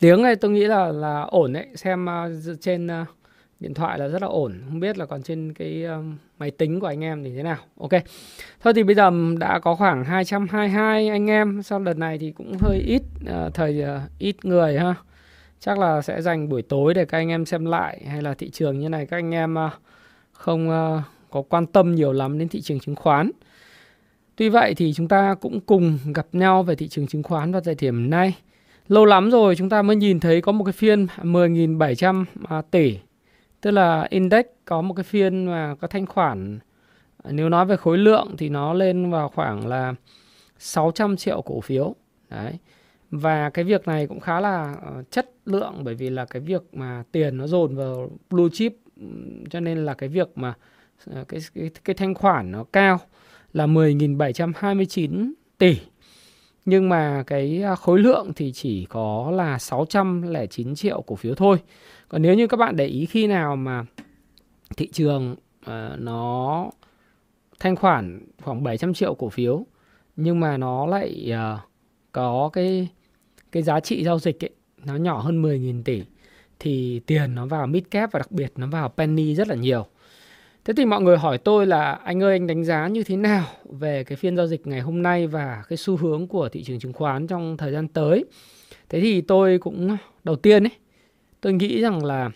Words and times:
tiếng 0.00 0.22
này 0.22 0.36
tôi 0.36 0.50
nghĩ 0.50 0.64
là 0.64 0.86
là 0.92 1.20
ổn 1.20 1.52
đấy. 1.52 1.66
Xem 1.74 2.06
uh, 2.06 2.60
trên 2.60 2.86
uh, 2.86 3.08
điện 3.60 3.74
thoại 3.74 3.98
là 3.98 4.08
rất 4.08 4.22
là 4.22 4.28
ổn. 4.28 4.62
Không 4.68 4.80
biết 4.80 4.98
là 4.98 5.06
còn 5.06 5.22
trên 5.22 5.54
cái 5.54 5.84
uh, 5.98 6.04
máy 6.38 6.50
tính 6.50 6.80
của 6.80 6.86
anh 6.86 7.04
em 7.04 7.24
thì 7.24 7.36
thế 7.36 7.42
nào. 7.42 7.56
Ok. 7.80 7.90
Thôi 8.60 8.74
thì 8.74 8.82
bây 8.82 8.94
giờ 8.94 9.10
đã 9.38 9.58
có 9.58 9.74
khoảng 9.74 10.04
222 10.04 11.08
anh 11.08 11.30
em. 11.30 11.62
Sau 11.62 11.78
đợt 11.78 11.96
này 11.96 12.18
thì 12.18 12.32
cũng 12.32 12.56
hơi 12.60 12.78
ít 12.78 13.02
uh, 13.22 13.54
thời 13.54 13.82
uh, 13.82 14.10
ít 14.18 14.44
người 14.44 14.78
ha. 14.78 14.94
Chắc 15.60 15.78
là 15.78 16.02
sẽ 16.02 16.22
dành 16.22 16.48
buổi 16.48 16.62
tối 16.62 16.94
để 16.94 17.04
các 17.04 17.18
anh 17.18 17.28
em 17.28 17.46
xem 17.46 17.64
lại 17.64 18.02
hay 18.10 18.22
là 18.22 18.34
thị 18.34 18.50
trường 18.50 18.78
như 18.78 18.88
này. 18.88 19.06
Các 19.06 19.16
anh 19.16 19.34
em 19.34 19.54
uh, 19.66 19.72
không 20.32 20.68
uh, 20.68 21.02
có 21.30 21.42
quan 21.42 21.66
tâm 21.66 21.94
nhiều 21.94 22.12
lắm 22.12 22.38
đến 22.38 22.48
thị 22.48 22.60
trường 22.60 22.80
chứng 22.80 22.96
khoán. 22.96 23.30
Tuy 24.36 24.48
vậy 24.48 24.74
thì 24.74 24.92
chúng 24.92 25.08
ta 25.08 25.34
cũng 25.40 25.60
cùng 25.60 25.98
gặp 26.14 26.26
nhau 26.32 26.62
về 26.62 26.74
thị 26.74 26.88
trường 26.88 27.06
chứng 27.06 27.22
khoán 27.22 27.52
vào 27.52 27.60
thời 27.60 27.74
điểm 27.74 28.10
này 28.10 28.34
lâu 28.88 29.04
lắm 29.04 29.30
rồi 29.30 29.56
chúng 29.56 29.68
ta 29.68 29.82
mới 29.82 29.96
nhìn 29.96 30.20
thấy 30.20 30.40
có 30.40 30.52
một 30.52 30.64
cái 30.64 30.72
phiên 30.72 31.06
10.700 31.16 32.24
à, 32.48 32.62
tỷ. 32.70 32.98
Tức 33.60 33.70
là 33.70 34.06
index 34.10 34.44
có 34.64 34.80
một 34.80 34.94
cái 34.94 35.04
phiên 35.04 35.46
mà 35.46 35.74
có 35.80 35.88
thanh 35.88 36.06
khoản 36.06 36.58
à, 37.22 37.30
nếu 37.32 37.48
nói 37.48 37.66
về 37.66 37.76
khối 37.76 37.98
lượng 37.98 38.34
thì 38.38 38.48
nó 38.48 38.74
lên 38.74 39.10
vào 39.10 39.28
khoảng 39.28 39.66
là 39.66 39.94
600 40.58 41.16
triệu 41.16 41.42
cổ 41.42 41.60
phiếu. 41.60 41.94
Đấy. 42.30 42.58
Và 43.10 43.50
cái 43.50 43.64
việc 43.64 43.88
này 43.88 44.06
cũng 44.06 44.20
khá 44.20 44.40
là 44.40 44.74
à, 44.82 44.90
chất 45.10 45.30
lượng 45.46 45.74
bởi 45.82 45.94
vì 45.94 46.10
là 46.10 46.24
cái 46.24 46.40
việc 46.40 46.62
mà 46.72 47.04
tiền 47.12 47.36
nó 47.36 47.46
dồn 47.46 47.76
vào 47.76 48.10
blue 48.30 48.48
chip 48.52 48.72
cho 49.50 49.60
nên 49.60 49.78
là 49.84 49.94
cái 49.94 50.08
việc 50.08 50.28
mà 50.34 50.54
à, 51.14 51.24
cái 51.28 51.40
cái, 51.54 51.70
cái 51.84 51.94
thanh 51.94 52.14
khoản 52.14 52.52
nó 52.52 52.64
cao 52.64 52.98
là 53.52 53.66
10.729 53.66 55.32
tỷ 55.58 55.78
nhưng 56.66 56.88
mà 56.88 57.24
cái 57.26 57.62
à, 57.62 57.74
khối 57.74 57.98
lượng 57.98 58.32
thì 58.36 58.52
chỉ 58.52 58.84
có 58.84 59.30
là 59.34 59.58
609 59.58 60.74
triệu 60.74 61.02
cổ 61.02 61.16
phiếu 61.16 61.34
thôi. 61.34 61.58
Còn 62.08 62.22
nếu 62.22 62.34
như 62.34 62.46
các 62.46 62.56
bạn 62.56 62.76
để 62.76 62.86
ý 62.86 63.06
khi 63.06 63.26
nào 63.26 63.56
mà 63.56 63.84
thị 64.76 64.88
trường 64.92 65.36
uh, 65.60 65.98
nó 65.98 66.70
thanh 67.60 67.76
khoản 67.76 68.20
khoảng 68.42 68.62
700 68.62 68.94
triệu 68.94 69.14
cổ 69.14 69.28
phiếu 69.28 69.66
nhưng 70.16 70.40
mà 70.40 70.56
nó 70.56 70.86
lại 70.86 71.32
uh, 71.32 71.60
có 72.12 72.50
cái 72.52 72.88
cái 73.52 73.62
giá 73.62 73.80
trị 73.80 74.04
giao 74.04 74.18
dịch 74.18 74.44
ấy, 74.44 74.50
nó 74.84 74.96
nhỏ 74.96 75.20
hơn 75.20 75.42
10.000 75.42 75.82
tỷ 75.82 76.02
thì 76.58 77.00
tiền 77.06 77.34
nó 77.34 77.46
vào 77.46 77.66
mid 77.66 77.82
cap 77.90 78.12
và 78.12 78.18
đặc 78.18 78.32
biệt 78.32 78.52
nó 78.56 78.66
vào 78.66 78.88
penny 78.88 79.34
rất 79.34 79.48
là 79.48 79.54
nhiều. 79.54 79.86
Thế 80.66 80.72
thì 80.76 80.84
mọi 80.84 81.02
người 81.02 81.18
hỏi 81.18 81.38
tôi 81.38 81.66
là 81.66 81.92
anh 81.92 82.22
ơi 82.22 82.32
anh 82.32 82.46
đánh 82.46 82.64
giá 82.64 82.88
như 82.88 83.02
thế 83.02 83.16
nào 83.16 83.46
về 83.64 84.04
cái 84.04 84.16
phiên 84.16 84.36
giao 84.36 84.46
dịch 84.46 84.66
ngày 84.66 84.80
hôm 84.80 85.02
nay 85.02 85.26
và 85.26 85.64
cái 85.68 85.76
xu 85.76 85.96
hướng 85.96 86.26
của 86.26 86.48
thị 86.48 86.62
trường 86.62 86.78
chứng 86.78 86.92
khoán 86.92 87.26
trong 87.26 87.56
thời 87.56 87.72
gian 87.72 87.88
tới. 87.88 88.24
Thế 88.88 89.00
thì 89.00 89.20
tôi 89.20 89.58
cũng 89.58 89.96
đầu 90.24 90.36
tiên 90.36 90.64
ấy, 90.64 90.72
tôi 91.40 91.52
nghĩ 91.52 91.80
rằng 91.80 92.04
là 92.04 92.30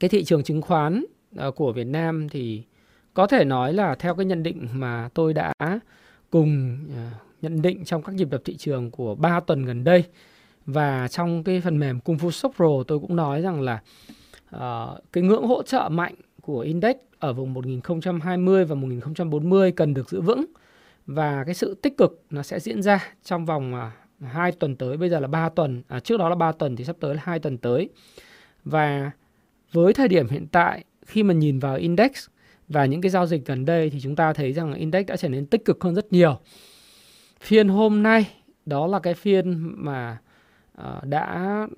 cái 0.00 0.08
thị 0.08 0.24
trường 0.24 0.42
chứng 0.42 0.62
khoán 0.62 1.04
ờ, 1.36 1.50
của 1.50 1.72
Việt 1.72 1.86
Nam 1.86 2.28
thì 2.28 2.62
có 3.14 3.26
thể 3.26 3.44
nói 3.44 3.72
là 3.72 3.94
theo 3.94 4.14
cái 4.14 4.26
nhận 4.26 4.42
định 4.42 4.68
mà 4.72 5.08
tôi 5.14 5.34
đã 5.34 5.52
cùng 6.30 6.78
ờ, 6.96 7.10
nhận 7.42 7.62
định 7.62 7.84
trong 7.84 8.02
các 8.02 8.14
nhịp 8.14 8.28
đập 8.30 8.42
thị 8.44 8.56
trường 8.56 8.90
của 8.90 9.14
3 9.14 9.40
tuần 9.40 9.64
gần 9.64 9.84
đây 9.84 10.04
và 10.66 11.08
trong 11.08 11.44
cái 11.44 11.60
phần 11.60 11.78
mềm 11.78 12.00
Kung 12.00 12.16
Fu 12.16 12.30
Shop 12.30 12.54
Pro 12.56 12.82
tôi 12.86 12.98
cũng 12.98 13.16
nói 13.16 13.42
rằng 13.42 13.60
là 13.60 13.80
uh, 14.56 15.12
cái 15.12 15.24
ngưỡng 15.24 15.46
hỗ 15.46 15.62
trợ 15.62 15.88
mạnh 15.88 16.14
của 16.46 16.60
index 16.60 16.96
ở 17.24 17.32
vùng 17.32 17.54
1020 17.54 18.64
và 18.64 18.74
1040 18.74 19.72
cần 19.72 19.94
được 19.94 20.10
giữ 20.10 20.20
vững. 20.20 20.44
Và 21.06 21.44
cái 21.44 21.54
sự 21.54 21.74
tích 21.74 21.96
cực 21.96 22.24
nó 22.30 22.42
sẽ 22.42 22.60
diễn 22.60 22.82
ra 22.82 23.12
trong 23.24 23.46
vòng 23.46 23.74
à, 23.74 23.92
2 24.20 24.52
tuần 24.52 24.76
tới 24.76 24.96
bây 24.96 25.08
giờ 25.08 25.20
là 25.20 25.28
3 25.28 25.48
tuần 25.48 25.82
à, 25.88 26.00
trước 26.00 26.16
đó 26.16 26.28
là 26.28 26.34
3 26.34 26.52
tuần 26.52 26.76
thì 26.76 26.84
sắp 26.84 26.96
tới 27.00 27.14
là 27.14 27.20
2 27.24 27.38
tuần 27.38 27.58
tới. 27.58 27.88
Và 28.64 29.10
với 29.72 29.92
thời 29.92 30.08
điểm 30.08 30.28
hiện 30.28 30.46
tại 30.52 30.84
khi 31.06 31.22
mà 31.22 31.34
nhìn 31.34 31.58
vào 31.58 31.76
index 31.76 32.10
và 32.68 32.84
những 32.84 33.00
cái 33.00 33.10
giao 33.10 33.26
dịch 33.26 33.46
gần 33.46 33.64
đây 33.64 33.90
thì 33.90 34.00
chúng 34.00 34.16
ta 34.16 34.32
thấy 34.32 34.52
rằng 34.52 34.74
index 34.74 35.06
đã 35.06 35.16
trở 35.16 35.28
nên 35.28 35.46
tích 35.46 35.64
cực 35.64 35.84
hơn 35.84 35.94
rất 35.94 36.12
nhiều. 36.12 36.38
Phiên 37.40 37.68
hôm 37.68 38.02
nay 38.02 38.30
đó 38.66 38.86
là 38.86 38.98
cái 38.98 39.14
phiên 39.14 39.72
mà 39.84 40.18
uh, 40.80 41.04
đã 41.04 41.68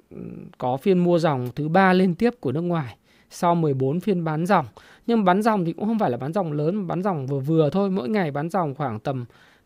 có 0.59 0.77
phiên 0.77 0.99
mua 0.99 1.19
dòng 1.19 1.49
thứ 1.55 1.69
ba 1.69 1.93
liên 1.93 2.15
tiếp 2.15 2.31
của 2.41 2.53
nước 2.53 2.61
ngoài 2.61 2.97
sau 3.31 3.55
14 3.55 4.01
phiên 4.01 4.25
bán 4.25 4.47
dòng. 4.47 4.67
Nhưng 5.07 5.25
bán 5.25 5.43
dòng 5.43 5.65
thì 5.65 5.73
cũng 5.73 5.87
không 5.87 5.99
phải 5.99 6.11
là 6.11 6.17
bán 6.17 6.33
dòng 6.33 6.53
lớn, 6.53 6.77
mà 6.77 6.85
bán 6.87 7.03
dòng 7.03 7.27
vừa 7.27 7.39
vừa 7.41 7.71
thôi. 7.71 7.91
Mỗi 7.91 8.09
ngày 8.09 8.31
bán 8.31 8.51
dòng 8.51 8.75
khoảng 8.75 9.01
tầm 9.01 9.25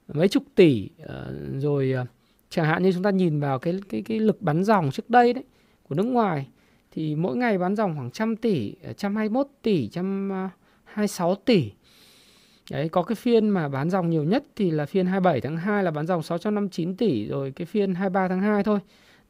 mấy 0.09 0.29
chục 0.29 0.43
tỷ. 0.55 0.89
Ờ, 1.03 1.35
rồi 1.59 1.93
ờ, 1.93 2.07
chẳng 2.51 2.67
hạn 2.67 2.83
như 2.83 2.93
chúng 2.93 3.03
ta 3.03 3.11
nhìn 3.11 3.41
vào 3.41 3.59
cái 3.59 3.81
cái 3.89 4.03
cái 4.03 4.19
lực 4.21 4.43
bán 4.43 4.65
dòng 4.65 4.91
trước 4.91 5.11
đây 5.11 5.33
đấy 5.33 5.45
của 5.89 5.95
nước 5.95 6.07
ngoài 6.07 6.47
thì 6.91 7.15
mỗi 7.15 7.37
ngày 7.37 7.59
bán 7.59 7.77
dòng 7.77 7.95
khoảng 7.97 8.11
trăm 8.11 8.37
tỷ, 8.37 8.75
ờ, 8.83 8.93
trăm 8.93 9.17
hai 9.17 9.29
mốt 9.29 9.47
tỷ, 9.63 9.89
126 9.95 11.35
tỷ. 11.35 11.71
Đấy, 12.71 12.89
có 12.89 13.03
cái 13.03 13.15
phiên 13.15 13.49
mà 13.49 13.69
bán 13.69 13.91
dòng 13.91 14.11
nhiều 14.11 14.25
nhất 14.25 14.45
thì 14.57 14.71
là 14.71 14.87
phiên 14.87 15.07
27 15.07 15.41
tháng 15.41 15.57
2 15.57 15.85
là 15.85 15.91
bán 15.91 16.07
dòng 16.07 16.23
659 16.23 16.97
tỷ 16.97 17.27
rồi 17.27 17.53
cái 17.57 17.67
phiên 17.67 17.95
23 17.95 18.29
tháng 18.29 18.41
2 18.41 18.63
thôi. 18.63 18.79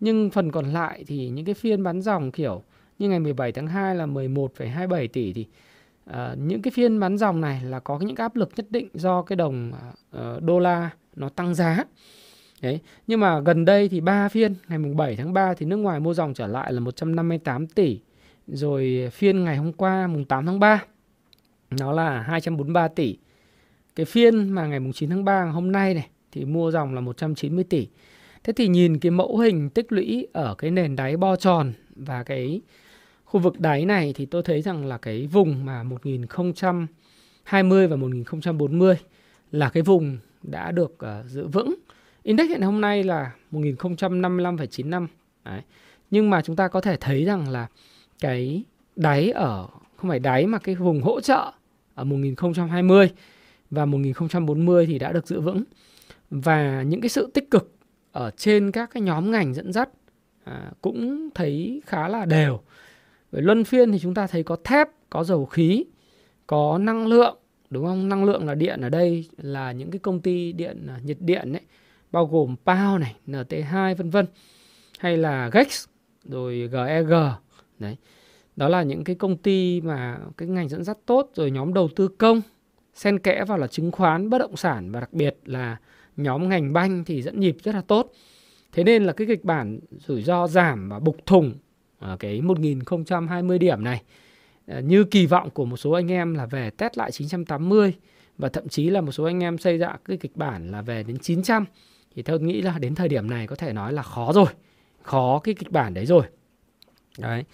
Nhưng 0.01 0.31
phần 0.31 0.53
còn 0.53 0.73
lại 0.73 1.05
thì 1.07 1.29
những 1.29 1.45
cái 1.45 1.55
phiên 1.55 1.83
bán 1.83 2.01
dòng 2.01 2.33
kiểu 2.33 2.63
như 2.99 3.09
ngày 3.09 3.21
17 3.21 3.53
tháng 3.53 3.67
2 3.67 3.95
là 3.95 4.07
11,27 4.07 5.09
tỷ 5.09 5.33
thì 5.33 5.47
À, 6.05 6.35
những 6.39 6.63
cái 6.63 6.71
phiên 6.71 7.01
bán 7.01 7.19
dòng 7.19 7.41
này 7.41 7.61
là 7.65 7.81
có 7.81 7.99
những 7.99 8.17
cái 8.17 8.25
áp 8.25 8.37
lực 8.37 8.51
nhất 8.57 8.67
định 8.71 8.89
do 8.95 9.23
cái 9.23 9.37
đồng 9.37 9.73
uh, 10.17 10.43
đô 10.43 10.59
la 10.59 10.91
nó 11.17 11.29
tăng 11.29 11.55
giá. 11.55 11.85
Đấy, 12.63 12.81
nhưng 13.07 13.21
mà 13.21 13.41
gần 13.41 13.65
đây 13.65 13.89
thì 13.89 14.01
ba 14.01 14.29
phiên 14.29 14.55
ngày 14.69 14.79
mùng 14.79 14.97
7 14.97 15.17
tháng 15.17 15.33
3 15.33 15.55
thì 15.55 15.67
nước 15.67 15.77
ngoài 15.77 16.01
mua 16.01 16.15
dòng 16.15 16.35
trở 16.35 16.47
lại 16.47 16.73
là 16.73 16.81
158 16.81 17.67
tỷ. 17.67 18.01
Rồi 18.47 19.09
phiên 19.13 19.45
ngày 19.45 19.57
hôm 19.57 19.73
qua 19.73 20.07
mùng 20.07 20.25
8 20.25 20.47
tháng 20.47 20.61
3 20.61 20.85
nó 21.71 21.93
là 21.93 22.23
243 22.23 22.89
tỷ. 22.89 23.17
Cái 23.97 24.07
phiên 24.07 24.51
mà 24.51 24.67
ngày 24.67 24.81
mùng 24.81 24.93
9 24.93 25.11
tháng 25.11 25.25
3 25.25 25.45
hôm 25.45 25.73
nay 25.73 25.95
này 25.95 26.09
thì 26.33 26.45
mua 26.45 26.71
dòng 26.71 26.95
là 26.95 27.01
190 27.01 27.65
tỷ. 27.65 27.89
Thế 28.45 28.53
thì 28.53 28.69
nhìn 28.69 28.99
cái 28.99 29.11
mẫu 29.11 29.39
hình 29.39 29.71
tích 29.71 29.93
lũy 29.93 30.27
ở 30.33 30.55
cái 30.55 30.71
nền 30.71 30.97
đáy 30.97 31.17
bo 31.17 31.37
tròn 31.37 31.73
và 31.97 32.23
cái 32.23 32.61
khu 33.31 33.41
vực 33.41 33.61
đáy 33.61 33.85
này 33.85 34.13
thì 34.17 34.27
tôi 34.27 34.43
thấy 34.43 34.63
rằng 34.63 34.87
là 34.87 34.99
cái 34.99 35.27
vùng 35.27 35.65
mà 35.65 35.83
1020 35.83 37.87
và 37.87 37.97
1040 37.97 38.97
là 39.53 39.69
cái 39.69 39.83
vùng 39.83 40.19
đã 40.43 40.71
được 40.71 40.93
uh, 40.93 41.27
giữ 41.27 41.47
vững. 41.47 41.75
Index 42.23 42.49
hiện 42.49 42.63
hôm 42.63 42.81
nay 42.81 43.05
là 43.05 43.33
1055,95. 43.53 45.07
Đấy. 45.45 45.61
Nhưng 46.11 46.31
mà 46.31 46.43
chúng 46.43 46.57
ta 46.57 46.69
có 46.69 46.81
thể 46.81 46.97
thấy 46.97 47.25
rằng 47.25 47.49
là 47.49 47.67
cái 48.21 48.63
đáy 48.97 49.31
ở 49.31 49.67
không 49.97 50.11
phải 50.11 50.19
đáy 50.19 50.47
mà 50.47 50.59
cái 50.59 50.75
vùng 50.75 51.03
hỗ 51.03 51.21
trợ 51.21 51.53
ở 51.95 52.05
1020 52.05 53.11
và 53.71 53.87
1040 53.87 54.87
thì 54.87 54.99
đã 54.99 55.13
được 55.13 55.27
giữ 55.27 55.41
vững. 55.41 55.63
Và 56.31 56.83
những 56.83 57.01
cái 57.01 57.09
sự 57.09 57.31
tích 57.35 57.51
cực 57.51 57.75
ở 58.13 58.31
trên 58.37 58.73
các 58.73 58.91
cái 58.91 59.01
nhóm 59.01 59.31
ngành 59.31 59.55
dẫn 59.55 59.73
dắt 59.73 59.89
à, 60.45 60.71
cũng 60.81 61.29
thấy 61.35 61.83
khá 61.87 62.09
là 62.09 62.25
đều 62.25 62.61
về 63.33 63.41
luân 63.41 63.65
phiên 63.65 63.93
thì 63.93 63.99
chúng 63.99 64.15
ta 64.15 64.27
thấy 64.27 64.43
có 64.43 64.57
thép, 64.65 64.89
có 65.11 65.25
dầu 65.25 65.47
khí, 65.47 65.85
có 66.47 66.79
năng 66.79 67.07
lượng, 67.07 67.37
đúng 67.71 67.85
không? 67.87 68.09
Năng 68.09 68.25
lượng 68.25 68.47
là 68.47 68.55
điện 68.55 68.81
ở 68.81 68.89
đây 68.89 69.29
là 69.37 69.73
những 69.73 69.91
cái 69.91 69.99
công 69.99 70.21
ty 70.21 70.53
điện 70.53 70.87
à, 70.89 71.01
nhiệt 71.05 71.17
điện 71.21 71.53
ấy, 71.53 71.63
bao 72.13 72.27
gồm 72.27 72.57
PAO 72.65 72.99
này, 72.99 73.17
NT2 73.27 73.95
vân 73.95 74.11
vân 74.11 74.27
hay 74.99 75.17
là 75.17 75.51
GEX 75.53 75.87
rồi 76.25 76.69
GEG. 76.73 77.13
Đấy. 77.79 77.97
Đó 78.57 78.69
là 78.69 78.83
những 78.83 79.05
cái 79.05 79.17
công 79.17 79.37
ty 79.37 79.81
mà 79.81 80.19
cái 80.37 80.49
ngành 80.49 80.69
dẫn 80.69 80.85
dắt 80.85 80.99
tốt 81.07 81.31
rồi 81.35 81.51
nhóm 81.51 81.75
đầu 81.75 81.89
tư 81.97 82.09
công 82.09 82.41
xen 82.95 83.19
kẽ 83.19 83.45
vào 83.45 83.59
là 83.59 83.67
chứng 83.67 83.91
khoán, 83.91 84.31
bất 84.31 84.39
động 84.39 84.57
sản 84.57 84.91
và 84.93 85.01
đặc 85.01 85.13
biệt 85.13 85.37
là 85.45 85.77
nhóm 86.17 86.49
ngành 86.49 86.73
banh 86.73 87.05
thì 87.05 87.23
dẫn 87.23 87.41
nhịp 87.41 87.57
rất 87.63 87.75
là 87.75 87.81
tốt. 87.81 88.13
Thế 88.73 88.85
nên 88.85 89.05
là 89.05 89.13
cái 89.13 89.27
kịch 89.27 89.45
bản 89.45 89.81
rủi 90.07 90.23
ro 90.23 90.47
giảm 90.47 90.89
và 90.89 90.99
bục 90.99 91.27
thùng 91.27 91.55
À, 92.01 92.17
cái 92.19 92.41
1020 92.41 93.59
điểm 93.59 93.85
này. 93.85 94.03
À, 94.67 94.81
như 94.81 95.05
kỳ 95.05 95.27
vọng 95.27 95.51
của 95.51 95.65
một 95.65 95.77
số 95.77 95.91
anh 95.91 96.13
em 96.13 96.35
là 96.35 96.47
về 96.47 96.71
test 96.71 96.99
lại 96.99 97.13
980 97.13 97.95
và 98.39 98.49
thậm 98.49 98.69
chí 98.69 98.91
là 98.91 99.01
một 99.01 99.13
số 99.13 99.25
anh 99.25 99.43
em 99.43 99.59
xây 99.59 99.79
ra 99.79 99.97
cái 100.05 100.17
kịch 100.17 100.37
bản 100.37 100.71
là 100.71 100.83
về 100.83 101.03
đến 101.03 101.19
900 101.19 101.65
thì 102.15 102.23
tôi 102.23 102.41
nghĩ 102.41 102.63
là 102.63 102.79
đến 102.79 102.95
thời 102.95 103.09
điểm 103.09 103.31
này 103.31 103.47
có 103.47 103.57
thể 103.57 103.73
nói 103.73 103.93
là 103.93 104.03
khó 104.03 104.33
rồi, 104.33 104.47
khó 105.03 105.41
cái 105.45 105.55
kịch 105.55 105.71
bản 105.71 105.95
đấy 105.95 106.07
rồi. 106.07 106.23
Đấy. 107.19 107.45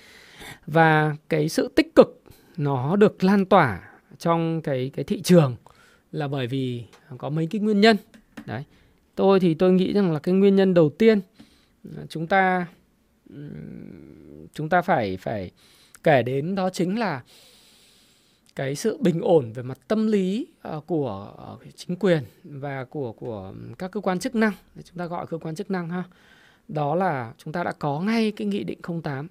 Và 0.66 1.16
cái 1.28 1.48
sự 1.48 1.68
tích 1.74 1.94
cực 1.94 2.22
nó 2.56 2.96
được 2.96 3.24
lan 3.24 3.46
tỏa 3.46 3.82
trong 4.18 4.60
cái 4.62 4.90
cái 4.94 5.04
thị 5.04 5.22
trường 5.22 5.56
là 6.12 6.28
bởi 6.28 6.46
vì 6.46 6.84
có 7.18 7.30
mấy 7.30 7.46
cái 7.50 7.60
nguyên 7.60 7.80
nhân. 7.80 7.96
Đấy. 8.46 8.64
Tôi 9.14 9.40
thì 9.40 9.54
tôi 9.54 9.72
nghĩ 9.72 9.92
rằng 9.92 10.12
là 10.12 10.18
cái 10.18 10.34
nguyên 10.34 10.56
nhân 10.56 10.74
đầu 10.74 10.90
tiên 10.90 11.20
à, 11.96 12.02
chúng 12.08 12.26
ta 12.26 12.66
chúng 14.54 14.68
ta 14.68 14.82
phải 14.82 15.16
phải 15.16 15.50
kể 16.04 16.22
đến 16.22 16.54
đó 16.54 16.70
chính 16.70 16.98
là 16.98 17.22
cái 18.56 18.74
sự 18.74 18.98
bình 19.00 19.20
ổn 19.20 19.52
về 19.52 19.62
mặt 19.62 19.78
tâm 19.88 20.06
lý 20.06 20.46
ờ, 20.62 20.80
của 20.86 21.32
ờ, 21.36 21.56
chính 21.76 21.96
quyền 21.96 22.24
và 22.44 22.84
của 22.84 23.12
của 23.12 23.52
các 23.78 23.90
cơ 23.90 24.00
quan 24.00 24.18
chức 24.18 24.34
năng 24.34 24.52
chúng 24.84 24.98
ta 24.98 25.06
gọi 25.06 25.26
cơ 25.26 25.38
quan 25.38 25.54
chức 25.54 25.70
năng 25.70 25.88
ha 25.88 26.04
đó 26.68 26.94
là 26.94 27.32
chúng 27.38 27.52
ta 27.52 27.64
đã 27.64 27.72
có 27.78 28.00
ngay 28.00 28.32
cái 28.36 28.46
nghị 28.46 28.64
định 28.64 28.78
08. 29.02 29.28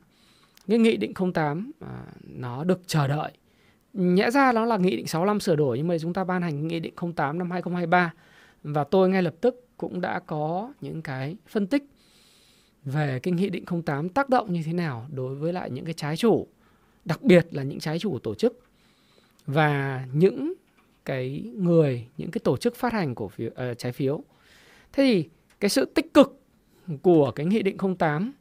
Cái 0.67 0.77
nghị 0.77 0.97
định 0.97 1.13
08 1.33 1.71
à, 1.79 1.87
ờ, 1.87 1.95
nó 2.23 2.63
được 2.63 2.81
chờ 2.87 3.07
đợi. 3.07 3.31
Nhẽ 3.93 4.31
ra 4.31 4.51
nó 4.51 4.65
là 4.65 4.77
nghị 4.77 4.95
định 4.95 5.07
65 5.07 5.39
sửa 5.39 5.55
đổi 5.55 5.77
nhưng 5.77 5.87
mà 5.87 5.97
chúng 6.01 6.13
ta 6.13 6.23
ban 6.23 6.41
hành 6.41 6.67
nghị 6.67 6.79
định 6.79 6.93
08 7.15 7.37
năm 7.37 7.51
2023 7.51 8.13
và 8.63 8.83
tôi 8.83 9.09
ngay 9.09 9.23
lập 9.23 9.35
tức 9.41 9.67
cũng 9.77 10.01
đã 10.01 10.19
có 10.19 10.73
những 10.81 11.01
cái 11.01 11.35
phân 11.47 11.67
tích 11.67 11.83
về 12.85 13.19
cái 13.19 13.31
nghị 13.31 13.49
định 13.49 13.65
08 13.85 14.09
tác 14.09 14.29
động 14.29 14.53
như 14.53 14.61
thế 14.65 14.73
nào 14.73 15.07
đối 15.11 15.35
với 15.35 15.53
lại 15.53 15.69
những 15.69 15.85
cái 15.85 15.93
trái 15.93 16.17
chủ, 16.17 16.47
đặc 17.05 17.21
biệt 17.21 17.47
là 17.51 17.63
những 17.63 17.79
trái 17.79 17.99
chủ 17.99 18.19
tổ 18.19 18.35
chức 18.35 18.59
và 19.47 20.05
những 20.13 20.53
cái 21.05 21.51
người, 21.55 22.07
những 22.17 22.31
cái 22.31 22.41
tổ 22.43 22.57
chức 22.57 22.75
phát 22.75 22.93
hành 22.93 23.15
cổ 23.15 23.27
phiếu 23.27 23.49
uh, 23.49 23.77
trái 23.77 23.91
phiếu. 23.91 24.23
Thế 24.93 25.03
thì 25.03 25.29
cái 25.59 25.69
sự 25.69 25.85
tích 25.85 26.13
cực 26.13 26.41
của 27.01 27.31
cái 27.31 27.45
nghị 27.45 27.61
định 27.63 27.77
08 27.97 28.31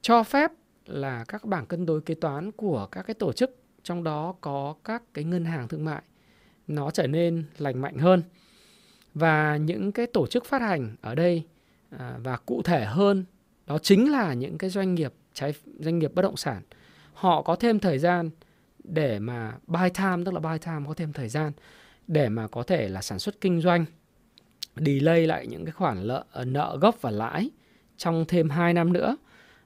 cho 0.00 0.22
phép 0.22 0.50
là 0.86 1.24
các 1.28 1.44
bảng 1.44 1.66
cân 1.66 1.86
đối 1.86 2.00
kế 2.00 2.14
toán 2.14 2.52
của 2.52 2.88
các 2.92 3.02
cái 3.02 3.14
tổ 3.14 3.32
chức 3.32 3.56
trong 3.82 4.04
đó 4.04 4.34
có 4.40 4.74
các 4.84 5.02
cái 5.14 5.24
ngân 5.24 5.44
hàng 5.44 5.68
thương 5.68 5.84
mại 5.84 6.02
nó 6.66 6.90
trở 6.90 7.06
nên 7.06 7.44
lành 7.58 7.80
mạnh 7.80 7.98
hơn 7.98 8.22
và 9.14 9.56
những 9.56 9.92
cái 9.92 10.06
tổ 10.06 10.26
chức 10.26 10.44
phát 10.44 10.62
hành 10.62 10.96
ở 11.00 11.14
đây 11.14 11.42
à, 11.90 12.18
và 12.22 12.36
cụ 12.36 12.62
thể 12.62 12.84
hơn 12.84 13.24
đó 13.66 13.78
chính 13.78 14.12
là 14.12 14.34
những 14.34 14.58
cái 14.58 14.70
doanh 14.70 14.94
nghiệp 14.94 15.12
trái 15.34 15.54
doanh 15.78 15.98
nghiệp 15.98 16.14
bất 16.14 16.22
động 16.22 16.36
sản. 16.36 16.62
Họ 17.12 17.42
có 17.42 17.56
thêm 17.56 17.78
thời 17.78 17.98
gian 17.98 18.30
để 18.84 19.18
mà 19.18 19.52
buy 19.66 19.88
time 19.94 20.22
tức 20.24 20.34
là 20.34 20.40
buy 20.40 20.58
time 20.58 20.84
có 20.88 20.94
thêm 20.94 21.12
thời 21.12 21.28
gian 21.28 21.52
để 22.06 22.28
mà 22.28 22.48
có 22.48 22.62
thể 22.62 22.88
là 22.88 23.02
sản 23.02 23.18
xuất 23.18 23.40
kinh 23.40 23.60
doanh 23.60 23.84
delay 24.76 25.26
lại 25.26 25.46
những 25.46 25.64
cái 25.64 25.72
khoản 25.72 26.06
nợ, 26.06 26.24
nợ 26.46 26.78
gốc 26.80 26.96
và 27.00 27.10
lãi 27.10 27.50
trong 27.96 28.24
thêm 28.28 28.50
2 28.50 28.74
năm 28.74 28.92
nữa. 28.92 29.16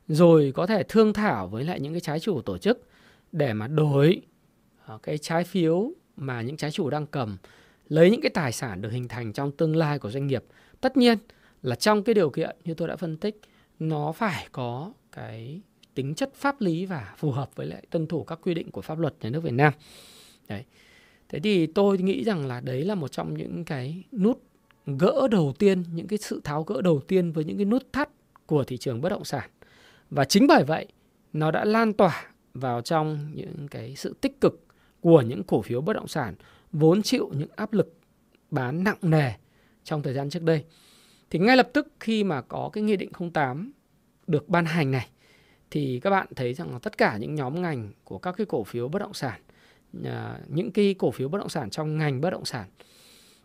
Rồi 0.08 0.52
có 0.54 0.66
thể 0.66 0.82
thương 0.82 1.12
thảo 1.12 1.48
với 1.48 1.64
lại 1.64 1.80
những 1.80 1.92
cái 1.92 2.00
trái 2.00 2.20
chủ 2.20 2.40
tổ 2.40 2.58
chức 2.58 2.88
để 3.32 3.52
mà 3.52 3.66
đổi 3.66 4.22
ờ, 4.86 4.98
cái 5.02 5.18
trái 5.18 5.44
phiếu 5.44 5.92
mà 6.16 6.42
những 6.42 6.56
trái 6.56 6.70
chủ 6.70 6.90
đang 6.90 7.06
cầm 7.06 7.36
lấy 7.88 8.10
những 8.10 8.20
cái 8.20 8.30
tài 8.30 8.52
sản 8.52 8.82
được 8.82 8.90
hình 8.90 9.08
thành 9.08 9.32
trong 9.32 9.52
tương 9.52 9.76
lai 9.76 9.98
của 9.98 10.10
doanh 10.10 10.26
nghiệp. 10.26 10.44
Tất 10.80 10.96
nhiên 10.96 11.18
là 11.62 11.76
trong 11.76 12.02
cái 12.02 12.14
điều 12.14 12.30
kiện 12.30 12.56
như 12.64 12.74
tôi 12.74 12.88
đã 12.88 12.96
phân 12.96 13.16
tích 13.16 13.40
nó 13.80 14.12
phải 14.12 14.48
có 14.52 14.92
cái 15.12 15.60
tính 15.94 16.14
chất 16.14 16.34
pháp 16.34 16.60
lý 16.60 16.86
và 16.86 17.14
phù 17.16 17.30
hợp 17.30 17.50
với 17.54 17.66
lại 17.66 17.86
tuân 17.90 18.06
thủ 18.06 18.24
các 18.24 18.38
quy 18.42 18.54
định 18.54 18.70
của 18.70 18.80
pháp 18.80 18.98
luật 18.98 19.14
nhà 19.20 19.30
nước 19.30 19.40
Việt 19.40 19.52
Nam. 19.52 19.72
Đấy. 20.48 20.64
Thế 21.28 21.40
thì 21.40 21.66
tôi 21.66 21.98
nghĩ 21.98 22.24
rằng 22.24 22.46
là 22.46 22.60
đấy 22.60 22.84
là 22.84 22.94
một 22.94 23.12
trong 23.12 23.34
những 23.34 23.64
cái 23.64 24.04
nút 24.12 24.42
gỡ 24.86 25.28
đầu 25.30 25.54
tiên, 25.58 25.84
những 25.94 26.06
cái 26.06 26.18
sự 26.18 26.40
tháo 26.44 26.62
gỡ 26.62 26.80
đầu 26.82 27.00
tiên 27.00 27.32
với 27.32 27.44
những 27.44 27.56
cái 27.56 27.64
nút 27.64 27.92
thắt 27.92 28.10
của 28.46 28.64
thị 28.64 28.76
trường 28.76 29.00
bất 29.00 29.08
động 29.08 29.24
sản. 29.24 29.50
Và 30.10 30.24
chính 30.24 30.46
bởi 30.46 30.64
vậy 30.64 30.86
nó 31.32 31.50
đã 31.50 31.64
lan 31.64 31.92
tỏa 31.92 32.26
vào 32.54 32.80
trong 32.80 33.30
những 33.34 33.68
cái 33.70 33.96
sự 33.96 34.14
tích 34.20 34.40
cực 34.40 34.64
của 35.00 35.22
những 35.22 35.44
cổ 35.44 35.62
phiếu 35.62 35.80
bất 35.80 35.92
động 35.92 36.08
sản 36.08 36.34
vốn 36.72 37.02
chịu 37.02 37.30
những 37.36 37.48
áp 37.56 37.72
lực 37.72 37.94
bán 38.50 38.84
nặng 38.84 38.98
nề 39.02 39.32
trong 39.84 40.02
thời 40.02 40.14
gian 40.14 40.30
trước 40.30 40.42
đây. 40.42 40.64
Thì 41.30 41.38
ngay 41.38 41.56
lập 41.56 41.70
tức 41.72 41.92
khi 42.00 42.24
mà 42.24 42.42
có 42.42 42.70
cái 42.72 42.84
nghị 42.84 42.96
định 42.96 43.10
08 43.32 43.72
được 44.26 44.48
ban 44.48 44.64
hành 44.64 44.90
này 44.90 45.08
thì 45.70 46.00
các 46.02 46.10
bạn 46.10 46.26
thấy 46.36 46.54
rằng 46.54 46.72
là 46.72 46.78
tất 46.78 46.98
cả 46.98 47.16
những 47.16 47.34
nhóm 47.34 47.62
ngành 47.62 47.92
của 48.04 48.18
các 48.18 48.34
cái 48.38 48.46
cổ 48.46 48.64
phiếu 48.64 48.88
bất 48.88 48.98
động 48.98 49.14
sản 49.14 49.40
à, 50.04 50.38
những 50.48 50.72
cái 50.72 50.94
cổ 50.98 51.10
phiếu 51.10 51.28
bất 51.28 51.38
động 51.38 51.48
sản 51.48 51.70
trong 51.70 51.98
ngành 51.98 52.20
bất 52.20 52.30
động 52.30 52.44
sản 52.44 52.68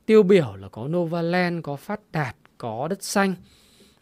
tiêu 0.06 0.24
biểu 0.24 0.56
là 0.56 0.70
có 0.70 0.88
Novaland, 0.88 1.64
có 1.64 1.76
Phát 1.76 2.00
Đạt, 2.12 2.36
có 2.58 2.88
Đất 2.88 3.04
Xanh. 3.04 3.36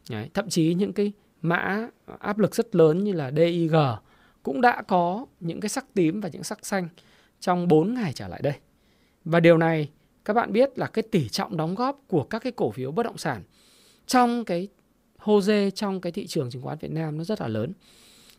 Đấy, 0.10 0.30
thậm 0.34 0.50
chí 0.50 0.74
những 0.74 0.94
cái 0.94 1.12
mã 1.42 1.88
áp 2.20 2.40
lực 2.40 2.56
rất 2.56 2.76
lớn 2.76 3.04
như 3.04 3.12
là 3.14 3.32
DIG 3.32 3.76
cũng 4.44 4.62
đã 4.62 4.82
có 4.82 5.26
những 5.40 5.60
cái 5.60 5.70
sắc 5.70 5.86
tím 5.94 6.22
và 6.22 6.30
những 6.30 6.44
sắc 6.44 6.66
xanh 6.66 6.88
trong 7.40 7.68
4 7.68 7.94
ngày 7.94 8.14
trở 8.14 8.28
lại 8.28 8.40
đây. 8.44 8.54
Và 9.26 9.40
điều 9.40 9.58
này 9.58 9.90
các 10.26 10.34
bạn 10.34 10.54
biết 10.54 10.80
là 10.80 10.88
cái 10.88 11.04
tỷ 11.12 11.30
trọng 11.30 11.58
đóng 11.58 11.76
góp 11.76 12.02
của 12.08 12.24
các 12.24 12.40
cái 12.40 12.52
cổ 12.52 12.72
phiếu 12.72 12.92
bất 12.92 13.04
động 13.04 13.18
sản 13.18 13.44
trong 14.08 14.46
cái 14.46 14.68
hô 15.18 15.42
dê 15.42 15.72
trong 15.72 16.02
cái 16.02 16.12
thị 16.12 16.28
trường 16.28 16.50
chứng 16.50 16.62
khoán 16.62 16.78
Việt 16.78 16.92
Nam 16.92 17.18
nó 17.18 17.24
rất 17.24 17.42
là 17.42 17.48
lớn. 17.48 17.74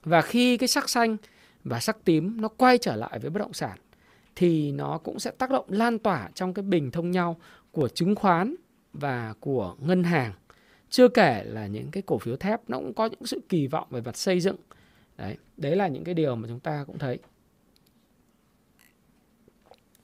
Và 0.03 0.23
khi 0.23 0.57
cái 0.57 0.69
sắc 0.69 0.91
xanh 0.91 1.17
và 1.65 1.81
sắc 1.81 2.05
tím 2.05 2.41
nó 2.41 2.49
quay 2.49 2.79
trở 2.79 2.97
lại 2.97 3.19
với 3.19 3.31
bất 3.31 3.39
động 3.39 3.53
sản 3.53 3.79
thì 4.37 4.73
nó 4.73 4.99
cũng 4.99 5.19
sẽ 5.19 5.31
tác 5.31 5.51
động 5.51 5.67
lan 5.69 5.99
tỏa 5.99 6.31
trong 6.35 6.55
cái 6.55 6.63
bình 6.63 6.91
thông 6.91 7.11
nhau 7.11 7.41
của 7.73 7.89
chứng 7.89 8.15
khoán 8.15 8.55
và 8.93 9.35
của 9.41 9.77
ngân 9.79 10.05
hàng. 10.05 10.33
Chưa 10.91 11.09
kể 11.09 11.45
là 11.45 11.67
những 11.67 11.91
cái 11.91 12.03
cổ 12.07 12.19
phiếu 12.19 12.37
thép 12.37 12.71
nó 12.71 12.79
cũng 12.79 12.95
có 12.95 13.07
những 13.07 13.27
sự 13.27 13.41
kỳ 13.49 13.67
vọng 13.67 13.87
về 13.91 14.01
mặt 14.01 14.17
xây 14.17 14.41
dựng. 14.41 14.57
Đấy, 15.17 15.37
đấy 15.57 15.77
là 15.77 15.89
những 15.89 16.05
cái 16.05 16.15
điều 16.15 16.37
mà 16.37 16.49
chúng 16.49 16.61
ta 16.61 16.85
cũng 16.87 16.99
thấy. 16.99 17.19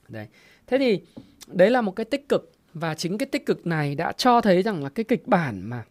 Đấy. 0.07 0.27
Thế 0.67 0.77
thì 0.77 1.01
đấy 1.47 1.69
là 1.69 1.81
một 1.81 1.95
cái 1.95 2.05
tích 2.05 2.29
cực 2.29 2.50
và 2.73 2.95
chính 2.95 3.17
cái 3.17 3.25
tích 3.25 3.45
cực 3.45 3.67
này 3.67 3.95
đã 3.95 4.11
cho 4.11 4.41
thấy 4.41 4.61
rằng 4.63 4.83
là 4.83 4.89
cái 4.89 5.03
kịch 5.03 5.27
bản 5.27 5.61
mà 5.69 5.83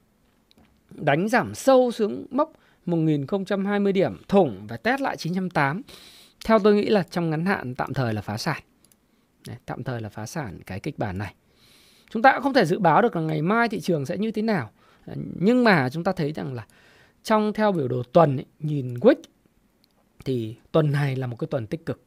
đánh 0.90 1.28
giảm 1.28 1.54
sâu 1.54 1.92
xuống 1.92 2.26
mốc 2.30 2.52
1020 2.86 3.92
điểm 3.92 4.22
thủng 4.28 4.66
và 4.68 4.76
test 4.76 5.00
lại 5.00 5.16
980 5.16 5.82
theo 6.44 6.58
tôi 6.58 6.74
nghĩ 6.74 6.88
là 6.88 7.02
trong 7.02 7.30
ngắn 7.30 7.46
hạn 7.46 7.74
tạm 7.74 7.94
thời 7.94 8.14
là 8.14 8.22
phá 8.22 8.36
sản. 8.36 8.62
Đấy, 9.46 9.56
tạm 9.66 9.84
thời 9.84 10.00
là 10.00 10.08
phá 10.08 10.26
sản 10.26 10.60
cái 10.66 10.80
kịch 10.80 10.98
bản 10.98 11.18
này. 11.18 11.34
Chúng 12.10 12.22
ta 12.22 12.32
cũng 12.32 12.42
không 12.42 12.54
thể 12.54 12.64
dự 12.64 12.78
báo 12.78 13.02
được 13.02 13.16
là 13.16 13.22
ngày 13.22 13.42
mai 13.42 13.68
thị 13.68 13.80
trường 13.80 14.06
sẽ 14.06 14.18
như 14.18 14.30
thế 14.30 14.42
nào. 14.42 14.70
Nhưng 15.34 15.64
mà 15.64 15.88
chúng 15.92 16.04
ta 16.04 16.12
thấy 16.12 16.32
rằng 16.32 16.54
là 16.54 16.66
trong 17.22 17.52
theo 17.52 17.72
biểu 17.72 17.88
đồ 17.88 18.02
tuần 18.02 18.36
ấy, 18.36 18.46
nhìn 18.58 18.94
Wick 18.94 19.22
thì 20.24 20.56
tuần 20.72 20.92
này 20.92 21.16
là 21.16 21.26
một 21.26 21.36
cái 21.38 21.48
tuần 21.50 21.66
tích 21.66 21.86
cực. 21.86 22.02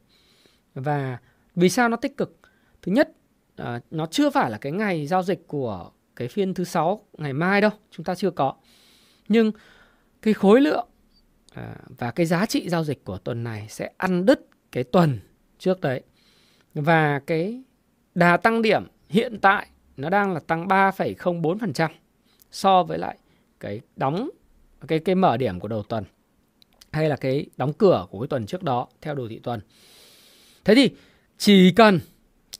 Và 0.74 1.18
vì 1.54 1.68
sao 1.68 1.88
nó 1.88 1.96
tích 1.96 2.16
cực? 2.16 2.38
Thứ 2.82 2.92
nhất, 2.92 3.12
à, 3.56 3.80
nó 3.90 4.06
chưa 4.06 4.30
phải 4.30 4.50
là 4.50 4.58
cái 4.58 4.72
ngày 4.72 5.06
giao 5.06 5.22
dịch 5.22 5.48
của 5.48 5.90
cái 6.16 6.28
phiên 6.28 6.54
thứ 6.54 6.64
sáu 6.64 7.06
ngày 7.18 7.32
mai 7.32 7.60
đâu, 7.60 7.70
chúng 7.90 8.04
ta 8.04 8.14
chưa 8.14 8.30
có. 8.30 8.54
Nhưng 9.28 9.52
cái 10.22 10.34
khối 10.34 10.60
lượng 10.60 10.88
à, 11.54 11.76
và 11.98 12.10
cái 12.10 12.26
giá 12.26 12.46
trị 12.46 12.68
giao 12.68 12.84
dịch 12.84 13.04
của 13.04 13.18
tuần 13.18 13.44
này 13.44 13.66
sẽ 13.68 13.90
ăn 13.96 14.26
đứt 14.26 14.48
cái 14.72 14.84
tuần 14.84 15.18
trước 15.58 15.80
đấy. 15.80 16.02
Và 16.74 17.20
cái 17.26 17.62
đà 18.14 18.36
tăng 18.36 18.62
điểm 18.62 18.86
hiện 19.08 19.38
tại 19.40 19.66
nó 19.96 20.10
đang 20.10 20.32
là 20.32 20.40
tăng 20.40 20.68
3,04% 20.68 21.88
so 22.50 22.82
với 22.82 22.98
lại 22.98 23.18
cái 23.60 23.80
đóng 23.96 24.30
cái 24.88 24.98
cái 24.98 25.14
mở 25.14 25.36
điểm 25.36 25.60
của 25.60 25.68
đầu 25.68 25.82
tuần 25.82 26.04
hay 26.90 27.08
là 27.08 27.16
cái 27.16 27.46
đóng 27.56 27.72
cửa 27.72 28.06
của 28.10 28.20
cái 28.20 28.28
tuần 28.28 28.46
trước 28.46 28.62
đó 28.62 28.88
theo 29.00 29.14
đồ 29.14 29.28
thị 29.28 29.38
tuần. 29.42 29.60
Thế 30.64 30.74
thì 30.74 30.90
chỉ 31.38 31.72
cần 31.72 32.00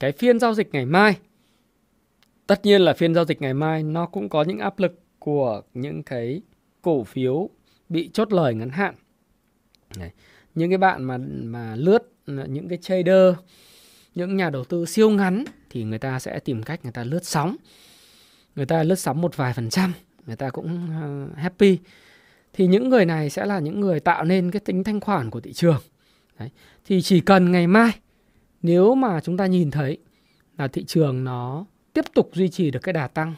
cái 0.00 0.12
phiên 0.12 0.38
giao 0.38 0.54
dịch 0.54 0.72
ngày 0.72 0.86
mai 0.86 1.16
tất 2.46 2.64
nhiên 2.64 2.80
là 2.80 2.92
phiên 2.92 3.14
giao 3.14 3.24
dịch 3.24 3.42
ngày 3.42 3.54
mai 3.54 3.82
nó 3.82 4.06
cũng 4.06 4.28
có 4.28 4.42
những 4.42 4.58
áp 4.58 4.78
lực 4.78 5.00
của 5.18 5.62
những 5.74 6.02
cái 6.02 6.42
cổ 6.82 7.04
phiếu 7.04 7.50
bị 7.88 8.10
chốt 8.12 8.32
lời 8.32 8.54
ngắn 8.54 8.70
hạn. 8.70 8.94
Đấy. 9.98 10.10
Những 10.54 10.70
cái 10.70 10.78
bạn 10.78 11.04
mà 11.04 11.18
mà 11.44 11.76
lướt 11.76 12.12
những 12.26 12.68
cái 12.68 12.78
trader, 12.78 13.34
những 14.14 14.36
nhà 14.36 14.50
đầu 14.50 14.64
tư 14.64 14.86
siêu 14.86 15.10
ngắn 15.10 15.44
thì 15.70 15.84
người 15.84 15.98
ta 15.98 16.18
sẽ 16.18 16.38
tìm 16.38 16.62
cách 16.62 16.80
người 16.82 16.92
ta 16.92 17.04
lướt 17.04 17.24
sóng. 17.24 17.56
Người 18.56 18.66
ta 18.66 18.82
lướt 18.82 18.98
sóng 18.98 19.20
một 19.20 19.36
vài 19.36 19.52
phần 19.52 19.70
trăm, 19.70 19.92
người 20.26 20.36
ta 20.36 20.50
cũng 20.50 20.88
ờ, 21.02 21.28
happy. 21.40 21.78
Thì 22.52 22.66
những 22.66 22.88
người 22.88 23.04
này 23.04 23.30
sẽ 23.30 23.46
là 23.46 23.58
những 23.58 23.80
người 23.80 24.00
tạo 24.00 24.24
nên 24.24 24.50
cái 24.50 24.60
tính 24.60 24.84
thanh 24.84 25.00
khoản 25.00 25.30
của 25.30 25.40
thị 25.40 25.52
trường. 25.52 25.80
Đấy. 26.38 26.50
Thì 26.84 27.02
chỉ 27.02 27.20
cần 27.20 27.52
ngày 27.52 27.66
mai 27.66 27.92
nếu 28.64 28.94
mà 28.94 29.20
chúng 29.20 29.36
ta 29.36 29.46
nhìn 29.46 29.70
thấy 29.70 29.98
là 30.58 30.68
thị 30.68 30.84
trường 30.84 31.24
nó 31.24 31.64
tiếp 31.92 32.04
tục 32.14 32.30
duy 32.32 32.48
trì 32.48 32.70
được 32.70 32.80
cái 32.82 32.92
đà 32.92 33.08
tăng 33.08 33.34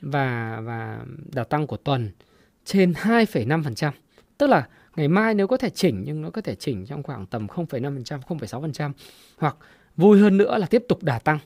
và 0.00 0.60
và 0.64 1.00
đà 1.34 1.44
tăng 1.44 1.66
của 1.66 1.76
tuần 1.76 2.10
trên 2.64 2.92
2,5%. 2.92 3.90
Tức 4.38 4.46
là 4.46 4.68
ngày 4.96 5.08
mai 5.08 5.34
nếu 5.34 5.46
có 5.46 5.56
thể 5.56 5.70
chỉnh 5.70 6.02
nhưng 6.06 6.22
nó 6.22 6.30
có 6.30 6.40
thể 6.40 6.54
chỉnh 6.54 6.86
trong 6.86 7.02
khoảng 7.02 7.26
tầm 7.26 7.46
0,5%, 7.46 8.20
0,6% 8.20 8.92
hoặc 9.38 9.56
vui 9.96 10.20
hơn 10.20 10.36
nữa 10.36 10.58
là 10.58 10.66
tiếp 10.66 10.84
tục 10.88 11.02
đà 11.02 11.18
tăng 11.18 11.38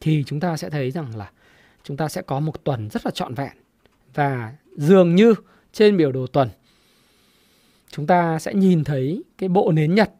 thì 0.00 0.24
chúng 0.26 0.40
ta 0.40 0.56
sẽ 0.56 0.70
thấy 0.70 0.90
rằng 0.90 1.16
là 1.16 1.30
chúng 1.84 1.96
ta 1.96 2.08
sẽ 2.08 2.22
có 2.22 2.40
một 2.40 2.64
tuần 2.64 2.88
rất 2.90 3.06
là 3.06 3.10
trọn 3.10 3.34
vẹn 3.34 3.52
và 4.14 4.54
dường 4.76 5.14
như 5.14 5.34
trên 5.72 5.96
biểu 5.96 6.12
đồ 6.12 6.26
tuần 6.26 6.48
chúng 7.90 8.06
ta 8.06 8.38
sẽ 8.38 8.54
nhìn 8.54 8.84
thấy 8.84 9.22
cái 9.38 9.48
bộ 9.48 9.72
nến 9.72 9.94
nhật 9.94 10.10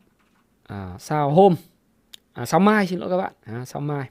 à, 0.67 0.97
sao 0.99 1.31
hôm 1.31 1.55
à, 2.41 2.47
sao 2.47 2.61
mai 2.61 2.87
xin 2.87 2.99
lỗi 2.99 3.11
các 3.11 3.17
bạn 3.17 3.33
à, 3.45 3.65
sao 3.65 3.83
mai 3.83 4.09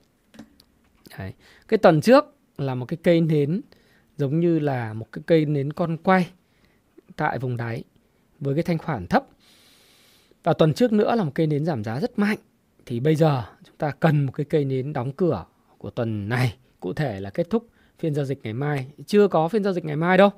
Đấy. 1.17 1.33
cái 1.67 1.77
tuần 1.77 2.01
trước 2.01 2.25
là 2.57 2.75
một 2.75 2.85
cái 2.85 2.97
cây 3.03 3.21
nến 3.21 3.61
giống 4.17 4.39
như 4.39 4.59
là 4.59 4.93
một 4.93 5.07
cái 5.11 5.23
cây 5.25 5.45
nến 5.45 5.73
con 5.73 5.97
quay 5.97 6.29
tại 7.15 7.39
vùng 7.39 7.57
đáy 7.57 7.83
với 8.39 8.55
cái 8.55 8.63
thanh 8.63 8.77
khoản 8.77 9.07
thấp. 9.07 9.25
Và 10.43 10.53
tuần 10.53 10.73
trước 10.73 10.93
nữa 10.93 11.15
là 11.15 11.23
một 11.23 11.31
cây 11.35 11.47
nến 11.47 11.65
giảm 11.65 11.83
giá 11.83 11.99
rất 11.99 12.19
mạnh. 12.19 12.37
Thì 12.85 12.99
bây 12.99 13.15
giờ 13.15 13.43
chúng 13.63 13.75
ta 13.77 13.91
cần 13.91 14.25
một 14.25 14.31
cái 14.31 14.45
cây 14.45 14.65
nến 14.65 14.93
đóng 14.93 15.11
cửa 15.11 15.45
của 15.77 15.89
tuần 15.89 16.29
này. 16.29 16.57
Cụ 16.79 16.93
thể 16.93 17.19
là 17.19 17.29
kết 17.29 17.49
thúc 17.49 17.67
phiên 17.99 18.13
giao 18.15 18.25
dịch 18.25 18.39
ngày 18.43 18.53
mai. 18.53 18.87
Chưa 19.05 19.27
có 19.27 19.47
phiên 19.47 19.63
giao 19.63 19.73
dịch 19.73 19.85
ngày 19.85 19.95
mai 19.95 20.17
đâu. 20.17 20.29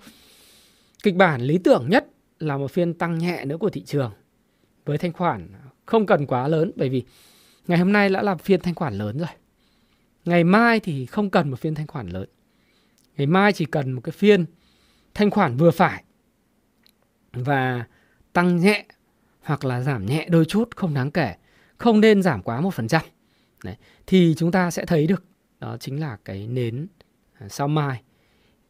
kịch 1.04 1.16
bản 1.16 1.42
lý 1.42 1.58
tưởng 1.58 1.90
nhất 1.90 2.08
là 2.40 2.58
một 2.58 2.72
phiên 2.72 2.94
tăng 2.94 3.18
nhẹ 3.18 3.46
nữa 3.46 3.58
của 3.58 3.70
thị 3.70 3.84
trường 3.84 4.12
với 4.86 4.98
thanh 4.98 5.14
khoản 5.14 5.50
không 5.86 6.06
cần 6.06 6.26
quá 6.26 6.48
lớn 6.48 6.72
bởi 6.76 6.90
vì 6.90 7.04
ngày 7.68 7.80
hôm 7.80 7.92
nay 7.92 8.10
đã 8.10 8.22
là 8.22 8.36
phiên 8.36 8.60
thanh 8.62 8.76
khoản 8.76 8.94
lớn 8.94 9.18
rồi. 9.18 9.28
Ngày 10.26 10.44
mai 10.44 10.80
thì 10.80 11.06
không 11.06 11.30
cần 11.30 11.50
một 11.50 11.60
phiên 11.60 11.76
thanh 11.76 11.88
khoản 11.88 12.10
lớn. 12.10 12.30
Ngày 13.18 13.28
mai 13.28 13.54
chỉ 13.54 13.66
cần 13.66 13.92
một 13.92 14.02
cái 14.02 14.12
phiên 14.12 14.46
thanh 15.14 15.32
khoản 15.32 15.58
vừa 15.58 15.72
phải 15.72 16.04
và 17.34 17.86
tăng 18.34 18.58
nhẹ 18.58 18.86
hoặc 19.42 19.66
là 19.66 19.82
giảm 19.82 20.06
nhẹ 20.06 20.28
đôi 20.30 20.46
chút 20.46 20.76
không 20.76 20.94
đáng 20.94 21.12
kể, 21.12 21.36
không 21.78 22.02
nên 22.02 22.24
giảm 22.24 22.42
quá 22.42 22.62
1%. 22.62 23.00
Đấy, 23.64 23.76
thì 24.08 24.36
chúng 24.38 24.52
ta 24.52 24.72
sẽ 24.72 24.86
thấy 24.86 25.08
được 25.08 25.24
đó 25.60 25.78
chính 25.80 26.00
là 26.00 26.18
cái 26.26 26.48
nến 26.48 26.88
à, 27.34 27.40
sao 27.40 27.50
sau 27.50 27.68
mai. 27.68 28.02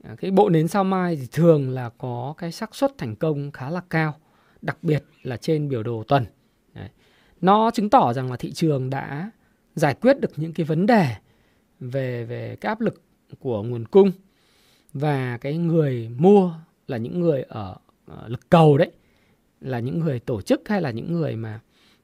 À, 0.04 0.16
cái 0.18 0.32
bộ 0.32 0.50
nến 0.50 0.68
sau 0.68 0.84
mai 0.84 1.16
thì 1.16 1.28
thường 1.32 1.70
là 1.70 1.90
có 1.98 2.34
cái 2.38 2.52
xác 2.52 2.76
suất 2.76 2.98
thành 2.98 3.16
công 3.16 3.52
khá 3.52 3.70
là 3.70 3.82
cao, 3.90 4.20
đặc 4.62 4.78
biệt 4.82 5.04
là 5.24 5.38
trên 5.38 5.70
biểu 5.70 5.84
đồ 5.84 6.04
tuần. 6.08 6.26
Nó 7.42 7.72
chứng 7.72 7.90
tỏ 7.90 8.14
rằng 8.14 8.32
là 8.32 8.38
thị 8.38 8.52
trường 8.52 8.90
đã 8.90 9.32
giải 9.76 9.94
quyết 10.02 10.20
được 10.20 10.32
những 10.36 10.54
cái 10.54 10.66
vấn 10.66 10.86
đề 10.86 11.08
về 11.80 12.26
về 12.26 12.56
cái 12.62 12.70
áp 12.70 12.82
lực 12.82 13.02
của 13.40 13.64
nguồn 13.64 13.86
cung 13.86 14.12
và 14.94 15.38
cái 15.38 15.58
người 15.58 16.10
mua 16.18 16.54
là 16.88 16.98
những 16.98 17.20
người 17.20 17.42
ở, 17.42 17.76
ở 18.06 18.28
lực 18.28 18.50
cầu 18.50 18.78
đấy 18.78 18.92
là 19.62 19.80
những 19.80 20.00
người 20.00 20.20
tổ 20.20 20.42
chức 20.42 20.70
hay 20.70 20.82
là 20.82 20.92
những 20.92 21.14
người 21.14 21.36
mà 21.36 21.60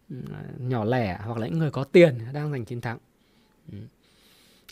ừ, 0.10 0.16
nhỏ 0.60 0.86
lẻ 0.86 1.20
hoặc 1.26 1.38
là 1.38 1.48
những 1.48 1.60
người 1.60 1.72
có 1.72 1.84
tiền 1.84 2.14
đang 2.34 2.52
giành 2.52 2.66
chiến 2.66 2.82
thắng. 2.82 2.98
Ừ. 3.72 3.78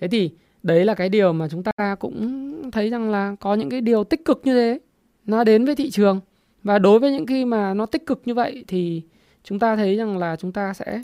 Thế 0.01 0.07
thì 0.07 0.31
đấy 0.63 0.86
là 0.86 0.93
cái 0.93 1.10
điều 1.10 1.34
mà 1.34 1.48
chúng 1.51 1.63
ta 1.63 1.95
cũng 2.00 2.72
thấy 2.72 2.89
rằng 2.89 3.12
là 3.12 3.36
có 3.39 3.53
những 3.53 3.69
cái 3.69 3.81
điều 3.81 4.03
tích 4.03 4.25
cực 4.25 4.41
như 4.43 4.53
thế 4.53 4.79
nó 5.25 5.43
đến 5.43 5.65
với 5.65 5.75
thị 5.75 5.89
trường 5.91 6.19
và 6.63 6.79
đối 6.79 7.00
với 7.00 7.12
những 7.12 7.25
khi 7.25 7.45
mà 7.45 7.74
nó 7.74 7.86
tích 7.86 8.05
cực 8.05 8.22
như 8.25 8.34
vậy 8.34 8.63
thì 8.67 9.01
chúng 9.45 9.59
ta 9.59 9.75
thấy 9.75 9.95
rằng 9.95 10.17
là 10.17 10.35
chúng 10.35 10.51
ta 10.51 10.73
sẽ 10.73 11.01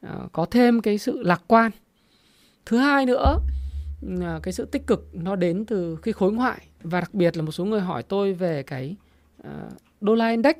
ờ, 0.00 0.28
có 0.32 0.46
thêm 0.50 0.80
cái 0.80 0.98
sự 0.98 1.22
lạc 1.22 1.42
quan. 1.46 1.70
Thứ 2.66 2.78
hai 2.78 3.06
nữa 3.06 3.38
ờ, 4.20 4.40
cái 4.42 4.52
sự 4.52 4.64
tích 4.64 4.86
cực 4.86 5.08
nó 5.12 5.36
đến 5.36 5.64
từ 5.64 5.96
khi 6.02 6.12
khối 6.12 6.32
ngoại 6.32 6.66
và 6.82 7.00
đặc 7.00 7.14
biệt 7.14 7.36
là 7.36 7.42
một 7.42 7.52
số 7.52 7.64
người 7.64 7.80
hỏi 7.80 8.02
tôi 8.02 8.32
về 8.32 8.62
cái 8.62 8.96
ờ, 9.42 9.68
đô 10.00 10.14
la 10.14 10.28
index. 10.28 10.56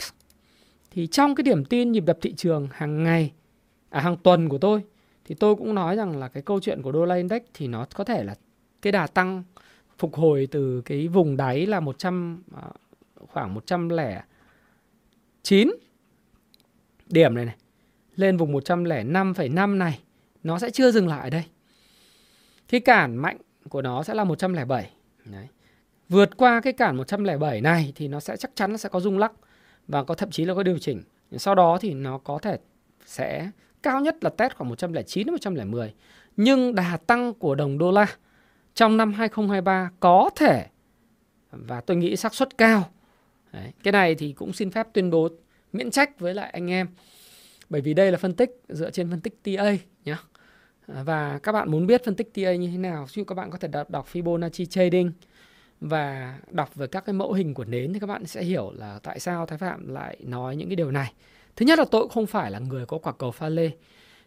Thì 0.91 1.07
trong 1.07 1.35
cái 1.35 1.43
điểm 1.43 1.65
tin 1.65 1.93
nhịp 1.93 2.05
đập 2.07 2.19
thị 2.23 2.35
trường 2.37 2.69
hàng 2.73 3.05
ngày 3.05 3.33
à 3.91 4.01
hàng 4.01 4.17
tuần 4.17 4.49
của 4.49 4.59
tôi, 4.59 4.83
thì 5.25 5.35
tôi 5.35 5.57
cũng 5.57 5.75
nói 5.75 5.97
rằng 5.97 6.17
là 6.17 6.29
cái 6.29 6.43
câu 6.43 6.61
chuyện 6.61 6.83
của 6.83 6.93
đô 6.93 7.05
la 7.05 7.15
index 7.15 7.43
thì 7.55 7.69
nó 7.69 7.87
có 7.95 8.05
thể 8.05 8.25
là 8.25 8.35
cái 8.83 8.93
đà 8.93 9.07
tăng 9.07 9.43
phục 9.99 10.15
hồi 10.15 10.49
từ 10.51 10.83
cái 10.85 11.09
vùng 11.09 11.37
đáy 11.37 11.67
là 11.67 11.81
100 11.81 12.43
khoảng 13.33 13.55
109 13.55 15.71
điểm 17.15 17.35
này 17.35 17.45
này 17.45 17.57
lên 18.17 18.37
vùng 18.37 18.53
105,5 18.53 19.77
này 19.77 20.01
nó 20.43 20.59
sẽ 20.59 20.71
chưa 20.71 20.91
dừng 20.91 21.09
lại 21.09 21.21
ở 21.21 21.31
đây. 21.31 21.45
Cái 22.69 22.81
cản 22.81 23.17
mạnh 23.17 23.37
của 23.69 23.83
nó 23.83 24.03
sẽ 24.03 24.15
là 24.15 24.25
107. 24.25 24.91
Đấy. 25.25 25.49
Vượt 26.09 26.37
qua 26.37 26.61
cái 26.61 26.73
cản 26.73 26.97
107 26.97 27.61
này 27.61 27.93
thì 27.97 28.09
nó 28.09 28.21
sẽ 28.21 28.37
chắc 28.37 28.51
chắn 28.55 28.71
nó 28.71 28.77
sẽ 28.77 28.89
có 28.89 29.01
rung 29.01 29.19
lắc 29.19 29.33
và 29.89 30.05
có 30.05 30.15
thậm 30.15 30.31
chí 30.31 30.45
là 30.45 30.55
có 30.55 30.63
điều 30.63 30.79
chỉnh. 30.79 31.03
Sau 31.37 31.55
đó 31.55 31.79
thì 31.81 31.95
nó 31.95 32.19
có 32.19 32.39
thể 32.39 32.59
sẽ 33.07 33.51
cao 33.83 34.01
nhất 34.01 34.25
là 34.25 34.31
test 34.31 34.55
khoảng 34.55 34.69
109 34.69 35.27
đến 35.27 35.33
110. 35.33 35.95
Nhưng 36.37 36.75
đà 36.75 36.97
tăng 37.07 37.35
của 37.35 37.55
đồng 37.55 37.79
đô 37.79 37.91
la 37.91 38.07
trong 38.75 38.97
năm 38.97 39.13
2023 39.13 39.91
có 40.01 40.31
thể 40.37 40.67
và 41.51 41.81
tôi 41.81 41.97
nghĩ 41.97 42.17
xác 42.17 42.35
suất 42.35 42.59
cao. 42.59 42.91
Đấy. 43.53 43.73
Cái 43.83 43.93
này 43.93 44.15
thì 44.15 44.33
cũng 44.33 44.53
xin 44.53 44.71
phép 44.71 44.87
tuyên 44.93 45.11
bố 45.11 45.29
miễn 45.75 45.91
trách 45.91 46.21
với 46.21 46.35
lại 46.35 46.51
anh 46.51 46.71
em. 46.71 46.89
Bởi 47.71 47.81
vì 47.81 47.95
đây 47.95 48.13
là 48.13 48.19
phân 48.19 48.35
tích 48.35 48.51
dựa 48.69 48.91
trên 48.91 49.11
phân 49.11 49.21
tích 49.21 49.43
TA 49.43 49.73
nhé 50.05 50.17
à, 50.87 51.03
và 51.03 51.39
các 51.39 51.53
bạn 51.53 51.71
muốn 51.71 51.87
biết 51.87 52.05
phân 52.05 52.15
tích 52.15 52.35
TA 52.35 52.55
như 52.55 52.69
thế 52.69 52.79
nào 52.79 53.07
ví 53.15 53.25
các 53.27 53.35
bạn 53.35 53.51
có 53.51 53.59
thể 53.59 53.69
đọc, 53.69 53.91
đọc 53.91 54.09
Fibonacci 54.13 54.65
Trading 54.65 55.13
và 55.81 56.39
đọc 56.51 56.75
về 56.75 56.87
các 56.87 57.05
cái 57.07 57.13
mẫu 57.13 57.33
hình 57.33 57.55
của 57.55 57.65
nến 57.65 57.93
thì 57.93 58.01
các 58.01 58.07
bạn 58.07 58.27
sẽ 58.27 58.43
hiểu 58.43 58.73
là 58.77 58.99
tại 59.03 59.21
sao 59.21 59.47
Thái 59.47 59.59
Phạm 59.59 59.89
lại 59.89 60.17
nói 60.21 60.57
những 60.57 60.69
cái 60.69 60.77
điều 60.77 60.91
này. 60.91 61.13
Thứ 61.57 61.67
nhất 61.67 61.79
là 61.79 61.85
tôi 61.91 62.03
cũng 62.03 62.11
không 62.11 62.27
phải 62.27 62.51
là 62.51 62.59
người 62.59 62.87
có 62.87 62.99
quả 62.99 63.13
cầu 63.13 63.31
pha 63.31 63.49
lê 63.49 63.71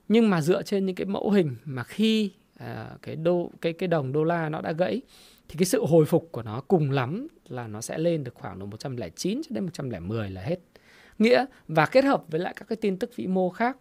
nhưng 0.08 0.30
mà 0.30 0.42
dựa 0.42 0.64
trên 0.64 0.86
những 0.86 0.96
cái 0.96 1.06
mẫu 1.06 1.32
hình 1.32 1.56
mà 1.66 1.84
khi 1.84 2.32
à, 2.58 2.90
cái 3.02 3.16
đô 3.16 3.52
cái 3.62 3.74
cái 3.74 3.88
đồng 3.88 4.14
đô 4.14 4.24
la 4.24 4.50
nó 4.50 4.62
đã 4.62 4.72
gãy 4.72 5.02
thì 5.48 5.56
cái 5.58 5.66
sự 5.66 5.86
hồi 5.86 6.06
phục 6.06 6.30
của 6.32 6.44
nó 6.44 6.62
cùng 6.62 6.92
lắm 6.92 7.28
là 7.48 7.68
nó 7.68 7.82
sẽ 7.82 7.98
lên 7.98 8.24
được 8.24 8.34
khoảng 8.36 8.60
độ 8.60 8.66
109 8.66 9.42
cho 9.44 9.54
đến 9.54 9.64
110 9.64 10.30
là 10.30 10.42
hết 10.42 10.60
nghĩa 11.20 11.46
và 11.68 11.86
kết 11.86 12.04
hợp 12.04 12.24
với 12.28 12.40
lại 12.40 12.54
các 12.56 12.68
cái 12.68 12.76
tin 12.76 13.00
tức 13.00 13.16
vĩ 13.16 13.28
mô 13.28 13.50
khác 13.50 13.78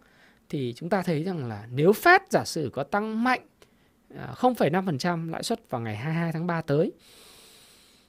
thì 0.49 0.73
chúng 0.75 0.89
ta 0.89 1.01
thấy 1.01 1.23
rằng 1.23 1.47
là 1.47 1.67
nếu 1.71 1.91
Fed 1.91 2.19
giả 2.29 2.45
sử 2.45 2.69
có 2.73 2.83
tăng 2.83 3.23
mạnh 3.23 3.41
à, 4.15 4.33
0,5% 4.35 5.29
lãi 5.29 5.43
suất 5.43 5.69
vào 5.69 5.81
ngày 5.81 5.95
22 5.95 6.31
tháng 6.31 6.47
3 6.47 6.61
tới 6.61 6.91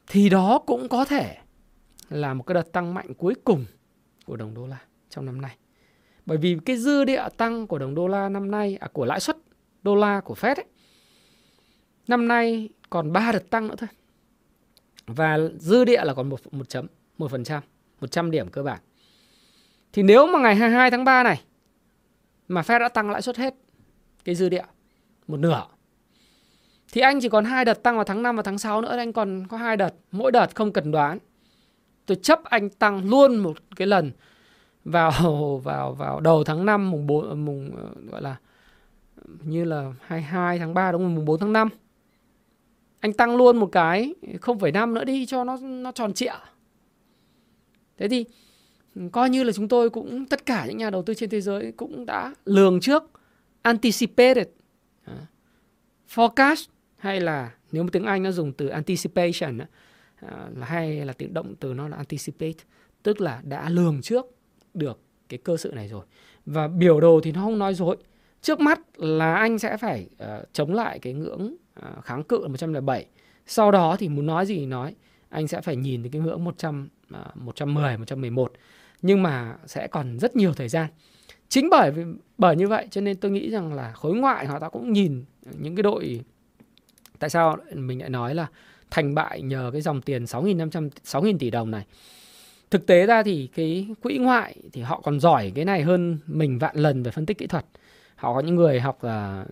thì 0.07 0.29
đó 0.29 0.59
cũng 0.67 0.89
có 0.89 1.05
thể 1.05 1.37
là 2.09 2.35
một 2.35 2.43
cái 2.43 2.55
đợt 2.55 2.73
tăng 2.73 2.95
mạnh 2.95 3.15
cuối 3.15 3.35
cùng 3.45 3.65
của 4.25 4.37
đồng 4.37 4.55
đô 4.55 4.67
la 4.67 4.79
trong 5.11 5.27
năm 5.27 5.41
nay. 5.41 5.57
Bởi 6.27 6.39
vì 6.39 6.59
cái 6.65 6.77
dư 6.77 7.05
địa 7.05 7.29
tăng 7.37 7.67
của 7.67 7.79
đồng 7.79 7.95
đô 7.95 8.09
la 8.09 8.29
năm 8.29 8.51
nay 8.51 8.77
à 8.81 8.89
của 8.93 9.05
lãi 9.05 9.21
suất 9.21 9.37
đô 9.83 9.95
la 9.95 10.21
của 10.21 10.35
Fed 10.35 10.55
ấy, 10.55 10.67
năm 12.09 12.29
nay 12.29 12.69
còn 12.91 13.13
3 13.13 13.33
đợt 13.33 13.51
tăng 13.51 13.69
nữa 13.69 13.75
thôi. 13.79 13.89
Và 15.07 15.39
dư 15.59 15.85
địa 15.85 16.05
là 16.05 16.15
còn 16.15 16.29
1, 16.29 16.41
1 16.55 16.69
chấm 16.69 16.87
1%, 17.19 17.61
100 18.01 18.31
điểm 18.31 18.49
cơ 18.49 18.63
bản. 18.63 18.81
Thì 19.93 20.03
nếu 20.03 20.27
mà 20.27 20.39
ngày 20.39 20.55
22 20.57 20.91
tháng 20.91 21.05
3 21.05 21.23
này 21.23 21.41
mà 22.49 22.61
Fed 22.61 22.79
đã 22.79 22.89
tăng 22.89 23.11
lãi 23.11 23.23
suất 23.23 23.37
hết 23.37 23.55
cái 24.25 24.35
dư 24.35 24.49
địa 24.49 24.65
một 25.27 25.37
nửa 25.37 25.67
thì 26.93 27.01
anh 27.01 27.21
chỉ 27.21 27.29
còn 27.29 27.45
hai 27.45 27.65
đợt 27.65 27.83
tăng 27.83 27.95
vào 27.95 28.05
tháng 28.05 28.23
5 28.23 28.37
và 28.37 28.43
tháng 28.43 28.59
6 28.59 28.81
nữa 28.81 28.97
anh 28.97 29.13
còn 29.13 29.47
có 29.49 29.57
hai 29.57 29.77
đợt, 29.77 29.95
mỗi 30.13 30.33
đợt 30.33 30.55
không 30.55 30.73
cần 30.73 30.91
đoán. 30.91 31.19
Tôi 32.07 32.17
chấp 32.23 32.45
anh 32.45 32.71
tăng 32.71 33.11
luôn 33.11 33.37
một 33.37 33.57
cái 33.77 33.87
lần 33.87 34.13
vào 34.85 35.61
vào 35.65 35.95
vào 35.95 36.21
đầu 36.21 36.45
tháng 36.45 36.67
5 36.67 36.91
mùng 36.91 37.07
4 37.07 37.45
mùng 37.45 37.71
gọi 38.11 38.23
là 38.23 38.37
như 39.43 39.65
là 39.65 39.93
22 40.01 40.59
tháng 40.59 40.75
3 40.75 40.93
đúng 40.93 41.03
không? 41.03 41.15
Mùng 41.15 41.25
4 41.25 41.41
tháng 41.41 41.53
5. 41.53 41.69
Anh 43.01 43.13
tăng 43.13 43.37
luôn 43.37 43.57
một 43.57 43.69
cái 43.73 44.15
0,5 44.41 44.93
nữa 44.93 45.05
đi 45.05 45.27
cho 45.27 45.45
nó 45.45 45.57
nó 45.57 45.93
tròn 45.93 46.13
trịa. 46.13 46.35
Thế 47.99 48.09
thì 48.09 48.25
Ừ, 48.99 49.09
coi 49.13 49.31
như 49.31 49.45
là 49.45 49.53
chúng 49.53 49.69
tôi 49.69 49.91
cũng 49.91 50.27
tất 50.27 50.47
cả 50.47 50.67
những 50.67 50.77
nhà 50.77 50.91
đầu 50.91 51.03
tư 51.03 51.15
trên 51.15 51.31
thế 51.31 51.41
giới 51.41 51.73
cũng 51.77 52.07
đã 52.07 52.35
lường 52.45 52.81
trước 52.81 53.05
anticipated. 53.63 54.47
Forecast 56.15 56.67
hay 56.97 57.21
là 57.21 57.53
nếu 57.73 57.83
mà 57.83 57.89
tiếng 57.93 58.05
Anh 58.05 58.23
nó 58.23 58.31
dùng 58.31 58.53
từ 58.53 58.69
anticipation 58.69 59.59
à, 60.21 60.49
hay 60.61 61.05
là 61.05 61.13
tiếng 61.13 61.35
động 61.35 61.55
từ 61.61 61.75
nó 61.75 61.89
là 61.89 61.97
anticipate 61.97 62.65
tức 63.03 63.21
là 63.21 63.41
đã 63.45 63.69
lường 63.69 64.03
trước 64.03 64.27
được 64.75 65.01
cái 65.29 65.39
cơ 65.39 65.57
sự 65.57 65.73
này 65.75 65.89
rồi. 65.89 66.05
Và 66.47 66.69
biểu 66.69 67.01
đồ 67.01 67.21
thì 67.23 67.33
nó 67.33 67.41
không 67.41 67.59
nói 67.59 67.75
dối. 67.75 67.97
Trước 68.43 68.61
mắt 68.61 68.81
là 68.97 69.35
anh 69.35 69.59
sẽ 69.59 69.77
phải 69.77 70.09
uh, 70.23 70.49
chống 70.53 70.75
lại 70.75 70.99
cái 70.99 71.13
ngưỡng 71.13 71.57
uh, 71.81 72.05
kháng 72.05 72.23
cự 72.23 72.43
là 72.43 72.49
107 72.49 73.07
sau 73.47 73.71
đó 73.71 73.97
thì 73.99 74.09
muốn 74.09 74.27
nói 74.27 74.47
gì 74.47 74.67
nói. 74.67 74.95
Anh 75.29 75.49
sẽ 75.49 75.61
phải 75.61 75.77
nhìn 75.77 76.03
thấy 76.03 76.11
cái 76.11 76.21
ngưỡng 76.21 76.45
100 76.45 76.89
uh, 77.15 77.37
110 77.37 77.97
111 77.97 78.53
nhưng 79.03 79.23
mà 79.23 79.57
sẽ 79.67 79.87
còn 79.87 80.19
rất 80.19 80.37
nhiều 80.37 80.53
thời 80.53 80.69
gian. 80.69 80.87
Chính 81.49 81.71
bởi 81.71 81.93
bởi 82.39 82.57
như 82.57 82.69
vậy 82.69 82.89
cho 82.91 83.01
nên 83.01 83.17
tôi 83.17 83.31
nghĩ 83.31 83.51
rằng 83.51 83.73
là 83.73 83.93
khối 83.93 84.15
ngoại 84.15 84.47
họ 84.47 84.59
ta 84.59 84.69
cũng 84.69 84.93
nhìn 84.93 85.25
những 85.59 85.77
cái 85.77 85.83
đội 85.83 86.21
tại 87.19 87.31
sao 87.31 87.57
mình 87.75 88.01
lại 88.01 88.11
nói 88.11 88.35
là 88.35 88.47
thành 88.91 89.15
bại 89.15 89.43
nhờ 89.43 89.71
cái 89.73 89.81
dòng 89.81 90.03
tiền 90.03 90.25
6.500 90.25 90.91
6.000 91.05 91.39
tỷ 91.39 91.51
đồng 91.51 91.71
này. 91.71 91.87
Thực 92.71 92.87
tế 92.87 93.07
ra 93.07 93.23
thì 93.23 93.49
cái 93.55 93.89
quỹ 94.03 94.19
ngoại 94.19 94.57
thì 94.73 94.83
họ 94.83 95.01
còn 95.05 95.21
giỏi 95.21 95.53
cái 95.55 95.65
này 95.65 95.83
hơn 95.83 96.19
mình 96.27 96.59
vạn 96.59 96.77
lần 96.77 97.03
về 97.03 97.11
phân 97.11 97.27
tích 97.27 97.39
kỹ 97.39 97.47
thuật. 97.47 97.65
Họ 98.17 98.35
có 98.35 98.41
những 98.41 98.55
người 98.55 98.81
học 98.81 99.05
là 99.05 99.45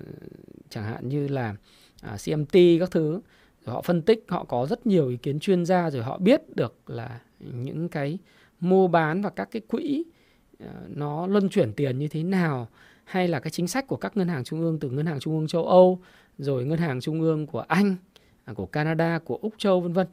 chẳng 0.71 0.85
hạn 0.85 1.09
như 1.09 1.29
là 1.29 1.55
à, 2.03 2.17
CMT 2.25 2.53
các 2.81 2.91
thứ 2.91 3.21
rồi 3.65 3.75
họ 3.75 3.83
phân 3.83 4.03
tích 4.03 4.25
họ 4.29 4.45
có 4.45 4.67
rất 4.67 4.87
nhiều 4.87 5.09
ý 5.09 5.17
kiến 5.17 5.41
chuyên 5.41 5.67
gia 5.67 5.91
rồi 5.91 6.03
họ 6.03 6.19
biết 6.19 6.57
được 6.57 6.75
là 6.87 7.21
những 7.41 7.89
cái 7.89 8.19
mua 8.61 8.89
bán 8.89 9.23
và 9.23 9.31
các 9.31 9.49
cái 9.51 9.63
quỹ 9.69 10.05
ờ, 10.59 10.67
nó 10.89 11.27
luân 11.27 11.49
chuyển 11.49 11.73
tiền 11.73 11.99
như 11.99 12.09
thế 12.09 12.23
nào 12.23 12.69
hay 13.05 13.29
là 13.29 13.41
cái 13.41 13.51
chính 13.51 13.69
sách 13.69 13.87
của 13.87 13.97
các 13.97 14.17
ngân 14.17 14.29
hàng 14.29 14.45
trung 14.45 14.61
ương 14.61 14.79
từ 14.79 14.91
ngân 14.91 15.07
hàng 15.07 15.21
trung 15.21 15.39
ương 15.39 15.49
châu 15.49 15.67
Âu 15.67 16.01
rồi 16.39 16.65
ngân 16.65 16.79
hàng 16.79 17.01
trung 17.01 17.21
ương 17.21 17.47
của 17.47 17.61
Anh, 17.61 17.97
à, 18.45 18.53
của 18.53 18.67
Canada, 18.67 19.19
của 19.19 19.39
Úc 19.43 19.55
châu 19.59 19.81
vân 19.81 19.93
vân 19.93 20.07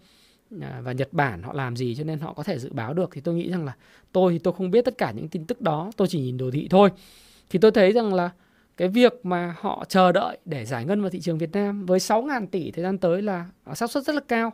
à, 0.62 0.82
và 0.84 0.92
Nhật 0.92 1.14
Bản 1.14 1.44
họ 1.44 1.54
làm 1.54 1.76
gì 1.76 1.96
cho 1.96 2.04
nên 2.04 2.20
họ 2.20 2.34
có 2.34 2.44
thể 2.44 2.60
dự 2.60 2.74
báo 2.74 2.94
được 2.94 3.10
thì 3.14 3.22
tôi 3.22 3.36
nghĩ 3.36 3.50
rằng 3.50 3.66
là 3.66 3.76
tôi 4.12 4.34
thì 4.34 4.40
tôi 4.40 4.54
không 4.58 4.72
biết 4.72 4.86
tất 4.86 4.98
cả 4.98 5.12
những 5.12 5.28
tin 5.28 5.46
tức 5.46 5.62
đó, 5.62 5.92
tôi 5.98 6.08
chỉ 6.08 6.20
nhìn 6.20 6.38
đồ 6.38 6.52
thị 6.52 6.68
thôi. 6.70 6.90
Thì 7.50 7.60
tôi 7.60 7.72
thấy 7.72 7.92
rằng 7.92 8.14
là 8.14 8.30
cái 8.78 8.88
việc 8.88 9.14
mà 9.24 9.56
họ 9.60 9.86
chờ 9.90 10.12
đợi 10.12 10.38
để 10.46 10.66
giải 10.66 10.86
ngân 10.86 11.02
vào 11.02 11.10
thị 11.10 11.20
trường 11.22 11.38
Việt 11.38 11.52
Nam 11.52 11.86
với 11.86 12.00
6.000 12.00 12.48
tỷ 12.48 12.72
thời 12.72 12.84
gian 12.84 12.98
tới 12.98 13.22
là 13.22 13.46
à, 13.64 13.76
xác 13.76 13.92
suất 13.92 14.04
rất 14.04 14.16
là 14.16 14.22
cao. 14.28 14.54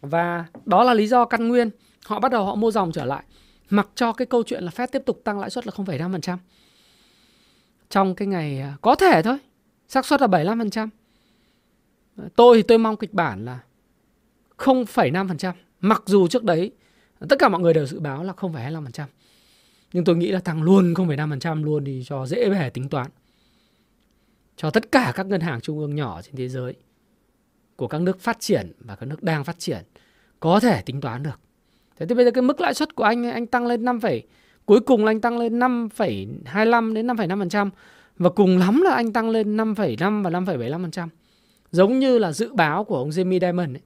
Và 0.00 0.44
đó 0.64 0.84
là 0.84 0.94
lý 0.94 1.06
do 1.06 1.24
căn 1.24 1.48
nguyên 1.48 1.70
họ 2.08 2.20
bắt 2.20 2.32
đầu 2.32 2.44
họ 2.44 2.54
mua 2.54 2.70
dòng 2.70 2.92
trở 2.92 3.04
lại. 3.04 3.24
Mặc 3.70 3.88
cho 3.94 4.12
cái 4.12 4.26
câu 4.26 4.42
chuyện 4.42 4.64
là 4.64 4.70
Fed 4.70 4.86
tiếp 4.86 5.02
tục 5.06 5.20
tăng 5.24 5.40
lãi 5.40 5.50
suất 5.50 5.66
là 5.66 5.72
0,5% 5.76 6.36
trong 7.90 8.14
cái 8.14 8.28
ngày 8.28 8.60
à, 8.60 8.76
có 8.80 8.94
thể 8.94 9.22
thôi 9.22 9.38
xác 9.88 10.06
suất 10.06 10.20
là 10.20 10.26
75% 10.26 10.88
tôi 12.36 12.56
thì 12.56 12.62
tôi 12.62 12.78
mong 12.78 12.96
kịch 12.96 13.14
bản 13.14 13.44
là 13.44 13.60
0,5% 14.58 15.52
mặc 15.80 16.02
dù 16.06 16.28
trước 16.28 16.44
đấy 16.44 16.72
tất 17.28 17.36
cả 17.38 17.48
mọi 17.48 17.60
người 17.60 17.74
đều 17.74 17.86
dự 17.86 18.00
báo 18.00 18.24
là 18.24 18.32
0,25% 18.32 19.04
nhưng 19.92 20.04
tôi 20.04 20.16
nghĩ 20.16 20.30
là 20.30 20.40
tăng 20.40 20.62
luôn 20.62 20.94
0,5% 20.94 21.64
luôn 21.64 21.84
thì 21.84 22.02
cho 22.06 22.26
dễ 22.26 22.50
bề 22.50 22.70
tính 22.70 22.88
toán. 22.88 23.10
Cho 24.56 24.70
tất 24.70 24.92
cả 24.92 25.12
các 25.14 25.26
ngân 25.26 25.40
hàng 25.40 25.60
trung 25.60 25.78
ương 25.78 25.94
nhỏ 25.94 26.22
trên 26.22 26.36
thế 26.36 26.48
giới 26.48 26.74
của 27.76 27.88
các 27.88 28.00
nước 28.00 28.20
phát 28.20 28.40
triển 28.40 28.72
và 28.78 28.96
các 28.96 29.06
nước 29.06 29.22
đang 29.22 29.44
phát 29.44 29.58
triển 29.58 29.84
có 30.40 30.60
thể 30.60 30.82
tính 30.82 31.00
toán 31.00 31.22
được. 31.22 31.40
Thế 31.98 32.06
thì 32.06 32.14
bây 32.14 32.24
giờ 32.24 32.30
cái 32.30 32.42
mức 32.42 32.60
lãi 32.60 32.74
suất 32.74 32.94
của 32.94 33.04
anh 33.04 33.30
anh 33.30 33.46
tăng 33.46 33.66
lên 33.66 33.84
5, 33.84 34.00
cuối 34.66 34.80
cùng 34.80 35.04
là 35.04 35.10
anh 35.10 35.20
tăng 35.20 35.38
lên 35.38 35.58
5,25 35.58 36.94
đến 36.94 37.06
5,5% 37.06 37.70
và 38.18 38.30
cùng 38.30 38.58
lắm 38.58 38.80
là 38.84 38.94
anh 38.94 39.12
tăng 39.12 39.30
lên 39.30 39.56
5,5 39.56 40.22
và 40.22 40.30
5,75%. 40.30 41.08
Giống 41.70 41.98
như 41.98 42.18
là 42.18 42.32
dự 42.32 42.52
báo 42.52 42.84
của 42.84 42.96
ông 42.96 43.10
Jamie 43.10 43.40
Dimon 43.40 43.74
ấy, 43.74 43.82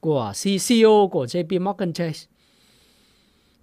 của 0.00 0.32
CEO 0.44 1.08
của 1.12 1.24
JP 1.24 1.60
Morgan 1.60 1.92
Chase. 1.92 2.26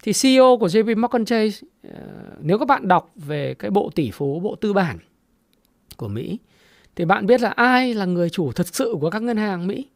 Thì 0.02 0.12
CEO 0.22 0.56
của 0.60 0.66
JP 0.66 1.00
Morgan 1.00 1.24
Chase 1.24 1.66
ờ, 1.82 2.00
nếu 2.40 2.58
các 2.58 2.68
bạn 2.68 2.88
đọc 2.88 3.12
về 3.14 3.54
cái 3.54 3.70
bộ 3.70 3.90
tỷ 3.94 4.10
phú, 4.10 4.40
bộ 4.40 4.54
tư 4.54 4.72
bản 4.72 4.98
của 5.96 6.08
Mỹ 6.08 6.38
thì 6.96 7.04
bạn 7.04 7.26
biết 7.26 7.40
là 7.40 7.48
ai 7.48 7.94
là 7.94 8.04
người 8.04 8.30
chủ 8.30 8.52
thật 8.52 8.66
sự 8.66 8.94
của 9.00 9.10
các 9.10 9.22
ngân 9.22 9.36
hàng 9.36 9.66
Mỹ. 9.66 9.86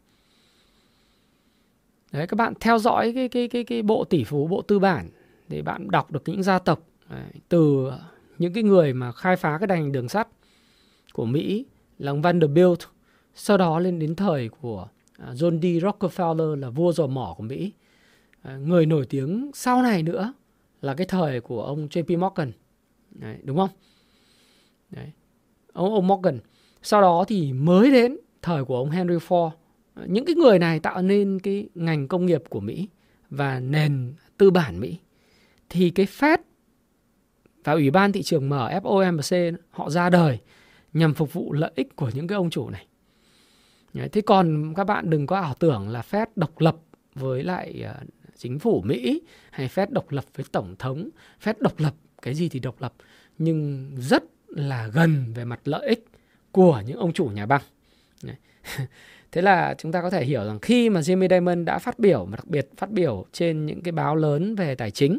Đấy 2.14 2.26
các 2.26 2.34
bạn 2.34 2.52
theo 2.60 2.78
dõi 2.78 3.12
cái 3.14 3.28
cái 3.28 3.48
cái 3.48 3.64
cái 3.64 3.82
bộ 3.82 4.04
tỷ 4.04 4.24
phú, 4.24 4.46
bộ 4.46 4.62
tư 4.62 4.78
bản 4.78 5.08
để 5.48 5.62
bạn 5.62 5.90
đọc 5.90 6.12
được 6.12 6.22
những 6.26 6.42
gia 6.42 6.58
tộc 6.58 6.80
đấy, 7.10 7.30
từ 7.48 7.90
những 8.38 8.52
cái 8.52 8.62
người 8.62 8.92
mà 8.92 9.12
khai 9.12 9.36
phá 9.36 9.58
cái 9.58 9.66
đành 9.66 9.92
đường 9.92 10.08
sắt 10.08 10.28
của 11.12 11.24
Mỹ 11.24 11.66
là 11.98 12.12
ông 12.12 12.22
Vanderbilt, 12.22 12.78
sau 13.34 13.58
đó 13.58 13.78
lên 13.78 13.98
đến 13.98 14.14
thời 14.14 14.48
của 14.48 14.88
à, 15.18 15.32
John 15.32 15.60
D. 15.60 15.84
Rockefeller 15.84 16.54
là 16.54 16.70
vua 16.70 16.92
dò 16.92 17.06
mỏ 17.06 17.34
của 17.36 17.42
Mỹ. 17.42 17.72
Người 18.58 18.86
nổi 18.86 19.06
tiếng 19.06 19.50
sau 19.54 19.82
này 19.82 20.02
nữa 20.02 20.32
là 20.82 20.94
cái 20.94 21.06
thời 21.06 21.40
của 21.40 21.62
ông 21.62 21.88
JP 21.88 22.18
Morgan. 22.18 22.52
Đấy, 23.10 23.36
đúng 23.42 23.56
không? 23.56 23.70
Đấy. 24.90 25.12
Ông, 25.72 25.94
ông 25.94 26.06
Morgan 26.06 26.38
sau 26.82 27.00
đó 27.00 27.24
thì 27.28 27.52
mới 27.52 27.90
đến 27.90 28.16
thời 28.42 28.64
của 28.64 28.76
ông 28.76 28.90
Henry 28.90 29.14
Ford. 29.14 29.50
Những 29.96 30.24
cái 30.24 30.34
người 30.34 30.58
này 30.58 30.80
tạo 30.80 31.02
nên 31.02 31.38
cái 31.42 31.68
ngành 31.74 32.08
công 32.08 32.26
nghiệp 32.26 32.42
của 32.48 32.60
Mỹ 32.60 32.88
và 33.30 33.60
nền 33.60 34.14
tư 34.36 34.50
bản 34.50 34.80
Mỹ. 34.80 34.98
Thì 35.68 35.90
cái 35.90 36.06
Fed 36.06 36.38
và 37.64 37.72
Ủy 37.72 37.90
ban 37.90 38.12
thị 38.12 38.22
trường 38.22 38.48
mở 38.48 38.70
FOMC 38.82 39.56
họ 39.70 39.90
ra 39.90 40.10
đời 40.10 40.38
nhằm 40.92 41.14
phục 41.14 41.32
vụ 41.32 41.52
lợi 41.52 41.72
ích 41.74 41.96
của 41.96 42.10
những 42.14 42.26
cái 42.26 42.36
ông 42.36 42.50
chủ 42.50 42.70
này. 42.70 42.86
Thế 44.12 44.20
còn 44.20 44.74
các 44.76 44.84
bạn 44.84 45.10
đừng 45.10 45.26
có 45.26 45.36
ảo 45.36 45.54
tưởng 45.54 45.88
là 45.88 46.02
Fed 46.10 46.26
độc 46.36 46.60
lập 46.60 46.76
với 47.14 47.42
lại 47.42 47.82
ờ, 47.82 47.94
chính 48.36 48.58
phủ 48.58 48.82
Mỹ 48.86 49.22
hay 49.50 49.68
Fed 49.68 49.86
độc 49.90 50.12
lập 50.12 50.24
với 50.34 50.46
tổng 50.52 50.74
thống, 50.78 51.08
Fed 51.44 51.54
độc 51.60 51.80
lập 51.80 51.94
cái 52.22 52.34
gì 52.34 52.48
thì 52.48 52.60
độc 52.60 52.80
lập 52.80 52.94
nhưng 53.38 53.90
rất 53.98 54.24
là 54.48 54.86
gần 54.86 55.32
về 55.34 55.44
mặt 55.44 55.60
lợi 55.64 55.88
ích 55.88 56.06
của 56.52 56.82
những 56.86 56.98
ông 56.98 57.12
chủ 57.12 57.26
nhà 57.26 57.46
băng. 57.46 57.62
Thế 59.34 59.42
là 59.42 59.74
chúng 59.78 59.92
ta 59.92 60.02
có 60.02 60.10
thể 60.10 60.24
hiểu 60.24 60.44
rằng 60.44 60.58
khi 60.58 60.90
mà 60.90 61.00
Jamie 61.00 61.28
Dimon 61.28 61.64
đã 61.64 61.78
phát 61.78 61.98
biểu, 61.98 62.26
mà 62.26 62.36
đặc 62.36 62.46
biệt 62.46 62.68
phát 62.76 62.90
biểu 62.90 63.24
trên 63.32 63.66
những 63.66 63.82
cái 63.82 63.92
báo 63.92 64.16
lớn 64.16 64.54
về 64.54 64.74
tài 64.74 64.90
chính 64.90 65.18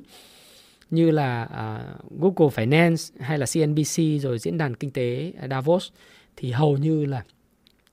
như 0.89 1.11
là 1.11 1.43
uh, 1.43 2.21
Google 2.21 2.55
Finance 2.55 3.11
hay 3.19 3.37
là 3.37 3.45
CNBC 3.53 4.21
rồi 4.21 4.39
diễn 4.39 4.57
đàn 4.57 4.75
kinh 4.75 4.91
tế 4.91 5.33
Davos 5.49 5.89
thì 6.35 6.51
hầu 6.51 6.77
như 6.77 7.05
là 7.05 7.23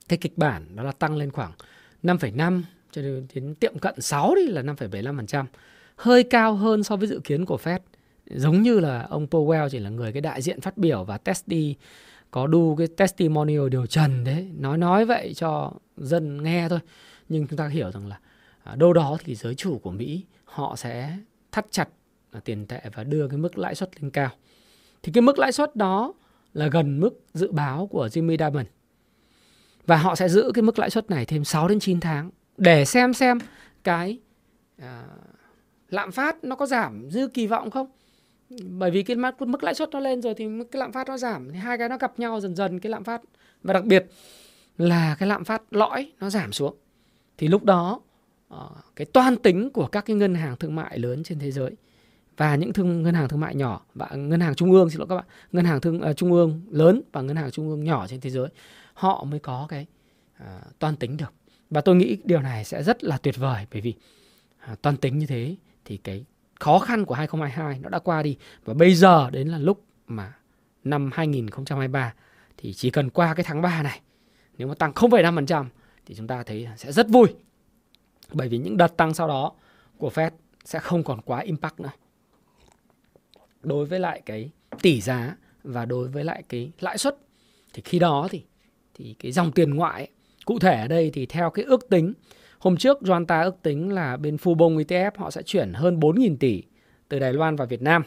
cái 0.08 0.18
kịch 0.18 0.38
bản 0.38 0.76
đó 0.76 0.82
là 0.82 0.92
tăng 0.92 1.16
lên 1.16 1.30
khoảng 1.30 1.52
5,5 2.02 2.62
cho 2.90 3.02
đến 3.02 3.54
tiệm 3.60 3.78
cận 3.78 4.00
6 4.00 4.34
đi 4.34 4.46
là 4.46 4.62
5,75%. 4.62 5.44
Hơi 5.96 6.22
cao 6.22 6.54
hơn 6.54 6.82
so 6.82 6.96
với 6.96 7.08
dự 7.08 7.20
kiến 7.24 7.44
của 7.44 7.58
Fed. 7.62 7.78
Giống 8.26 8.62
như 8.62 8.80
là 8.80 9.06
ông 9.10 9.26
Powell 9.30 9.68
chỉ 9.68 9.78
là 9.78 9.90
người 9.90 10.12
cái 10.12 10.20
đại 10.20 10.42
diện 10.42 10.60
phát 10.60 10.78
biểu 10.78 11.04
và 11.04 11.18
test 11.18 11.48
đi 11.48 11.76
có 12.32 12.46
đu 12.46 12.76
cái 12.76 12.86
testimonial 12.86 13.68
điều 13.68 13.86
trần 13.86 14.24
đấy 14.24 14.50
nói 14.58 14.78
nói 14.78 15.04
vậy 15.04 15.32
cho 15.34 15.72
dân 15.96 16.42
nghe 16.42 16.68
thôi. 16.68 16.78
Nhưng 17.28 17.46
chúng 17.46 17.56
ta 17.56 17.68
hiểu 17.68 17.90
rằng 17.90 18.06
là 18.06 18.18
à, 18.64 18.74
đâu 18.74 18.92
đó 18.92 19.18
thì 19.24 19.34
giới 19.34 19.54
chủ 19.54 19.78
của 19.78 19.90
Mỹ 19.90 20.24
họ 20.44 20.76
sẽ 20.76 21.16
thắt 21.52 21.66
chặt 21.70 21.88
à, 22.30 22.40
tiền 22.44 22.66
tệ 22.66 22.80
và 22.94 23.04
đưa 23.04 23.28
cái 23.28 23.38
mức 23.38 23.58
lãi 23.58 23.74
suất 23.74 24.02
lên 24.02 24.10
cao. 24.10 24.30
Thì 25.02 25.12
cái 25.12 25.22
mức 25.22 25.38
lãi 25.38 25.52
suất 25.52 25.76
đó 25.76 26.14
là 26.54 26.66
gần 26.66 27.00
mức 27.00 27.20
dự 27.34 27.52
báo 27.52 27.86
của 27.86 28.06
Jimmy 28.06 28.36
Diamond 28.38 28.66
và 29.86 29.96
họ 29.96 30.14
sẽ 30.14 30.28
giữ 30.28 30.50
cái 30.54 30.62
mức 30.62 30.78
lãi 30.78 30.90
suất 30.90 31.10
này 31.10 31.26
thêm 31.26 31.44
6 31.44 31.68
đến 31.68 31.80
9 31.80 32.00
tháng 32.00 32.30
để 32.56 32.84
xem 32.84 33.14
xem 33.14 33.38
cái 33.84 34.18
à, 34.78 35.04
lạm 35.88 36.12
phát 36.12 36.44
nó 36.44 36.56
có 36.56 36.66
giảm 36.66 37.10
dư 37.10 37.28
kỳ 37.28 37.46
vọng 37.46 37.70
không. 37.70 37.86
Bởi 38.64 38.90
vì 38.90 39.02
cái 39.02 39.16
mức 39.38 39.62
lãi 39.64 39.74
suất 39.74 39.90
nó 39.90 40.00
lên 40.00 40.22
rồi 40.22 40.34
thì 40.34 40.46
cái 40.70 40.80
lạm 40.80 40.92
phát 40.92 41.08
nó 41.08 41.18
giảm 41.18 41.52
thì 41.52 41.58
hai 41.58 41.78
cái 41.78 41.88
nó 41.88 41.98
gặp 41.98 42.18
nhau 42.18 42.40
dần 42.40 42.54
dần 42.56 42.80
cái 42.80 42.90
lạm 42.90 43.04
phát 43.04 43.22
và 43.62 43.74
đặc 43.74 43.84
biệt 43.84 44.06
là 44.78 45.16
cái 45.18 45.28
lạm 45.28 45.44
phát 45.44 45.62
lõi 45.70 46.12
nó 46.20 46.30
giảm 46.30 46.52
xuống. 46.52 46.76
Thì 47.38 47.48
lúc 47.48 47.64
đó 47.64 48.00
ờ, 48.48 48.70
cái 48.96 49.06
toan 49.12 49.36
tính 49.36 49.70
của 49.70 49.86
các 49.86 50.04
cái 50.06 50.16
ngân 50.16 50.34
hàng 50.34 50.56
thương 50.56 50.74
mại 50.74 50.98
lớn 50.98 51.22
trên 51.24 51.38
thế 51.38 51.50
giới 51.50 51.76
và 52.36 52.56
những 52.56 52.72
thương 52.72 53.02
ngân 53.02 53.14
hàng 53.14 53.28
thương 53.28 53.40
mại 53.40 53.54
nhỏ 53.54 53.86
và 53.94 54.08
ngân 54.14 54.40
hàng 54.40 54.54
trung 54.54 54.72
ương 54.72 54.90
xin 54.90 54.98
lỗi 54.98 55.06
các 55.08 55.16
bạn 55.16 55.24
ngân 55.52 55.64
hàng 55.64 55.80
thương 55.80 56.00
uh, 56.10 56.16
trung 56.16 56.32
ương 56.32 56.60
lớn 56.70 57.02
và 57.12 57.22
ngân 57.22 57.36
hàng 57.36 57.50
trung 57.50 57.68
ương 57.68 57.84
nhỏ 57.84 58.06
trên 58.06 58.20
thế 58.20 58.30
giới 58.30 58.48
họ 58.94 59.24
mới 59.24 59.40
có 59.40 59.66
cái 59.68 59.86
uh, 60.42 60.78
toan 60.78 60.96
tính 60.96 61.16
được. 61.16 61.32
Và 61.70 61.80
tôi 61.80 61.96
nghĩ 61.96 62.18
điều 62.24 62.40
này 62.40 62.64
sẽ 62.64 62.82
rất 62.82 63.04
là 63.04 63.18
tuyệt 63.18 63.36
vời 63.36 63.66
bởi 63.72 63.80
vì 63.80 63.94
uh, 64.72 64.82
toan 64.82 64.96
tính 64.96 65.18
như 65.18 65.26
thế 65.26 65.56
thì 65.84 65.96
cái 65.96 66.24
khó 66.60 66.78
khăn 66.78 67.04
của 67.04 67.14
2022 67.14 67.78
nó 67.82 67.88
đã 67.88 67.98
qua 67.98 68.22
đi. 68.22 68.36
Và 68.64 68.74
bây 68.74 68.94
giờ 68.94 69.30
đến 69.30 69.48
là 69.48 69.58
lúc 69.58 69.84
mà 70.06 70.32
năm 70.84 71.10
2023 71.14 72.14
thì 72.56 72.72
chỉ 72.72 72.90
cần 72.90 73.10
qua 73.10 73.34
cái 73.34 73.44
tháng 73.44 73.62
3 73.62 73.82
này 73.82 74.00
nếu 74.58 74.68
mà 74.68 74.74
tăng 74.74 74.92
0,5% 74.92 75.66
thì 76.06 76.14
chúng 76.14 76.26
ta 76.26 76.42
thấy 76.42 76.68
sẽ 76.76 76.92
rất 76.92 77.08
vui. 77.08 77.28
Bởi 78.32 78.48
vì 78.48 78.58
những 78.58 78.76
đợt 78.76 78.96
tăng 78.96 79.14
sau 79.14 79.28
đó 79.28 79.52
của 79.98 80.10
Fed 80.14 80.30
sẽ 80.64 80.78
không 80.78 81.04
còn 81.04 81.20
quá 81.20 81.40
impact 81.40 81.80
nữa. 81.80 81.92
Đối 83.62 83.86
với 83.86 84.00
lại 84.00 84.22
cái 84.26 84.50
tỷ 84.82 85.00
giá 85.00 85.36
và 85.62 85.84
đối 85.84 86.08
với 86.08 86.24
lại 86.24 86.42
cái 86.48 86.72
lãi 86.80 86.98
suất 86.98 87.16
thì 87.72 87.82
khi 87.84 87.98
đó 87.98 88.28
thì 88.30 88.44
thì 88.94 89.14
cái 89.18 89.32
dòng 89.32 89.52
tiền 89.52 89.74
ngoại 89.74 90.10
cụ 90.44 90.58
thể 90.58 90.80
ở 90.80 90.88
đây 90.88 91.10
thì 91.14 91.26
theo 91.26 91.50
cái 91.50 91.64
ước 91.64 91.88
tính 91.88 92.12
Hôm 92.62 92.76
trước 92.76 92.98
Joanta 93.00 93.44
ước 93.44 93.62
tính 93.62 93.92
là 93.92 94.16
bên 94.16 94.36
Fubon 94.36 94.84
ETF 94.84 95.10
họ 95.16 95.30
sẽ 95.30 95.42
chuyển 95.42 95.72
hơn 95.72 96.00
4.000 96.00 96.36
tỷ 96.36 96.62
từ 97.08 97.18
Đài 97.18 97.32
Loan 97.32 97.56
vào 97.56 97.66
Việt 97.66 97.82
Nam. 97.82 98.02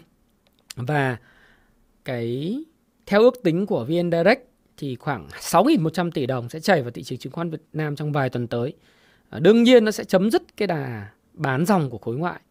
Và 0.75 1.17
cái 2.05 2.57
theo 3.05 3.21
ước 3.21 3.43
tính 3.43 3.65
của 3.65 3.85
VN 3.85 4.11
Direct 4.11 4.41
thì 4.77 4.95
khoảng 4.95 5.27
6.100 5.27 6.11
tỷ 6.11 6.25
đồng 6.25 6.49
sẽ 6.49 6.59
chảy 6.59 6.81
vào 6.81 6.91
thị 6.91 7.03
trường 7.03 7.19
chứng 7.19 7.33
khoán 7.33 7.49
Việt 7.49 7.61
Nam 7.73 7.95
trong 7.95 8.11
vài 8.11 8.29
tuần 8.29 8.47
tới. 8.47 8.73
À, 9.29 9.39
đương 9.39 9.63
nhiên 9.63 9.85
nó 9.85 9.91
sẽ 9.91 10.03
chấm 10.03 10.31
dứt 10.31 10.43
cái 10.57 10.67
đà 10.67 11.09
bán 11.33 11.65
dòng 11.65 11.89
của 11.89 11.97
khối 11.97 12.15
ngoại. 12.15 12.41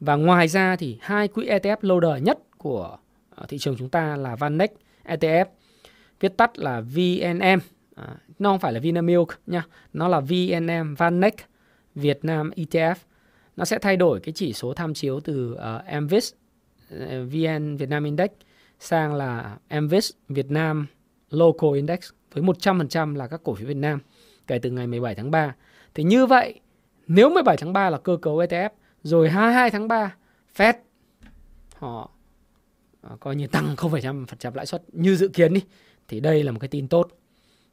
Và 0.00 0.16
ngoài 0.16 0.48
ra 0.48 0.76
thì 0.76 0.98
hai 1.00 1.28
quỹ 1.28 1.46
ETF 1.46 1.76
lâu 1.80 2.00
đời 2.00 2.20
nhất 2.20 2.38
của 2.58 2.98
à, 3.36 3.44
thị 3.48 3.58
trường 3.58 3.76
chúng 3.76 3.88
ta 3.88 4.16
là 4.16 4.36
Vanex 4.36 4.70
ETF, 5.04 5.44
viết 6.20 6.36
tắt 6.36 6.58
là 6.58 6.80
VNM, 6.80 7.58
à, 7.94 8.16
nó 8.38 8.50
không 8.50 8.58
phải 8.58 8.72
là 8.72 8.80
Vinamilk 8.80 9.28
nha, 9.46 9.64
nó 9.92 10.08
là 10.08 10.20
VNM 10.20 10.94
Vanex 10.94 11.32
Việt 11.94 12.24
Nam 12.24 12.50
ETF 12.56 12.94
nó 13.60 13.64
sẽ 13.64 13.78
thay 13.78 13.96
đổi 13.96 14.20
cái 14.20 14.32
chỉ 14.32 14.52
số 14.52 14.74
tham 14.74 14.94
chiếu 14.94 15.20
từ 15.20 15.54
à, 15.54 15.82
uh, 16.06 16.22
VN 17.30 17.76
Việt 17.76 17.88
Nam 17.88 18.04
Index 18.04 18.30
sang 18.78 19.14
là 19.14 19.58
MVIS 19.80 20.10
Việt 20.28 20.50
Nam 20.50 20.86
Local 21.30 21.74
Index 21.74 22.10
với 22.32 22.42
100% 22.42 23.16
là 23.16 23.26
các 23.26 23.40
cổ 23.44 23.54
phiếu 23.54 23.68
Việt 23.68 23.76
Nam 23.76 24.00
kể 24.46 24.58
từ 24.58 24.70
ngày 24.70 24.86
17 24.86 25.14
tháng 25.14 25.30
3. 25.30 25.54
Thì 25.94 26.02
như 26.02 26.26
vậy, 26.26 26.60
nếu 27.06 27.30
17 27.30 27.56
tháng 27.56 27.72
3 27.72 27.90
là 27.90 27.98
cơ 27.98 28.16
cấu 28.22 28.36
ETF, 28.38 28.70
rồi 29.02 29.30
22 29.30 29.70
tháng 29.70 29.88
3 29.88 30.14
Fed 30.56 30.74
họ 31.76 32.10
ờ, 33.00 33.16
coi 33.20 33.36
như 33.36 33.46
tăng 33.46 33.74
0,5% 33.76 34.54
lãi 34.54 34.66
suất 34.66 34.82
như 34.92 35.16
dự 35.16 35.28
kiến 35.28 35.54
đi 35.54 35.62
thì 36.08 36.20
đây 36.20 36.42
là 36.44 36.52
một 36.52 36.58
cái 36.60 36.68
tin 36.68 36.88
tốt. 36.88 37.08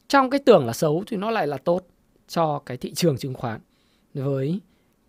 Trong 0.08 0.30
cái 0.30 0.40
tưởng 0.46 0.66
là 0.66 0.74
xấu 0.74 1.04
thì 1.08 1.18
nó 1.18 1.32
lại 1.32 1.48
là 1.48 1.58
tốt 1.58 1.88
cho 2.28 2.60
cái 2.66 2.78
thị 2.78 2.94
trường 2.94 3.18
chứng 3.18 3.34
khoán 3.34 3.60
với 4.14 4.60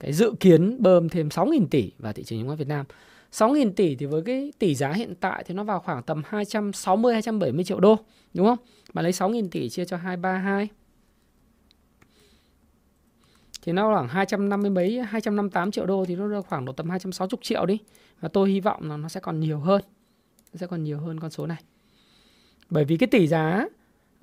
cái 0.00 0.12
dự 0.12 0.32
kiến 0.40 0.82
bơm 0.82 1.08
thêm 1.08 1.28
6.000 1.28 1.66
tỷ 1.70 1.92
vào 1.98 2.12
thị 2.12 2.24
trường 2.24 2.38
chứng 2.38 2.46
khoán 2.48 2.58
Việt 2.58 2.68
Nam. 2.68 2.86
6.000 3.32 3.72
tỷ 3.72 3.96
thì 3.96 4.06
với 4.06 4.22
cái 4.22 4.52
tỷ 4.58 4.74
giá 4.74 4.92
hiện 4.92 5.14
tại 5.20 5.44
thì 5.46 5.54
nó 5.54 5.64
vào 5.64 5.80
khoảng 5.80 6.02
tầm 6.02 6.22
260 6.26 7.12
270 7.12 7.64
triệu 7.64 7.80
đô, 7.80 7.96
đúng 8.34 8.46
không? 8.46 8.58
Mà 8.92 9.02
lấy 9.02 9.12
6.000 9.12 9.48
tỷ 9.50 9.68
chia 9.68 9.84
cho 9.84 9.96
232 9.96 10.68
thì 13.62 13.72
nó 13.72 13.94
khoảng 13.94 14.08
250 14.08 14.70
mấy 14.70 15.02
258 15.02 15.70
triệu 15.70 15.86
đô 15.86 16.04
thì 16.04 16.16
nó 16.16 16.42
khoảng 16.42 16.64
độ 16.64 16.72
tầm 16.72 16.90
260 16.90 17.38
triệu 17.42 17.66
đi. 17.66 17.78
Và 18.20 18.28
tôi 18.28 18.50
hy 18.50 18.60
vọng 18.60 18.90
là 18.90 18.96
nó 18.96 19.08
sẽ 19.08 19.20
còn 19.20 19.40
nhiều 19.40 19.58
hơn 19.58 19.82
nó 20.52 20.58
sẽ 20.58 20.66
còn 20.66 20.84
nhiều 20.84 20.98
hơn 20.98 21.20
con 21.20 21.30
số 21.30 21.46
này. 21.46 21.62
Bởi 22.70 22.84
vì 22.84 22.96
cái 22.96 23.06
tỷ 23.06 23.26
giá 23.26 23.66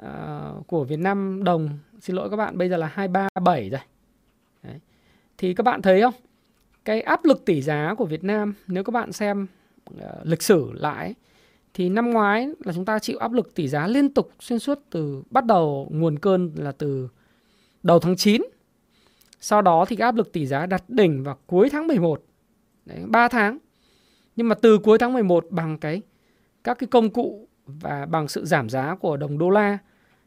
uh, 0.01 0.67
của 0.67 0.83
Việt 0.83 0.99
Nam 0.99 1.43
đồng 1.43 1.69
xin 2.01 2.15
lỗi 2.15 2.29
các 2.29 2.35
bạn 2.35 2.57
bây 2.57 2.69
giờ 2.69 2.77
là 2.77 2.87
237 2.87 3.69
rồi. 3.69 3.81
Đấy. 4.63 4.79
thì 5.37 5.53
các 5.53 5.63
bạn 5.63 5.81
thấy 5.81 6.01
không? 6.01 6.13
Cái 6.85 7.01
áp 7.01 7.25
lực 7.25 7.45
tỷ 7.45 7.61
giá 7.61 7.93
của 7.97 8.05
Việt 8.05 8.23
Nam 8.23 8.53
nếu 8.67 8.83
các 8.83 8.91
bạn 8.91 9.11
xem 9.11 9.47
uh, 9.93 9.99
lịch 10.23 10.41
sử 10.41 10.71
lại 10.73 11.13
thì 11.73 11.89
năm 11.89 12.09
ngoái 12.09 12.49
là 12.65 12.73
chúng 12.73 12.85
ta 12.85 12.99
chịu 12.99 13.17
áp 13.17 13.33
lực 13.33 13.55
tỷ 13.55 13.67
giá 13.67 13.87
liên 13.87 14.13
tục 14.13 14.31
xuyên 14.39 14.59
suốt 14.59 14.79
từ 14.89 15.23
bắt 15.29 15.45
đầu 15.45 15.87
nguồn 15.91 16.19
cơn 16.19 16.51
là 16.55 16.71
từ 16.71 17.09
đầu 17.83 17.99
tháng 17.99 18.15
9 18.15 18.41
sau 19.39 19.61
đó 19.61 19.85
thì 19.85 19.95
áp 19.95 20.15
lực 20.15 20.33
tỷ 20.33 20.45
giá 20.45 20.65
đặt 20.65 20.83
đỉnh 20.87 21.23
vào 21.23 21.37
cuối 21.47 21.69
tháng 21.69 21.87
11 21.87 22.23
Đấy, 22.85 22.99
3 23.07 23.27
tháng. 23.27 23.57
Nhưng 24.35 24.47
mà 24.47 24.55
từ 24.55 24.77
cuối 24.77 24.97
tháng 24.97 25.13
11 25.13 25.45
bằng 25.49 25.77
cái 25.77 26.01
các 26.63 26.79
cái 26.79 26.87
công 26.87 27.09
cụ 27.09 27.47
và 27.65 28.05
bằng 28.05 28.27
sự 28.27 28.45
giảm 28.45 28.69
giá 28.69 28.95
của 28.95 29.17
đồng 29.17 29.37
đô 29.37 29.49
la 29.49 29.77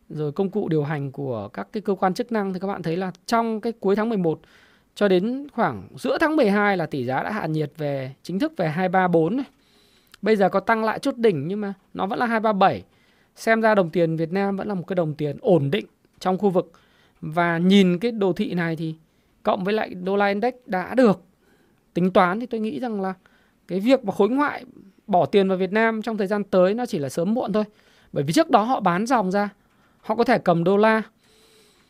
rồi 0.09 0.33
công 0.33 0.51
cụ 0.51 0.69
điều 0.69 0.85
hành 0.85 1.13
của 1.13 1.49
các 1.49 1.69
cái 1.73 1.81
cơ 1.81 1.95
quan 1.95 2.15
chức 2.15 2.33
năng 2.33 2.53
thì 2.53 2.61
các 2.61 2.67
bạn 2.67 2.83
thấy 2.83 2.97
là 2.97 3.13
trong 3.27 3.61
cái 3.61 3.73
cuối 3.73 3.97
tháng 3.97 4.09
11 4.09 4.41
cho 4.99 5.09
đến 5.09 5.47
khoảng 5.53 5.89
giữa 5.97 6.19
tháng 6.21 6.37
12 6.37 6.77
là 6.77 6.87
tỷ 6.87 7.05
giá 7.05 7.23
đã 7.23 7.31
hạ 7.31 7.47
nhiệt 7.47 7.73
về 7.77 8.15
chính 8.23 8.39
thức 8.39 8.53
về 8.57 8.69
234 8.69 9.37
này. 9.37 9.47
Bây 10.23 10.37
giờ 10.37 10.49
có 10.49 10.61
tăng 10.61 10.85
lại 10.85 10.99
chút 10.99 11.17
đỉnh 11.17 11.49
nhưng 11.49 11.61
mà 11.61 11.75
nó 11.95 12.07
vẫn 12.07 12.19
là 12.19 12.27
237. 12.27 12.85
Xem 13.37 13.61
ra 13.61 13.75
đồng 13.75 13.91
tiền 13.91 14.17
Việt 14.17 14.33
Nam 14.33 14.57
vẫn 14.57 14.69
là 14.69 14.75
một 14.75 14.85
cái 14.87 14.95
đồng 14.95 15.15
tiền 15.15 15.37
ổn 15.41 15.71
định 15.71 15.87
trong 16.21 16.39
khu 16.39 16.51
vực. 16.51 16.73
Và 17.21 17.59
nhìn 17.59 17.99
cái 17.99 18.13
đồ 18.13 18.33
thị 18.33 18.55
này 18.55 18.77
thì 18.77 18.95
cộng 19.43 19.65
với 19.65 19.75
lại 19.75 19.95
đô 19.95 20.17
la 20.17 20.27
index 20.27 20.55
đã 20.67 20.95
được 20.95 21.23
tính 21.95 22.11
toán 22.11 22.41
thì 22.41 22.47
tôi 22.47 22.61
nghĩ 22.61 22.81
rằng 22.81 23.01
là 23.01 23.15
cái 23.69 23.81
việc 23.81 24.05
mà 24.05 24.13
khối 24.13 24.29
ngoại 24.29 24.65
bỏ 25.07 25.27
tiền 25.27 25.49
vào 25.49 25.59
Việt 25.59 25.73
Nam 25.73 26.03
trong 26.03 26.17
thời 26.17 26.27
gian 26.27 26.45
tới 26.45 26.75
nó 26.75 26.87
chỉ 26.87 26.99
là 26.99 27.09
sớm 27.09 27.35
muộn 27.35 27.53
thôi. 27.53 27.65
Bởi 28.13 28.25
vì 28.25 28.33
trước 28.33 28.51
đó 28.51 28.63
họ 28.63 28.81
bán 28.81 29.07
dòng 29.07 29.31
ra, 29.31 29.49
họ 30.01 30.15
có 30.15 30.25
thể 30.25 30.39
cầm 30.39 30.65
đô 30.65 30.77
la, 30.77 31.03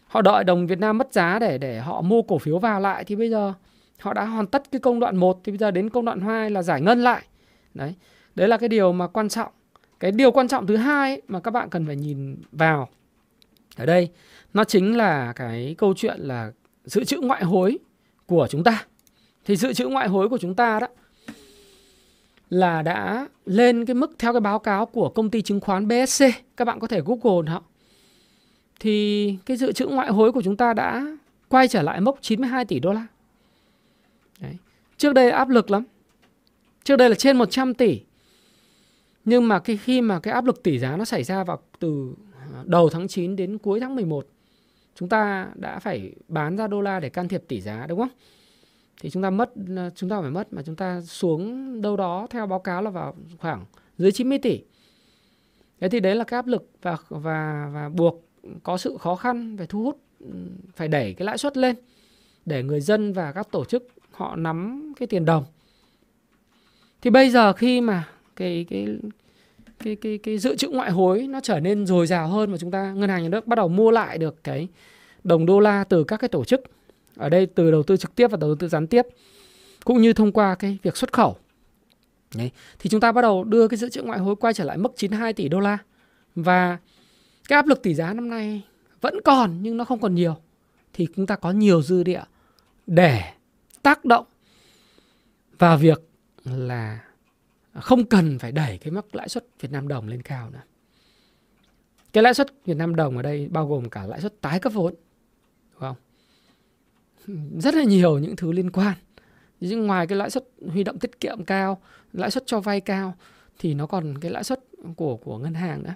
họ 0.09 0.23
đợi 0.23 0.45
đồng 0.45 0.67
Việt 0.67 0.79
Nam 0.79 0.99
mất 0.99 1.13
giá 1.13 1.39
để 1.39 1.59
để 1.59 1.79
họ 1.79 2.01
mua 2.01 2.23
cổ 2.23 2.39
phiếu 2.39 2.59
vào 2.59 2.81
lại 2.81 3.05
thì 3.05 3.17
bây 3.17 3.31
giờ 3.31 3.53
họ 3.99 4.13
đã 4.13 4.25
hoàn 4.25 4.47
tất 4.47 4.71
cái 4.73 4.81
công 4.81 5.01
đoạn 5.01 5.17
1 5.17 5.41
thì 5.45 5.53
bây 5.53 5.59
giờ 5.59 5.71
đến 5.71 5.91
công 5.91 6.05
đoạn 6.05 6.21
2 6.21 6.51
là 6.51 6.63
giải 6.63 6.81
ngân 6.81 7.03
lại. 7.03 7.23
Đấy. 7.75 7.95
Đấy 8.35 8.49
là 8.49 8.57
cái 8.57 8.69
điều 8.69 8.93
mà 8.93 9.07
quan 9.07 9.29
trọng. 9.29 9.53
Cái 10.01 10.13
điều 10.13 10.31
quan 10.31 10.49
trọng 10.49 10.67
thứ 10.67 10.77
hai 10.77 11.11
ấy, 11.11 11.23
mà 11.29 11.41
các 11.41 11.51
bạn 11.51 11.71
cần 11.71 11.87
phải 11.87 11.97
nhìn 11.97 12.37
vào 12.53 12.89
ở 13.77 13.87
đây 13.87 14.11
nó 14.55 14.65
chính 14.65 14.97
là 14.97 15.33
cái 15.33 15.75
câu 15.79 15.95
chuyện 15.97 16.21
là 16.21 16.53
dự 16.85 17.05
trữ 17.05 17.21
ngoại 17.21 17.45
hối 17.45 17.79
của 18.27 18.47
chúng 18.51 18.65
ta. 18.65 18.85
Thì 19.45 19.57
dự 19.57 19.73
trữ 19.73 19.89
ngoại 19.89 20.09
hối 20.09 20.29
của 20.29 20.39
chúng 20.39 20.55
ta 20.55 20.81
đó 20.81 20.87
là 22.51 22.83
đã 22.83 23.29
lên 23.47 23.85
cái 23.85 23.95
mức 23.95 24.13
theo 24.19 24.33
cái 24.33 24.41
báo 24.41 24.59
cáo 24.59 24.87
của 24.87 25.09
công 25.09 25.31
ty 25.31 25.43
chứng 25.43 25.61
khoán 25.61 25.89
BSC. 25.89 26.25
Các 26.57 26.65
bạn 26.65 26.81
có 26.81 26.87
thể 26.87 27.01
Google 27.07 27.51
họ. 27.51 27.63
Thì 28.81 29.37
cái 29.47 29.57
dự 29.57 29.73
trữ 29.73 29.87
ngoại 29.87 30.09
hối 30.09 30.33
của 30.33 30.43
chúng 30.43 30.57
ta 30.57 30.75
đã 30.75 31.17
quay 31.49 31.69
trở 31.69 31.83
lại 31.83 32.01
mốc 32.01 32.19
92 32.21 32.65
tỷ 32.65 32.81
đô 32.81 32.93
la. 32.93 33.07
Đấy. 34.41 34.57
Trước 34.97 35.13
đây 35.13 35.31
áp 35.31 35.49
lực 35.49 35.71
lắm. 35.71 35.85
Trước 36.85 36.97
đây 36.97 37.09
là 37.09 37.15
trên 37.15 37.37
100 37.37 37.75
tỷ. 37.75 38.01
Nhưng 39.25 39.49
mà 39.49 39.59
cái 39.59 39.77
khi 39.77 40.01
mà 40.01 40.21
cái 40.21 40.35
áp 40.35 40.45
lực 40.45 40.63
tỷ 40.63 40.79
giá 40.79 40.97
nó 40.97 41.05
xảy 41.05 41.25
ra 41.25 41.45
vào 41.45 41.63
từ 41.79 42.15
đầu 42.65 42.91
tháng 42.91 43.09
9 43.09 43.37
đến 43.37 43.59
cuối 43.59 43.81
tháng 43.81 43.95
11 43.95 44.27
chúng 44.99 45.09
ta 45.09 45.49
đã 45.55 45.79
phải 45.79 46.13
bán 46.29 46.57
ra 46.57 46.67
đô 46.67 46.81
la 46.81 47.01
để 47.01 47.09
can 47.09 47.29
thiệp 47.29 47.43
tỷ 47.49 47.61
giá, 47.61 47.87
đúng 47.87 47.99
không? 47.99 48.09
Thì 49.01 49.11
chúng 49.11 49.23
ta 49.23 49.31
mất, 49.31 49.53
chúng 49.95 50.11
ta 50.11 50.21
phải 50.21 50.31
mất 50.31 50.53
mà 50.53 50.63
chúng 50.63 50.77
ta 50.77 51.01
xuống 51.01 51.83
đâu 51.83 51.97
đó 51.97 52.27
theo 52.31 52.47
báo 52.47 52.59
cáo 52.59 52.83
là 52.83 52.91
vào 52.91 53.17
khoảng 53.39 53.65
dưới 53.99 54.13
90 54.13 54.39
tỷ. 54.39 54.63
Thế 55.81 55.89
thì 55.89 56.01
đấy 56.01 56.15
là 56.15 56.25
cái 56.25 56.39
áp 56.39 56.47
lực 56.47 56.71
và 56.83 56.97
và 57.09 57.71
và 57.73 57.89
buộc 57.89 58.28
có 58.63 58.79
sự 58.79 58.97
khó 59.01 59.17
khăn 59.17 59.57
về 59.57 59.67
thu 59.67 59.83
hút 59.83 59.99
ừ, 60.21 60.27
phải 60.77 60.89
đẩy 60.89 61.15
cái 61.15 61.27
lãi 61.27 61.39
suất 61.39 61.57
lên 61.57 61.77
để 62.47 62.63
người 62.63 62.81
dân 62.81 63.13
và 63.13 63.33
các 63.33 63.51
tổ 63.51 63.65
chức 63.65 63.89
họ 64.13 64.37
nắm 64.37 64.93
cái 64.99 65.07
tiền 65.07 65.25
đồng. 65.25 65.45
Thì 67.03 67.11
bây 67.11 67.31
giờ 67.31 67.53
khi 67.53 67.81
mà 67.81 68.09
cái 68.37 68.67
cái 68.71 68.87
cái 69.79 69.97
cái 69.97 70.19
cái 70.19 70.39
dự 70.39 70.57
trữ 70.57 70.69
ngoại 70.69 70.91
hối 70.91 71.27
nó 71.27 71.41
trở 71.43 71.61
nên 71.61 71.87
dồi 71.87 72.07
dào 72.07 72.29
hơn 72.29 72.53
và 72.53 72.59
chúng 72.59 72.71
ta, 72.71 72.93
ngân 72.93 73.11
hàng 73.11 73.23
nhà 73.23 73.29
nước 73.29 73.47
bắt 73.47 73.57
đầu 73.57 73.69
mua 73.69 73.91
lại 73.91 74.19
được 74.19 74.45
cái 74.45 74.69
đồng 75.25 75.47
đô 75.47 75.61
la 75.61 75.85
từ 75.85 76.05
các 76.05 76.17
cái 76.17 76.29
tổ 76.29 76.45
chức, 76.45 76.63
ở 77.17 77.29
đây 77.29 77.47
từ 77.47 77.71
đầu 77.71 77.83
tư 77.83 77.97
trực 77.97 78.15
tiếp 78.15 78.31
và 78.31 78.37
đầu 78.37 78.55
tư 78.55 78.69
gián 78.69 78.87
tiếp, 78.87 79.07
cũng 79.85 80.03
như 80.03 80.13
thông 80.13 80.33
qua 80.33 80.55
cái 80.55 80.79
việc 80.83 80.97
xuất 80.97 81.13
khẩu 81.13 81.37
Đấy. 82.35 82.51
thì 82.79 82.91
chúng 82.91 83.01
ta 83.01 83.13
bắt 83.13 83.23
đầu 83.23 83.45
đưa 83.45 83.69
cái 83.69 83.79
dự 83.79 83.89
trữ 83.89 84.03
ngoại 84.03 84.19
hối 84.19 84.37
quay 84.37 84.55
trở 84.55 84.65
lại 84.65 84.79
mức 84.79 84.93
92 84.97 85.33
tỷ 85.33 85.49
đô 85.49 85.61
la 85.61 85.79
và 86.35 86.79
cái 87.49 87.57
áp 87.57 87.67
lực 87.67 87.83
tỷ 87.83 87.95
giá 87.95 88.13
năm 88.13 88.29
nay 88.29 88.63
vẫn 89.01 89.15
còn 89.25 89.59
nhưng 89.63 89.77
nó 89.77 89.85
không 89.85 90.01
còn 90.01 90.15
nhiều 90.15 90.37
thì 90.93 91.07
chúng 91.17 91.27
ta 91.27 91.37
có 91.37 91.51
nhiều 91.51 91.83
dư 91.83 92.03
địa 92.03 92.23
để 92.87 93.23
tác 93.83 94.05
động 94.05 94.27
vào 95.59 95.79
việc 95.79 96.09
là 96.45 97.05
không 97.75 98.05
cần 98.05 98.39
phải 98.39 98.53
đẩy 98.53 98.79
cái 98.79 98.91
mức 98.91 99.15
lãi 99.15 99.29
suất 99.29 99.47
Việt 99.61 99.73
Nam 99.73 99.89
đồng 99.89 100.09
lên 100.09 100.23
cao 100.23 100.51
nữa. 100.51 100.63
Cái 102.13 102.23
lãi 102.23 102.35
suất 102.35 102.65
Việt 102.65 102.77
Nam 102.77 102.97
đồng 102.97 103.17
ở 103.17 103.23
đây 103.23 103.49
bao 103.49 103.69
gồm 103.69 103.91
cả 103.91 104.07
lãi 104.07 104.21
suất 104.21 104.41
tái 104.41 104.61
cấp 104.61 104.73
vốn. 104.73 104.95
Đúng 105.73 105.81
không? 105.81 105.97
Rất 107.61 107.75
là 107.75 107.85
nhiều 107.85 108.19
những 108.19 108.37
thứ 108.37 108.53
liên 108.53 108.71
quan. 108.71 108.95
Nhưng 109.61 109.87
ngoài 109.87 110.07
cái 110.07 110.19
lãi 110.19 110.31
suất 110.31 110.45
huy 110.73 110.85
động 110.85 110.99
tiết 110.99 111.21
kiệm 111.21 111.45
cao, 111.45 111.81
lãi 112.13 112.31
suất 112.31 112.43
cho 112.47 112.61
vay 112.61 112.81
cao 112.81 113.15
thì 113.59 113.75
nó 113.75 113.87
còn 113.87 114.19
cái 114.21 114.31
lãi 114.31 114.45
suất 114.45 114.61
của 114.97 115.17
của 115.17 115.39
ngân 115.39 115.55
hàng 115.55 115.83
nữa. 115.83 115.95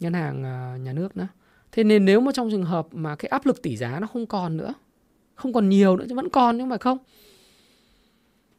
Ngân 0.00 0.12
hàng 0.12 0.44
à, 0.44 0.76
nhà 0.80 0.92
nước 0.92 1.16
nữa. 1.16 1.28
Thế 1.72 1.84
nên 1.84 2.04
nếu 2.04 2.20
mà 2.20 2.32
trong 2.32 2.50
trường 2.50 2.64
hợp 2.64 2.86
mà 2.92 3.16
cái 3.16 3.28
áp 3.28 3.46
lực 3.46 3.62
tỷ 3.62 3.76
giá 3.76 4.00
nó 4.00 4.06
không 4.06 4.26
còn 4.26 4.56
nữa, 4.56 4.74
không 5.34 5.52
còn 5.52 5.68
nhiều 5.68 5.96
nữa 5.96 6.04
chứ 6.08 6.14
vẫn 6.14 6.28
còn 6.28 6.56
nhưng 6.56 6.68
mà 6.68 6.76
không 6.78 6.98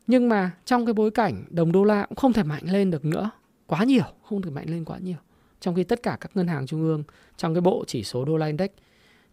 nhưng 0.07 0.29
mà 0.29 0.51
trong 0.65 0.85
cái 0.85 0.93
bối 0.93 1.11
cảnh 1.11 1.43
đồng 1.49 1.71
đô 1.71 1.83
la 1.83 2.05
cũng 2.05 2.15
không 2.15 2.33
thể 2.33 2.43
mạnh 2.43 2.63
lên 2.65 2.91
được 2.91 3.05
nữa 3.05 3.31
quá 3.67 3.83
nhiều, 3.83 4.03
không 4.23 4.41
thể 4.41 4.51
mạnh 4.51 4.69
lên 4.69 4.85
quá 4.85 4.97
nhiều. 4.97 5.17
Trong 5.59 5.75
khi 5.75 5.83
tất 5.83 6.03
cả 6.03 6.17
các 6.21 6.31
ngân 6.35 6.47
hàng 6.47 6.67
trung 6.67 6.81
ương 6.81 7.03
trong 7.37 7.53
cái 7.53 7.61
bộ 7.61 7.83
chỉ 7.87 8.03
số 8.03 8.25
đô 8.25 8.37
la 8.37 8.45
index 8.45 8.69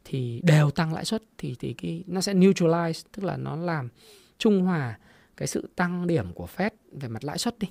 thì 0.05 0.41
đều 0.45 0.71
tăng 0.71 0.95
lãi 0.95 1.05
suất 1.05 1.23
thì 1.39 1.55
thì 1.59 1.73
cái 1.73 2.05
nó 2.07 2.21
sẽ 2.21 2.35
neutralize 2.35 3.03
tức 3.13 3.25
là 3.25 3.37
nó 3.37 3.57
làm 3.57 3.89
trung 4.39 4.63
hòa 4.63 4.99
cái 5.37 5.49
sự 5.49 5.69
tăng 5.77 6.07
điểm 6.07 6.33
của 6.33 6.49
Fed 6.57 6.71
về 6.93 7.09
mặt 7.09 7.25
lãi 7.25 7.39
suất 7.39 7.59
đi. 7.59 7.69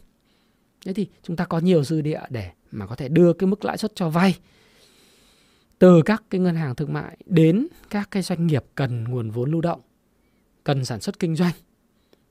Thế 0.88 0.94
thì 0.94 1.08
chúng 1.24 1.36
ta 1.36 1.46
có 1.46 1.60
nhiều 1.60 1.84
dư 1.84 2.02
địa 2.02 2.22
để 2.30 2.52
mà 2.72 2.86
có 2.86 2.96
thể 2.96 3.10
đưa 3.10 3.34
cái 3.34 3.48
mức 3.48 3.66
lãi 3.66 3.78
suất 3.78 3.96
cho 3.96 4.10
vay. 4.10 4.38
Từ 5.80 6.02
các 6.06 6.24
cái 6.30 6.42
ngân 6.42 6.56
hàng 6.56 6.76
thương 6.76 6.94
mại 6.94 7.18
đến 7.26 7.68
các 7.90 8.08
cái 8.12 8.24
doanh 8.24 8.48
nghiệp 8.48 8.66
cần 8.76 9.04
nguồn 9.04 9.32
vốn 9.32 9.52
lưu 9.52 9.62
động, 9.62 9.82
cần 10.64 10.86
sản 10.86 11.02
xuất 11.02 11.20
kinh 11.20 11.36
doanh. 11.36 11.54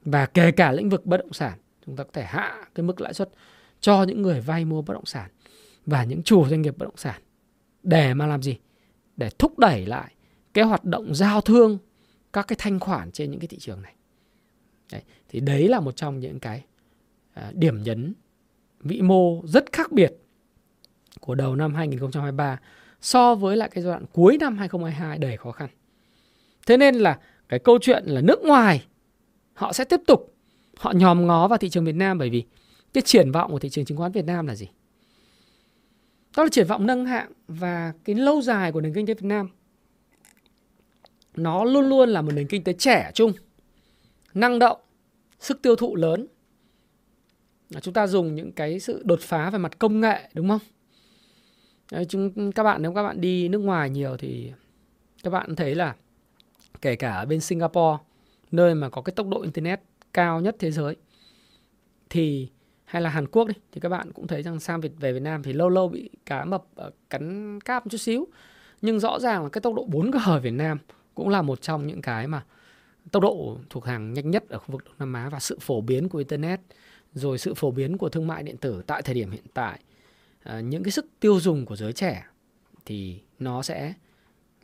Và 0.04 0.26
kể 0.26 0.50
cả 0.50 0.72
lĩnh 0.72 0.88
vực 0.88 1.06
bất 1.06 1.16
động 1.16 1.32
sản 1.32 1.58
chúng 1.86 1.96
ta 1.96 2.04
có 2.04 2.10
thể 2.12 2.24
hạ 2.24 2.68
cái 2.74 2.84
mức 2.84 3.00
lãi 3.00 3.14
suất 3.14 3.30
cho 3.80 4.02
những 4.02 4.22
người 4.22 4.40
vay 4.40 4.64
mua 4.64 4.82
bất 4.82 4.94
động 4.94 5.06
sản 5.06 5.30
và 5.86 6.04
những 6.04 6.22
chủ 6.22 6.48
doanh 6.48 6.62
nghiệp 6.62 6.78
bất 6.78 6.84
động 6.84 6.96
sản. 6.96 7.22
Để 7.82 8.14
mà 8.14 8.26
làm 8.26 8.42
gì? 8.42 8.58
Để 9.16 9.30
thúc 9.38 9.58
đẩy 9.58 9.86
lại 9.86 10.14
cái 10.54 10.64
hoạt 10.64 10.84
động 10.84 11.14
giao 11.14 11.40
thương 11.40 11.78
các 12.32 12.46
cái 12.48 12.56
thanh 12.60 12.80
khoản 12.80 13.10
trên 13.10 13.30
những 13.30 13.40
cái 13.40 13.48
thị 13.48 13.58
trường 13.58 13.82
này. 13.82 13.94
Đấy, 14.92 15.02
thì 15.28 15.40
đấy 15.40 15.68
là 15.68 15.80
một 15.80 15.96
trong 15.96 16.20
những 16.20 16.40
cái 16.40 16.64
à, 17.34 17.50
điểm 17.54 17.82
nhấn 17.82 18.14
vĩ 18.80 19.02
mô 19.02 19.42
rất 19.44 19.72
khác 19.72 19.92
biệt 19.92 20.12
của 21.20 21.34
đầu 21.34 21.56
năm 21.56 21.74
2023 21.74 22.60
so 23.00 23.34
với 23.34 23.56
lại 23.56 23.68
cái 23.72 23.84
giai 23.84 23.90
đoạn 23.90 24.04
cuối 24.12 24.36
năm 24.40 24.58
2022 24.58 25.18
đầy 25.18 25.36
khó 25.36 25.52
khăn. 25.52 25.68
Thế 26.66 26.76
nên 26.76 26.94
là 26.94 27.18
cái 27.48 27.58
câu 27.58 27.78
chuyện 27.80 28.04
là 28.06 28.20
nước 28.20 28.42
ngoài 28.42 28.86
họ 29.54 29.72
sẽ 29.72 29.84
tiếp 29.84 30.00
tục 30.06 30.34
họ 30.76 30.92
nhòm 30.92 31.26
ngó 31.26 31.48
vào 31.48 31.58
thị 31.58 31.68
trường 31.68 31.84
Việt 31.84 31.94
Nam 31.94 32.18
bởi 32.18 32.30
vì 32.30 32.44
cái 32.92 33.02
triển 33.02 33.32
vọng 33.32 33.52
của 33.52 33.58
thị 33.58 33.68
trường 33.68 33.84
chứng 33.84 33.98
khoán 33.98 34.12
Việt 34.12 34.24
Nam 34.24 34.46
là 34.46 34.54
gì? 34.54 34.68
Đó 36.36 36.42
là 36.42 36.48
triển 36.52 36.66
vọng 36.66 36.86
nâng 36.86 37.06
hạng 37.06 37.32
và 37.48 37.92
cái 38.04 38.16
lâu 38.16 38.42
dài 38.42 38.72
của 38.72 38.80
nền 38.80 38.94
kinh 38.94 39.06
tế 39.06 39.14
Việt 39.14 39.24
Nam. 39.24 39.48
Nó 41.36 41.64
luôn 41.64 41.88
luôn 41.88 42.08
là 42.08 42.22
một 42.22 42.32
nền 42.34 42.46
kinh 42.46 42.64
tế 42.64 42.72
trẻ 42.72 43.10
trung, 43.14 43.32
năng 44.34 44.58
động, 44.58 44.78
sức 45.40 45.62
tiêu 45.62 45.76
thụ 45.76 45.96
lớn. 45.96 46.26
Chúng 47.80 47.94
ta 47.94 48.06
dùng 48.06 48.34
những 48.34 48.52
cái 48.52 48.80
sự 48.80 49.02
đột 49.04 49.20
phá 49.20 49.50
về 49.50 49.58
mặt 49.58 49.78
công 49.78 50.00
nghệ 50.00 50.30
đúng 50.34 50.48
không? 50.48 50.60
Đấy, 51.92 52.04
chúng 52.08 52.52
các 52.52 52.62
bạn 52.62 52.82
nếu 52.82 52.94
các 52.94 53.02
bạn 53.02 53.20
đi 53.20 53.48
nước 53.48 53.58
ngoài 53.58 53.90
nhiều 53.90 54.16
thì 54.16 54.52
các 55.22 55.30
bạn 55.30 55.56
thấy 55.56 55.74
là 55.74 55.94
kể 56.80 56.96
cả 56.96 57.12
ở 57.12 57.26
bên 57.26 57.40
Singapore 57.40 57.98
nơi 58.50 58.74
mà 58.74 58.88
có 58.88 59.02
cái 59.02 59.12
tốc 59.16 59.28
độ 59.28 59.42
internet 59.42 59.80
cao 60.12 60.40
nhất 60.40 60.56
thế 60.58 60.70
giới 60.70 60.96
thì 62.10 62.48
hay 62.84 63.02
là 63.02 63.10
Hàn 63.10 63.26
Quốc 63.26 63.48
đi 63.48 63.54
thì 63.72 63.80
các 63.80 63.88
bạn 63.88 64.12
cũng 64.12 64.26
thấy 64.26 64.42
rằng 64.42 64.60
sang 64.60 64.80
Việt 64.80 64.92
về 65.00 65.12
Việt 65.12 65.22
Nam 65.22 65.42
thì 65.42 65.52
lâu 65.52 65.68
lâu 65.68 65.88
bị 65.88 66.10
cá 66.26 66.44
mập 66.44 66.64
ờ, 66.74 66.90
cắn 67.10 67.60
cáp 67.60 67.86
một 67.86 67.90
chút 67.90 67.98
xíu 67.98 68.26
nhưng 68.82 69.00
rõ 69.00 69.18
ràng 69.18 69.42
là 69.42 69.48
cái 69.48 69.60
tốc 69.60 69.74
độ 69.74 69.86
4G 69.86 70.32
ở 70.32 70.40
Việt 70.40 70.50
Nam 70.50 70.78
cũng 71.14 71.28
là 71.28 71.42
một 71.42 71.62
trong 71.62 71.86
những 71.86 72.02
cái 72.02 72.26
mà 72.26 72.44
tốc 73.12 73.22
độ 73.22 73.58
thuộc 73.70 73.84
hàng 73.84 74.12
nhanh 74.12 74.30
nhất 74.30 74.48
ở 74.48 74.58
khu 74.58 74.66
vực 74.68 74.84
Đông 74.84 74.94
Nam 74.98 75.12
Á 75.12 75.28
và 75.28 75.40
sự 75.40 75.58
phổ 75.60 75.80
biến 75.80 76.08
của 76.08 76.18
internet 76.18 76.60
rồi 77.16 77.38
sự 77.38 77.54
phổ 77.54 77.70
biến 77.70 77.98
của 77.98 78.08
thương 78.08 78.26
mại 78.26 78.42
điện 78.42 78.56
tử 78.56 78.82
tại 78.86 79.02
thời 79.02 79.14
điểm 79.14 79.30
hiện 79.30 79.44
tại 79.54 79.80
à, 80.42 80.60
những 80.60 80.82
cái 80.82 80.90
sức 80.90 81.06
tiêu 81.20 81.40
dùng 81.40 81.66
của 81.66 81.76
giới 81.76 81.92
trẻ 81.92 82.24
thì 82.84 83.20
nó 83.38 83.62
sẽ 83.62 83.94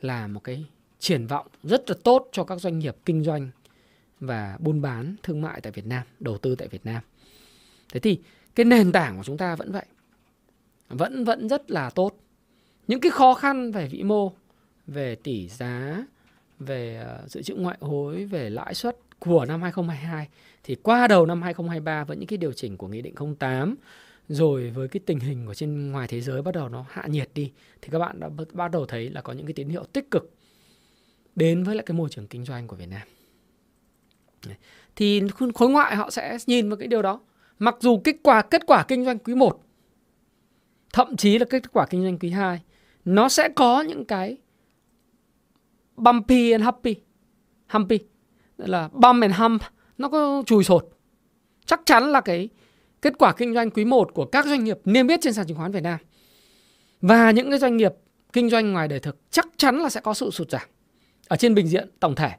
là 0.00 0.26
một 0.26 0.44
cái 0.44 0.64
triển 0.98 1.26
vọng 1.26 1.46
rất 1.62 1.90
là 1.90 1.96
tốt 2.04 2.28
cho 2.32 2.44
các 2.44 2.60
doanh 2.60 2.78
nghiệp 2.78 2.96
kinh 3.04 3.24
doanh 3.24 3.50
và 4.20 4.56
buôn 4.60 4.82
bán 4.82 5.16
thương 5.22 5.40
mại 5.40 5.60
tại 5.60 5.72
Việt 5.72 5.86
Nam, 5.86 6.06
đầu 6.20 6.38
tư 6.38 6.54
tại 6.54 6.68
Việt 6.68 6.86
Nam. 6.86 7.02
Thế 7.92 8.00
thì 8.00 8.18
cái 8.54 8.64
nền 8.64 8.92
tảng 8.92 9.16
của 9.16 9.24
chúng 9.24 9.36
ta 9.36 9.56
vẫn 9.56 9.72
vậy. 9.72 9.86
Vẫn 10.88 11.24
vẫn 11.24 11.48
rất 11.48 11.70
là 11.70 11.90
tốt. 11.90 12.16
Những 12.86 13.00
cái 13.00 13.10
khó 13.10 13.34
khăn 13.34 13.72
về 13.72 13.88
vĩ 13.88 14.02
mô, 14.02 14.32
về 14.86 15.14
tỷ 15.14 15.48
giá, 15.48 16.04
về 16.58 16.96
à, 16.96 17.18
dự 17.26 17.42
trữ 17.42 17.54
ngoại 17.54 17.78
hối, 17.80 18.24
về 18.24 18.50
lãi 18.50 18.74
suất 18.74 18.96
của 19.24 19.44
năm 19.44 19.62
2022 19.62 20.28
thì 20.64 20.74
qua 20.74 21.08
đầu 21.08 21.26
năm 21.26 21.42
2023 21.42 22.04
với 22.04 22.16
những 22.16 22.26
cái 22.26 22.36
điều 22.36 22.52
chỉnh 22.52 22.76
của 22.76 22.88
nghị 22.88 23.02
định 23.02 23.14
08 23.38 23.74
rồi 24.28 24.70
với 24.70 24.88
cái 24.88 25.00
tình 25.06 25.20
hình 25.20 25.46
của 25.46 25.54
trên 25.54 25.92
ngoài 25.92 26.08
thế 26.08 26.20
giới 26.20 26.42
bắt 26.42 26.54
đầu 26.54 26.68
nó 26.68 26.84
hạ 26.88 27.06
nhiệt 27.06 27.30
đi, 27.34 27.52
thì 27.82 27.88
các 27.92 27.98
bạn 27.98 28.20
đã 28.20 28.28
bắt 28.52 28.70
đầu 28.70 28.86
thấy 28.86 29.10
là 29.10 29.20
có 29.20 29.32
những 29.32 29.46
cái 29.46 29.52
tín 29.52 29.68
hiệu 29.68 29.84
tích 29.84 30.10
cực 30.10 30.34
đến 31.34 31.64
với 31.64 31.74
lại 31.74 31.82
cái 31.86 31.96
môi 31.96 32.08
trường 32.08 32.26
kinh 32.26 32.44
doanh 32.44 32.66
của 32.66 32.76
Việt 32.76 32.88
Nam. 32.88 33.08
Thì 34.96 35.22
khối 35.54 35.70
ngoại 35.70 35.96
họ 35.96 36.10
sẽ 36.10 36.38
nhìn 36.46 36.68
vào 36.68 36.76
cái 36.76 36.88
điều 36.88 37.02
đó. 37.02 37.20
Mặc 37.58 37.76
dù 37.80 38.00
kết 38.04 38.16
quả 38.22 38.42
kết 38.42 38.62
quả 38.66 38.84
kinh 38.88 39.04
doanh 39.04 39.18
quý 39.18 39.34
1 39.34 39.64
thậm 40.92 41.16
chí 41.16 41.38
là 41.38 41.44
kết 41.44 41.72
quả 41.72 41.86
kinh 41.86 42.02
doanh 42.02 42.18
quý 42.18 42.30
2 42.30 42.60
nó 43.04 43.28
sẽ 43.28 43.48
có 43.48 43.80
những 43.80 44.04
cái 44.04 44.36
bumpy 45.96 46.50
and 46.50 46.64
happy. 47.68 47.98
Là 48.66 48.88
bump 48.88 49.22
and 49.22 49.34
hump 49.34 49.62
nó 49.98 50.08
có 50.08 50.42
chùi 50.46 50.64
sột. 50.64 50.88
Chắc 51.66 51.80
chắn 51.86 52.12
là 52.12 52.20
cái 52.20 52.48
kết 53.02 53.14
quả 53.18 53.32
kinh 53.32 53.54
doanh 53.54 53.70
quý 53.70 53.84
1 53.84 54.14
của 54.14 54.24
các 54.24 54.46
doanh 54.46 54.64
nghiệp 54.64 54.78
niêm 54.84 55.08
yết 55.08 55.20
trên 55.22 55.32
sàn 55.32 55.46
chứng 55.46 55.56
khoán 55.56 55.72
Việt 55.72 55.82
Nam 55.82 55.98
và 57.00 57.30
những 57.30 57.50
cái 57.50 57.58
doanh 57.58 57.76
nghiệp 57.76 57.92
kinh 58.32 58.50
doanh 58.50 58.72
ngoài 58.72 58.88
đời 58.88 59.00
thực 59.00 59.18
chắc 59.30 59.48
chắn 59.56 59.78
là 59.78 59.88
sẽ 59.88 60.00
có 60.00 60.14
sự 60.14 60.30
sụt 60.30 60.50
giảm 60.50 60.68
ở 61.28 61.36
trên 61.36 61.54
bình 61.54 61.68
diện 61.68 61.88
tổng 62.00 62.14
thể. 62.14 62.30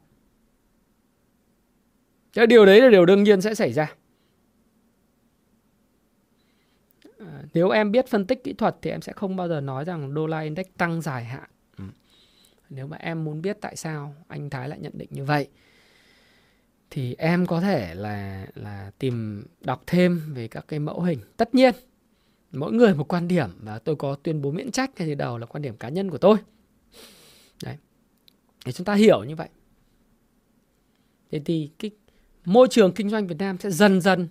Cái 2.34 2.48
điều 2.48 2.66
đấy 2.66 2.82
là 2.82 2.90
điều 2.90 3.06
đương 3.06 3.24
nhiên 3.24 3.42
sẽ 3.42 3.56
xảy 3.56 3.74
ra. 3.74 3.94
À, 7.20 7.44
nếu 7.54 7.70
em 7.70 7.92
biết 7.92 8.08
phân 8.08 8.28
tích 8.28 8.44
kỹ 8.44 8.54
thuật 8.54 8.76
thì 8.82 8.90
em 8.90 9.02
sẽ 9.02 9.14
không 9.14 9.36
bao 9.36 9.48
giờ 9.48 9.62
nói 9.62 9.86
rằng 9.86 10.14
đô 10.14 10.28
la 10.28 10.40
index 10.40 10.66
tăng 10.78 11.02
dài 11.02 11.24
hạn. 11.24 11.50
Ừ. 11.78 11.84
Nếu 12.70 12.88
mà 12.88 12.98
em 12.98 13.24
muốn 13.24 13.42
biết 13.42 13.58
tại 13.62 13.76
sao 13.76 14.16
anh 14.28 14.50
Thái 14.50 14.70
lại 14.70 14.80
nhận 14.80 14.94
định 14.96 15.10
như 15.12 15.24
vậy 15.24 15.48
thì 16.94 17.16
em 17.18 17.46
có 17.46 17.62
thể 17.62 17.96
là 17.96 18.46
là 18.56 18.92
tìm 19.00 19.44
đọc 19.62 19.84
thêm 19.88 20.34
về 20.34 20.48
các 20.48 20.66
cái 20.68 20.80
mẫu 20.80 21.02
hình. 21.02 21.20
Tất 21.38 21.56
nhiên, 21.56 21.74
mỗi 22.52 22.74
người 22.74 22.96
một 22.96 23.14
quan 23.14 23.28
điểm 23.28 23.50
và 23.60 23.80
tôi 23.80 23.96
có 23.96 24.16
tuyên 24.16 24.42
bố 24.42 24.52
miễn 24.52 24.72
trách 24.72 24.92
ngay 24.98 25.08
từ 25.08 25.16
đầu 25.16 25.38
là 25.38 25.46
quan 25.46 25.62
điểm 25.62 25.78
cá 25.78 25.90
nhân 25.90 26.12
của 26.12 26.18
tôi. 26.18 26.38
Đấy. 27.64 27.78
Để 28.66 28.72
chúng 28.72 28.86
ta 28.86 28.94
hiểu 28.94 29.24
như 29.24 29.36
vậy. 29.36 29.50
Thế 31.32 31.42
thì 31.46 31.72
cái 31.80 31.92
môi 32.46 32.68
trường 32.72 32.92
kinh 32.92 33.10
doanh 33.10 33.28
Việt 33.28 33.38
Nam 33.40 33.58
sẽ 33.58 33.72
dần 33.72 34.02
dần 34.02 34.28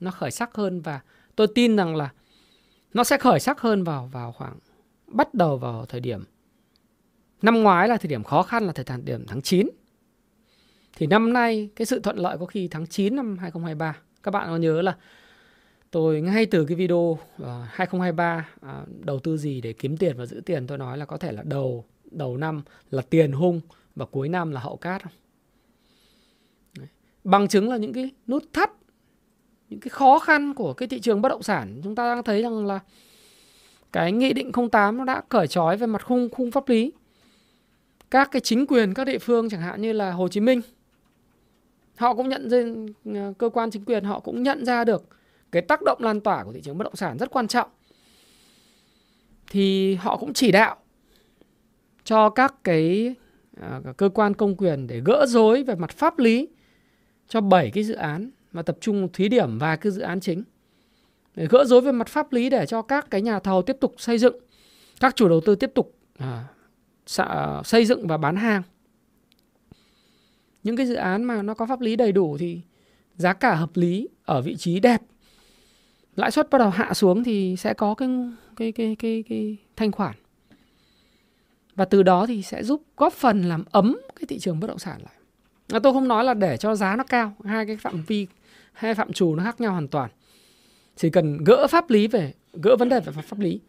nó 0.00 0.10
khởi 0.10 0.30
sắc 0.30 0.54
hơn 0.54 0.80
và 0.80 1.00
tôi 1.36 1.46
tin 1.54 1.76
rằng 1.76 1.96
là 1.96 2.12
nó 2.94 3.04
sẽ 3.04 3.18
khởi 3.18 3.40
sắc 3.40 3.60
hơn 3.60 3.84
vào 3.84 4.06
vào 4.06 4.32
khoảng 4.32 4.58
bắt 5.06 5.34
đầu 5.34 5.58
vào 5.58 5.86
thời 5.86 6.00
điểm, 6.00 6.24
năm 7.42 7.62
ngoái 7.62 7.88
là 7.88 7.96
thời 7.96 8.08
điểm 8.08 8.24
khó 8.24 8.42
khăn 8.42 8.66
là 8.66 8.72
thời 8.72 8.98
điểm 9.04 9.24
tháng 9.26 9.42
9 9.42 9.68
thì 10.96 11.06
năm 11.06 11.32
nay 11.32 11.70
cái 11.76 11.86
sự 11.86 12.00
thuận 12.00 12.16
lợi 12.16 12.38
có 12.38 12.46
khi 12.46 12.68
tháng 12.68 12.86
9 12.86 13.16
năm 13.16 13.38
2023. 13.38 13.96
Các 14.22 14.30
bạn 14.30 14.48
có 14.48 14.56
nhớ 14.56 14.82
là 14.82 14.96
tôi 15.90 16.20
ngay 16.20 16.46
từ 16.46 16.64
cái 16.64 16.76
video 16.76 16.96
uh, 16.96 17.18
2023 17.68 18.48
uh, 18.66 18.70
đầu 19.04 19.18
tư 19.18 19.36
gì 19.36 19.60
để 19.60 19.72
kiếm 19.72 19.96
tiền 19.96 20.16
và 20.16 20.26
giữ 20.26 20.40
tiền 20.46 20.66
tôi 20.66 20.78
nói 20.78 20.98
là 20.98 21.04
có 21.04 21.16
thể 21.16 21.32
là 21.32 21.42
đầu 21.42 21.84
đầu 22.10 22.36
năm 22.36 22.62
là 22.90 23.02
tiền 23.02 23.32
hung 23.32 23.60
và 23.96 24.06
cuối 24.06 24.28
năm 24.28 24.50
là 24.50 24.60
hậu 24.60 24.76
cát 24.76 25.02
không? 25.02 25.12
Đấy. 26.78 26.88
Bằng 27.24 27.48
chứng 27.48 27.68
là 27.68 27.76
những 27.76 27.92
cái 27.92 28.10
nút 28.26 28.44
thắt 28.52 28.70
những 29.68 29.80
cái 29.80 29.90
khó 29.90 30.18
khăn 30.18 30.54
của 30.54 30.72
cái 30.72 30.88
thị 30.88 31.00
trường 31.00 31.22
bất 31.22 31.28
động 31.28 31.42
sản 31.42 31.80
chúng 31.84 31.94
ta 31.94 32.14
đang 32.14 32.24
thấy 32.24 32.42
rằng 32.42 32.66
là 32.66 32.80
cái 33.92 34.12
nghị 34.12 34.32
định 34.32 34.52
08 34.72 34.96
nó 34.96 35.04
đã 35.04 35.22
cởi 35.28 35.46
trói 35.46 35.76
về 35.76 35.86
mặt 35.86 36.06
khung 36.06 36.28
khung 36.30 36.50
pháp 36.50 36.68
lý 36.68 36.92
các 38.10 38.28
cái 38.30 38.40
chính 38.40 38.66
quyền 38.66 38.94
các 38.94 39.04
địa 39.04 39.18
phương 39.18 39.48
chẳng 39.48 39.60
hạn 39.60 39.82
như 39.82 39.92
là 39.92 40.12
Hồ 40.12 40.28
Chí 40.28 40.40
Minh 40.40 40.60
họ 41.96 42.14
cũng 42.14 42.28
nhận 42.28 42.50
ra 42.50 42.58
ờ, 43.04 43.32
cơ 43.38 43.48
quan 43.48 43.70
chính 43.70 43.84
quyền 43.84 44.04
họ 44.04 44.20
cũng 44.20 44.42
nhận 44.42 44.64
ra 44.64 44.84
được 44.84 45.08
cái 45.52 45.62
tác 45.62 45.82
động 45.82 45.98
lan 46.02 46.20
tỏa 46.20 46.44
của 46.44 46.52
thị 46.52 46.60
trường 46.60 46.78
bất 46.78 46.84
động 46.84 46.96
sản 46.96 47.18
rất 47.18 47.30
quan 47.30 47.48
trọng. 47.48 47.68
Thì 49.50 49.94
họ 49.94 50.16
cũng 50.16 50.32
chỉ 50.32 50.52
đạo 50.52 50.76
cho 52.04 52.30
các 52.30 52.54
cái 52.64 53.14
uh, 53.60 53.96
cơ 53.96 54.08
quan 54.08 54.34
công 54.34 54.56
quyền 54.56 54.86
để 54.86 55.00
gỡ 55.04 55.26
rối 55.28 55.62
về 55.62 55.74
mặt 55.74 55.90
pháp 55.90 56.18
lý 56.18 56.48
cho 57.28 57.40
7 57.40 57.70
cái 57.70 57.84
dự 57.84 57.94
án 57.94 58.30
mà 58.52 58.62
tập 58.62 58.76
trung 58.80 59.08
thí 59.12 59.28
điểm 59.28 59.58
vài 59.58 59.76
cái 59.76 59.92
dự 59.92 60.02
án 60.02 60.20
chính. 60.20 60.44
Để 61.34 61.46
gỡ 61.50 61.64
rối 61.64 61.80
về 61.80 61.92
mặt 61.92 62.08
pháp 62.08 62.32
lý 62.32 62.50
để 62.50 62.66
cho 62.66 62.82
các 62.82 63.10
cái 63.10 63.22
nhà 63.22 63.38
thầu 63.38 63.62
tiếp 63.62 63.76
tục 63.80 63.94
xây 63.98 64.18
dựng 64.18 64.36
các 65.00 65.16
chủ 65.16 65.28
đầu 65.28 65.40
tư 65.40 65.54
tiếp 65.54 65.70
tục 65.74 65.96
uh, 66.22 67.66
xây 67.66 67.84
dựng 67.84 68.06
và 68.06 68.16
bán 68.16 68.36
hàng 68.36 68.62
những 70.66 70.76
cái 70.76 70.86
dự 70.86 70.94
án 70.94 71.24
mà 71.24 71.42
nó 71.42 71.54
có 71.54 71.66
pháp 71.66 71.80
lý 71.80 71.96
đầy 71.96 72.12
đủ 72.12 72.36
thì 72.38 72.60
giá 73.16 73.32
cả 73.32 73.54
hợp 73.54 73.70
lý 73.74 74.08
ở 74.24 74.42
vị 74.42 74.56
trí 74.56 74.80
đẹp. 74.80 75.02
Lãi 76.16 76.30
suất 76.30 76.50
bắt 76.50 76.58
đầu 76.58 76.70
hạ 76.70 76.94
xuống 76.94 77.24
thì 77.24 77.56
sẽ 77.58 77.74
có 77.74 77.94
cái 77.94 78.08
cái 78.56 78.72
cái 78.72 78.96
cái 78.98 79.24
cái 79.28 79.56
thanh 79.76 79.92
khoản. 79.92 80.14
Và 81.74 81.84
từ 81.84 82.02
đó 82.02 82.26
thì 82.26 82.42
sẽ 82.42 82.64
giúp 82.64 82.82
góp 82.96 83.12
phần 83.12 83.42
làm 83.42 83.64
ấm 83.70 84.00
cái 84.16 84.26
thị 84.28 84.38
trường 84.38 84.60
bất 84.60 84.66
động 84.66 84.78
sản 84.78 85.00
lại. 85.04 85.14
À, 85.72 85.78
tôi 85.78 85.92
không 85.92 86.08
nói 86.08 86.24
là 86.24 86.34
để 86.34 86.56
cho 86.56 86.74
giá 86.74 86.96
nó 86.96 87.04
cao 87.04 87.34
hai 87.44 87.66
cái 87.66 87.76
phạm 87.76 88.02
vi 88.06 88.26
hai 88.72 88.94
phạm 88.94 89.12
trù 89.12 89.34
nó 89.34 89.44
khác 89.44 89.60
nhau 89.60 89.72
hoàn 89.72 89.88
toàn. 89.88 90.10
Chỉ 90.96 91.10
cần 91.10 91.44
gỡ 91.44 91.66
pháp 91.66 91.90
lý 91.90 92.06
về 92.06 92.34
gỡ 92.52 92.76
vấn 92.76 92.88
đề 92.88 93.00
về 93.00 93.12
pháp 93.22 93.38
lý. 93.38 93.60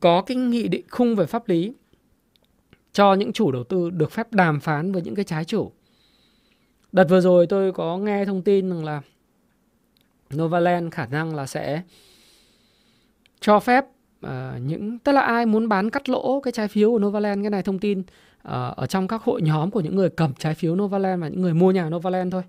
Có 0.00 0.22
cái 0.22 0.36
nghị 0.36 0.68
định 0.68 0.84
khung 0.90 1.16
về 1.16 1.26
pháp 1.26 1.48
lý 1.48 1.72
cho 2.96 3.14
những 3.14 3.32
chủ 3.32 3.52
đầu 3.52 3.64
tư 3.64 3.90
được 3.90 4.12
phép 4.12 4.32
đàm 4.32 4.60
phán 4.60 4.92
với 4.92 5.02
những 5.02 5.14
cái 5.14 5.24
trái 5.24 5.44
chủ. 5.44 5.72
Đợt 6.92 7.04
vừa 7.08 7.20
rồi 7.20 7.46
tôi 7.46 7.72
có 7.72 7.98
nghe 7.98 8.24
thông 8.24 8.42
tin 8.42 8.70
rằng 8.70 8.84
là 8.84 9.00
Novaland 10.34 10.92
khả 10.92 11.06
năng 11.06 11.34
là 11.34 11.46
sẽ 11.46 11.82
cho 13.40 13.60
phép 13.60 13.84
uh, 14.26 14.30
những 14.60 14.98
tức 14.98 15.12
là 15.12 15.20
ai 15.20 15.46
muốn 15.46 15.68
bán 15.68 15.90
cắt 15.90 16.08
lỗ 16.08 16.40
cái 16.40 16.52
trái 16.52 16.68
phiếu 16.68 16.90
của 16.90 16.98
Novaland 16.98 17.42
cái 17.42 17.50
này 17.50 17.62
thông 17.62 17.78
tin 17.78 18.00
uh, 18.00 18.04
ở 18.76 18.86
trong 18.88 19.08
các 19.08 19.22
hội 19.22 19.42
nhóm 19.42 19.70
của 19.70 19.80
những 19.80 19.96
người 19.96 20.10
cầm 20.10 20.34
trái 20.38 20.54
phiếu 20.54 20.76
Novaland 20.76 21.22
và 21.22 21.28
những 21.28 21.42
người 21.42 21.54
mua 21.54 21.70
nhà 21.70 21.88
Novaland 21.90 22.32
thôi. 22.32 22.42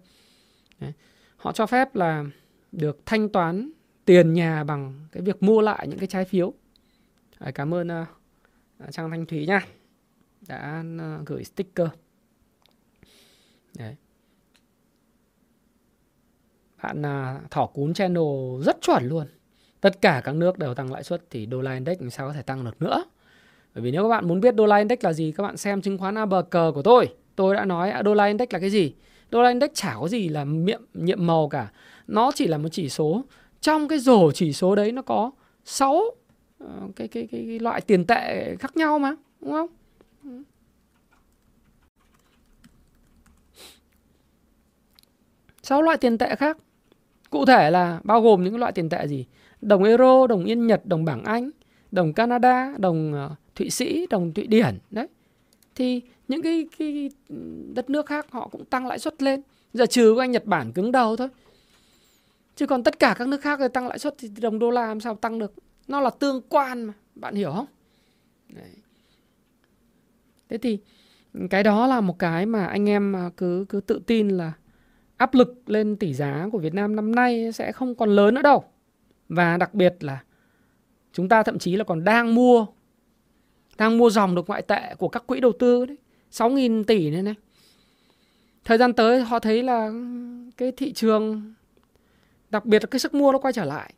Đấy. 0.80 0.94
Họ 1.38 1.52
cho 1.52 1.66
phép 1.66 1.96
là 1.96 2.26
được 2.72 3.00
thanh 3.06 3.30
toán 3.30 3.72
tiền 4.06 4.34
nhà 4.34 4.64
bằng 4.64 4.94
cái 5.12 5.24
việc 5.24 5.44
mua 5.44 5.62
lại 5.62 5.88
những 5.88 6.00
cái 6.00 6.08
trái 6.08 6.26
phiếu. 6.26 6.54
Đấy, 7.40 7.52
cảm 7.52 7.74
ơn 7.74 7.88
uh, 8.02 8.92
Trang 8.92 9.10
Thanh 9.10 9.26
Thúy 9.26 9.46
nha 9.46 9.62
đã 10.48 10.84
ờ, 11.00 11.20
gửi 11.26 11.44
sticker. 11.44 11.88
Đấy. 13.78 13.96
bạn 16.84 17.06
à, 17.06 17.40
thỏ 17.52 17.66
cún 17.66 17.94
channel 17.94 18.24
rất 18.66 18.78
chuẩn 18.82 19.08
luôn. 19.08 19.28
Tất 19.82 20.02
cả 20.02 20.22
các 20.26 20.36
nước 20.36 20.58
đều 20.58 20.74
tăng 20.74 20.92
lãi 20.92 21.04
suất 21.04 21.22
thì 21.30 21.46
đô 21.46 21.62
la 21.62 21.74
index 21.74 22.00
làm 22.00 22.10
sao 22.10 22.28
có 22.28 22.34
thể 22.34 22.42
tăng 22.42 22.66
được 22.66 22.82
nữa? 22.82 23.04
Bởi 23.76 23.82
vì 23.82 23.92
nếu 23.92 24.04
các 24.04 24.10
bạn 24.10 24.28
muốn 24.28 24.42
biết 24.42 24.56
đô 24.56 24.66
la 24.66 24.78
index 24.78 25.00
là 25.02 25.14
gì 25.14 25.32
các 25.38 25.44
bạn 25.44 25.58
xem 25.58 25.82
chứng 25.82 25.98
khoán 25.98 26.16
Abc 26.16 26.52
của 26.52 26.82
tôi. 26.84 27.08
Tôi 27.36 27.56
đã 27.56 27.66
nói 27.66 27.90
à, 27.92 28.02
đô 28.02 28.14
la 28.14 28.26
index 28.26 28.48
là 28.52 28.60
cái 28.60 28.70
gì? 28.70 28.94
Đô 29.30 29.42
la 29.42 29.50
index 29.50 29.70
chả 29.74 29.96
có 30.00 30.08
gì 30.08 30.30
là 30.30 30.44
nhiệm 30.44 30.82
nhiệm 30.94 31.28
màu 31.28 31.50
cả. 31.50 31.72
Nó 32.08 32.32
chỉ 32.36 32.48
là 32.48 32.58
một 32.58 32.70
chỉ 32.72 32.90
số. 32.90 33.24
Trong 33.62 33.88
cái 33.88 34.00
rổ 34.00 34.32
chỉ 34.32 34.54
số 34.54 34.76
đấy 34.76 34.92
nó 34.92 35.02
có 35.02 35.32
6 35.66 36.04
ờ, 36.60 36.68
cái, 36.96 37.08
cái, 37.08 37.28
cái, 37.32 37.46
cái 37.48 37.60
loại 37.60 37.82
tiền 37.82 38.06
tệ 38.06 38.56
khác 38.60 38.78
nhau 38.78 39.00
mà 39.00 39.16
đúng 39.42 39.52
không? 39.52 39.68
Sáu 45.64 45.82
loại 45.82 45.98
tiền 45.98 46.18
tệ 46.18 46.36
khác. 46.36 46.58
Cụ 47.30 47.46
thể 47.46 47.72
là 47.72 48.00
bao 48.04 48.22
gồm 48.22 48.44
những 48.44 48.58
loại 48.58 48.72
tiền 48.72 48.90
tệ 48.90 49.08
gì? 49.08 49.26
Đồng 49.62 49.84
euro 49.84 50.28
đồng 50.28 50.46
yên 50.46 50.68
nhật 50.68 50.86
đồng 50.86 51.06
bảng 51.06 51.24
anh 51.24 51.50
đồng 51.92 52.14
canada 52.14 52.74
đồng 52.78 53.14
ờ, 53.14 53.36
thụy 53.56 53.70
sĩ 53.70 54.08
đồng 54.10 54.34
thụy 54.34 54.48
điển. 54.48 54.78
Đấy. 54.92 55.08
Thì 55.76 56.02
những 56.28 56.42
cái, 56.42 56.68
cái 56.78 57.10
đất 57.74 57.90
nước 57.90 58.06
khác 58.06 58.32
họ 58.32 58.48
cũng 58.52 58.66
tăng 58.66 58.88
lãi 58.88 59.00
suất 59.00 59.22
lên. 59.22 59.42
Giờ 59.74 59.86
trừ 59.86 60.14
của 60.16 60.20
anh 60.20 60.32
nhật 60.32 60.46
bản 60.46 60.72
cứng 60.72 60.92
đầu 60.92 61.16
thôi. 61.16 61.28
Chứ 62.56 62.68
còn 62.68 62.84
tất 62.84 63.00
cả 63.00 63.16
các 63.18 63.28
nước 63.28 63.42
khác 63.42 63.60
thì 63.60 63.68
tăng 63.74 63.88
lãi 63.88 64.00
suất 64.00 64.16
thì 64.18 64.30
đồng 64.42 64.60
đô 64.60 64.70
la 64.70 64.88
làm 64.88 65.00
sao 65.00 65.16
tăng 65.16 65.40
được? 65.40 65.54
Nó 65.88 66.00
là 66.00 66.10
tương 66.10 66.42
quan 66.50 66.84
mà. 66.84 66.94
Bạn 67.16 67.36
hiểu 67.36 67.52
không? 67.52 67.66
Đấy 68.50 68.72
thế 70.50 70.58
thì 70.58 70.80
cái 71.50 71.64
đó 71.64 71.88
là 71.88 72.02
một 72.02 72.20
cái 72.20 72.46
mà 72.46 72.66
anh 72.66 72.90
em 72.90 73.16
à, 73.16 73.30
cứ 73.38 73.66
cứ 73.70 73.82
tự 73.82 74.02
tin 74.08 74.30
là 74.30 74.54
áp 75.18 75.34
lực 75.34 75.70
lên 75.70 75.96
tỷ 75.96 76.14
giá 76.14 76.48
của 76.52 76.58
Việt 76.58 76.74
Nam 76.74 76.96
năm 76.96 77.16
nay 77.16 77.52
sẽ 77.52 77.72
không 77.72 77.96
còn 77.96 78.10
lớn 78.10 78.34
nữa 78.34 78.42
đâu. 78.42 78.64
Và 79.30 79.58
đặc 79.58 79.74
biệt 79.74 79.96
là 80.00 80.24
chúng 81.14 81.30
ta 81.30 81.44
thậm 81.44 81.60
chí 81.60 81.76
là 81.76 81.84
còn 81.84 82.04
đang 82.04 82.36
mua 82.36 82.66
đang 83.78 83.98
mua 83.98 84.10
dòng 84.10 84.36
được 84.36 84.48
ngoại 84.48 84.62
tệ 84.62 84.96
của 84.98 85.08
các 85.08 85.28
quỹ 85.28 85.40
đầu 85.40 85.52
tư 85.60 85.86
đấy, 85.86 85.98
6.000 86.32 86.84
tỷ 86.84 87.10
này 87.10 87.22
này. 87.24 87.36
Thời 88.66 88.78
gian 88.78 88.94
tới 88.94 89.22
họ 89.22 89.40
thấy 89.40 89.64
là 89.64 89.92
cái 90.58 90.72
thị 90.72 90.94
trường 90.94 91.54
đặc 92.50 92.66
biệt 92.66 92.84
là 92.84 92.88
cái 92.92 93.00
sức 93.00 93.14
mua 93.14 93.32
nó 93.32 93.38
quay 93.38 93.54
trở 93.54 93.66
lại 93.66 93.94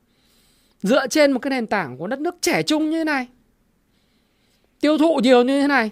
dựa 0.82 1.08
trên 1.08 1.32
một 1.32 1.40
cái 1.40 1.50
nền 1.50 1.68
tảng 1.68 1.98
của 1.98 2.08
đất 2.08 2.20
nước 2.20 2.36
trẻ 2.42 2.64
trung 2.64 2.90
như 2.90 2.98
thế 2.98 3.04
này 3.04 3.28
tiêu 4.82 4.98
thụ 4.98 5.20
nhiều 5.24 5.44
như 5.44 5.62
thế 5.62 5.68
này 5.68 5.92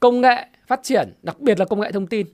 công 0.00 0.20
nghệ 0.20 0.46
phát 0.66 0.80
triển 0.82 1.12
đặc 1.22 1.40
biệt 1.40 1.58
là 1.58 1.64
công 1.64 1.80
nghệ 1.80 1.92
thông 1.92 2.06
tin. 2.06 2.26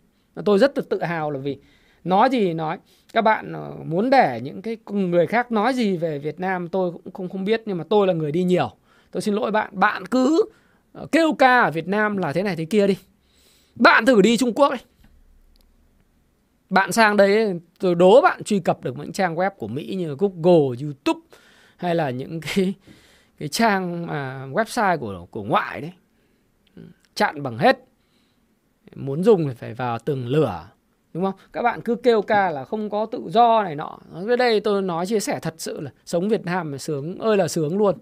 Tôi 0.45 0.59
rất 0.59 0.75
tự 0.91 1.03
hào 1.03 1.31
là 1.31 1.39
vì 1.39 1.59
nói 2.05 2.29
gì 2.31 2.55
nói. 2.55 2.79
Các 3.13 3.21
bạn 3.21 3.53
ờ, 3.53 3.73
muốn 3.85 4.11
để 4.11 4.41
những 4.43 4.63
cái 4.63 4.77
người 4.87 5.27
khác 5.27 5.53
nói 5.53 5.75
gì 5.75 5.97
về 5.97 6.19
Việt 6.19 6.41
Nam 6.41 6.69
tôi 6.69 6.93
cũng 6.93 7.13
không 7.13 7.29
không 7.29 7.45
biết 7.45 7.63
nhưng 7.67 7.79
mà 7.79 7.85
tôi 7.91 8.07
là 8.07 8.13
người 8.13 8.33
đi 8.33 8.45
nhiều. 8.45 8.71
Tôi 9.11 9.23
xin 9.23 9.35
lỗi 9.35 9.51
bạn. 9.51 9.71
Bạn 9.73 10.07
cứ 10.07 10.45
ờ, 10.93 11.07
kêu 11.13 11.33
ca 11.33 11.61
ở 11.61 11.71
Việt 11.71 11.89
Nam 11.89 12.17
là 12.17 12.33
thế 12.33 12.43
này 12.43 12.57
thế 12.57 12.65
kia 12.65 12.87
đi. 12.87 12.97
Bạn 13.75 14.07
thử 14.07 14.23
đi 14.23 14.37
Trung 14.37 14.53
Quốc 14.53 14.73
đi. 14.73 14.79
Bạn 16.71 16.93
sang 16.93 17.17
đấy 17.17 17.61
tôi 17.81 17.95
đố 17.95 18.21
bạn 18.21 18.45
truy 18.45 18.59
cập 18.59 18.85
được 18.85 18.99
những 18.99 19.13
trang 19.13 19.37
web 19.37 19.51
của 19.51 19.69
Mỹ 19.69 19.95
như 19.95 20.17
Google, 20.19 20.77
YouTube 20.83 21.21
hay 21.77 21.95
là 21.95 22.11
những 22.11 22.41
cái 22.41 22.75
cái 23.39 23.49
trang 23.49 24.07
mà 24.07 24.47
website 24.47 24.99
của 24.99 25.27
của 25.31 25.43
ngoại 25.43 25.81
đấy 25.81 25.93
chặn 27.15 27.43
bằng 27.43 27.59
hết. 27.59 27.79
Muốn 28.95 29.25
dùng 29.25 29.49
thì 29.49 29.55
phải 29.55 29.75
vào 29.75 29.99
từng 29.99 30.27
lửa 30.29 30.69
đúng 31.15 31.25
không? 31.25 31.35
Các 31.53 31.63
bạn 31.63 31.81
cứ 31.81 31.95
kêu 31.95 32.23
ca 32.23 32.51
là 32.51 32.65
không 32.65 32.91
có 32.91 33.07
tự 33.07 33.23
do 33.29 33.63
này 33.63 33.75
nọ. 33.75 33.99
Cái 34.27 34.37
đây 34.37 34.61
tôi 34.61 34.83
nói 34.83 35.07
chia 35.07 35.21
sẻ 35.21 35.39
thật 35.43 35.55
sự 35.59 35.81
là 35.81 35.91
sống 36.05 36.29
Việt 36.29 36.45
Nam 36.45 36.73
là 36.73 36.79
sướng 36.79 37.19
ơi 37.19 37.37
là 37.37 37.49
sướng 37.49 37.79
luôn. 37.79 37.99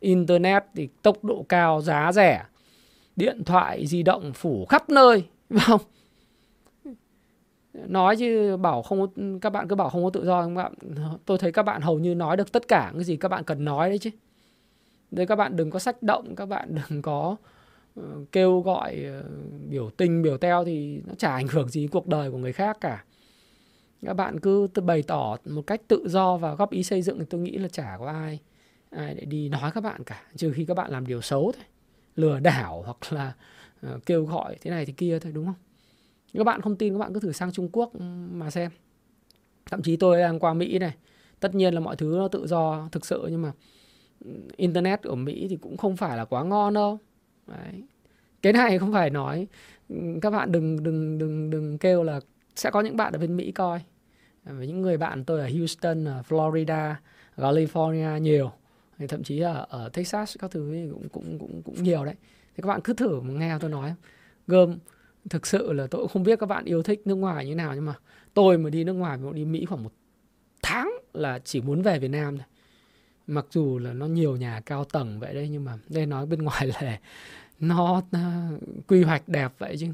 Internet 0.00 0.64
thì 0.74 0.88
tốc 1.02 1.24
độ 1.24 1.44
cao 1.48 1.80
giá 1.80 2.12
rẻ 2.12 2.44
điện 3.16 3.44
thoại 3.44 3.86
di 3.86 4.02
động 4.02 4.32
phủ 4.32 4.66
khắp 4.66 4.90
nơi 4.90 5.24
đúng 5.48 5.60
không? 5.60 5.80
Nói 7.74 8.16
chứ 8.16 8.56
bảo 8.56 8.82
không 8.82 9.38
các 9.40 9.50
bạn 9.50 9.68
cứ 9.68 9.74
bảo 9.74 9.90
không 9.90 10.04
có 10.04 10.10
tự 10.10 10.24
do 10.26 10.42
các 10.42 10.54
bạn 10.54 10.72
tôi 11.26 11.38
thấy 11.38 11.52
các 11.52 11.62
bạn 11.62 11.80
hầu 11.80 11.98
như 11.98 12.14
nói 12.14 12.36
được 12.36 12.52
tất 12.52 12.68
cả 12.68 12.90
cái 12.94 13.04
gì 13.04 13.16
các 13.16 13.28
bạn 13.28 13.44
cần 13.44 13.64
nói 13.64 13.88
đấy 13.88 13.98
chứ. 13.98 14.10
Đây 15.10 15.26
các 15.26 15.36
bạn 15.36 15.56
đừng 15.56 15.70
có 15.70 15.78
sách 15.78 16.02
động 16.02 16.36
các 16.36 16.46
bạn 16.46 16.74
đừng 16.74 17.02
có 17.02 17.30
uh, 17.32 17.38
Ờ, 17.94 18.24
kêu 18.32 18.60
gọi 18.60 19.04
ờ, 19.04 19.24
biểu 19.68 19.90
tình, 19.90 20.22
biểu 20.22 20.38
teo 20.38 20.64
thì 20.64 21.02
nó 21.06 21.14
chả 21.14 21.32
ảnh 21.32 21.48
hưởng 21.48 21.68
gì 21.68 21.86
cuộc 21.86 22.06
đời 22.06 22.30
của 22.30 22.38
người 22.38 22.52
khác 22.52 22.78
cả. 22.80 23.04
Các 24.02 24.14
bạn 24.14 24.40
cứ 24.40 24.66
bày 24.84 25.02
tỏ 25.02 25.36
một 25.44 25.62
cách 25.66 25.80
tự 25.88 26.08
do 26.08 26.36
và 26.36 26.54
góp 26.54 26.70
ý 26.70 26.82
xây 26.82 27.02
dựng 27.02 27.18
thì 27.18 27.24
tôi 27.30 27.40
nghĩ 27.40 27.58
là 27.58 27.68
chả 27.68 27.96
có 27.98 28.06
ai 28.06 28.40
ai 28.90 29.14
để 29.14 29.24
đi 29.24 29.48
nói 29.48 29.70
các 29.74 29.80
bạn 29.80 30.04
cả. 30.04 30.22
Trừ 30.36 30.52
khi 30.52 30.64
các 30.64 30.74
bạn 30.74 30.90
làm 30.90 31.06
điều 31.06 31.20
xấu 31.20 31.52
thôi, 31.56 31.64
lừa 32.16 32.40
đảo 32.40 32.82
hoặc 32.86 33.12
là 33.12 33.32
ờ, 33.80 33.98
kêu 34.06 34.24
gọi 34.24 34.56
thế 34.60 34.70
này 34.70 34.86
thì 34.86 34.92
kia 34.92 35.18
thôi, 35.18 35.32
đúng 35.32 35.46
không? 35.46 35.54
Các 36.34 36.44
bạn 36.44 36.60
không 36.60 36.76
tin, 36.76 36.92
các 36.92 36.98
bạn 36.98 37.14
cứ 37.14 37.20
thử 37.20 37.32
sang 37.32 37.52
Trung 37.52 37.68
Quốc 37.72 37.92
ừ, 37.92 38.00
mà 38.32 38.50
xem. 38.50 38.70
Thậm 39.66 39.82
chí 39.82 39.96
tôi 39.96 40.20
đang 40.20 40.38
qua 40.38 40.54
Mỹ 40.54 40.78
này, 40.78 40.94
tất 41.40 41.54
nhiên 41.54 41.74
là 41.74 41.80
mọi 41.80 41.96
thứ 41.96 42.14
nó 42.18 42.28
tự 42.28 42.46
do 42.46 42.88
thực 42.92 43.06
sự 43.06 43.26
nhưng 43.30 43.42
mà 43.42 43.52
ừ, 44.24 44.30
internet 44.56 45.02
ở 45.02 45.14
Mỹ 45.14 45.46
thì 45.50 45.56
cũng 45.56 45.76
không 45.76 45.96
phải 45.96 46.16
là 46.16 46.24
quá 46.24 46.44
ngon 46.44 46.74
đâu. 46.74 46.98
Đấy. 47.50 47.82
cái 48.42 48.52
này 48.52 48.78
không 48.78 48.92
phải 48.92 49.10
nói 49.10 49.46
các 50.22 50.30
bạn 50.30 50.52
đừng 50.52 50.82
đừng 50.82 51.18
đừng 51.18 51.50
đừng 51.50 51.78
kêu 51.78 52.02
là 52.02 52.20
sẽ 52.56 52.70
có 52.70 52.80
những 52.80 52.96
bạn 52.96 53.12
ở 53.12 53.18
bên 53.18 53.36
Mỹ 53.36 53.52
coi. 53.52 53.80
Ờ, 54.44 54.54
với 54.54 54.66
những 54.66 54.80
người 54.80 54.96
bạn 54.96 55.24
tôi 55.24 55.40
ở 55.40 55.48
Houston, 55.58 56.04
ở 56.04 56.22
Florida, 56.28 56.94
California 57.36 58.18
nhiều 58.18 58.52
thậm 59.08 59.22
chí 59.22 59.38
là 59.38 59.52
ở 59.52 59.88
Texas 59.88 60.36
các 60.38 60.50
thứ 60.50 60.88
cũng 60.92 61.08
cũng 61.08 61.38
cũng 61.38 61.62
cũng 61.62 61.82
nhiều 61.82 62.04
đấy. 62.04 62.14
Thì 62.56 62.62
các 62.62 62.66
bạn 62.66 62.80
cứ 62.84 62.94
thử 62.94 63.20
nghe 63.20 63.58
tôi 63.60 63.70
nói. 63.70 63.94
Gom 64.46 64.78
thực 65.30 65.46
sự 65.46 65.72
là 65.72 65.86
tôi 65.86 66.00
cũng 66.00 66.08
không 66.08 66.22
biết 66.22 66.38
các 66.38 66.46
bạn 66.46 66.64
yêu 66.64 66.82
thích 66.82 67.02
nước 67.04 67.14
ngoài 67.14 67.46
như 67.46 67.54
nào 67.54 67.74
nhưng 67.74 67.84
mà 67.84 67.94
tôi 68.34 68.58
mà 68.58 68.70
đi 68.70 68.84
nước 68.84 68.92
ngoài 68.92 69.18
mà 69.18 69.32
đi 69.32 69.44
Mỹ 69.44 69.64
khoảng 69.64 69.84
một 69.84 69.92
tháng 70.62 70.92
là 71.12 71.38
chỉ 71.38 71.60
muốn 71.60 71.82
về 71.82 71.98
Việt 71.98 72.08
Nam 72.08 72.38
thôi 72.38 72.46
mặc 73.30 73.46
dù 73.50 73.78
là 73.78 73.92
nó 73.92 74.06
nhiều 74.06 74.36
nhà 74.36 74.60
cao 74.66 74.84
tầng 74.84 75.20
vậy 75.20 75.34
đấy 75.34 75.48
nhưng 75.50 75.64
mà 75.64 75.78
đây 75.88 76.06
nói 76.06 76.26
bên 76.26 76.42
ngoài 76.44 76.66
là 76.66 77.00
nó, 77.60 78.02
nó 78.12 78.20
quy 78.88 79.02
hoạch 79.02 79.28
đẹp 79.28 79.52
vậy 79.58 79.76
chứ. 79.80 79.86